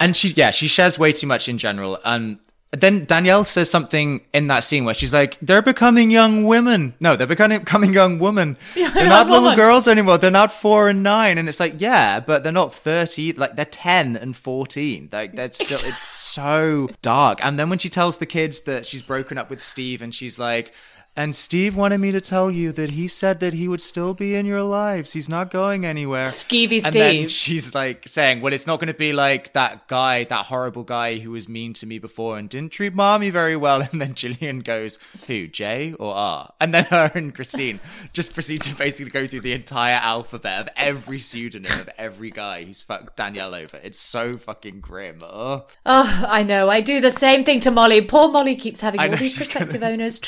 And 0.00 0.16
she, 0.16 0.28
yeah, 0.30 0.50
she 0.50 0.66
shares 0.66 0.98
way 0.98 1.12
too 1.12 1.26
much 1.28 1.48
in 1.48 1.56
general. 1.58 1.98
And 2.04 2.38
then 2.72 3.04
Danielle 3.04 3.44
says 3.44 3.68
something 3.68 4.20
in 4.32 4.46
that 4.46 4.60
scene 4.60 4.84
where 4.84 4.94
she's 4.94 5.12
like, 5.12 5.36
they're 5.40 5.60
becoming 5.60 6.08
young 6.10 6.44
women. 6.44 6.94
No, 7.00 7.16
they're 7.16 7.26
becoming, 7.26 7.58
becoming 7.58 7.92
young 7.92 8.20
women. 8.20 8.56
they're 8.74 9.08
not 9.08 9.26
little 9.26 9.42
woman. 9.42 9.56
girls 9.56 9.88
anymore. 9.88 10.18
They're 10.18 10.30
not 10.30 10.52
four 10.52 10.88
and 10.88 11.02
nine. 11.02 11.36
And 11.36 11.48
it's 11.48 11.58
like, 11.58 11.74
yeah, 11.78 12.20
but 12.20 12.44
they're 12.44 12.52
not 12.52 12.72
30. 12.72 13.32
Like, 13.32 13.56
they're 13.56 13.64
10 13.64 14.16
and 14.16 14.36
14. 14.36 15.08
Like, 15.10 15.34
that's 15.34 15.56
still, 15.56 15.90
it's 15.90 16.06
so 16.06 16.88
dark. 17.02 17.40
And 17.42 17.58
then 17.58 17.70
when 17.70 17.80
she 17.80 17.88
tells 17.88 18.18
the 18.18 18.26
kids 18.26 18.60
that 18.60 18.86
she's 18.86 19.02
broken 19.02 19.36
up 19.36 19.50
with 19.50 19.60
Steve 19.60 20.00
and 20.00 20.14
she's 20.14 20.38
like, 20.38 20.72
and 21.16 21.34
Steve 21.34 21.76
wanted 21.76 21.98
me 21.98 22.12
to 22.12 22.20
tell 22.20 22.50
you 22.50 22.72
that 22.72 22.90
he 22.90 23.08
said 23.08 23.40
that 23.40 23.52
he 23.52 23.68
would 23.68 23.80
still 23.80 24.14
be 24.14 24.34
in 24.34 24.46
your 24.46 24.62
lives. 24.62 25.12
He's 25.12 25.28
not 25.28 25.50
going 25.50 25.84
anywhere. 25.84 26.24
Skeevy 26.24 26.84
And 26.84 26.94
then 26.94 27.14
Steve. 27.14 27.30
she's 27.30 27.74
like 27.74 28.06
saying, 28.08 28.40
"Well, 28.40 28.52
it's 28.52 28.66
not 28.66 28.78
going 28.78 28.88
to 28.88 28.94
be 28.94 29.12
like 29.12 29.52
that 29.52 29.88
guy, 29.88 30.24
that 30.24 30.46
horrible 30.46 30.84
guy 30.84 31.18
who 31.18 31.32
was 31.32 31.48
mean 31.48 31.72
to 31.74 31.86
me 31.86 31.98
before 31.98 32.38
and 32.38 32.48
didn't 32.48 32.72
treat 32.72 32.94
mommy 32.94 33.30
very 33.30 33.56
well." 33.56 33.82
And 33.92 34.00
then 34.00 34.14
Jillian 34.14 34.62
goes, 34.64 34.98
"Who, 35.26 35.48
J 35.48 35.94
or 35.98 36.14
R?" 36.14 36.52
And 36.60 36.72
then 36.72 36.84
her 36.84 37.10
and 37.14 37.34
Christine 37.34 37.80
just 38.12 38.32
proceed 38.32 38.62
to 38.62 38.74
basically 38.76 39.10
go 39.10 39.26
through 39.26 39.40
the 39.40 39.52
entire 39.52 39.96
alphabet 39.96 40.60
of 40.60 40.68
every 40.76 41.18
pseudonym 41.18 41.72
of 41.80 41.88
every 41.98 42.30
guy 42.30 42.64
who's 42.64 42.82
fucked 42.82 43.16
Danielle 43.16 43.54
over. 43.54 43.78
It's 43.82 44.00
so 44.00 44.36
fucking 44.36 44.80
grim. 44.80 45.22
Ugh. 45.24 45.62
Oh, 45.86 46.24
I 46.28 46.42
know. 46.44 46.70
I 46.70 46.80
do 46.80 47.00
the 47.00 47.10
same 47.10 47.42
thing 47.44 47.60
to 47.60 47.70
Molly. 47.70 48.00
Poor 48.02 48.28
Molly 48.30 48.54
keeps 48.56 48.80
having 48.80 49.00
all 49.00 49.16
these 49.16 49.36
prospective 49.36 49.82
owners 49.82 50.18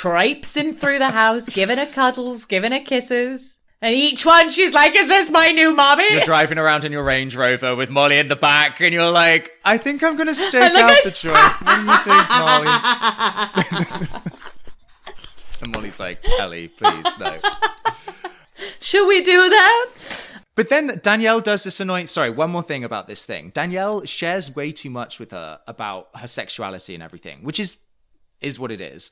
through 0.72 0.98
the 0.98 1.10
house, 1.10 1.48
giving 1.48 1.78
her 1.78 1.86
cuddles, 1.86 2.44
giving 2.44 2.72
her 2.72 2.80
kisses. 2.80 3.58
And 3.80 3.94
each 3.94 4.24
one 4.24 4.48
she's 4.48 4.72
like, 4.72 4.94
Is 4.94 5.08
this 5.08 5.30
my 5.30 5.50
new 5.50 5.74
mommy? 5.74 6.12
You're 6.12 6.20
driving 6.20 6.56
around 6.58 6.84
in 6.84 6.92
your 6.92 7.02
Range 7.02 7.34
Rover 7.34 7.74
with 7.74 7.90
Molly 7.90 8.18
in 8.18 8.28
the 8.28 8.36
back, 8.36 8.80
and 8.80 8.94
you're 8.94 9.10
like, 9.10 9.50
"I 9.64 9.76
think 9.76 10.04
I'm 10.04 10.14
going 10.14 10.28
to 10.28 10.34
stake 10.36 10.72
out 10.72 10.98
at- 10.98 11.04
the 11.04 11.10
joint." 11.10 11.36
What 11.62 11.76
do 11.76 11.82
you 11.82 11.98
think, 11.98 12.28
Molly? 12.28 14.22
and 15.62 15.72
Molly's 15.72 15.98
like, 15.98 16.24
"Ellie, 16.38 16.68
please, 16.68 17.06
no." 17.18 17.38
Should 18.80 19.08
we 19.08 19.22
do 19.24 19.48
that? 19.48 19.88
But 20.54 20.68
then 20.68 21.00
Danielle 21.02 21.40
does 21.40 21.64
this 21.64 21.80
annoying. 21.80 22.06
Sorry, 22.06 22.30
one 22.30 22.50
more 22.50 22.62
thing 22.62 22.84
about 22.84 23.08
this 23.08 23.24
thing. 23.24 23.50
Danielle 23.54 24.04
shares 24.04 24.54
way 24.54 24.70
too 24.70 24.90
much 24.90 25.18
with 25.18 25.32
her 25.32 25.58
about 25.66 26.08
her 26.14 26.28
sexuality 26.28 26.94
and 26.94 27.02
everything, 27.02 27.42
which 27.42 27.58
is 27.58 27.78
is 28.40 28.58
what 28.60 28.70
it 28.70 28.80
is. 28.80 29.10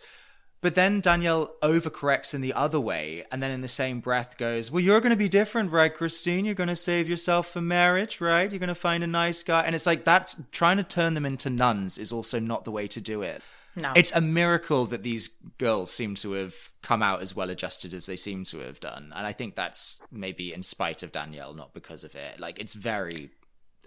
But 0.62 0.74
then 0.74 1.00
Danielle 1.00 1.54
overcorrects 1.62 2.34
in 2.34 2.42
the 2.42 2.52
other 2.52 2.78
way, 2.78 3.24
and 3.32 3.42
then 3.42 3.50
in 3.50 3.62
the 3.62 3.68
same 3.68 4.00
breath 4.00 4.36
goes, 4.36 4.70
"Well, 4.70 4.82
you're 4.82 5.00
going 5.00 5.10
to 5.10 5.16
be 5.16 5.28
different, 5.28 5.72
right, 5.72 5.94
Christine? 5.94 6.44
You're 6.44 6.54
going 6.54 6.68
to 6.68 6.76
save 6.76 7.08
yourself 7.08 7.48
for 7.48 7.62
marriage, 7.62 8.20
right? 8.20 8.50
You're 8.50 8.58
going 8.58 8.68
to 8.68 8.74
find 8.74 9.02
a 9.02 9.06
nice 9.06 9.42
guy." 9.42 9.62
And 9.62 9.74
it's 9.74 9.86
like 9.86 10.04
that's 10.04 10.36
trying 10.52 10.76
to 10.76 10.82
turn 10.82 11.14
them 11.14 11.24
into 11.24 11.48
nuns 11.48 11.96
is 11.96 12.12
also 12.12 12.38
not 12.38 12.64
the 12.64 12.70
way 12.70 12.86
to 12.88 13.00
do 13.00 13.22
it. 13.22 13.42
No. 13.76 13.92
It's 13.94 14.12
a 14.12 14.20
miracle 14.20 14.84
that 14.86 15.02
these 15.02 15.28
girls 15.58 15.92
seem 15.92 16.14
to 16.16 16.32
have 16.32 16.54
come 16.82 17.02
out 17.02 17.22
as 17.22 17.36
well 17.36 17.50
adjusted 17.50 17.94
as 17.94 18.06
they 18.06 18.16
seem 18.16 18.44
to 18.46 18.58
have 18.58 18.80
done. 18.80 19.12
And 19.14 19.26
I 19.26 19.32
think 19.32 19.54
that's 19.54 20.02
maybe 20.10 20.52
in 20.52 20.62
spite 20.62 21.02
of 21.02 21.12
Danielle, 21.12 21.54
not 21.54 21.72
because 21.72 22.02
of 22.04 22.14
it. 22.14 22.40
Like, 22.40 22.58
it's 22.58 22.74
very. 22.74 23.30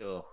Ugh. 0.04 0.24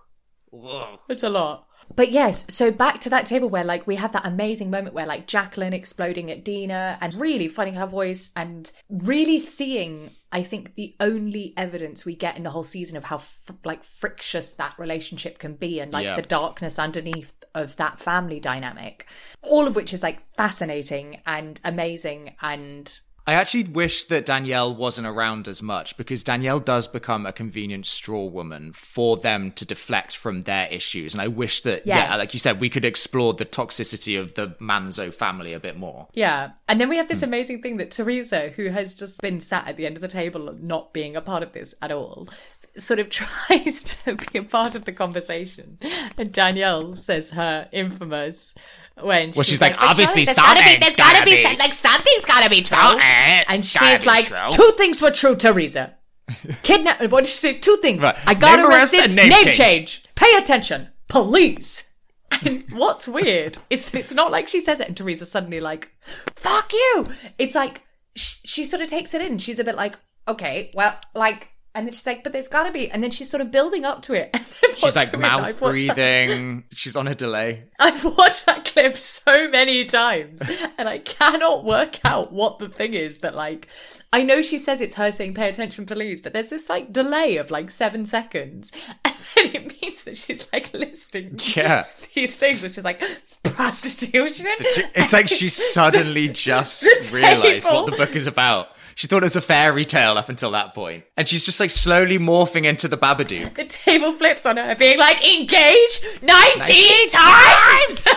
Ugh. 0.53 0.99
It's 1.09 1.23
a 1.23 1.29
lot. 1.29 1.67
But 1.95 2.11
yes, 2.11 2.45
so 2.53 2.71
back 2.71 3.01
to 3.01 3.09
that 3.09 3.25
table 3.25 3.49
where 3.49 3.63
like 3.65 3.85
we 3.85 3.95
have 3.97 4.13
that 4.13 4.25
amazing 4.25 4.69
moment 4.69 4.95
where 4.95 5.05
like 5.05 5.27
Jacqueline 5.27 5.73
exploding 5.73 6.31
at 6.31 6.45
Dina 6.45 6.97
and 7.01 7.13
really 7.15 7.47
finding 7.49 7.75
her 7.75 7.85
voice 7.85 8.31
and 8.35 8.71
really 8.89 9.39
seeing 9.39 10.11
I 10.31 10.41
think 10.43 10.75
the 10.75 10.95
only 11.01 11.53
evidence 11.57 12.05
we 12.05 12.15
get 12.15 12.37
in 12.37 12.43
the 12.43 12.51
whole 12.51 12.63
season 12.63 12.95
of 12.95 13.03
how 13.03 13.17
fr- 13.17 13.51
like 13.65 13.83
frictious 13.83 14.53
that 14.53 14.73
relationship 14.77 15.39
can 15.39 15.55
be 15.55 15.81
and 15.81 15.91
like 15.91 16.05
Yeah. 16.05 16.15
the 16.15 16.21
darkness 16.21 16.79
underneath 16.79 17.35
of 17.53 17.75
that 17.75 17.99
family 17.99 18.39
dynamic, 18.39 19.07
all 19.41 19.67
of 19.67 19.75
which 19.75 19.93
is 19.93 20.03
like 20.03 20.21
fascinating 20.37 21.19
and 21.25 21.59
amazing 21.65 22.35
and 22.41 22.97
I 23.27 23.33
actually 23.33 23.63
wish 23.65 24.05
that 24.05 24.25
Danielle 24.25 24.73
wasn't 24.73 25.07
around 25.07 25.47
as 25.47 25.61
much 25.61 25.95
because 25.95 26.23
Danielle 26.23 26.59
does 26.59 26.87
become 26.87 27.25
a 27.25 27.31
convenient 27.31 27.85
straw 27.85 28.25
woman 28.25 28.73
for 28.73 29.17
them 29.17 29.51
to 29.53 29.65
deflect 29.65 30.15
from 30.17 30.43
their 30.43 30.67
issues. 30.67 31.13
And 31.13 31.21
I 31.21 31.27
wish 31.27 31.61
that, 31.61 31.85
yeah, 31.85 32.15
like 32.17 32.33
you 32.33 32.39
said, 32.39 32.59
we 32.59 32.69
could 32.69 32.85
explore 32.85 33.33
the 33.33 33.45
toxicity 33.45 34.19
of 34.19 34.33
the 34.33 34.55
Manzo 34.59 35.13
family 35.13 35.53
a 35.53 35.59
bit 35.59 35.77
more. 35.77 36.07
Yeah. 36.13 36.51
And 36.67 36.81
then 36.81 36.89
we 36.89 36.97
have 36.97 37.07
this 37.07 37.21
hmm. 37.21 37.25
amazing 37.25 37.61
thing 37.61 37.77
that 37.77 37.91
Teresa, 37.91 38.49
who 38.49 38.69
has 38.69 38.95
just 38.95 39.21
been 39.21 39.39
sat 39.39 39.67
at 39.67 39.77
the 39.77 39.85
end 39.85 39.97
of 39.97 40.01
the 40.01 40.07
table, 40.07 40.57
not 40.59 40.93
being 40.93 41.15
a 41.15 41.21
part 41.21 41.43
of 41.43 41.53
this 41.53 41.75
at 41.81 41.91
all, 41.91 42.27
sort 42.75 42.99
of 42.99 43.09
tries 43.11 43.83
to 43.83 44.15
be 44.15 44.39
a 44.39 44.43
part 44.43 44.75
of 44.75 44.85
the 44.85 44.91
conversation. 44.91 45.77
And 46.17 46.31
Danielle 46.31 46.95
says 46.95 47.31
her 47.31 47.69
infamous 47.71 48.55
when 48.99 49.31
Well, 49.31 49.43
she's 49.43 49.61
like, 49.61 49.73
"But 49.79 49.89
obviously 49.89 50.25
There's 50.25 50.37
gotta 50.37 50.59
be, 50.63 50.77
there's 50.79 50.95
gotta, 50.95 51.19
gotta 51.19 51.25
be, 51.25 51.35
be. 51.37 51.57
like 51.57 51.73
something's 51.73 52.25
gotta 52.25 52.49
be 52.49 52.61
true. 52.61 52.77
And 52.77 53.63
she's 53.65 54.05
like, 54.05 54.25
true. 54.25 54.37
two 54.51 54.71
things 54.77 55.01
were 55.01 55.11
true, 55.11 55.35
Teresa. 55.35 55.95
Kidnap. 56.63 56.99
What 57.11 57.23
did 57.23 57.27
she 57.29 57.37
say? 57.37 57.53
Two 57.59 57.77
things. 57.81 58.01
Right. 58.03 58.15
I 58.25 58.33
got 58.33 58.57
Name 58.57 58.65
arrest 58.67 58.93
arrested. 58.93 59.15
name 59.15 59.29
Name, 59.29 59.43
change. 59.45 59.57
change. 59.57 60.05
Pay 60.15 60.33
attention. 60.37 60.89
Police. 61.07 61.87
And 62.45 62.63
what's 62.71 63.09
weird 63.09 63.57
is 63.69 63.89
that 63.91 63.99
it's 63.99 64.13
not 64.13 64.31
like 64.31 64.47
she 64.47 64.61
says 64.61 64.79
it 64.79 64.87
and 64.87 64.95
Teresa's 64.95 65.29
suddenly 65.29 65.59
like, 65.59 65.89
fuck 66.37 66.71
you. 66.71 67.05
It's 67.37 67.55
like, 67.55 67.81
sh- 68.15 68.37
she 68.45 68.63
sort 68.63 68.81
of 68.81 68.87
takes 68.87 69.13
it 69.13 69.21
in. 69.21 69.37
She's 69.37 69.59
a 69.59 69.65
bit 69.65 69.75
like, 69.75 69.99
okay, 70.29 70.71
well, 70.73 70.95
like, 71.13 71.49
and 71.73 71.87
then 71.87 71.93
she's 71.93 72.05
like, 72.05 72.23
but 72.23 72.33
there's 72.33 72.47
gotta 72.47 72.71
be. 72.71 72.91
And 72.91 73.01
then 73.01 73.11
she's 73.11 73.29
sort 73.29 73.41
of 73.41 73.49
building 73.51 73.85
up 73.85 74.01
to 74.03 74.13
it. 74.13 74.29
And 74.63 74.77
She's 74.77 74.95
like 74.95 75.17
mouth 75.17 75.47
I've 75.47 75.59
breathing. 75.59 76.65
She's 76.71 76.95
on 76.95 77.07
a 77.07 77.15
delay. 77.15 77.65
I've 77.79 78.03
watched 78.05 78.45
that 78.45 78.63
clip 78.65 78.95
so 78.95 79.49
many 79.49 79.85
times 79.85 80.47
and 80.77 80.87
I 80.87 80.99
cannot 80.99 81.65
work 81.65 82.03
out 82.05 82.31
what 82.31 82.59
the 82.59 82.69
thing 82.69 82.93
is 82.93 83.19
that 83.19 83.35
like 83.35 83.67
I 84.13 84.23
know 84.23 84.41
she 84.41 84.59
says 84.59 84.81
it's 84.81 84.95
her 84.95 85.11
saying 85.11 85.35
pay 85.35 85.47
attention 85.49 85.85
please, 85.85 86.19
but 86.19 86.33
there's 86.33 86.49
this 86.49 86.67
like 86.69 86.91
delay 86.91 87.37
of 87.37 87.49
like 87.51 87.71
seven 87.71 88.05
seconds. 88.05 88.71
And 89.05 89.53
then 89.53 89.63
it 89.63 89.81
means 89.81 90.03
that 90.03 90.17
she's 90.17 90.51
like 90.51 90.73
listing 90.73 91.39
Yeah. 91.55 91.85
these 92.13 92.35
things 92.35 92.61
which 92.61 92.77
is 92.77 92.83
like 92.83 93.01
prostitution. 93.43 94.45
It's 94.93 95.13
like 95.13 95.29
she 95.29 95.47
suddenly 95.47 96.27
just 96.33 96.83
realized 97.13 97.65
what 97.65 97.85
the 97.89 97.95
book 97.97 98.13
is 98.15 98.27
about. 98.27 98.67
She 98.95 99.07
thought 99.07 99.23
it 99.23 99.31
was 99.31 99.37
a 99.37 99.41
fairy 99.41 99.85
tale 99.85 100.17
up 100.17 100.27
until 100.27 100.51
that 100.51 100.73
point. 100.75 101.05
And 101.15 101.27
she's 101.29 101.45
just 101.45 101.61
like 101.61 101.69
slowly 101.69 102.19
morphing 102.19 102.65
into 102.65 102.89
the 102.89 102.97
Babadook. 102.97 103.55
the 103.55 103.63
table 103.65 104.11
flips 104.11 104.45
on 104.45 104.57
her 104.57 104.75
being 104.75 104.99
like 104.99 105.23
engaged 105.25 106.03
19 106.21 107.07
times. 107.07 108.07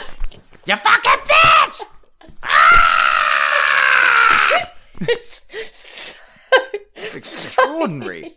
You 0.67 0.75
fucking 0.77 1.21
bitch! 1.31 1.81
it's 5.01 6.19
Extraordinary. 7.15 8.35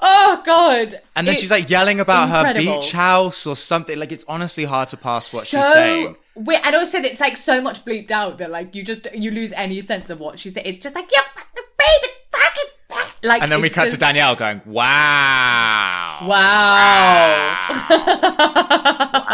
oh 0.00 0.42
god. 0.44 1.00
And 1.14 1.26
then 1.26 1.32
It's 1.34 1.40
she's 1.42 1.50
like 1.50 1.68
yelling 1.70 2.00
about 2.00 2.24
incredible. 2.28 2.74
her 2.74 2.80
beach 2.80 2.92
house 2.92 3.46
or 3.46 3.54
something. 3.56 3.98
Like 3.98 4.12
it's 4.12 4.24
honestly 4.28 4.64
hard 4.64 4.88
to 4.88 4.96
pass 4.96 5.32
what 5.34 5.44
so 5.44 5.58
she's 5.62 5.72
saying. 5.72 6.16
weird. 6.34 6.60
and 6.64 6.74
also 6.74 6.98
it's 6.98 7.20
like 7.20 7.36
so 7.36 7.60
much 7.60 7.84
bleeped 7.84 8.10
out 8.10 8.38
that 8.38 8.50
like 8.50 8.74
you 8.74 8.82
just 8.82 9.06
you 9.14 9.30
lose 9.30 9.52
any 9.52 9.80
sense 9.80 10.08
of 10.10 10.18
what 10.20 10.38
she's 10.38 10.54
saying. 10.54 10.66
It's 10.66 10.78
just 10.78 10.94
like 10.94 11.10
you 11.10 11.20
fucking 11.34 11.64
baby 11.78 12.12
fucking 12.32 12.70
bitch." 12.90 13.28
like 13.28 13.42
And 13.42 13.52
then 13.52 13.60
we 13.60 13.68
cut 13.68 13.84
just- 13.84 13.96
to 13.96 14.00
Danielle 14.00 14.34
going, 14.36 14.60
"Wow! 14.64 16.26
"Wow, 16.26 17.68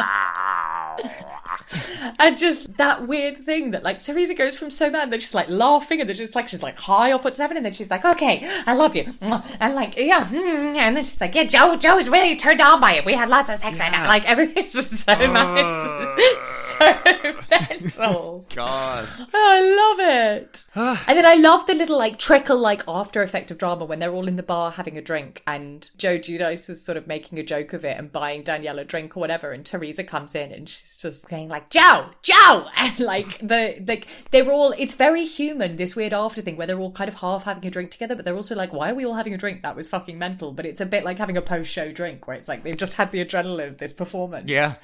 Wow. 0.04 1.30
and 2.18 2.36
just 2.36 2.76
that 2.76 3.06
weird 3.06 3.38
thing 3.38 3.70
that 3.72 3.82
like 3.82 3.98
Teresa 3.98 4.34
goes 4.34 4.56
from 4.56 4.70
so 4.70 4.90
mad 4.90 5.10
that 5.10 5.20
she's 5.20 5.34
like 5.34 5.48
laughing 5.48 6.00
and 6.00 6.08
then 6.08 6.16
she's 6.16 6.34
like 6.34 6.48
she's 6.48 6.62
like 6.62 6.76
high 6.76 7.12
off 7.12 7.24
what's 7.24 7.38
happening 7.38 7.58
and 7.58 7.66
then 7.66 7.72
she's 7.72 7.90
like 7.90 8.04
okay 8.04 8.46
I 8.66 8.74
love 8.74 8.94
you. 8.96 9.12
And 9.60 9.74
like 9.74 9.96
yeah 9.96 10.24
mm, 10.24 10.74
and 10.76 10.96
then 10.96 11.04
she's 11.04 11.20
like 11.20 11.34
yeah 11.34 11.44
Joe 11.44 11.76
Joe's 11.76 12.08
really 12.08 12.36
turned 12.36 12.60
on 12.60 12.80
by 12.80 12.94
it. 12.94 13.04
We 13.04 13.14
had 13.14 13.28
lots 13.28 13.50
of 13.50 13.58
sex 13.58 13.78
that 13.78 13.92
night 13.92 14.06
like 14.06 14.28
everything's 14.28 14.72
just 14.72 15.04
so 15.04 15.16
mad. 15.16 15.58
It's 15.58 16.44
just 16.44 16.78
so 16.78 17.42
mental. 17.50 18.46
God." 18.54 19.08
I 19.32 19.96
love 19.96 19.98
it. 20.00 20.64
and 20.74 21.18
then 21.18 21.26
I 21.26 21.34
love 21.34 21.66
the 21.66 21.74
little 21.74 21.98
like 21.98 22.18
trickle 22.18 22.58
like 22.58 22.82
after 22.88 23.22
effect 23.22 23.50
of 23.50 23.58
drama 23.58 23.84
when 23.84 23.98
they're 23.98 24.12
all 24.12 24.28
in 24.28 24.36
the 24.36 24.42
bar 24.42 24.72
having 24.72 24.96
a 24.96 25.02
drink 25.02 25.42
and 25.46 25.90
Joe 25.96 26.18
Giudice 26.18 26.68
is 26.70 26.82
sort 26.82 26.96
of 26.96 27.06
making 27.06 27.38
a 27.38 27.42
joke 27.42 27.72
of 27.72 27.84
it 27.84 27.98
and 27.98 28.12
buying 28.12 28.42
Danielle 28.42 28.78
a 28.78 28.84
drink 28.84 29.16
or 29.16 29.20
whatever 29.20 29.52
and 29.52 29.64
Teresa 29.64 30.04
comes 30.04 30.34
in 30.34 30.52
and 30.52 30.68
she's 30.68 30.98
just 31.00 31.28
going 31.28 31.48
like 31.54 31.70
Joe, 31.70 32.06
Joe 32.22 32.66
and 32.76 32.98
like 33.00 33.38
the 33.38 33.82
like 33.86 34.06
they're 34.30 34.50
all 34.50 34.72
it's 34.78 34.94
very 34.94 35.24
human 35.24 35.76
this 35.76 35.94
weird 35.96 36.12
after 36.12 36.40
thing 36.42 36.56
where 36.56 36.66
they're 36.66 36.78
all 36.78 36.92
kind 36.92 37.08
of 37.08 37.16
half 37.16 37.44
having 37.44 37.64
a 37.66 37.70
drink 37.70 37.90
together 37.90 38.14
but 38.16 38.24
they're 38.24 38.36
also 38.36 38.54
like 38.54 38.72
why 38.72 38.90
are 38.90 38.94
we 38.94 39.04
all 39.06 39.14
having 39.14 39.34
a 39.34 39.38
drink 39.38 39.62
that 39.62 39.76
was 39.76 39.86
fucking 39.88 40.18
mental 40.18 40.52
but 40.52 40.66
it's 40.66 40.80
a 40.80 40.86
bit 40.86 41.04
like 41.04 41.18
having 41.18 41.36
a 41.36 41.42
post 41.42 41.70
show 41.70 41.92
drink 41.92 42.26
where 42.26 42.36
it's 42.36 42.48
like 42.48 42.62
they've 42.62 42.76
just 42.76 42.94
had 42.94 43.10
the 43.12 43.24
adrenaline 43.24 43.68
of 43.68 43.78
this 43.78 43.92
performance 43.92 44.50
Yeah. 44.50 44.74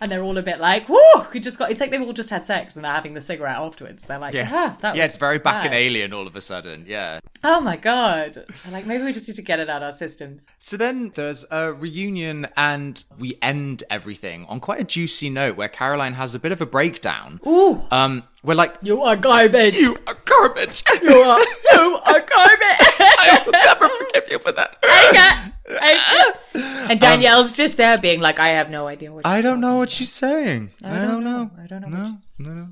and 0.00 0.10
they're 0.10 0.22
all 0.22 0.38
a 0.38 0.42
bit 0.42 0.60
like, 0.60 0.88
"Woo!" 0.88 0.96
We 1.34 1.40
just 1.40 1.58
got. 1.58 1.70
It's 1.70 1.78
like 1.80 1.90
they've 1.90 2.00
all 2.00 2.14
just 2.14 2.30
had 2.30 2.42
sex 2.44 2.74
and 2.74 2.82
they're 2.84 2.92
having 2.92 3.12
the 3.14 3.20
cigarette 3.20 3.56
afterwards. 3.58 4.04
They're 4.04 4.18
like, 4.18 4.32
Yeah, 4.32 4.48
"Yeah, 4.50 4.74
that 4.80 4.96
yeah, 4.96 5.02
was 5.04 5.12
it's 5.12 5.20
very 5.20 5.38
back 5.38 5.66
in 5.66 5.72
bad." 5.72 5.76
Alien 5.76 6.12
all 6.14 6.26
of 6.26 6.34
a 6.36 6.40
sudden. 6.40 6.84
Yeah. 6.86 7.20
Oh 7.44 7.60
my 7.60 7.76
god! 7.76 8.34
They're 8.34 8.72
like, 8.72 8.86
maybe 8.86 9.04
we 9.04 9.12
just 9.12 9.28
need 9.28 9.34
to 9.34 9.42
get 9.42 9.60
it 9.60 9.68
out 9.68 9.82
of 9.82 9.86
our 9.88 9.92
systems. 9.92 10.52
So 10.58 10.76
then 10.78 11.12
there's 11.16 11.44
a 11.50 11.72
reunion, 11.74 12.46
and 12.56 13.02
we 13.18 13.38
end 13.42 13.82
everything 13.90 14.46
on 14.46 14.58
quite 14.60 14.80
a 14.80 14.84
juicy 14.84 15.28
note 15.28 15.56
where 15.56 15.68
Caroline 15.68 16.14
has 16.20 16.34
a 16.34 16.38
bit 16.38 16.52
of 16.52 16.60
a 16.60 16.66
breakdown. 16.66 17.40
Ooh, 17.46 17.80
Um, 17.90 18.24
we're 18.42 18.54
like, 18.54 18.74
you 18.82 19.02
are 19.02 19.16
garbage. 19.16 19.74
You, 19.74 19.96
are 20.06 20.16
garbage. 20.24 20.82
You 21.02 21.14
are, 21.16 21.40
you 21.72 21.98
are 22.04 22.20
garbage. 22.20 22.86
I 23.24 23.42
will 23.44 23.52
never 23.52 23.88
forgive 23.88 24.30
you 24.30 24.38
for 24.38 24.52
that. 24.52 24.76
and 26.90 27.00
Danielle's 27.00 27.52
just 27.54 27.76
there 27.78 27.96
being 27.98 28.20
like, 28.20 28.38
I 28.38 28.50
have 28.50 28.70
no 28.70 28.86
idea 28.86 29.12
what. 29.12 29.26
I 29.26 29.40
don't 29.40 29.60
know 29.60 29.76
what 29.76 29.90
she's 29.90 30.12
saying. 30.12 30.70
I, 30.84 30.98
don't, 30.98 31.24
know. 31.24 31.50
I 31.62 31.66
don't 31.66 31.82
know. 31.82 31.88
No, 31.88 32.18
no, 32.38 32.50
no. 32.52 32.68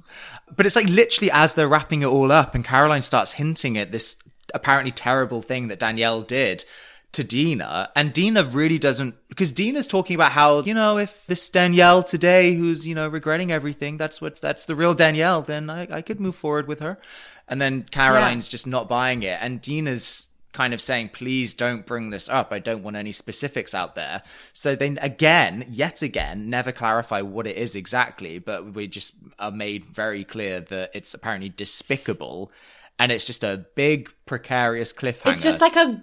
But 0.55 0.67
it's 0.67 0.77
like 0.77 0.89
literally 0.89 1.31
as 1.33 1.55
they're 1.55 1.69
wrapping 1.69 2.03
it 2.03 2.07
all 2.07 2.31
up, 2.31 2.55
and 2.55 2.65
Caroline 2.65 3.03
starts 3.03 3.33
hinting 3.35 3.79
at 3.79 3.93
this 3.93 4.17
apparently 4.55 4.91
terrible 4.91 5.43
thing 5.43 5.69
that 5.69 5.79
Danielle 5.79 6.23
did 6.23 6.65
to 7.13 7.25
Dina, 7.25 7.91
and 7.97 8.13
Dina 8.13 8.45
really 8.45 8.79
doesn't 8.79 9.15
because 9.29 9.51
Dina's 9.51 9.87
talking 9.87 10.15
about 10.15 10.33
how 10.33 10.61
you 10.61 10.75
know 10.75 10.99
if 10.99 11.27
this 11.27 11.49
Danielle 11.49 12.03
today 12.03 12.55
who's 12.55 12.87
you 12.87 12.95
know 12.95 13.09
regretting 13.09 13.51
everything, 13.51 13.97
that's 13.97 14.21
what's 14.21 14.41
that's 14.41 14.67
the 14.67 14.75
real 14.75 14.95
Danielle, 14.95 15.43
then 15.43 15.71
I, 15.71 15.87
I 15.91 16.03
could 16.03 16.21
move 16.21 16.37
forward 16.37 16.69
with 16.69 16.81
her, 16.81 16.99
and 17.49 17.61
then 17.61 17.85
Caroline's 17.85 18.49
just 18.49 18.67
not 18.67 18.89
buying 18.89 19.23
it, 19.23 19.39
and 19.41 19.61
Dina's 19.61 20.29
kind 20.53 20.75
of 20.75 20.81
saying, 20.81 21.11
please 21.11 21.55
don't 21.55 21.87
bring 21.87 22.11
this 22.11 22.29
up. 22.29 22.53
I 22.53 22.59
don't 22.59 22.83
want 22.83 22.97
any 22.97 23.13
specifics 23.13 23.75
out 23.75 23.95
there. 23.95 24.23
So 24.53 24.75
they 24.75 24.97
again, 24.97 25.65
yet 25.69 26.03
again, 26.03 26.51
never 26.51 26.73
clarify 26.73 27.21
what 27.21 27.47
it 27.47 27.57
is 27.57 27.77
exactly, 27.77 28.39
but 28.39 28.75
we 28.75 28.87
just 28.87 29.15
are 29.39 29.53
made 29.53 29.85
very 29.85 30.25
clear 30.25 30.61
that 30.61 30.91
it's 30.95 31.15
apparently 31.15 31.49
despicable 31.49 32.51
and 32.99 33.13
it's 33.13 33.25
just 33.25 33.45
a 33.45 33.67
big 33.75 34.13
precarious 34.27 34.93
cliffhanger. 34.93 35.33
It's 35.33 35.43
just 35.43 35.61
like 35.61 35.77
a. 35.77 36.03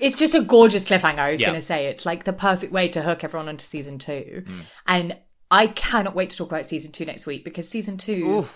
It's 0.00 0.18
just 0.18 0.34
a 0.34 0.40
gorgeous 0.42 0.84
cliffhanger. 0.84 1.18
I 1.18 1.30
was 1.32 1.40
Yeah. 1.40 1.48
going 1.48 1.60
to 1.60 1.66
say 1.66 1.86
it's 1.86 2.06
like 2.06 2.24
the 2.24 2.32
perfect 2.32 2.72
way 2.72 2.88
to 2.88 3.02
hook 3.02 3.24
everyone 3.24 3.48
onto 3.48 3.64
season 3.64 3.98
two, 3.98 4.42
Mm. 4.46 4.60
and 4.86 5.16
I 5.50 5.66
cannot 5.66 6.14
wait 6.14 6.30
to 6.30 6.36
talk 6.36 6.48
about 6.50 6.64
season 6.66 6.92
two 6.92 7.04
next 7.04 7.26
week 7.26 7.44
because 7.44 7.68
season 7.68 7.98
two 7.98 8.46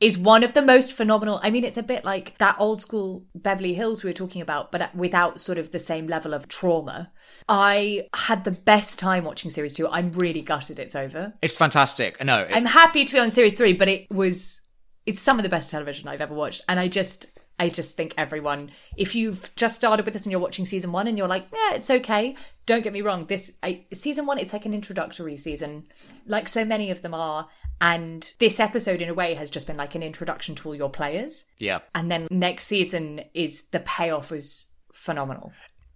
is 0.00 0.18
one 0.18 0.42
of 0.42 0.54
the 0.54 0.62
most 0.62 0.92
phenomenal. 0.92 1.38
I 1.40 1.50
mean, 1.50 1.62
it's 1.62 1.76
a 1.78 1.82
bit 1.84 2.04
like 2.04 2.36
that 2.38 2.56
old 2.58 2.80
school 2.80 3.24
Beverly 3.36 3.74
Hills 3.74 4.02
we 4.02 4.08
were 4.08 4.12
talking 4.14 4.42
about, 4.42 4.72
but 4.72 4.92
without 4.92 5.38
sort 5.38 5.56
of 5.58 5.70
the 5.70 5.78
same 5.78 6.08
level 6.08 6.34
of 6.34 6.48
trauma. 6.48 7.12
I 7.48 8.08
had 8.12 8.42
the 8.42 8.50
best 8.50 8.98
time 8.98 9.22
watching 9.22 9.52
series 9.52 9.72
two. 9.74 9.88
I'm 9.88 10.10
really 10.10 10.42
gutted 10.42 10.80
it's 10.80 10.96
over. 10.96 11.34
it's 11.40 11.56
fantastic. 11.56 12.22
No, 12.24 12.40
it- 12.42 12.50
I'm 12.56 12.64
happy 12.66 13.04
to 13.04 13.12
be 13.14 13.20
on 13.20 13.30
series 13.30 13.54
three, 13.54 13.72
but 13.74 13.86
it 13.88 14.10
was 14.10 14.62
it's 15.06 15.20
some 15.20 15.38
of 15.38 15.42
the 15.44 15.48
best 15.48 15.70
television 15.70 16.08
I've 16.08 16.20
ever 16.20 16.34
watched. 16.34 16.62
And 16.68 16.78
I 16.80 16.88
just 16.88 17.26
I 17.62 17.68
just 17.68 17.96
think 17.96 18.12
everyone 18.18 18.72
if 18.96 19.14
you've 19.14 19.54
just 19.54 19.76
started 19.76 20.04
with 20.04 20.14
this 20.14 20.26
and 20.26 20.32
you're 20.32 20.40
watching 20.40 20.66
season 20.66 20.90
one 20.90 21.06
and 21.06 21.16
you're 21.16 21.28
like, 21.28 21.46
yeah, 21.52 21.76
it's 21.76 21.90
okay. 21.90 22.34
Don't 22.66 22.82
get 22.82 22.92
me 22.92 23.02
wrong. 23.02 23.26
This 23.26 23.56
I, 23.62 23.84
season 23.92 24.26
one, 24.26 24.38
it's 24.38 24.52
like 24.52 24.66
an 24.66 24.74
introductory 24.74 25.36
season, 25.36 25.84
like 26.26 26.48
so 26.48 26.64
many 26.64 26.90
of 26.90 27.02
them 27.02 27.14
are. 27.14 27.48
And 27.80 28.32
this 28.40 28.58
episode, 28.58 29.00
in 29.00 29.08
a 29.08 29.14
way, 29.14 29.34
has 29.34 29.48
just 29.48 29.68
been 29.68 29.76
like 29.76 29.94
an 29.94 30.02
introduction 30.02 30.56
to 30.56 30.68
all 30.68 30.74
your 30.74 30.90
players. 30.90 31.44
yeah. 31.60 31.78
And 31.94 32.10
then 32.10 32.26
next 32.32 32.66
season 32.66 33.20
is 33.32 33.68
the 33.68 33.80
payoff 33.80 34.32
was 34.32 34.66
phenomenal. 34.92 35.52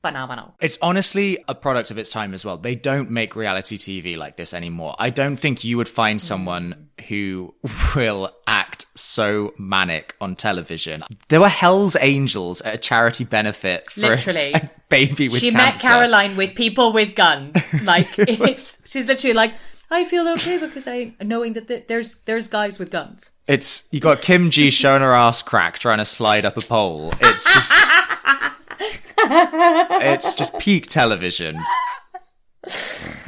Phenomenal. 0.06 0.54
It's 0.60 0.78
honestly 0.82 1.38
a 1.48 1.54
product 1.54 1.90
of 1.90 1.98
its 1.98 2.10
time 2.10 2.32
as 2.34 2.44
well. 2.44 2.56
They 2.56 2.74
don't 2.74 3.10
make 3.10 3.34
reality 3.36 3.76
TV 3.76 4.16
like 4.16 4.36
this 4.36 4.54
anymore. 4.54 4.94
I 4.98 5.10
don't 5.10 5.36
think 5.36 5.64
you 5.64 5.76
would 5.76 5.88
find 5.88 6.20
someone 6.20 6.88
who 7.08 7.54
will 7.94 8.30
act 8.46 8.86
so 8.94 9.52
manic 9.58 10.14
on 10.20 10.34
television. 10.36 11.04
There 11.28 11.40
were 11.40 11.48
Hell's 11.48 11.96
Angels 12.00 12.60
at 12.62 12.74
a 12.74 12.78
charity 12.78 13.24
benefit 13.24 13.90
for 13.90 14.06
a- 14.06 14.08
Literally. 14.10 14.52
a, 14.54 14.70
baby 14.88 15.28
with 15.28 15.40
she 15.40 15.50
met. 15.50 15.78
Caroline 15.80 16.36
with 16.36 16.54
people 16.54 16.92
with 16.92 17.14
guns. 17.14 17.74
Like 17.82 18.06
it's 18.18 18.80
she's 18.90 19.08
literally 19.08 19.34
like, 19.34 19.54
I 19.90 20.04
feel 20.04 20.26
okay 20.34 20.58
because 20.58 20.86
I 20.88 21.12
knowing 21.22 21.52
that 21.54 21.68
th- 21.68 21.86
there's 21.88 22.16
there's 22.22 22.48
guys 22.48 22.78
with 22.78 22.90
guns. 22.90 23.32
It's 23.46 23.86
you 23.92 24.00
got 24.00 24.22
Kim 24.22 24.50
G 24.50 24.70
showing 24.70 25.02
her 25.02 25.12
ass 25.12 25.42
crack 25.42 25.78
trying 25.78 25.98
to 25.98 26.04
slide 26.04 26.44
up 26.44 26.56
a 26.56 26.60
pole. 26.62 27.12
It's 27.20 27.44
just 27.52 27.72
It's 28.78 30.34
just 30.34 30.58
peak 30.58 30.86
television. 30.88 31.58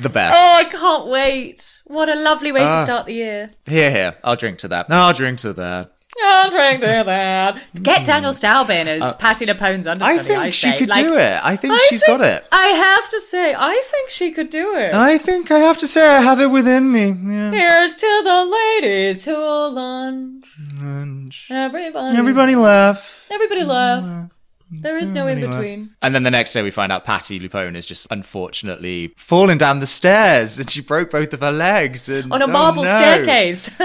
The 0.00 0.08
best. 0.08 0.36
Oh, 0.40 0.54
I 0.54 0.64
can't 0.64 1.06
wait! 1.06 1.80
What 1.86 2.08
a 2.08 2.14
lovely 2.16 2.50
way 2.52 2.62
Ah. 2.64 2.80
to 2.80 2.84
start 2.86 3.06
the 3.06 3.14
year. 3.14 3.50
Here, 3.66 3.90
here. 3.90 4.16
I'll 4.24 4.36
drink 4.36 4.58
to 4.60 4.68
that. 4.68 4.86
I'll 4.90 5.12
drink 5.12 5.38
to 5.40 5.52
that. 5.54 5.92
I'll 6.20 6.50
drink 6.50 6.80
to 6.80 7.02
that. 7.06 7.62
Get 7.80 8.04
Danielle 8.04 8.34
Staub 8.34 8.70
in 8.70 8.88
as 8.88 9.14
Patti 9.16 9.46
LuPone's 9.46 9.86
understudy. 9.86 10.18
Uh, 10.18 10.22
I 10.22 10.24
think 10.42 10.54
she 10.54 10.70
say. 10.72 10.78
could 10.78 10.88
Like, 10.88 11.04
do 11.04 11.14
it. 11.16 11.40
I 11.44 11.54
think 11.54 11.74
I 11.74 11.86
she's 11.88 12.02
think- 12.04 12.18
got 12.18 12.26
it. 12.26 12.44
I 12.50 12.66
have 12.68 13.08
to 13.10 13.20
say, 13.20 13.54
I 13.56 13.80
think 13.84 14.10
she 14.10 14.32
could 14.32 14.50
do 14.50 14.74
it. 14.74 14.94
I 14.94 15.18
think 15.18 15.52
I 15.52 15.60
have 15.60 15.78
to 15.78 15.86
say 15.86 16.08
I 16.08 16.20
have 16.20 16.40
it 16.40 16.50
within 16.50 16.90
me. 16.90 17.06
Yeah. 17.10 17.50
Here's 17.52 17.94
to 17.96 18.20
the 18.24 18.58
ladies 18.80 19.24
who 19.24 19.36
lunch. 19.72 21.46
Everybody, 21.50 22.16
Everybody 22.18 22.56
laugh. 22.56 23.26
everybody 23.30 23.62
laugh. 23.62 24.30
Mm. 24.72 24.82
There 24.82 24.98
is 24.98 25.12
mm, 25.12 25.14
no 25.14 25.26
in 25.26 25.40
between. 25.40 25.90
And 26.02 26.14
then 26.14 26.22
the 26.22 26.30
next 26.30 26.52
day 26.52 26.62
we 26.62 26.70
find 26.70 26.92
out 26.92 27.04
Patti 27.04 27.40
LuPone 27.40 27.74
is 27.74 27.86
just 27.86 28.06
unfortunately 28.10 29.14
fallen 29.16 29.58
down 29.58 29.80
the 29.80 29.86
stairs 29.86 30.58
and 30.58 30.70
she 30.70 30.80
broke 30.80 31.10
both 31.10 31.32
of 31.32 31.40
her 31.40 31.52
legs. 31.52 32.08
And, 32.08 32.32
On 32.32 32.42
a 32.42 32.44
oh, 32.44 32.48
marble 32.48 32.84
no. 32.84 32.96
staircase. 32.96 33.70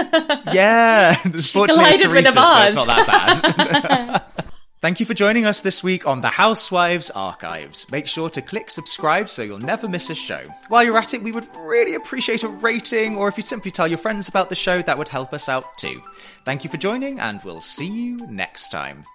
Yeah. 0.52 1.14
Fortunately, 1.14 1.34
it's 1.34 1.52
collided 1.52 2.10
with 2.10 2.26
a 2.26 2.32
Teresa, 2.32 2.32
so 2.32 2.64
it's 2.64 2.74
vase. 2.74 2.86
not 2.86 3.06
that 3.06 3.66
bad. 3.66 4.22
Thank 4.80 5.00
you 5.00 5.06
for 5.06 5.14
joining 5.14 5.46
us 5.46 5.62
this 5.62 5.82
week 5.82 6.06
on 6.06 6.20
the 6.20 6.28
Housewives 6.28 7.08
Archives. 7.10 7.90
Make 7.90 8.06
sure 8.06 8.28
to 8.28 8.42
click 8.42 8.68
subscribe 8.68 9.30
so 9.30 9.40
you'll 9.42 9.58
never 9.58 9.88
miss 9.88 10.10
a 10.10 10.14
show. 10.14 10.44
While 10.68 10.84
you're 10.84 10.98
at 10.98 11.14
it, 11.14 11.22
we 11.22 11.32
would 11.32 11.46
really 11.56 11.94
appreciate 11.94 12.42
a 12.42 12.48
rating, 12.48 13.16
or 13.16 13.26
if 13.26 13.38
you 13.38 13.42
simply 13.42 13.70
tell 13.70 13.88
your 13.88 13.96
friends 13.96 14.28
about 14.28 14.50
the 14.50 14.54
show, 14.54 14.82
that 14.82 14.98
would 14.98 15.08
help 15.08 15.32
us 15.32 15.48
out 15.48 15.78
too. 15.78 16.02
Thank 16.44 16.64
you 16.64 16.70
for 16.70 16.76
joining, 16.76 17.18
and 17.18 17.40
we'll 17.42 17.62
see 17.62 17.86
you 17.86 18.18
next 18.26 18.68
time. 18.68 19.06